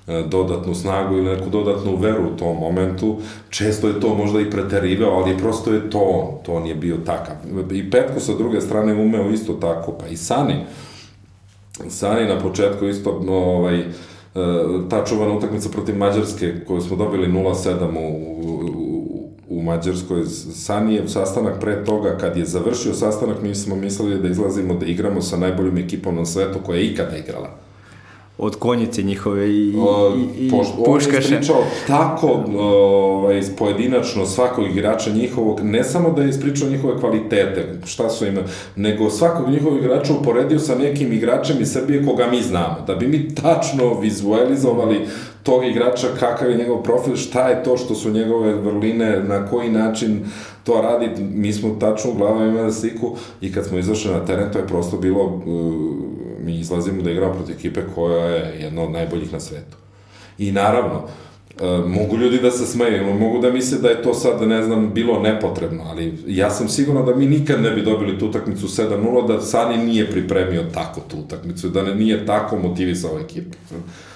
dodatnu 0.07 0.75
snagu 0.75 1.17
ili 1.17 1.35
neku 1.35 1.49
dodatnu 1.49 1.95
veru 1.95 2.23
u 2.33 2.37
tom 2.37 2.57
momentu. 2.57 3.17
Često 3.49 3.87
je 3.87 3.99
to 3.99 4.15
možda 4.15 4.39
i 4.39 4.49
preterivao, 4.49 5.11
ali 5.11 5.37
prosto 5.37 5.73
je 5.73 5.89
to 5.89 5.99
on, 5.99 6.43
to 6.45 6.53
on 6.53 6.67
je 6.67 6.75
bio 6.75 6.97
takav. 7.05 7.35
I 7.71 7.89
Petko 7.89 8.19
sa 8.19 8.33
druge 8.33 8.61
strane 8.61 8.93
umeo 8.93 9.29
isto 9.29 9.53
tako, 9.53 9.91
pa 9.91 10.07
i 10.07 10.17
Sani. 10.17 10.55
Sani 11.89 12.27
na 12.27 12.39
početku 12.39 12.85
isto 12.85 13.21
ovaj, 13.27 13.83
E, 14.37 14.89
ta 14.89 15.05
čuvana 15.05 15.33
utakmica 15.33 15.69
protiv 15.69 15.97
Mađarske 15.97 16.53
koju 16.67 16.81
smo 16.81 16.95
dobili 16.95 17.27
0-7 17.27 17.97
u, 17.97 18.37
u, 18.39 19.29
u 19.49 19.61
Mađarskoj 19.61 20.25
Sanijev 20.53 21.07
sastanak 21.07 21.59
pre 21.59 21.83
toga 21.85 22.17
kad 22.17 22.37
je 22.37 22.45
završio 22.45 22.93
sastanak 22.93 23.41
mi 23.41 23.55
smo 23.55 23.75
mislili 23.75 24.21
da 24.21 24.27
izlazimo 24.27 24.73
da 24.73 24.85
igramo 24.85 25.21
sa 25.21 25.37
najboljom 25.37 25.77
ekipom 25.77 26.15
na 26.15 26.25
svetu 26.25 26.59
koja 26.65 26.77
je 26.77 26.85
ikada 26.85 27.17
igrala 27.17 27.66
od 28.37 28.55
konjice 28.55 29.03
njihove 29.03 29.49
i, 29.49 29.73
o, 29.79 30.15
i, 30.17 30.45
i 30.45 30.51
puškaše. 30.85 31.17
On 31.17 31.21
ispričao 31.23 31.63
tako 31.87 32.43
ovaj, 32.57 33.41
pojedinačno 33.57 34.25
svakog 34.25 34.65
igrača 34.67 35.09
njihovog, 35.09 35.59
ne 35.63 35.83
samo 35.83 36.11
da 36.11 36.21
je 36.21 36.29
ispričao 36.29 36.69
njihove 36.69 36.99
kvalitete, 36.99 37.79
šta 37.85 38.09
su 38.09 38.25
ima, 38.25 38.41
nego 38.75 39.09
svakog 39.09 39.49
njihovog 39.49 39.79
igrača 39.79 40.13
uporedio 40.13 40.59
sa 40.59 40.75
nekim 40.75 41.13
igračem 41.13 41.61
iz 41.61 41.71
Srbije 41.71 42.05
koga 42.05 42.27
mi 42.31 42.41
znamo, 42.41 42.75
da 42.87 42.95
bi 42.95 43.07
mi 43.07 43.35
tačno 43.35 43.99
vizualizovali 43.99 45.07
tog 45.43 45.65
igrača, 45.65 46.07
kakav 46.19 46.51
je 46.51 46.57
njegov 46.57 46.83
profil, 46.83 47.15
šta 47.15 47.47
je 47.47 47.63
to 47.63 47.77
što 47.77 47.95
su 47.95 48.11
njegove 48.11 48.53
vrline, 48.53 49.23
na 49.23 49.45
koji 49.45 49.69
način 49.69 50.25
to 50.63 50.81
radi, 50.81 51.23
mi 51.33 51.53
smo 51.53 51.75
tačno 51.79 52.11
u 52.11 52.13
glavu 52.13 52.45
imali 52.45 52.71
sliku 52.71 53.15
i 53.41 53.53
kad 53.53 53.65
smo 53.65 53.77
izašli 53.77 54.11
na 54.11 54.25
teren, 54.25 54.51
to 54.53 54.59
je 54.59 54.67
prosto 54.67 54.97
bilo 54.97 55.23
uh, 55.23 56.16
mi 56.47 56.59
izlazimo 56.59 57.01
da 57.01 57.11
igramo 57.11 57.33
protiv 57.33 57.55
ekipe 57.55 57.81
koja 57.95 58.25
je 58.25 58.61
jedna 58.61 58.83
od 58.83 58.91
najboljih 58.91 59.33
na 59.33 59.39
svetu. 59.39 59.77
I 60.37 60.51
naravno, 60.51 61.07
e, 61.61 61.87
mogu 61.87 62.17
ljudi 62.17 62.39
da 62.39 62.51
se 62.51 62.65
smeju, 62.65 63.13
mogu 63.13 63.41
da 63.41 63.51
misle 63.51 63.77
da 63.77 63.89
je 63.89 64.01
to 64.01 64.13
sad, 64.13 64.47
ne 64.47 64.63
znam, 64.63 64.93
bilo 64.93 65.19
nepotrebno, 65.19 65.83
ali 65.83 66.13
ja 66.27 66.49
sam 66.49 66.69
siguran 66.69 67.05
da 67.05 67.15
mi 67.15 67.25
nikad 67.25 67.61
ne 67.61 67.71
bi 67.71 67.81
dobili 67.81 68.19
tu 68.19 68.27
utakmicu 68.27 68.67
7-0, 68.67 69.27
da 69.27 69.41
Sani 69.41 69.77
nije 69.85 70.11
pripremio 70.11 70.63
tako 70.73 71.01
tu 71.07 71.17
utakmicu, 71.17 71.69
da 71.69 71.83
ne, 71.83 71.95
nije 71.95 72.25
tako 72.25 72.57
motivisao 72.57 73.19
ekipu. 73.19 73.57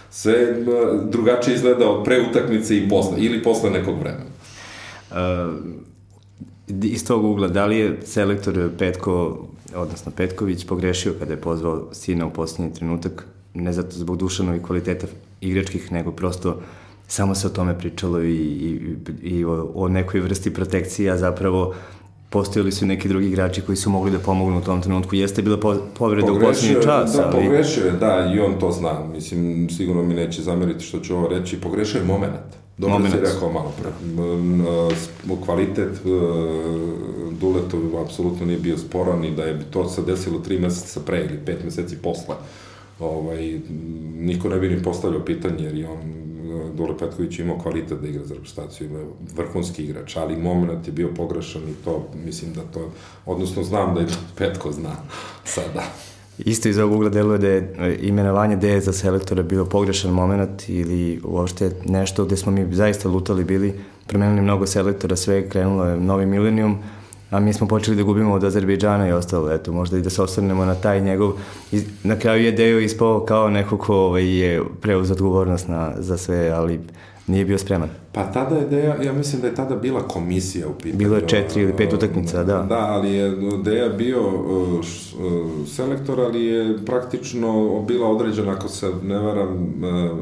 Sve 0.10 0.34
e, 0.34 0.56
drugačije 1.10 1.56
izgleda 1.56 1.90
od 1.90 2.04
pre 2.04 2.22
utakmice 2.30 2.78
i 2.78 2.90
posle, 2.90 3.18
ili 3.18 3.44
posle 3.44 3.70
nekog 3.70 4.00
vremena. 4.00 4.32
Uh, 5.12 5.18
iz 6.84 7.06
tog 7.06 7.26
ugla, 7.26 7.48
da 7.48 7.66
li 7.66 7.78
je 7.78 7.98
selektor 8.06 8.70
Petko 8.78 9.48
odnosno 9.76 10.12
Petković, 10.12 10.66
pogrešio 10.66 11.14
kada 11.20 11.34
je 11.34 11.42
pozvao 11.42 11.88
sina 11.92 12.26
u 12.26 12.34
posljednji 12.34 12.74
trenutak, 12.74 13.26
ne 13.54 13.74
zato 13.74 13.92
zbog 13.92 14.18
dušanovih 14.18 14.62
kvaliteta 14.62 15.08
igračkih, 15.42 15.92
nego 15.92 16.12
prosto 16.12 16.62
samo 17.08 17.36
se 17.36 17.48
o 17.48 17.50
tome 17.50 17.78
pričalo 17.78 18.24
i, 18.24 18.36
i, 18.36 18.96
i 19.22 19.46
o, 19.46 19.72
o 19.76 19.88
nekoj 19.88 20.20
vrsti 20.20 20.54
protekcije, 20.54 21.12
a 21.12 21.18
zapravo 21.18 21.74
postojali 22.30 22.72
su 22.72 22.86
neki 22.86 23.08
drugi 23.08 23.28
igrači 23.28 23.62
koji 23.62 23.76
su 23.76 23.89
mogli 23.89 24.12
da 24.12 24.20
pomognu 24.20 24.58
u 24.58 24.62
tom 24.62 24.82
trenutku. 24.82 25.16
Jeste 25.16 25.42
bila 25.42 25.58
po, 25.58 25.76
povreda 25.98 26.32
u 26.32 26.39
posljednji 26.39 26.84
čas, 26.84 27.14
da, 27.14 27.26
ali... 27.26 27.46
pogrešio 27.46 27.86
je, 27.86 27.92
da, 27.92 28.34
i 28.36 28.39
on 28.39 28.60
to 28.60 28.72
zna. 28.72 29.06
Mislim, 29.14 29.70
sigurno 29.70 30.04
mi 30.04 30.14
neće 30.14 30.42
zameriti 30.42 30.86
što 30.86 31.00
ću 31.00 31.16
ovo 31.16 31.28
reći. 31.28 31.62
Pogrešio 31.62 32.00
je 32.00 32.06
moment. 32.06 32.61
Dobro 32.82 32.99
moment. 32.99 33.16
si 33.16 33.20
rekao 33.20 33.51
malo 33.51 33.74
pre. 33.82 33.91
Da. 35.28 35.45
Kvalitet 35.45 36.01
Duletov 37.39 38.01
apsolutno 38.05 38.45
nije 38.45 38.59
bio 38.59 38.78
sporan 38.78 39.25
i 39.25 39.36
da 39.36 39.43
je 39.43 39.71
to 39.71 39.89
se 39.89 40.01
desilo 40.01 40.39
tri 40.39 40.59
meseca 40.59 40.99
pre 41.05 41.20
ili 41.20 41.39
pet 41.45 41.63
meseci 41.63 41.97
posle. 41.97 42.36
Ovaj, 42.99 43.59
niko 44.16 44.49
ne 44.49 44.59
bi 44.59 44.70
ni 44.70 44.83
postavljao 44.83 45.25
pitanje 45.25 45.63
jer 45.63 45.75
je 45.75 45.89
on 45.89 46.32
Dule 46.75 46.97
Petković 46.97 47.39
imao 47.39 47.59
kvalitet 47.59 48.01
da 48.01 48.08
igra 48.08 48.25
za 48.25 48.33
reprezentaciju, 48.33 48.89
vrhunski 49.36 49.83
igrač, 49.83 50.16
ali 50.16 50.37
moment 50.37 50.87
je 50.87 50.93
bio 50.93 51.09
pogrešan 51.17 51.62
i 51.62 51.83
to, 51.86 52.09
mislim 52.25 52.53
da 52.53 52.62
to, 52.62 52.91
odnosno 53.25 53.63
znam 53.63 53.95
da 53.95 54.01
je 54.01 54.08
Petko 54.37 54.71
zna 54.71 54.95
sada. 55.55 55.83
Isto 56.37 56.70
iz 56.70 56.78
ovog 56.78 56.95
ugla 56.95 57.09
deluje 57.09 57.37
da 57.37 57.47
je 57.47 57.74
e, 57.78 57.97
imenovanje 58.01 58.55
Deje 58.55 58.82
za 58.82 58.93
selektora 58.93 59.43
bilo 59.43 59.66
pogrešan 59.66 60.12
moment 60.12 60.70
ili 60.70 61.21
uopšte 61.24 61.71
nešto 61.86 62.25
gde 62.25 62.37
smo 62.37 62.51
mi 62.51 62.75
zaista 62.75 63.09
lutali 63.09 63.43
bili, 63.43 63.74
promenili 64.08 64.41
mnogo 64.41 64.67
selektora, 64.67 65.16
sve 65.16 65.49
krenulo 65.49 65.86
je 65.86 65.97
novi 65.97 66.25
milenijum, 66.25 66.78
a 67.29 67.39
mi 67.39 67.53
smo 67.53 67.67
počeli 67.67 67.97
da 67.97 68.03
gubimo 68.03 68.33
od 68.33 68.43
Azerbejdžana 68.43 69.08
i 69.08 69.12
ostalo, 69.12 69.51
eto, 69.51 69.71
možda 69.71 69.97
i 69.97 70.01
da 70.01 70.09
se 70.09 70.21
osvrnemo 70.21 70.66
na 70.66 70.75
taj 70.75 71.01
njegov, 71.01 71.33
na 72.03 72.20
kraju 72.20 72.43
je 72.43 72.51
Dejo 72.51 72.79
ispao 72.79 73.25
kao 73.25 73.49
neko 73.49 73.78
ko 73.78 73.95
ovaj, 73.95 74.39
je 74.39 74.62
preuz 74.82 75.12
odgovornost 75.12 75.67
na, 75.67 75.93
za 75.97 76.17
sve, 76.17 76.49
ali 76.49 76.79
nije 77.28 77.46
bio 77.46 77.58
spreman. 77.58 77.89
Pa 78.12 78.32
tada 78.32 78.56
je 78.56 78.68
Deja, 78.68 79.04
ja 79.04 79.14
mislim 79.14 79.42
da 79.42 79.48
je 79.48 79.56
tada 79.56 79.76
bila 79.76 80.08
komisija 80.08 80.68
u 80.68 80.74
pitanju. 80.74 80.98
Bilo 80.98 81.16
je 81.16 81.28
četiri 81.28 81.62
ili 81.62 81.78
pet 81.78 81.93
utakmica, 81.93 82.43
da. 82.43 82.62
Da, 82.62 82.80
ali 82.80 83.14
je 83.14 83.38
Deja 83.64 83.89
bio 83.89 84.28
uh, 84.28 84.80
uh, 84.80 85.68
selektor, 85.68 86.20
ali 86.20 86.46
je 86.46 86.86
praktično 86.86 87.82
bila 87.88 88.08
određena, 88.10 88.52
ako 88.52 88.68
se 88.68 88.92
ne 89.04 89.20
varam, 89.20 89.54
uh, 89.54 90.20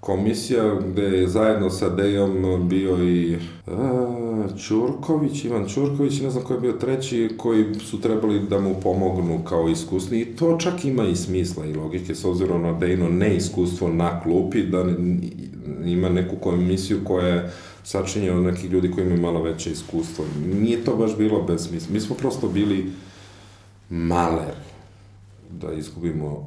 komisija 0.00 0.74
gde 0.74 1.02
je 1.02 1.28
zajedno 1.28 1.70
sa 1.70 1.88
Dejom 1.88 2.68
bio 2.68 3.02
i 3.02 3.36
uh, 3.66 3.72
Ćurković, 4.58 5.44
Ivan 5.44 5.66
Ćurković, 5.68 6.20
ne 6.20 6.30
znam 6.30 6.44
ko 6.44 6.54
je 6.54 6.60
bio 6.60 6.72
treći, 6.72 7.30
koji 7.36 7.74
su 7.74 8.00
trebali 8.00 8.40
da 8.40 8.60
mu 8.60 8.74
pomognu 8.82 9.40
kao 9.44 9.68
iskusni 9.68 10.20
i 10.20 10.36
to 10.36 10.56
čak 10.58 10.84
ima 10.84 11.04
i 11.04 11.16
smisla 11.16 11.66
i 11.66 11.74
logike 11.74 12.14
s 12.14 12.24
obzirom 12.24 12.62
na 12.62 12.72
Dejno 12.72 13.08
neiskustvo 13.08 13.88
na 13.88 14.20
klupi, 14.20 14.62
da 14.62 14.84
ima 15.84 16.08
neku 16.08 16.36
komisiju 16.36 17.00
koja 17.04 17.26
je 17.26 17.52
sačinjena 17.84 18.38
od 18.38 18.44
nekih 18.44 18.70
ljudi 18.70 18.90
koji 18.90 19.04
imaju 19.04 19.20
malo 19.20 19.42
veće 19.42 19.70
iskustvo. 19.70 20.24
Nije 20.60 20.84
to 20.84 20.96
baš 20.96 21.16
bilo 21.16 21.42
bez 21.42 21.68
smisla. 21.68 21.92
Mi 21.92 22.00
smo 22.00 22.16
prosto 22.16 22.48
bili 22.48 22.92
maleri 23.90 24.68
da 25.50 25.72
izgubimo 25.72 26.46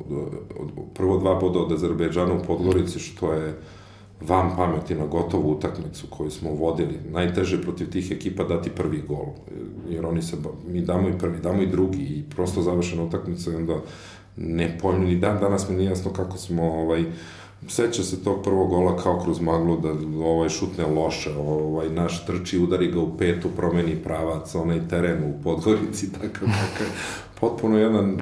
prvo 0.93 1.17
dva 1.17 1.35
boda 1.35 1.59
od 1.59 1.71
Azerbejdžana 1.71 2.33
u 2.33 2.43
Podgorici, 2.47 2.99
što 2.99 3.33
je 3.33 3.53
van 4.27 4.55
pameti 4.57 4.95
na 4.95 5.05
gotovu 5.05 5.51
utakmicu 5.51 6.07
koju 6.09 6.31
smo 6.31 6.51
vodili. 6.51 6.99
Najteže 7.11 7.61
protiv 7.61 7.89
tih 7.89 8.11
ekipa 8.11 8.43
dati 8.43 8.69
prvi 8.69 9.03
gol, 9.07 9.25
jer 9.89 10.05
oni 10.05 10.21
se, 10.21 10.37
mi 10.67 10.81
damo 10.81 11.09
i 11.09 11.17
prvi, 11.19 11.39
damo 11.39 11.61
i 11.61 11.67
drugi 11.67 12.03
i 12.03 12.23
prosto 12.35 12.61
završena 12.61 13.03
utakmica 13.03 13.51
i 13.51 13.55
onda 13.55 13.75
nepojmljeni 14.37 15.15
dan, 15.15 15.39
danas 15.39 15.69
mi 15.69 15.75
nije 15.75 15.89
jasno 15.89 16.13
kako 16.13 16.37
smo 16.37 16.63
ovaj, 16.63 17.05
seća 17.67 18.03
se 18.03 18.23
tog 18.23 18.43
prvog 18.43 18.69
gola 18.69 18.97
kao 18.97 19.19
kroz 19.19 19.41
maglu 19.41 19.77
da 19.77 19.89
ovaj 20.25 20.49
šutne 20.49 20.85
loše, 20.85 21.31
ovaj 21.37 21.89
naš 21.89 22.25
trči, 22.25 22.59
udari 22.59 22.91
ga 22.91 22.99
u 22.99 23.17
petu, 23.17 23.49
promeni 23.57 23.95
pravac, 23.95 24.55
onaj 24.55 24.87
teren 24.87 25.23
u 25.23 25.43
Podgorici, 25.43 26.11
takav, 26.21 26.47
takav, 26.47 26.87
potpuno 27.39 27.77
jedna 27.77 28.13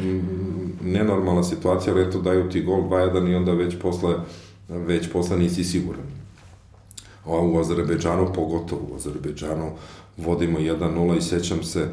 nenormalna 0.84 1.44
situacija, 1.44 1.94
ali 1.94 2.04
eto 2.04 2.22
daju 2.22 2.50
ti 2.50 2.62
gol 2.62 2.82
2-1 2.82 3.32
i 3.32 3.36
onda 3.36 3.54
već 3.54 3.80
posle, 3.82 4.16
već 4.70 5.12
posle 5.12 5.38
nisi 5.38 5.64
siguran. 5.64 6.06
A 7.26 7.32
u 7.32 7.60
Azerbejdžanu, 7.60 8.34
pogotovo 8.36 8.82
u 8.92 8.96
Azerbejdžanu, 8.96 9.72
vodimo 10.18 10.60
1-0 10.60 11.18
i 11.18 11.22
sećam 11.22 11.64
se 11.64 11.90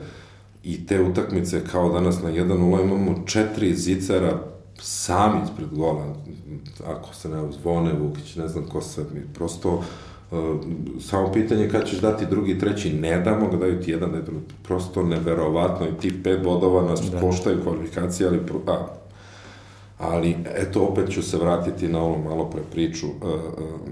i 0.65 0.87
te 0.87 1.03
utakmice 1.03 1.63
kao 1.73 1.93
danas 1.93 2.23
na 2.23 2.31
1-0 2.31 2.85
imamo 2.85 3.23
četiri 3.27 3.75
zicera 3.75 4.39
sami 4.79 5.41
ispred 5.45 5.69
gola, 5.73 6.15
ako 6.87 7.15
se 7.15 7.29
ne 7.29 7.53
zvone 7.53 7.93
Vukić, 7.93 8.37
ne 8.37 8.49
znam 8.49 8.67
ko 8.67 8.81
sve, 8.81 9.05
mi 9.15 9.21
prosto 9.35 9.75
uh, 9.75 10.39
samo 11.01 11.33
pitanje 11.33 11.69
kad 11.69 11.89
ćeš 11.89 12.01
dati 12.01 12.27
drugi, 12.27 12.59
treći, 12.59 12.93
ne 12.93 13.21
damo 13.21 13.51
ga, 13.51 13.57
daju 13.57 13.83
ti 13.83 13.91
jedan, 13.91 14.11
da 14.11 14.17
je 14.17 14.25
prosto 14.63 15.03
neverovatno 15.03 15.87
i 15.89 16.01
tih 16.01 16.15
pet 16.25 16.43
bodova 16.43 16.83
nas 16.83 17.01
da. 17.01 17.21
koštaju 17.21 17.63
kvalifikacije, 17.63 18.29
ali, 18.29 18.41
a, 18.67 18.87
ali 19.99 20.37
eto 20.55 20.83
opet 20.83 21.11
ću 21.11 21.23
se 21.23 21.37
vratiti 21.37 21.89
na 21.89 22.05
ono 22.05 22.19
malo 22.19 22.51
pre 22.51 22.63
priču. 22.71 23.07
Uh, 23.07 23.13
uh, 23.23 23.41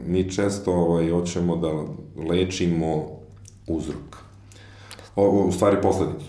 mi 0.06 0.30
često 0.30 0.72
ovaj, 0.72 1.10
hoćemo 1.10 1.56
da 1.56 1.72
lečimo 2.30 3.04
uzrok. 3.66 4.16
O, 5.16 5.28
u 5.28 5.52
stvari 5.52 5.76
posledicu. 5.82 6.26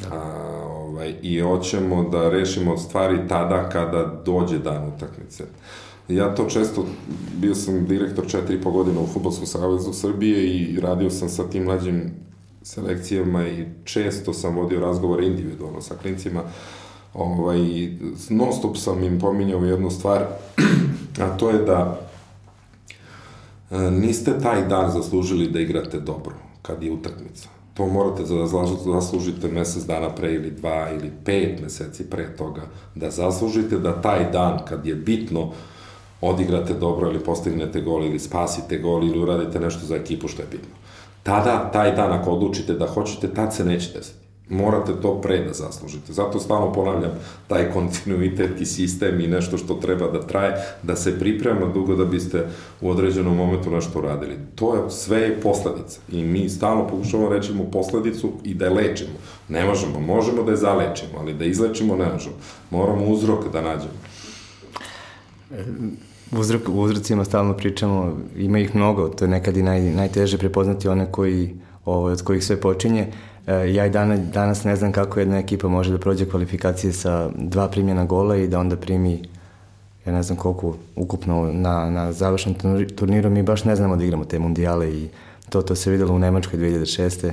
Da. 0.00 0.16
A, 0.16 0.50
ovaj, 0.66 1.14
I 1.22 1.40
hoćemo 1.40 2.08
da 2.08 2.30
rešimo 2.30 2.78
stvari 2.78 3.18
tada 3.28 3.68
kada 3.68 4.22
dođe 4.24 4.58
dan 4.58 4.92
utakmice. 4.96 5.44
Ja 6.08 6.34
to 6.34 6.44
često, 6.44 6.86
bio 7.36 7.54
sam 7.54 7.86
direktor 7.86 8.26
četiri 8.30 8.56
i 8.56 8.60
po 8.60 8.70
godina 8.70 9.00
u 9.00 9.06
Futbolskom 9.06 9.46
savezu 9.46 9.92
Srbije 9.92 10.46
i 10.46 10.80
radio 10.80 11.10
sam 11.10 11.28
sa 11.28 11.50
tim 11.50 11.64
mlađim 11.64 12.10
selekcijama 12.62 13.48
i 13.48 13.66
često 13.84 14.32
sam 14.32 14.56
vodio 14.56 14.80
razgovore 14.80 15.26
individualno 15.26 15.80
sa 15.80 15.94
klincima. 15.94 16.42
Ovaj, 17.14 17.58
non 18.30 18.52
stop 18.52 18.76
sam 18.76 19.04
im 19.04 19.20
pominjao 19.20 19.64
jednu 19.64 19.90
stvar, 19.90 20.24
a 21.24 21.36
to 21.36 21.50
je 21.50 21.58
da 21.58 22.00
e, 23.70 23.90
niste 23.90 24.38
taj 24.40 24.68
dan 24.68 24.90
zaslužili 24.90 25.50
da 25.50 25.60
igrate 25.60 26.00
dobro, 26.00 26.34
kad 26.62 26.82
je 26.82 26.92
utakmica 26.92 27.48
to 27.80 27.86
morate 27.86 28.22
da 28.22 28.46
zaslužite 29.00 29.48
mesec 29.48 29.84
dana 29.84 30.14
pre 30.14 30.32
ili 30.34 30.50
dva 30.50 30.90
ili 30.90 31.12
pet 31.24 31.60
meseci 31.62 32.10
pre 32.10 32.36
toga, 32.36 32.62
da 32.94 33.10
zaslužite 33.10 33.78
da 33.78 34.02
taj 34.02 34.30
dan 34.32 34.58
kad 34.68 34.86
je 34.86 34.94
bitno 34.94 35.52
odigrate 36.20 36.74
dobro 36.74 37.10
ili 37.10 37.24
postignete 37.24 37.80
gol 37.80 38.04
ili 38.04 38.18
spasite 38.18 38.78
gol 38.78 39.04
ili 39.04 39.22
uradite 39.22 39.60
nešto 39.60 39.86
za 39.86 39.96
ekipu 39.96 40.28
što 40.28 40.42
je 40.42 40.48
bitno. 40.50 40.74
Tada, 41.22 41.70
taj 41.72 41.96
dan 41.96 42.12
ako 42.12 42.30
odlučite 42.30 42.74
da 42.74 42.86
hoćete, 42.86 43.34
tad 43.34 43.54
se 43.54 43.64
neće 43.64 43.92
desiti 43.92 44.19
morate 44.50 44.92
to 45.02 45.20
pre 45.20 45.44
da 45.44 45.52
zaslužite. 45.52 46.12
Zato 46.12 46.40
stalno 46.40 46.72
ponavljam 46.72 47.10
taj 47.48 47.72
kontinuitet 47.72 48.60
i 48.60 48.66
sistem 48.66 49.20
i 49.20 49.26
nešto 49.26 49.58
što 49.58 49.74
treba 49.74 50.10
da 50.10 50.20
traje, 50.20 50.54
da 50.82 50.96
se 50.96 51.18
priprema 51.18 51.66
dugo 51.74 51.94
da 51.94 52.04
biste 52.04 52.46
u 52.80 52.90
određenom 52.90 53.36
momentu 53.36 53.70
nešto 53.70 53.98
uradili. 53.98 54.36
To 54.54 54.74
je 54.74 54.90
sve 54.90 55.20
je 55.20 55.40
posledica 55.40 56.00
i 56.12 56.22
mi 56.22 56.48
stalno 56.48 56.88
pokušavamo 56.88 57.28
rećemo 57.28 57.64
posledicu 57.64 58.32
i 58.44 58.54
da 58.54 58.64
je 58.64 58.70
lečimo. 58.70 59.10
Ne 59.48 59.64
možemo, 59.64 60.00
možemo 60.00 60.42
da 60.42 60.50
je 60.50 60.56
zalečimo, 60.56 61.18
ali 61.18 61.34
da 61.34 61.44
izlečimo 61.44 61.96
ne 61.96 62.12
možemo. 62.12 62.34
Moramo 62.70 63.06
uzrok 63.06 63.52
da 63.52 63.60
nađemo. 63.60 64.00
Uzrok, 66.32 66.68
u 66.68 66.80
uzrocima 66.80 67.24
stalno 67.24 67.56
pričamo, 67.56 68.18
ima 68.36 68.58
ih 68.58 68.74
mnogo, 68.76 69.08
to 69.08 69.24
je 69.24 69.28
nekad 69.28 69.56
i 69.56 69.62
naj, 69.62 69.80
najteže 69.80 70.38
prepoznati 70.38 70.88
one 70.88 71.12
koji, 71.12 71.54
ovo, 71.84 72.06
od 72.06 72.22
kojih 72.22 72.44
sve 72.44 72.60
počinje. 72.60 73.00
E, 73.00 73.29
ja 73.54 73.86
i 73.86 73.90
danas, 73.90 74.20
danas 74.20 74.64
ne 74.64 74.76
znam 74.76 74.92
kako 74.92 75.20
jedna 75.20 75.38
ekipa 75.38 75.68
može 75.68 75.92
da 75.92 75.98
prođe 75.98 76.26
kvalifikacije 76.26 76.92
sa 76.92 77.30
dva 77.34 77.68
primjena 77.68 78.04
gola 78.04 78.36
i 78.36 78.48
da 78.48 78.60
onda 78.60 78.76
primi 78.76 79.22
ja 80.06 80.12
ne 80.12 80.22
znam 80.22 80.38
koliko 80.38 80.76
ukupno 80.96 81.52
na, 81.52 81.90
na 81.90 82.12
završnom 82.12 82.54
turniru 82.96 83.30
mi 83.30 83.42
baš 83.42 83.64
ne 83.64 83.76
znamo 83.76 83.96
da 83.96 84.04
igramo 84.04 84.24
te 84.24 84.38
mundijale 84.38 84.90
i 84.90 85.08
to, 85.48 85.62
to 85.62 85.74
se 85.74 85.90
videlo 85.90 86.14
u 86.14 86.18
Nemačkoj 86.18 86.58
2006. 86.58 87.30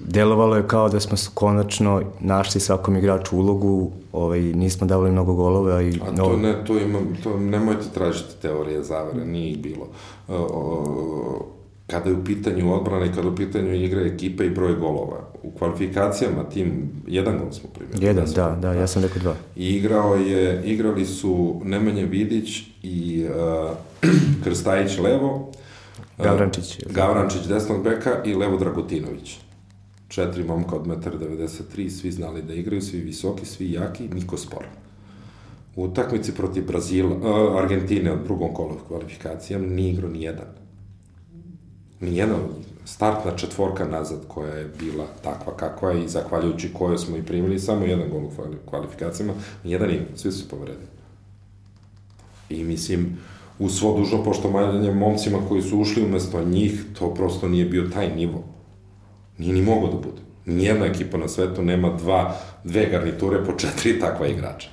Delovalo 0.00 0.56
je 0.56 0.68
kao 0.68 0.88
da 0.88 1.00
smo 1.00 1.16
konačno 1.34 2.02
našli 2.20 2.60
svakom 2.60 2.96
igraču 2.96 3.36
ulogu, 3.36 3.90
ovaj, 4.12 4.40
nismo 4.40 4.86
davali 4.86 5.10
mnogo 5.10 5.34
golova. 5.34 5.82
I, 5.82 6.00
A 6.02 6.16
to, 6.16 6.36
ne, 6.36 6.64
to, 6.64 6.78
ima, 6.78 6.98
to 7.22 7.38
nemojte 7.38 7.84
tražiti 7.94 8.42
teorije 8.42 8.82
zavere, 8.82 9.24
nije 9.24 9.50
ih 9.50 9.58
bilo. 9.58 9.86
Uh, 10.28 10.34
uh, 10.40 11.57
kada 11.90 12.10
je 12.10 12.16
u 12.16 12.24
pitanju 12.24 12.74
odbrana 12.74 13.04
i 13.04 13.08
kada 13.08 13.20
je 13.20 13.28
u 13.28 13.36
pitanju 13.36 13.74
igra 13.74 14.00
ekipe 14.00 14.46
i 14.46 14.50
broj 14.50 14.74
golova. 14.74 15.28
U 15.42 15.50
kvalifikacijama 15.50 16.44
tim 16.44 16.90
jedan 17.06 17.38
gol 17.38 17.52
smo 17.52 17.68
primili. 17.68 18.06
Jedan, 18.06 18.24
da, 18.34 18.58
da, 18.62 18.72
ja 18.72 18.86
sam 18.86 19.02
rekao 19.02 19.22
dva. 19.22 19.34
I 19.56 19.68
igrao 19.68 20.14
je, 20.14 20.62
igrali 20.64 21.06
su 21.06 21.60
Nemanja 21.64 22.04
Vidić 22.04 22.62
i 22.82 23.26
uh, 23.26 23.76
Krstajić 24.44 24.98
levo, 24.98 25.50
uh, 26.18 26.24
Gavrančić. 26.24 26.78
Gavrančić 26.90 27.42
desnog 27.46 27.82
beka 27.82 28.22
i 28.24 28.34
Levo 28.34 28.56
Dragutinović. 28.56 29.38
Četiri 30.08 30.44
momka 30.44 30.76
od 30.76 30.86
1,93, 30.86 31.88
svi 31.88 32.12
znali 32.12 32.42
da 32.42 32.54
igraju, 32.54 32.82
svi 32.82 33.00
visoki, 33.00 33.46
svi 33.46 33.72
jaki, 33.72 34.08
niko 34.08 34.36
spor. 34.36 34.64
U 35.76 35.84
utakmici 35.84 36.34
protiv 36.34 36.66
Brazila, 36.66 37.16
uh, 37.16 37.62
Argentine 37.62 38.12
od 38.12 38.24
drugom 38.24 38.54
kolu 38.54 38.76
kvalifikacijama 38.88 39.66
nije 39.66 39.92
igrao 39.92 40.10
ni 40.10 40.22
jedan 40.22 40.67
nijedna 42.00 42.36
startna 42.84 43.36
četvorka 43.36 43.84
nazad 43.84 44.18
koja 44.28 44.54
je 44.54 44.72
bila 44.78 45.06
takva 45.24 45.56
kakva 45.56 45.90
je 45.90 46.04
i 46.04 46.08
zahvaljujući 46.08 46.72
kojoj 46.72 46.98
smo 46.98 47.16
i 47.16 47.22
primili 47.22 47.58
samo 47.58 47.84
jedan 47.84 48.10
gol 48.10 48.24
u 48.24 48.30
kvalifikacijama, 48.64 49.32
nijedan 49.64 49.90
im, 49.90 50.06
svi 50.16 50.32
su 50.32 50.38
se 50.38 50.48
povredili. 50.48 50.86
I 52.50 52.64
mislim, 52.64 53.18
u 53.58 53.68
svo 53.68 53.98
dužno 53.98 54.24
poštovanje 54.24 54.92
momcima 54.92 55.38
koji 55.48 55.62
su 55.62 55.80
ušli 55.80 56.04
umesto 56.04 56.44
njih, 56.44 56.84
to 56.98 57.14
prosto 57.14 57.48
nije 57.48 57.64
bio 57.64 57.90
taj 57.94 58.16
nivo. 58.16 58.44
Nije 59.38 59.54
ni 59.54 59.62
mogo 59.62 59.86
da 59.86 59.96
bude. 59.96 60.22
Nijedna 60.46 60.86
ekipa 60.86 61.18
na 61.18 61.28
svetu 61.28 61.62
nema 61.62 61.96
dva, 61.96 62.36
dve 62.64 62.86
garniture 62.86 63.44
po 63.44 63.52
četiri 63.52 64.00
takva 64.00 64.26
igrača. 64.26 64.68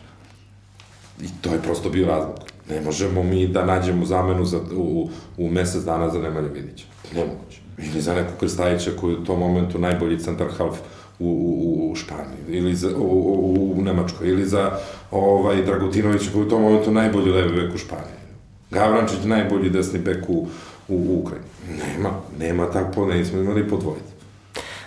I 1.22 1.27
to 1.41 1.53
je 1.53 1.61
prosto 1.61 1.89
bio 1.89 2.07
razlog. 2.07 2.55
Ne 2.70 2.82
možemo 2.82 3.24
mi 3.24 3.48
da 3.48 3.66
nađemo 3.66 4.06
zamenu 4.06 4.46
za, 4.46 4.60
u, 4.76 5.10
u 5.38 5.50
mesec 5.50 5.84
dana 5.84 6.10
za 6.10 6.20
Nemanja 6.20 6.48
Vidića. 6.48 6.86
Nemoguće. 7.16 7.62
Ili 7.78 8.02
za 8.02 8.14
nekog 8.14 8.40
Krstajića 8.40 8.92
koji 9.00 9.14
je 9.14 9.20
u 9.20 9.24
tom 9.24 9.40
momentu 9.40 9.80
najbolji 9.80 10.20
centar 10.20 10.48
half 10.58 10.78
u, 11.20 11.28
u, 11.28 11.92
u 11.92 11.96
Španiji, 11.96 12.58
ili 12.58 12.76
za, 12.76 12.90
u, 12.98 13.02
u, 13.02 13.74
u 13.78 13.82
Nemačkoj, 13.82 14.30
ili 14.30 14.46
za 14.46 14.72
ovaj, 15.12 15.64
Dragutinovića 15.66 16.32
koji 16.32 16.42
je 16.42 16.46
u 16.46 16.50
tom 16.50 16.62
momentu 16.62 16.92
najbolji 16.92 17.32
levi 17.32 17.62
bek 17.62 17.76
u 17.76 17.78
Španiji. 17.78 18.26
Gavrančić 18.72 19.24
najbolji 19.26 19.70
desni 19.70 20.00
bek 20.00 20.30
u, 20.30 20.48
u, 20.88 20.96
u 20.96 21.20
Ukrajini. 21.20 21.48
Nema, 21.78 22.10
nema 22.40 22.72
tako, 22.72 23.06
ne 23.06 23.26
smo 23.26 23.40
imali 23.40 23.70
po 23.70 23.78
dvojice. 23.78 24.16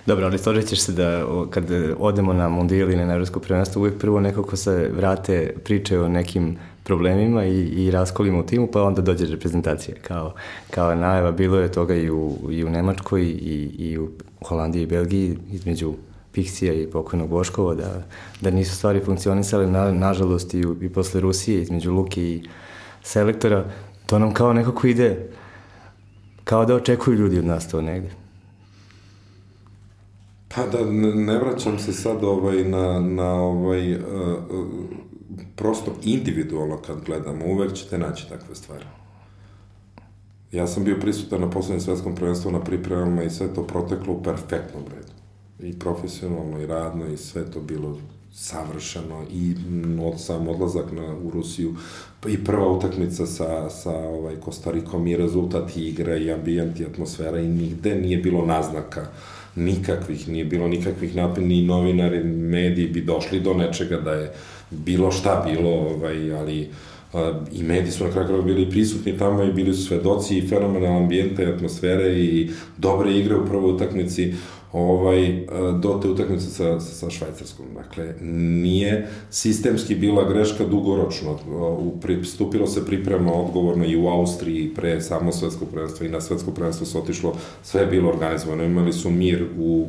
Dobro, 0.07 0.27
ali 0.27 0.39
složit 0.39 0.67
ćeš 0.67 0.81
se 0.81 0.93
da 0.93 1.25
kad 1.51 1.65
odemo 1.99 2.33
na 2.33 2.49
mundijal 2.49 2.91
ili 2.91 3.07
na 3.07 3.15
evropsko 3.15 3.41
prvenstvo, 3.41 3.81
uvijek 3.81 3.99
prvo 3.99 4.21
nekako 4.21 4.57
se 4.57 4.91
vrate 4.97 5.55
priče 5.65 6.01
o 6.01 6.09
nekim 6.09 6.57
problemima 6.89 7.44
i, 7.44 7.60
i 7.60 7.90
raskolima 7.90 8.39
u 8.39 8.43
timu, 8.43 8.69
pa 8.73 8.82
onda 8.82 9.02
dođe 9.02 9.27
reprezentacija. 9.27 9.97
Kao, 10.02 10.35
kao 10.70 10.94
najava 10.94 11.32
bilo 11.32 11.59
je 11.59 11.73
toga 11.73 11.94
i 11.94 12.10
u, 12.10 12.36
i 12.51 12.65
u 12.65 12.70
Nemačkoj 12.70 13.23
i, 13.23 13.70
i 13.78 13.98
u 13.98 14.09
Holandiji 14.44 14.82
i 14.82 14.86
Belgiji 14.86 15.36
između 15.51 15.94
Piksija 16.32 16.73
i 16.74 16.86
pokojnog 16.86 17.28
Boškova, 17.28 17.74
da, 17.74 18.06
da 18.40 18.51
nisu 18.51 18.77
stvari 18.77 19.01
funkcionisale, 19.05 19.66
na, 19.66 19.93
nažalost 19.93 20.55
i, 20.55 20.65
i 20.81 20.89
posle 20.89 21.20
Rusije 21.20 21.62
između 21.62 21.93
Luki 21.93 22.23
i 22.23 22.43
selektora, 23.02 23.65
to 24.06 24.19
nam 24.19 24.32
kao 24.35 24.52
nekako 24.52 24.86
ide, 24.86 25.28
kao 26.44 26.65
da 26.65 26.74
očekuju 26.74 27.19
ljudi 27.19 27.39
od 27.39 27.44
nas 27.44 27.69
to 27.69 27.82
negde. 27.82 28.10
Pa 30.55 30.66
da, 30.66 30.85
ne, 30.85 31.15
ne 31.15 31.39
vraćam 31.39 31.78
se 31.78 31.93
sad 31.93 32.24
ovaj, 32.24 32.65
na, 32.65 33.01
na 33.01 33.32
ovaj, 33.32 33.94
uh, 33.94 34.01
uh, 34.51 34.66
prosto 35.56 35.97
individualno 36.02 36.77
kad 36.77 37.05
gledamo, 37.05 37.44
uvek 37.47 37.74
ćete 37.74 37.98
naći 37.98 38.28
takve 38.28 38.55
stvari. 38.55 38.85
Ja 40.52 40.66
sam 40.66 40.85
bio 40.85 40.97
prisutan 41.01 41.40
na 41.40 41.51
poslednjem 41.51 41.81
svetskom 41.81 42.15
prvenstvu 42.15 42.51
na 42.51 42.60
pripremama 42.60 43.23
i 43.23 43.31
sve 43.31 43.55
to 43.55 43.66
proteklo 43.66 44.15
u 44.15 44.23
perfektnom 44.23 44.82
redu. 44.94 45.12
I 45.60 45.78
profesionalno, 45.78 46.60
i 46.60 46.66
radno, 46.66 47.06
i 47.06 47.16
sve 47.16 47.51
to 47.51 47.60
bilo 47.60 47.98
savršeno 48.32 49.24
i 49.32 49.55
od 50.02 50.20
sam 50.20 50.48
odlazak 50.48 50.93
na, 50.93 51.16
u 51.16 51.31
Rusiju 51.31 51.74
i 52.28 52.44
prva 52.44 52.69
utakmica 52.69 53.27
sa, 53.27 53.70
sa 53.70 53.90
ovaj, 53.90 54.36
Kostarikom 54.36 55.06
i 55.06 55.16
rezultat 55.16 55.77
igre 55.77 56.20
i 56.20 56.32
ambijent 56.32 56.81
i 56.81 56.85
atmosfera 56.85 57.40
i 57.40 57.48
nigde 57.48 57.94
nije 57.94 58.19
bilo 58.19 58.47
naznaka 58.47 59.06
nikakvih, 59.55 60.28
nije 60.28 60.44
bilo 60.44 60.69
nikakvih 60.69 61.16
napad, 61.16 61.44
ni 61.44 61.66
novinari, 61.66 62.24
mediji 62.24 62.89
bi 62.89 63.01
došli 63.01 63.40
do 63.40 63.55
nečega 63.55 63.97
da 63.97 64.12
je 64.12 64.32
bilo 64.70 65.11
šta 65.11 65.47
bilo, 65.47 65.70
ovaj, 65.70 66.32
ali 66.32 66.69
a, 67.12 67.40
i 67.53 67.62
mediji 67.62 67.93
su 67.93 68.05
na 68.05 68.11
kraju 68.11 68.27
kraja 68.27 68.43
bili 68.43 68.70
prisutni 68.70 69.19
tamo 69.19 69.43
i 69.43 69.53
bili 69.53 69.74
su 69.74 69.86
svedoci 69.86 70.39
i 70.39 70.49
fenomenal 70.49 70.97
ambijenta 70.97 71.43
i 71.43 71.47
atmosfere 71.47 72.19
i 72.19 72.51
dobre 72.77 73.12
igre 73.12 73.36
u 73.36 73.47
prvoj 73.47 73.73
utakmici 73.73 74.35
ovaj, 74.73 75.47
do 75.81 75.99
te 76.03 76.09
utakmice 76.09 76.47
sa, 76.47 76.81
sa 76.81 77.11
Švajcarskom. 77.11 77.66
Dakle, 77.74 78.15
nije 78.62 79.09
sistemski 79.31 79.95
bila 79.95 80.28
greška 80.28 80.65
dugoročno. 80.65 81.39
U, 81.78 82.01
pristupilo 82.01 82.66
se 82.66 82.86
priprema 82.86 83.32
odgovorno 83.32 83.85
i 83.85 83.97
u 83.97 84.09
Austriji 84.09 84.74
pre 84.74 85.01
samo 85.01 85.32
svetsko 85.32 85.65
prvenstvo 85.65 86.07
i 86.07 86.09
na 86.09 86.20
svetsko 86.20 86.51
prvenstvo 86.51 86.86
se 86.86 86.99
otišlo, 86.99 87.36
sve 87.62 87.81
je 87.81 87.86
bilo 87.86 88.09
organizovano. 88.09 88.65
Imali 88.65 88.93
su 88.93 89.11
mir 89.11 89.47
u 89.59 89.89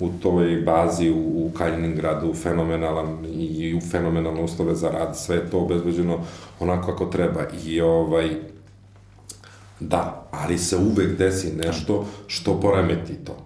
u 0.00 0.08
toj 0.22 0.56
bazi 0.56 1.10
u, 1.10 1.46
u 1.46 1.50
Kaliningradu 1.58 2.34
fenomenalan 2.34 3.26
i 3.32 3.74
u 3.74 3.80
fenomenalne 3.80 4.42
uslove 4.42 4.74
za 4.74 4.90
rad, 4.90 5.18
sve 5.18 5.36
je 5.36 5.50
to 5.50 5.58
obezbeđeno 5.58 6.18
onako 6.60 6.92
kako 6.92 7.06
treba 7.06 7.40
i 7.64 7.80
ovaj 7.80 8.28
da, 9.80 10.28
ali 10.30 10.58
se 10.58 10.76
uvek 10.76 11.18
desi 11.18 11.52
nešto 11.52 12.06
što 12.26 12.60
poremeti 12.60 13.14
to. 13.24 13.36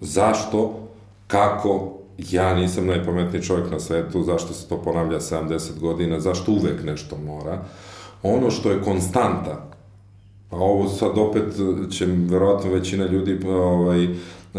Zašto? 0.00 0.88
Kako? 1.26 1.92
Ja 2.18 2.54
nisam 2.54 2.86
najpametniji 2.86 3.42
čovjek 3.42 3.70
na 3.70 3.80
svetu, 3.80 4.22
zašto 4.22 4.54
se 4.54 4.68
to 4.68 4.82
ponavlja 4.82 5.20
70 5.20 5.78
godina, 5.80 6.20
zašto 6.20 6.52
uvek 6.52 6.84
nešto 6.84 7.16
mora? 7.26 7.64
Ono 8.22 8.50
što 8.50 8.70
je 8.70 8.82
konstanta, 8.82 9.70
a 10.50 10.56
ovo 10.56 10.88
sad 10.88 11.18
opet 11.18 11.42
će 11.90 12.06
verovatno 12.06 12.70
većina 12.70 13.06
ljudi 13.06 13.46
ovaj, 13.46 14.08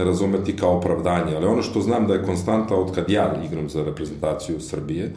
razumeti 0.03 0.55
kao 0.55 0.77
opravdanje, 0.77 1.35
ali 1.35 1.45
ono 1.45 1.61
što 1.61 1.81
znam 1.81 2.07
da 2.07 2.13
je 2.13 2.23
konstanta 2.23 2.75
od 2.75 2.95
kad 2.95 3.09
ja 3.09 3.41
igram 3.45 3.69
za 3.69 3.83
reprezentaciju 3.83 4.59
Srbije 4.59 5.13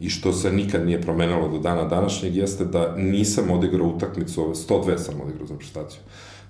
i 0.00 0.10
što 0.10 0.32
se 0.32 0.52
nikad 0.52 0.86
nije 0.86 1.02
promenalo 1.02 1.48
do 1.48 1.58
dana 1.58 1.84
današnjeg 1.84 2.36
jeste 2.36 2.64
da 2.64 2.96
nisam 2.96 3.50
odigrao 3.50 3.86
utakmicu, 3.86 4.42
102 4.42 4.98
sam 4.98 5.20
odigrao 5.20 5.46
za 5.46 5.54
reprezentaciju. 5.54 6.00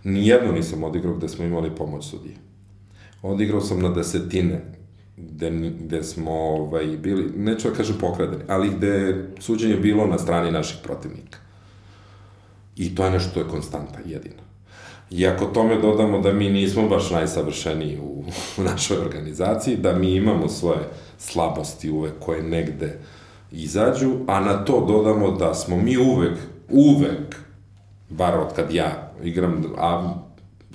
Nijedno 0.05 0.53
nisam 0.53 0.85
odigrao 0.85 1.15
gde 1.15 1.29
smo 1.29 1.45
imali 1.45 1.75
pomoć 1.75 2.11
sudije. 2.11 2.37
Odigrao 3.23 3.61
sam 3.61 3.81
na 3.81 3.89
desetine 3.89 4.79
gde, 5.17 5.51
gde 5.81 6.03
smo 6.03 6.33
ovaj, 6.33 6.87
bili, 6.87 7.33
neću 7.37 7.69
da 7.69 7.75
kažem 7.75 7.97
pokradeni, 8.01 8.43
ali 8.49 8.71
gde 8.71 8.89
je 8.89 9.31
suđenje 9.39 9.77
bilo 9.77 10.07
na 10.07 10.19
strani 10.19 10.51
naših 10.51 10.79
protivnika. 10.83 11.39
I 12.77 12.95
to 12.95 13.05
je 13.05 13.11
nešto 13.11 13.31
što 13.31 13.41
je 13.41 13.49
konstanta, 13.49 13.99
jedina. 14.05 14.48
I 15.11 15.27
ako 15.27 15.45
tome 15.45 15.77
dodamo 15.77 16.21
da 16.21 16.33
mi 16.33 16.51
nismo 16.51 16.89
baš 16.89 17.11
najsavršeniji 17.11 17.99
u, 17.99 18.25
u 18.59 18.63
našoj 18.71 18.99
organizaciji, 18.99 19.77
da 19.77 19.93
mi 19.93 20.15
imamo 20.15 20.49
svoje 20.49 20.89
slabosti 21.19 21.91
uvek 21.91 22.13
koje 22.21 22.43
negde 22.43 22.99
izađu, 23.53 24.11
a 24.27 24.41
na 24.41 24.65
to 24.65 24.85
dodamo 24.87 25.31
da 25.31 25.55
smo 25.55 25.77
mi 25.77 25.97
uvek, 25.97 26.39
uvek, 26.69 27.37
bar 28.11 28.39
od 28.39 28.55
kad 28.57 28.75
ja 28.75 29.13
igram, 29.23 29.65
a 29.79 30.15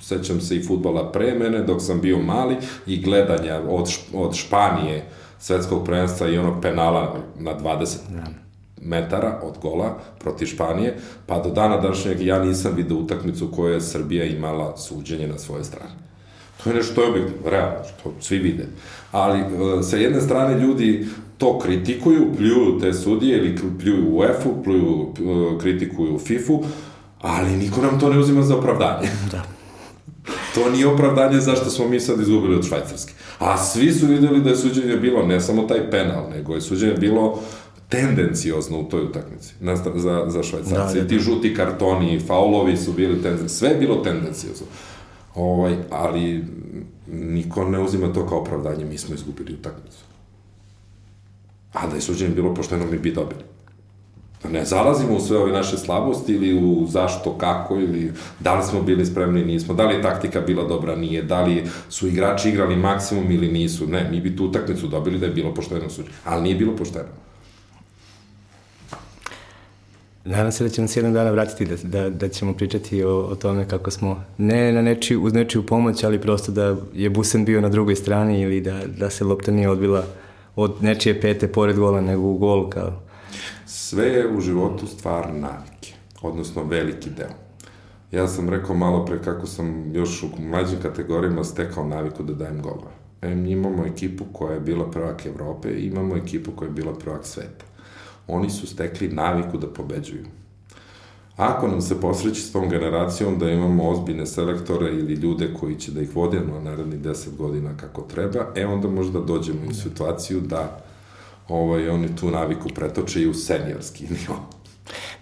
sećam 0.00 0.40
se 0.40 0.56
i 0.56 0.62
futbala 0.62 1.12
pre 1.12 1.34
mene 1.38 1.62
dok 1.62 1.82
sam 1.82 2.00
bio 2.00 2.18
mali 2.18 2.56
i 2.86 3.02
gledanja 3.02 3.60
od, 3.68 3.88
od 4.14 4.34
Španije 4.34 5.04
svetskog 5.38 5.84
prvenstva 5.84 6.28
i 6.28 6.38
onog 6.38 6.62
penala 6.62 7.16
na 7.38 7.58
20 7.58 7.96
metara 8.84 9.40
od 9.42 9.58
gola 9.62 9.98
protiv 10.18 10.46
Španije, 10.46 10.96
pa 11.26 11.38
do 11.38 11.50
dana 11.50 11.76
današnjeg 11.76 12.20
ja 12.20 12.44
nisam 12.44 12.72
vidio 12.76 12.96
utakmicu 12.96 13.48
koju 13.56 13.72
je 13.74 13.80
Srbija 13.80 14.24
imala 14.24 14.76
suđenje 14.76 15.28
na 15.28 15.38
svoje 15.38 15.64
strane. 15.64 16.04
To 16.64 16.70
je 16.70 16.76
nešto, 16.76 16.94
to 16.94 17.02
je 17.02 17.08
objektivno, 17.08 17.50
realno, 17.50 17.78
što 17.98 18.12
svi 18.20 18.38
vide. 18.38 18.66
Ali 19.12 19.40
e, 19.40 19.82
sa 19.82 19.96
jedne 19.96 20.20
strane 20.20 20.60
ljudi 20.60 21.06
to 21.38 21.58
kritikuju, 21.58 22.34
pljuju 22.36 22.80
te 22.80 22.92
sudije 22.92 23.38
ili 23.38 23.56
pljuju 23.80 24.16
UEFA-u, 24.16 24.62
pljuju, 24.64 25.12
e, 25.18 25.58
kritikuju 25.60 26.18
FIFA-u, 26.18 26.64
ali 27.20 27.56
niko 27.56 27.82
nam 27.82 28.00
to 28.00 28.12
ne 28.12 28.18
uzima 28.18 28.42
za 28.42 28.56
opravdanje. 28.56 29.08
Da. 29.32 29.42
To 30.54 30.70
nije 30.70 30.86
opravdanje 30.86 31.40
zašto 31.40 31.70
smo 31.70 31.88
mi 31.88 32.00
sad 32.00 32.20
izgubili 32.20 32.54
od 32.54 32.66
Švajcarske. 32.68 33.12
A 33.38 33.58
svi 33.58 33.92
su 33.92 34.06
videli 34.06 34.40
da 34.40 34.50
je 34.50 34.56
suđenje 34.56 34.96
bilo 34.96 35.26
ne 35.26 35.40
samo 35.40 35.62
taj 35.62 35.90
penal, 35.90 36.30
nego 36.30 36.54
je 36.54 36.60
suđenje 36.60 36.94
bilo 36.94 37.40
tendenciozno 37.94 38.80
u 38.80 38.84
toj 38.84 39.02
utakmici 39.02 39.54
na, 39.60 39.76
za, 39.76 40.24
za 40.28 40.42
Švajcarce. 40.42 40.94
Da, 40.94 41.02
da, 41.02 41.08
Ti 41.08 41.18
žuti 41.18 41.54
kartoni, 41.54 42.20
faulovi 42.20 42.76
su 42.76 42.92
bili 42.92 43.14
tendenciozno. 43.14 43.48
Sve 43.48 43.68
je 43.68 43.76
bilo 43.76 43.96
tendenciozno. 43.96 44.66
Ovaj, 45.34 45.76
ali 45.90 46.44
niko 47.12 47.64
ne 47.64 47.82
uzima 47.82 48.12
to 48.12 48.26
kao 48.26 48.38
opravdanje, 48.38 48.84
mi 48.84 48.98
smo 48.98 49.14
izgubili 49.14 49.54
utakmicu. 49.54 50.04
A 51.72 51.86
da 51.86 51.94
je 51.94 52.00
suđenje 52.00 52.34
bilo 52.34 52.54
pošteno, 52.54 52.86
mi 52.90 52.98
bi 52.98 53.12
dobili. 53.12 53.40
Da 54.42 54.48
ne 54.48 54.64
zalazimo 54.64 55.16
u 55.16 55.20
sve 55.20 55.38
ove 55.38 55.52
naše 55.52 55.78
slabosti 55.78 56.32
ili 56.32 56.54
u 56.54 56.86
zašto, 56.86 57.38
kako 57.38 57.76
ili 57.76 58.12
da 58.40 58.54
li 58.54 58.64
smo 58.64 58.82
bili 58.82 59.06
spremni, 59.06 59.44
nismo, 59.44 59.74
da 59.74 59.86
li 59.86 59.94
je 59.94 60.02
taktika 60.02 60.40
bila 60.40 60.64
dobra, 60.64 60.96
nije, 60.96 61.22
da 61.22 61.42
li 61.42 61.64
su 61.88 62.08
igrači 62.08 62.48
igrali 62.48 62.76
maksimum 62.76 63.30
ili 63.30 63.48
nisu. 63.48 63.86
Ne, 63.86 64.08
mi 64.10 64.20
bi 64.20 64.36
tu 64.36 64.44
utakmicu 64.44 64.86
dobili 64.86 65.18
da 65.18 65.26
je 65.26 65.32
bilo 65.32 65.54
pošteno 65.54 65.90
suđenje, 65.90 66.14
ali 66.24 66.42
nije 66.42 66.56
bilo 66.56 66.76
pošteno. 66.76 67.08
Nadam 70.24 70.52
se 70.52 70.64
da 70.64 70.70
ćemo 70.70 70.88
se 70.88 71.00
jednog 71.00 71.14
dana 71.14 71.30
vratiti, 71.30 71.66
da, 71.66 71.76
da, 71.82 72.10
da 72.10 72.28
ćemo 72.28 72.52
pričati 72.54 73.04
o, 73.04 73.18
o 73.18 73.34
tome 73.34 73.68
kako 73.68 73.90
smo, 73.90 74.24
ne 74.38 74.72
na 74.72 74.82
nečiju, 74.82 75.22
uz 75.22 75.32
nečiju 75.32 75.66
pomoć, 75.66 76.04
ali 76.04 76.20
prosto 76.20 76.52
da 76.52 76.76
je 76.92 77.10
Busen 77.10 77.44
bio 77.44 77.60
na 77.60 77.68
drugoj 77.68 77.96
strani 77.96 78.40
ili 78.40 78.60
da, 78.60 78.80
da 78.96 79.10
se 79.10 79.24
lopta 79.24 79.52
nije 79.52 79.70
odbila 79.70 80.04
od 80.56 80.74
nečije 80.80 81.20
pete 81.20 81.52
pored 81.52 81.76
gola, 81.76 82.00
nego 82.00 82.22
u 82.22 82.38
gol 82.38 82.70
kao 82.70 83.02
Sve 83.66 84.06
je 84.06 84.36
u 84.36 84.40
životu 84.40 84.86
stvar 84.86 85.34
navike, 85.34 85.94
odnosno 86.22 86.64
veliki 86.64 87.10
deo. 87.10 87.34
Ja 88.12 88.28
sam 88.28 88.48
rekao 88.48 88.76
malo 88.76 89.04
pre 89.04 89.22
kako 89.22 89.46
sam 89.46 89.94
još 89.94 90.22
u 90.22 90.26
mlađim 90.38 90.78
kategorijama 90.82 91.44
stekao 91.44 91.88
naviku 91.88 92.22
da 92.22 92.34
dajem 92.34 92.62
golove. 92.62 92.92
E, 93.22 93.32
imamo 93.32 93.86
ekipu 93.86 94.24
koja 94.32 94.54
je 94.54 94.60
bila 94.60 94.90
prvak 94.90 95.26
Evrope 95.26 95.68
imamo 95.78 96.16
ekipu 96.16 96.50
koja 96.56 96.66
je 96.66 96.72
bila 96.72 96.94
prvak 96.94 97.26
sveta. 97.26 97.73
Oni 98.28 98.50
su 98.50 98.66
stekli 98.66 99.08
naviku 99.08 99.58
da 99.58 99.66
pobeđuju. 99.66 100.24
Ako 101.36 101.68
nam 101.68 101.80
se 101.80 102.00
posreći 102.00 102.40
s 102.40 102.52
tom 102.52 102.68
generacijom 102.68 103.38
da 103.38 103.50
imamo 103.50 103.90
ozbiljne 103.90 104.26
selektore 104.26 104.90
ili 104.90 105.14
ljude 105.14 105.54
koji 105.60 105.76
će 105.76 105.92
da 105.92 106.00
ih 106.00 106.16
vode 106.16 106.40
na 106.40 106.60
narednih 106.60 107.00
10 107.00 107.36
godina 107.36 107.76
kako 107.76 108.02
treba, 108.02 108.46
e 108.54 108.66
onda 108.66 108.88
možda 108.88 109.20
dođemo 109.20 109.60
u 109.70 109.74
situaciju 109.74 110.40
da 110.40 110.84
ovaj, 111.48 111.88
oni 111.88 112.16
tu 112.16 112.30
naviku 112.30 112.68
pretoče 112.68 113.22
i 113.22 113.28
u 113.28 113.34
seniorski 113.34 114.04
nivo. 114.20 114.36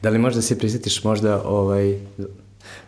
Da 0.03 0.11
li 0.11 0.19
možda 0.19 0.43
se 0.43 0.59
prisjetiš 0.59 1.05
možda 1.05 1.43
ovaj, 1.45 2.01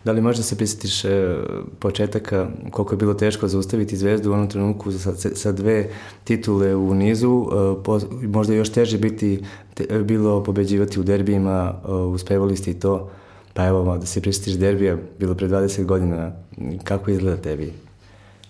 Da 0.05 0.11
li 0.11 0.21
možda 0.21 0.43
se 0.43 0.57
prisjetiš 0.57 1.05
e, 1.05 1.35
početaka 1.79 2.47
koliko 2.71 2.93
je 2.93 2.97
bilo 2.97 3.13
teško 3.13 3.47
zaustaviti 3.47 3.97
zvezdu 3.97 4.29
u 4.29 4.33
onom 4.33 4.49
trenutku 4.49 4.91
sa, 4.91 5.13
sa 5.15 5.51
dve 5.51 5.89
titule 6.23 6.75
u 6.75 6.93
nizu, 6.93 7.45
e, 7.51 7.83
po, 7.83 7.99
možda 8.21 8.53
još 8.53 8.69
teže 8.69 8.97
biti, 8.97 9.43
te, 9.73 10.03
bilo 10.03 10.43
pobeđivati 10.43 10.99
u 10.99 11.03
derbijima, 11.03 11.73
e, 11.85 11.91
uspevali 11.91 12.57
ste 12.57 12.71
i 12.71 12.79
to, 12.79 13.09
pa 13.53 13.65
evo 13.65 13.97
da 13.97 14.05
se 14.05 14.21
prisjetiš 14.21 14.53
derbija, 14.53 14.97
bilo 15.19 15.35
pre 15.35 15.47
20 15.47 15.85
godina, 15.85 16.31
kako 16.83 17.11
izgleda 17.11 17.41
tebi? 17.41 17.73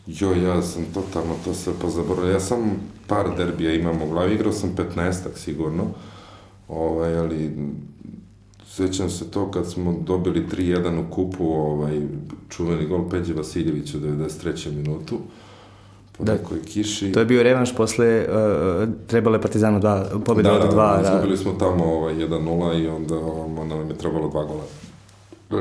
Jo, 0.07 0.33
ja 0.33 0.61
sam 0.61 0.85
totalno 0.93 1.33
to 1.45 1.53
sve 1.53 1.73
pozaboravio. 1.81 2.31
Ja 2.31 2.39
sam 2.39 2.59
par 3.07 3.25
derbija 3.37 3.73
imam 3.73 4.01
u 4.01 4.09
glavi, 4.09 4.33
igrao 4.33 4.51
sam 4.51 4.75
15-ak 4.75 5.35
sigurno, 5.35 5.83
ovaj, 6.67 7.17
ali 7.17 7.51
Sećam 8.75 9.09
se 9.09 9.31
to 9.31 9.51
kad 9.51 9.71
smo 9.71 9.95
dobili 10.01 10.45
3-1 10.51 10.99
u 10.99 11.11
kupu, 11.11 11.45
ovaj, 11.45 12.01
čuveni 12.49 12.85
gol 12.85 13.09
Peđe 13.09 13.33
Vasiljevića 13.33 13.97
u 13.97 14.01
93. 14.01 14.71
minutu 14.71 15.19
po 16.17 16.23
da, 16.23 16.33
nekoj 16.33 16.61
kiši. 16.61 17.11
To 17.11 17.19
je 17.19 17.25
bio 17.25 17.43
revanš 17.43 17.75
posle, 17.75 18.27
uh, 18.27 18.89
trebalo 19.07 19.35
je 19.35 19.41
Partizanu 19.41 19.79
dva, 19.79 20.05
pobjeda 20.25 20.49
da, 20.49 20.55
od 20.55 20.61
da, 20.61 20.67
dva. 20.67 20.97
Da, 20.97 21.09
izgubili 21.09 21.37
smo 21.37 21.51
tamo 21.51 21.85
ovaj, 21.85 22.15
1-0 22.15 22.83
i 22.83 22.87
onda, 22.87 23.15
onda 23.61 23.75
nam 23.75 23.89
je 23.89 23.97
trebalo 23.97 24.29
dva 24.29 24.43
gola 24.43 24.63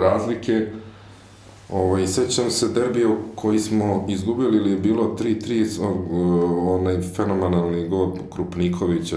razlike. 0.01 0.67
Ovaj, 1.73 2.07
sećam 2.07 2.51
se 2.51 2.69
derbija 2.69 3.09
koji 3.35 3.59
smo 3.59 4.07
izgubili 4.09 4.57
ili 4.57 4.71
je 4.71 4.77
bilo 4.77 5.17
3-3, 5.19 5.81
onaj 6.69 7.01
fenomenalni 7.01 7.89
gol 7.89 8.13
Krupnikovića, 8.35 9.17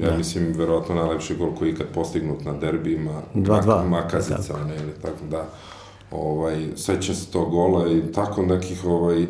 ja 0.00 0.10
da. 0.10 0.16
mislim, 0.16 0.52
verovatno 0.56 0.94
najlepši 0.94 1.36
gol 1.36 1.54
koji 1.58 1.68
je 1.68 1.72
ikad 1.72 1.86
postignut 1.94 2.44
na 2.44 2.52
derbijima. 2.52 3.22
2-2. 3.34 3.88
Makazica, 3.88 4.64
ne, 4.66 4.76
ili 4.76 4.92
tako 5.02 5.24
da. 5.30 5.48
Ovaj, 6.10 6.66
sećam 6.76 7.14
se 7.14 7.30
tog 7.30 7.50
gola 7.50 7.92
i 7.92 8.12
tako 8.12 8.42
nekih, 8.42 8.84
ovaj, 8.84 9.26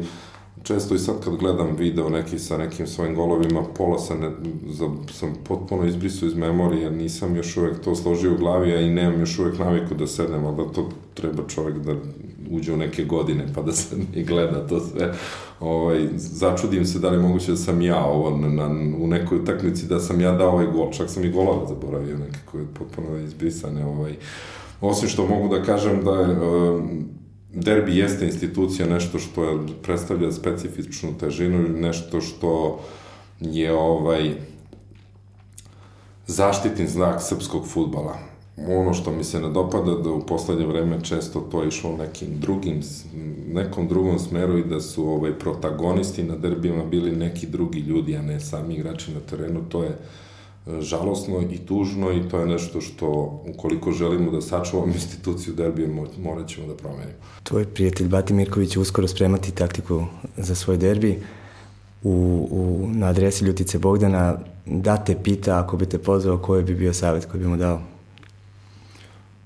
često 0.62 0.94
i 0.94 0.98
sad 0.98 1.24
kad 1.24 1.36
gledam 1.36 1.76
video 1.76 2.08
neki 2.08 2.38
sa 2.38 2.58
nekim 2.58 2.86
svojim 2.86 3.14
golovima, 3.14 3.62
pola 3.76 3.98
sam, 3.98 4.20
ne, 4.20 4.30
za, 4.68 4.88
sam 5.12 5.34
potpuno 5.44 5.84
izbrisao 5.84 6.26
iz 6.26 6.34
memorije, 6.34 6.90
nisam 6.90 7.36
još 7.36 7.56
uvek 7.56 7.80
to 7.80 7.94
složio 7.94 8.32
u 8.32 8.38
glavi, 8.38 8.72
a 8.72 8.80
i 8.80 8.90
nemam 8.90 9.20
još 9.20 9.38
uvek 9.38 9.58
naviku 9.58 9.94
da 9.94 10.06
sednem, 10.06 10.44
ali 10.44 10.56
da 10.56 10.72
to 10.72 10.88
treba 11.14 11.42
čovek 11.48 11.78
da 11.78 11.94
uđe 12.52 12.72
u 12.72 12.76
neke 12.76 13.04
godine 13.04 13.46
pa 13.54 13.62
da 13.62 13.72
se 13.72 13.96
i 14.14 14.24
gleda 14.24 14.66
to 14.66 14.80
sve. 14.80 15.14
Ovaj, 15.60 16.08
začudim 16.16 16.84
se 16.86 16.98
da 16.98 17.10
li 17.10 17.22
moguće 17.22 17.50
da 17.50 17.56
sam 17.56 17.82
ja 17.82 18.04
ovo 18.04 18.36
na, 18.36 18.48
na, 18.48 18.66
u 18.98 19.06
nekoj 19.06 19.38
utakmici 19.38 19.86
da 19.86 20.00
sam 20.00 20.20
ja 20.20 20.32
dao 20.32 20.52
ovaj 20.52 20.66
gol, 20.66 20.92
čak 20.92 21.10
sam 21.10 21.24
i 21.24 21.30
golova 21.30 21.66
zaboravio 21.66 22.18
neke 22.18 22.38
koje 22.50 22.62
je 22.62 22.74
potpuno 22.78 23.18
izbrisane. 23.18 23.86
Ovaj. 23.86 24.16
Osim 24.80 25.08
što 25.08 25.26
mogu 25.26 25.48
da 25.48 25.62
kažem 25.62 26.04
da 26.04 26.10
je 26.10 26.40
um, 26.40 27.04
derbi 27.54 27.96
jeste 27.96 28.26
institucija, 28.26 28.88
nešto 28.88 29.18
što 29.18 29.44
je, 29.44 29.58
predstavlja 29.82 30.32
specifičnu 30.32 31.08
težinu, 31.20 31.68
nešto 31.68 32.20
što 32.20 32.80
je 33.40 33.72
ovaj 33.72 34.34
zaštitni 36.26 36.86
znak 36.86 37.22
srpskog 37.22 37.66
futbala 37.66 38.31
ono 38.56 38.94
što 38.94 39.12
mi 39.12 39.24
se 39.24 39.40
ne 39.40 39.48
dopada 39.48 39.94
da 39.94 40.10
u 40.10 40.26
poslednje 40.26 40.66
vreme 40.66 41.04
često 41.04 41.40
to 41.40 41.64
išlo 41.64 41.90
u 41.90 41.96
nekim 41.96 42.28
drugim, 42.40 42.80
nekom 43.52 43.88
drugom 43.88 44.18
smeru 44.18 44.58
i 44.58 44.64
da 44.64 44.80
su 44.80 45.08
ovaj, 45.08 45.38
protagonisti 45.38 46.22
na 46.22 46.36
derbijama 46.36 46.84
bili 46.84 47.16
neki 47.16 47.46
drugi 47.46 47.80
ljudi, 47.80 48.16
a 48.16 48.22
ne 48.22 48.40
sami 48.40 48.74
igrači 48.74 49.14
na 49.14 49.20
terenu, 49.20 49.60
to 49.68 49.82
je 49.82 49.90
e, 49.90 50.80
žalosno 50.80 51.40
i 51.50 51.58
tužno 51.58 52.12
i 52.12 52.28
to 52.28 52.38
je 52.38 52.46
nešto 52.46 52.80
što 52.80 53.06
ukoliko 53.54 53.92
želimo 53.92 54.30
da 54.30 54.40
sačuvamo 54.40 54.92
instituciju 55.00 55.54
derbija 55.54 55.88
morat 56.18 56.48
ćemo 56.48 56.66
da 56.66 56.74
promenimo. 56.74 57.18
Tvoj 57.42 57.64
prijatelj 57.64 58.08
Bati 58.08 58.34
Mirković 58.34 58.70
će 58.70 58.80
uskoro 58.80 59.08
spremati 59.08 59.50
taktiku 59.50 60.04
za 60.36 60.54
svoj 60.54 60.76
derbi. 60.76 61.18
U, 62.04 62.48
u, 62.50 62.88
na 62.92 63.06
adresi 63.06 63.44
Ljutice 63.44 63.78
Bogdana 63.78 64.38
da 64.66 64.96
te 64.96 65.16
pita 65.22 65.58
ako 65.58 65.76
bi 65.76 65.86
te 65.86 65.98
pozvao 65.98 66.38
koji 66.38 66.64
bi 66.64 66.74
bio 66.74 66.92
savjet 66.92 67.24
koji 67.24 67.40
bi 67.40 67.48
mu 67.48 67.56
dao 67.56 67.80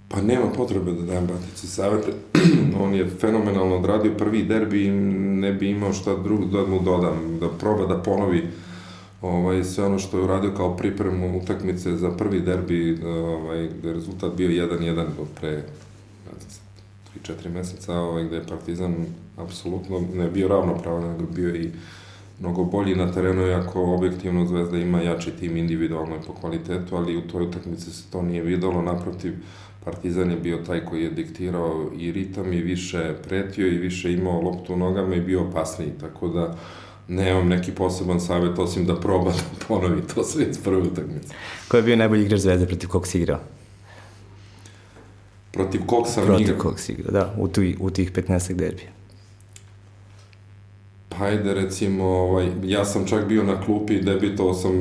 Pa 0.08 0.22
nema 0.22 0.46
potrebe 0.56 0.92
da 0.92 1.02
dajem 1.02 1.26
Batici 1.26 1.66
savete. 1.66 2.12
On 2.82 2.94
je 2.94 3.10
fenomenalno 3.20 3.76
odradio 3.76 4.14
prvi 4.18 4.42
derbi 4.42 4.84
i 4.84 4.90
ne 5.40 5.52
bi 5.52 5.70
imao 5.70 5.92
šta 5.92 6.16
drugo 6.16 6.44
da 6.44 6.66
mu 6.66 6.82
dodam. 6.82 7.38
Da 7.40 7.48
proba 7.48 7.86
da 7.86 8.02
ponovi 8.02 8.48
ovaj, 9.22 9.64
sve 9.64 9.84
ono 9.84 9.98
što 9.98 10.18
je 10.18 10.24
uradio 10.24 10.52
kao 10.56 10.76
pripremu 10.76 11.38
utakmice 11.38 11.96
za 11.96 12.10
prvi 12.10 12.40
derbi, 12.40 12.98
ovaj, 13.04 13.68
gde 13.78 13.88
je 13.88 13.94
rezultat 13.94 14.34
bio 14.36 14.48
1-1 14.48 15.04
pre 15.40 15.62
3-4 17.24 17.52
meseca, 17.54 17.94
ovaj, 17.94 18.24
gde 18.24 18.36
je 18.36 18.46
Partizan 18.46 18.94
apsolutno 19.36 20.02
ne 20.14 20.30
bio 20.30 20.48
ravnopravan, 20.48 21.10
nego 21.10 21.32
bio 21.32 21.54
i 21.54 21.70
mnogo 22.40 22.64
bolji 22.64 22.94
na 22.94 23.12
terenu, 23.12 23.46
iako 23.46 23.94
objektivno 23.94 24.46
Zvezda 24.46 24.78
ima 24.78 25.00
jači 25.00 25.30
tim 25.30 25.56
individualno 25.56 26.16
i 26.16 26.26
po 26.26 26.32
kvalitetu, 26.32 26.96
ali 26.96 27.16
u 27.16 27.28
toj 27.28 27.44
utakmici 27.44 27.90
se 27.90 28.10
to 28.10 28.22
nije 28.22 28.42
videlo, 28.42 28.82
naprotiv, 28.82 29.34
Partizan 29.86 30.30
je 30.30 30.36
bio 30.36 30.56
taj 30.66 30.84
koji 30.84 31.02
je 31.02 31.10
diktirao 31.10 31.90
i 31.98 32.12
ritam 32.12 32.52
i 32.52 32.56
više 32.56 33.14
pretio 33.28 33.66
i 33.66 33.78
više 33.78 34.12
imao 34.12 34.40
loptu 34.40 34.74
u 34.74 34.76
nogama 34.76 35.14
i 35.14 35.20
bio 35.20 35.42
opasniji, 35.42 35.90
tako 36.00 36.28
da 36.28 36.56
nemam 37.08 37.48
neki 37.48 37.72
poseban 37.72 38.20
savjet 38.20 38.58
osim 38.58 38.86
da 38.86 39.00
proba 39.00 39.30
da 39.30 39.66
ponovi 39.68 40.02
to 40.14 40.24
sve 40.24 40.44
iz 40.50 40.58
prve 40.64 40.78
utakmice. 40.78 41.34
Ko 41.68 41.76
je 41.76 41.82
bio 41.82 41.96
najbolji 41.96 42.24
igrač 42.24 42.40
Zvezde 42.40 42.66
protiv 42.66 42.88
kog 42.88 43.06
si 43.06 43.18
igrao? 43.18 43.40
Protiv 45.52 45.80
kog 45.86 46.06
sam 46.08 46.24
protiv 46.24 46.42
igrao? 46.42 46.58
Protiv 46.58 46.70
kog 46.70 46.80
si 46.80 46.92
igrao, 46.92 47.12
da, 47.12 47.34
u, 47.38 47.48
tu, 47.48 47.62
u 47.80 47.90
tih 47.90 48.12
15 48.12 48.52
derbija. 48.52 48.88
Pa 51.08 51.24
ajde 51.24 51.54
recimo, 51.54 52.04
ovaj, 52.04 52.48
ja 52.64 52.84
sam 52.84 53.06
čak 53.06 53.28
bio 53.28 53.42
na 53.42 53.60
klupi 53.60 53.94
i 53.94 54.02
debitovao 54.02 54.54
sam 54.54 54.72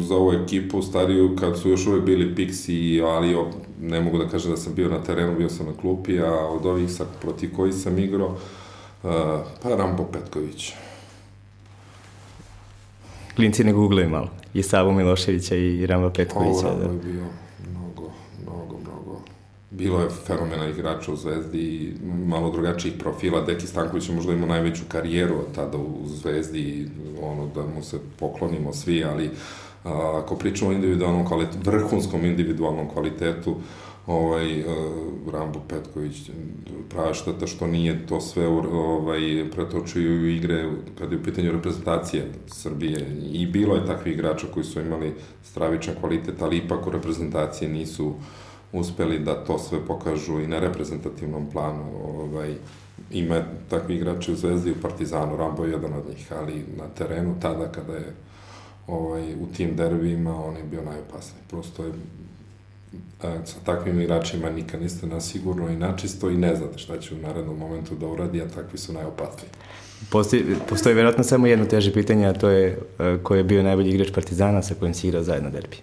za 0.00 0.14
ovu 0.14 0.32
ekipu 0.32 0.82
stariju 0.82 1.36
kad 1.36 1.58
su 1.58 1.70
još 1.70 1.86
uvek 1.86 2.04
bili 2.04 2.34
Pixi 2.34 2.72
i 2.72 3.02
Alio, 3.02 3.46
ne 3.80 4.00
mogu 4.00 4.18
da 4.18 4.28
kažem 4.28 4.50
da 4.50 4.56
sam 4.56 4.74
bio 4.74 4.88
na 4.88 5.02
terenu, 5.02 5.36
bio 5.36 5.48
sam 5.48 5.66
na 5.66 5.72
klupi, 5.80 6.20
a 6.20 6.32
od 6.32 6.66
ovih 6.66 6.90
sa, 6.90 7.04
protiv 7.20 7.56
koji 7.56 7.72
sam 7.72 7.98
igrao, 7.98 8.28
uh, 8.28 9.10
pa 9.62 9.68
Rambo 9.68 10.04
Petković. 10.04 10.72
Klinci 13.36 13.64
ne 13.64 13.72
googlaju 13.72 14.10
malo. 14.10 14.28
I 14.54 14.62
Savo 14.62 14.92
Miloševića 14.92 15.56
i 15.56 15.86
Rambo 15.86 16.10
Petkovića. 16.10 16.68
Ovo 16.68 16.78
da. 16.78 16.84
je 16.84 16.98
bio 17.12 17.24
mnogo, 17.70 18.10
mnogo, 18.42 18.78
mnogo. 18.78 19.20
Bilo 19.70 20.00
je 20.00 20.08
fenomena 20.26 20.68
igrača 20.68 21.12
u 21.12 21.16
Zvezdi 21.16 21.58
i 21.58 21.94
malo 22.26 22.50
drugačijih 22.50 22.94
profila. 22.98 23.40
Deki 23.40 23.66
Stanković 23.66 24.08
je 24.08 24.14
možda 24.14 24.32
imao 24.32 24.48
najveću 24.48 24.82
karijeru 24.88 25.34
od 25.34 25.54
tada 25.54 25.78
u 25.78 26.06
Zvezdi, 26.06 26.88
ono 27.22 27.46
da 27.54 27.62
mu 27.74 27.82
se 27.82 27.98
poklonimo 28.18 28.72
svi, 28.72 29.04
ali 29.04 29.26
uh, 29.26 29.32
Ako 29.84 30.36
pričamo 30.36 30.70
o 30.70 30.74
individualnom 30.74 31.26
kvalitetu, 31.26 31.70
vrhunskom 31.70 32.24
individualnom 32.24 32.88
kvalitetu, 32.88 33.56
ovaj, 34.06 34.60
uh, 34.60 34.66
Rambo 35.32 35.60
Petković 35.68 36.30
prava 36.88 37.14
šteta 37.14 37.46
što 37.46 37.66
nije 37.66 38.06
to 38.06 38.20
sve 38.20 38.46
ovaj, 38.46 39.50
pretočio 39.50 40.10
u 40.10 40.26
igre 40.26 40.70
kada 40.98 41.14
je 41.14 41.20
u 41.20 41.24
pitanju 41.24 41.52
reprezentacije 41.52 42.30
Srbije 42.46 43.16
i 43.32 43.46
bilo 43.46 43.74
je 43.74 43.86
takvih 43.86 44.14
igrača 44.14 44.46
koji 44.54 44.64
su 44.64 44.80
imali 44.80 45.14
stravičan 45.42 45.94
kvalitet, 46.00 46.42
ali 46.42 46.56
ipak 46.56 46.86
u 46.86 46.90
reprezentacije 46.90 47.70
nisu 47.70 48.14
uspeli 48.72 49.18
da 49.18 49.44
to 49.44 49.58
sve 49.58 49.78
pokažu 49.86 50.40
i 50.40 50.46
na 50.46 50.58
reprezentativnom 50.60 51.50
planu. 51.50 51.84
Ovaj, 52.04 52.54
ima 53.12 53.42
takvi 53.68 53.94
igrači 53.94 54.32
u 54.32 54.36
Zvezdi 54.36 54.70
u 54.70 54.82
Partizanu, 54.82 55.36
Rambo 55.36 55.64
je 55.64 55.70
jedan 55.70 55.92
od 55.92 56.08
njih, 56.08 56.32
ali 56.32 56.64
na 56.76 56.88
terenu 56.88 57.34
tada 57.40 57.72
kada 57.72 57.92
je 57.92 58.14
ovaj, 58.88 59.34
u 59.34 59.46
tim 59.56 59.76
derbijima 59.76 60.44
on 60.44 60.56
je 60.56 60.62
bio 60.62 60.82
najopasniji. 60.82 61.42
Prosto 61.50 61.84
je 61.84 61.92
a, 63.22 63.46
sa 63.46 63.56
takvim 63.64 64.00
igračima 64.00 64.50
nikad 64.50 64.82
niste 64.82 65.06
na 65.06 65.20
sigurno 65.20 65.68
i 65.68 65.76
načisto 65.76 66.30
i 66.30 66.36
ne 66.36 66.56
znate 66.56 66.78
šta 66.78 66.98
će 66.98 67.14
u 67.14 67.18
narednom 67.18 67.58
momentu 67.58 67.94
da 67.94 68.06
uradi, 68.06 68.42
a 68.42 68.48
takvi 68.48 68.78
su 68.78 68.92
najopasniji. 68.92 69.50
Postoji, 70.10 70.44
postoji 70.68 70.94
verovatno 70.94 71.24
samo 71.24 71.46
jedno 71.46 71.66
teže 71.66 71.92
pitanje, 71.92 72.26
a 72.26 72.32
to 72.32 72.48
je 72.48 72.78
ko 73.22 73.34
je 73.34 73.44
bio 73.44 73.62
najbolji 73.62 73.90
igrač 73.90 74.10
Partizana 74.14 74.62
sa 74.62 74.74
kojim 74.74 74.94
si 74.94 75.08
igrao 75.08 75.22
zajedno 75.22 75.50
derbi. 75.50 75.76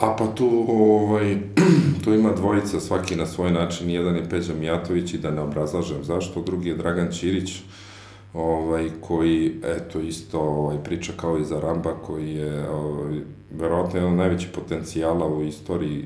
A 0.00 0.16
pa 0.16 0.26
tu, 0.34 0.64
ovaj, 0.68 1.36
tu 2.04 2.14
ima 2.14 2.32
dvojica, 2.32 2.80
svaki 2.80 3.16
na 3.16 3.26
svoj 3.26 3.50
način. 3.50 3.90
Jedan 3.90 4.16
je 4.16 4.28
Peđa 4.28 4.54
Mijatović 4.54 5.14
i 5.14 5.18
da 5.18 5.30
ne 5.30 5.40
obrazlažem 5.40 6.04
zašto, 6.04 6.42
drugi 6.42 6.68
je 6.68 6.76
Dragan 6.76 7.12
Ćirić, 7.12 7.60
ovaj, 8.34 8.90
koji, 9.00 9.52
eto, 9.64 10.00
isto 10.00 10.40
ovaj, 10.40 10.84
priča 10.84 11.12
kao 11.16 11.38
i 11.38 11.44
za 11.44 11.60
Ramba, 11.60 11.94
koji 12.06 12.34
je, 12.34 12.68
ovaj, 12.68 13.20
verovatno, 13.50 13.98
jedan 13.98 14.12
od 14.12 14.18
najvećih 14.18 14.48
potencijala 14.54 15.26
u 15.26 15.44
istoriji 15.44 16.04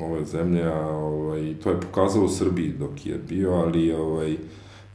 ove 0.00 0.24
zemlje, 0.24 0.64
a 0.64 0.88
ovaj, 0.88 1.54
to 1.62 1.70
je 1.70 1.80
pokazao 1.80 2.24
u 2.24 2.28
Srbiji 2.28 2.68
dok 2.68 3.06
je 3.06 3.18
bio, 3.28 3.52
ali 3.52 3.92
ovaj, 3.92 4.36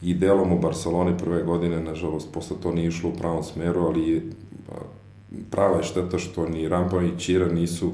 i 0.02 0.14
delom 0.14 0.54
u 0.54 0.60
Barceloni 0.60 1.18
prve 1.18 1.44
godine, 1.44 1.84
nažalost, 1.84 2.34
posle 2.34 2.58
to 2.64 2.72
nije 2.72 2.88
išlo 2.88 3.10
u 3.10 3.14
pravom 3.14 3.44
smeru, 3.44 3.82
ali 3.82 4.32
prava 5.52 5.78
je 5.78 5.84
šteta 5.84 6.18
što 6.18 6.50
ni 6.50 6.68
Rampa 6.68 7.02
i 7.02 7.20
Čira 7.20 7.48
nisu 7.48 7.92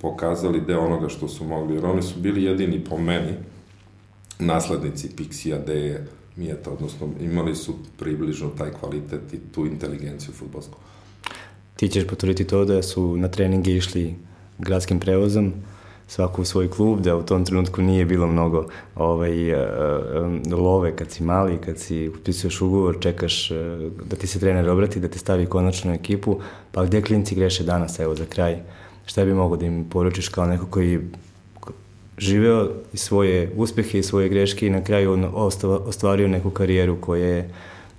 pokazali 0.00 0.60
deo 0.60 0.80
onoga 0.80 1.08
što 1.08 1.28
su 1.28 1.44
mogli, 1.44 1.74
jer 1.74 1.86
oni 1.86 2.02
su 2.02 2.20
bili 2.20 2.44
jedini 2.44 2.84
po 2.84 2.98
meni 2.98 3.32
naslednici 4.38 5.08
Pixija, 5.16 5.64
Deje, 5.64 6.06
Mijeta, 6.36 6.70
odnosno 6.70 7.08
imali 7.20 7.54
su 7.56 7.74
približno 7.98 8.48
taj 8.58 8.70
kvalitet 8.70 9.32
i 9.32 9.38
tu 9.52 9.66
inteligenciju 9.66 10.34
futbolsku. 10.34 10.78
Ti 11.76 11.88
ćeš 11.88 12.06
potvrditi 12.06 12.44
to 12.44 12.64
da 12.64 12.82
su 12.82 13.16
na 13.16 13.28
treninge 13.28 13.76
išli 13.76 14.14
gradskim 14.58 15.00
prevozom, 15.00 15.52
svaku 16.10 16.42
u 16.42 16.44
svoj 16.44 16.70
klub, 16.70 17.00
da 17.00 17.16
u 17.16 17.22
tom 17.22 17.44
trenutku 17.44 17.82
nije 17.82 18.04
bilo 18.04 18.26
mnogo 18.26 18.66
ovaj, 18.96 19.52
uh, 19.52 19.58
love 20.52 20.96
kad 20.96 21.10
si 21.10 21.22
mali, 21.22 21.58
kad 21.64 21.78
si 21.78 22.08
upisuješ 22.08 22.60
ugovor, 22.60 22.96
čekaš 23.00 23.50
uh, 23.50 23.56
da 24.10 24.16
ti 24.16 24.26
se 24.26 24.40
trener 24.40 24.68
obrati, 24.68 25.00
da 25.00 25.08
te 25.08 25.18
stavi 25.18 25.46
konačno 25.46 25.94
ekipu, 25.94 26.40
pa 26.72 26.84
gde 26.84 27.02
klinci 27.02 27.34
greše 27.34 27.64
danas, 27.64 27.98
evo 27.98 28.14
za 28.14 28.24
kraj, 28.24 28.58
šta 29.06 29.24
bi 29.24 29.34
mogo 29.34 29.56
da 29.56 29.66
im 29.66 29.84
poručiš 29.90 30.28
kao 30.28 30.46
neko 30.46 30.66
koji 30.66 30.98
živeo 32.20 32.70
i 32.92 32.96
svoje 32.96 33.52
uspehe 33.56 33.98
i 33.98 34.02
svoje 34.02 34.28
greške 34.28 34.66
i 34.66 34.70
na 34.70 34.84
kraju 34.84 35.12
on 35.12 35.30
ostvario 35.62 36.28
neku 36.28 36.50
karijeru 36.50 37.00
koja 37.00 37.26
je 37.26 37.50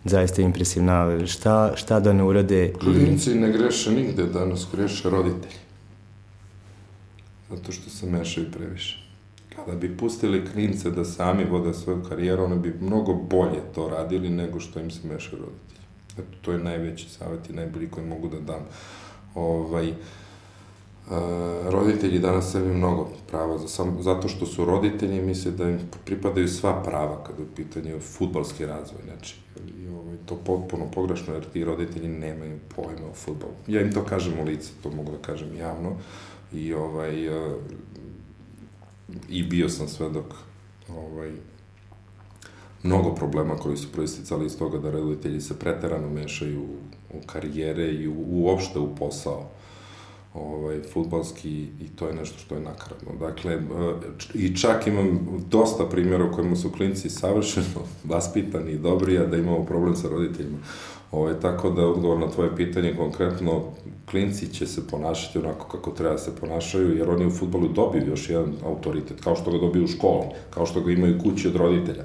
zaista 0.06 0.41
impresivna. 0.41 1.27
Šta, 1.27 1.73
šta 1.76 1.99
da 1.99 2.14
ne 2.14 2.23
urade? 2.23 2.73
Klinci 2.80 3.35
ne 3.35 3.52
greše 3.52 3.91
nigde 3.91 4.23
danas, 4.23 4.68
greše 4.73 5.10
roditelji 5.10 5.61
zato 7.52 7.72
što 7.72 7.89
se 7.89 8.06
mešaju 8.06 8.52
previše. 8.52 8.98
Kada 9.56 9.77
bi 9.77 9.98
pustili 9.98 10.45
klince 10.53 10.91
da 10.91 11.06
sami 11.06 11.45
vode 11.45 11.73
svoju 11.73 12.03
karijeru, 12.10 12.43
oni 12.43 12.60
bi 12.60 12.76
mnogo 12.81 13.14
bolje 13.14 13.61
to 13.76 13.89
radili 13.89 14.30
nego 14.30 14.60
što 14.60 14.80
im 14.80 14.91
se 14.91 15.07
mešaju 15.07 15.41
roditelji. 15.41 15.81
Eto, 16.14 16.38
to 16.41 16.52
je 16.52 16.60
najveći 16.60 17.10
savjet 17.10 17.49
i 17.49 17.53
najbolji 17.53 17.88
koji 17.88 18.06
mogu 18.06 18.27
da 18.27 18.39
dam. 18.39 18.65
Ovaj, 19.35 19.89
uh, 19.89 19.95
roditelji 21.69 22.19
danas 22.19 22.52
sebi 22.52 22.73
mnogo 22.73 23.10
prava, 23.28 23.57
za 23.57 23.68
sam, 23.68 23.98
zato 24.02 24.28
što 24.28 24.45
su 24.45 24.65
roditelji, 24.65 25.22
misle 25.22 25.52
da 25.52 25.69
im 25.69 25.80
pripadaju 26.06 26.48
sva 26.48 26.84
prava 26.84 27.23
kada 27.23 27.41
je 27.41 27.48
u 27.48 27.56
pitanju 27.56 27.99
futbalski 27.99 28.65
razvoj, 28.65 29.02
znači, 29.06 29.36
i 29.80 29.88
ovaj, 29.88 30.18
to 30.26 30.36
potpuno 30.36 30.91
pogrešno, 30.94 31.34
jer 31.34 31.45
ti 31.45 31.65
roditelji 31.65 32.07
nemaju 32.07 32.60
pojma 32.76 33.07
o 33.11 33.14
futbolu. 33.14 33.53
Ja 33.68 33.82
im 33.82 33.94
to 33.94 34.03
kažem 34.03 34.40
u 34.40 34.44
lice, 34.44 34.72
to 34.84 34.91
mogu 34.91 35.11
da 35.11 35.18
kažem 35.18 35.56
javno, 35.56 35.91
i 36.53 36.73
ovaj 36.73 37.30
uh, 37.30 37.53
i 39.30 39.44
bio 39.44 39.69
sam 39.69 39.88
svedok 39.88 40.26
ovaj 40.90 41.32
mnogo 42.84 43.15
problema 43.15 43.56
koji 43.56 43.78
su 43.78 43.91
proisticali 43.91 44.45
iz 44.45 44.57
toga 44.57 44.80
da 44.80 44.91
roditelji 44.91 45.41
se 45.41 45.60
preterano 45.60 46.10
mešaju 46.10 46.61
u, 46.61 46.76
u 47.18 47.22
karijere 47.26 47.91
i 47.91 48.07
u, 48.07 48.26
uopšte 48.30 48.80
u 48.80 48.95
posao 48.95 49.49
ovaj, 50.34 50.82
futbalski 50.94 51.68
i 51.82 51.88
to 51.95 52.08
je 52.08 52.14
nešto 52.14 52.40
što 52.40 52.56
je 52.56 52.62
nakaradno. 52.62 53.12
Dakle, 53.20 53.62
i 54.34 54.58
čak 54.58 54.88
imam 54.88 55.20
dosta 55.49 55.86
primjera 55.86 56.26
u 56.26 56.32
kojima 56.32 56.56
su 56.56 56.72
klinci 56.72 57.10
savršeno 57.10 57.86
vaspitani 58.12 58.72
i 58.72 58.78
dobri, 58.78 59.18
a 59.18 59.26
da 59.26 59.38
imamo 59.38 59.66
problem 59.66 59.95
sa 59.95 60.10
roditeljima. 60.10 60.58
Ovaj, 61.12 61.34
tako 61.41 61.70
da, 61.70 61.88
odgovor 61.88 62.20
na 62.20 62.32
tvoje 62.32 62.56
pitanje, 62.56 62.95
konkretno, 62.98 63.64
klinci 64.10 64.53
će 64.53 64.68
se 64.68 64.88
ponašati 64.88 65.40
onako 65.40 65.78
kako 65.78 65.91
treba 65.91 66.14
da 66.14 66.18
se 66.18 66.36
ponašaju, 66.36 66.98
jer 66.98 67.10
oni 67.10 67.26
u 67.26 67.32
futbolu 67.32 67.68
dobiju 67.68 68.08
još 68.08 68.30
jedan 68.30 68.53
autoritet, 68.66 69.22
kao 69.22 69.36
što 69.36 69.52
ga 69.52 69.58
dobiju 69.58 69.84
u 69.84 69.88
školom, 69.88 70.26
kao 70.49 70.66
što 70.66 70.82
ga 70.82 70.91
imaju 70.91 71.20
kući 71.24 71.48
od 71.48 71.56
roditelja. 71.56 72.03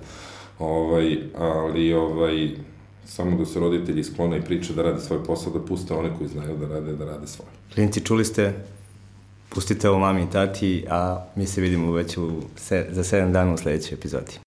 Ovaj, 0.58 1.18
ali, 1.38 1.92
ovaj, 1.92 2.50
samo 3.06 3.38
da 3.38 3.46
se 3.46 3.60
roditelji 3.60 4.04
sklone 4.04 4.38
i 4.38 4.42
priče 4.42 4.72
da 4.72 4.82
rade 4.82 5.00
svoj 5.00 5.24
posao, 5.24 5.52
da 5.52 5.66
puste 5.66 5.94
one 5.94 6.10
koji 6.18 6.28
znaju 6.28 6.56
da 6.56 6.68
rade, 6.68 6.92
da 6.92 7.04
rade 7.04 7.26
svoje. 7.26 7.50
Klinci, 7.74 8.00
čuli 8.00 8.24
ste, 8.24 8.52
pustite 9.48 9.88
ovo 9.88 9.98
mami 9.98 10.22
i 10.22 10.30
tati, 10.30 10.84
a 10.90 11.26
mi 11.36 11.46
se 11.46 11.60
vidimo 11.60 11.92
već 11.92 12.16
u, 12.16 12.42
se, 12.56 12.86
za 12.90 13.04
sedam 13.04 13.32
dana 13.32 13.54
u 13.54 13.56
sledećoj 13.56 13.94
epizodi. 13.94 14.45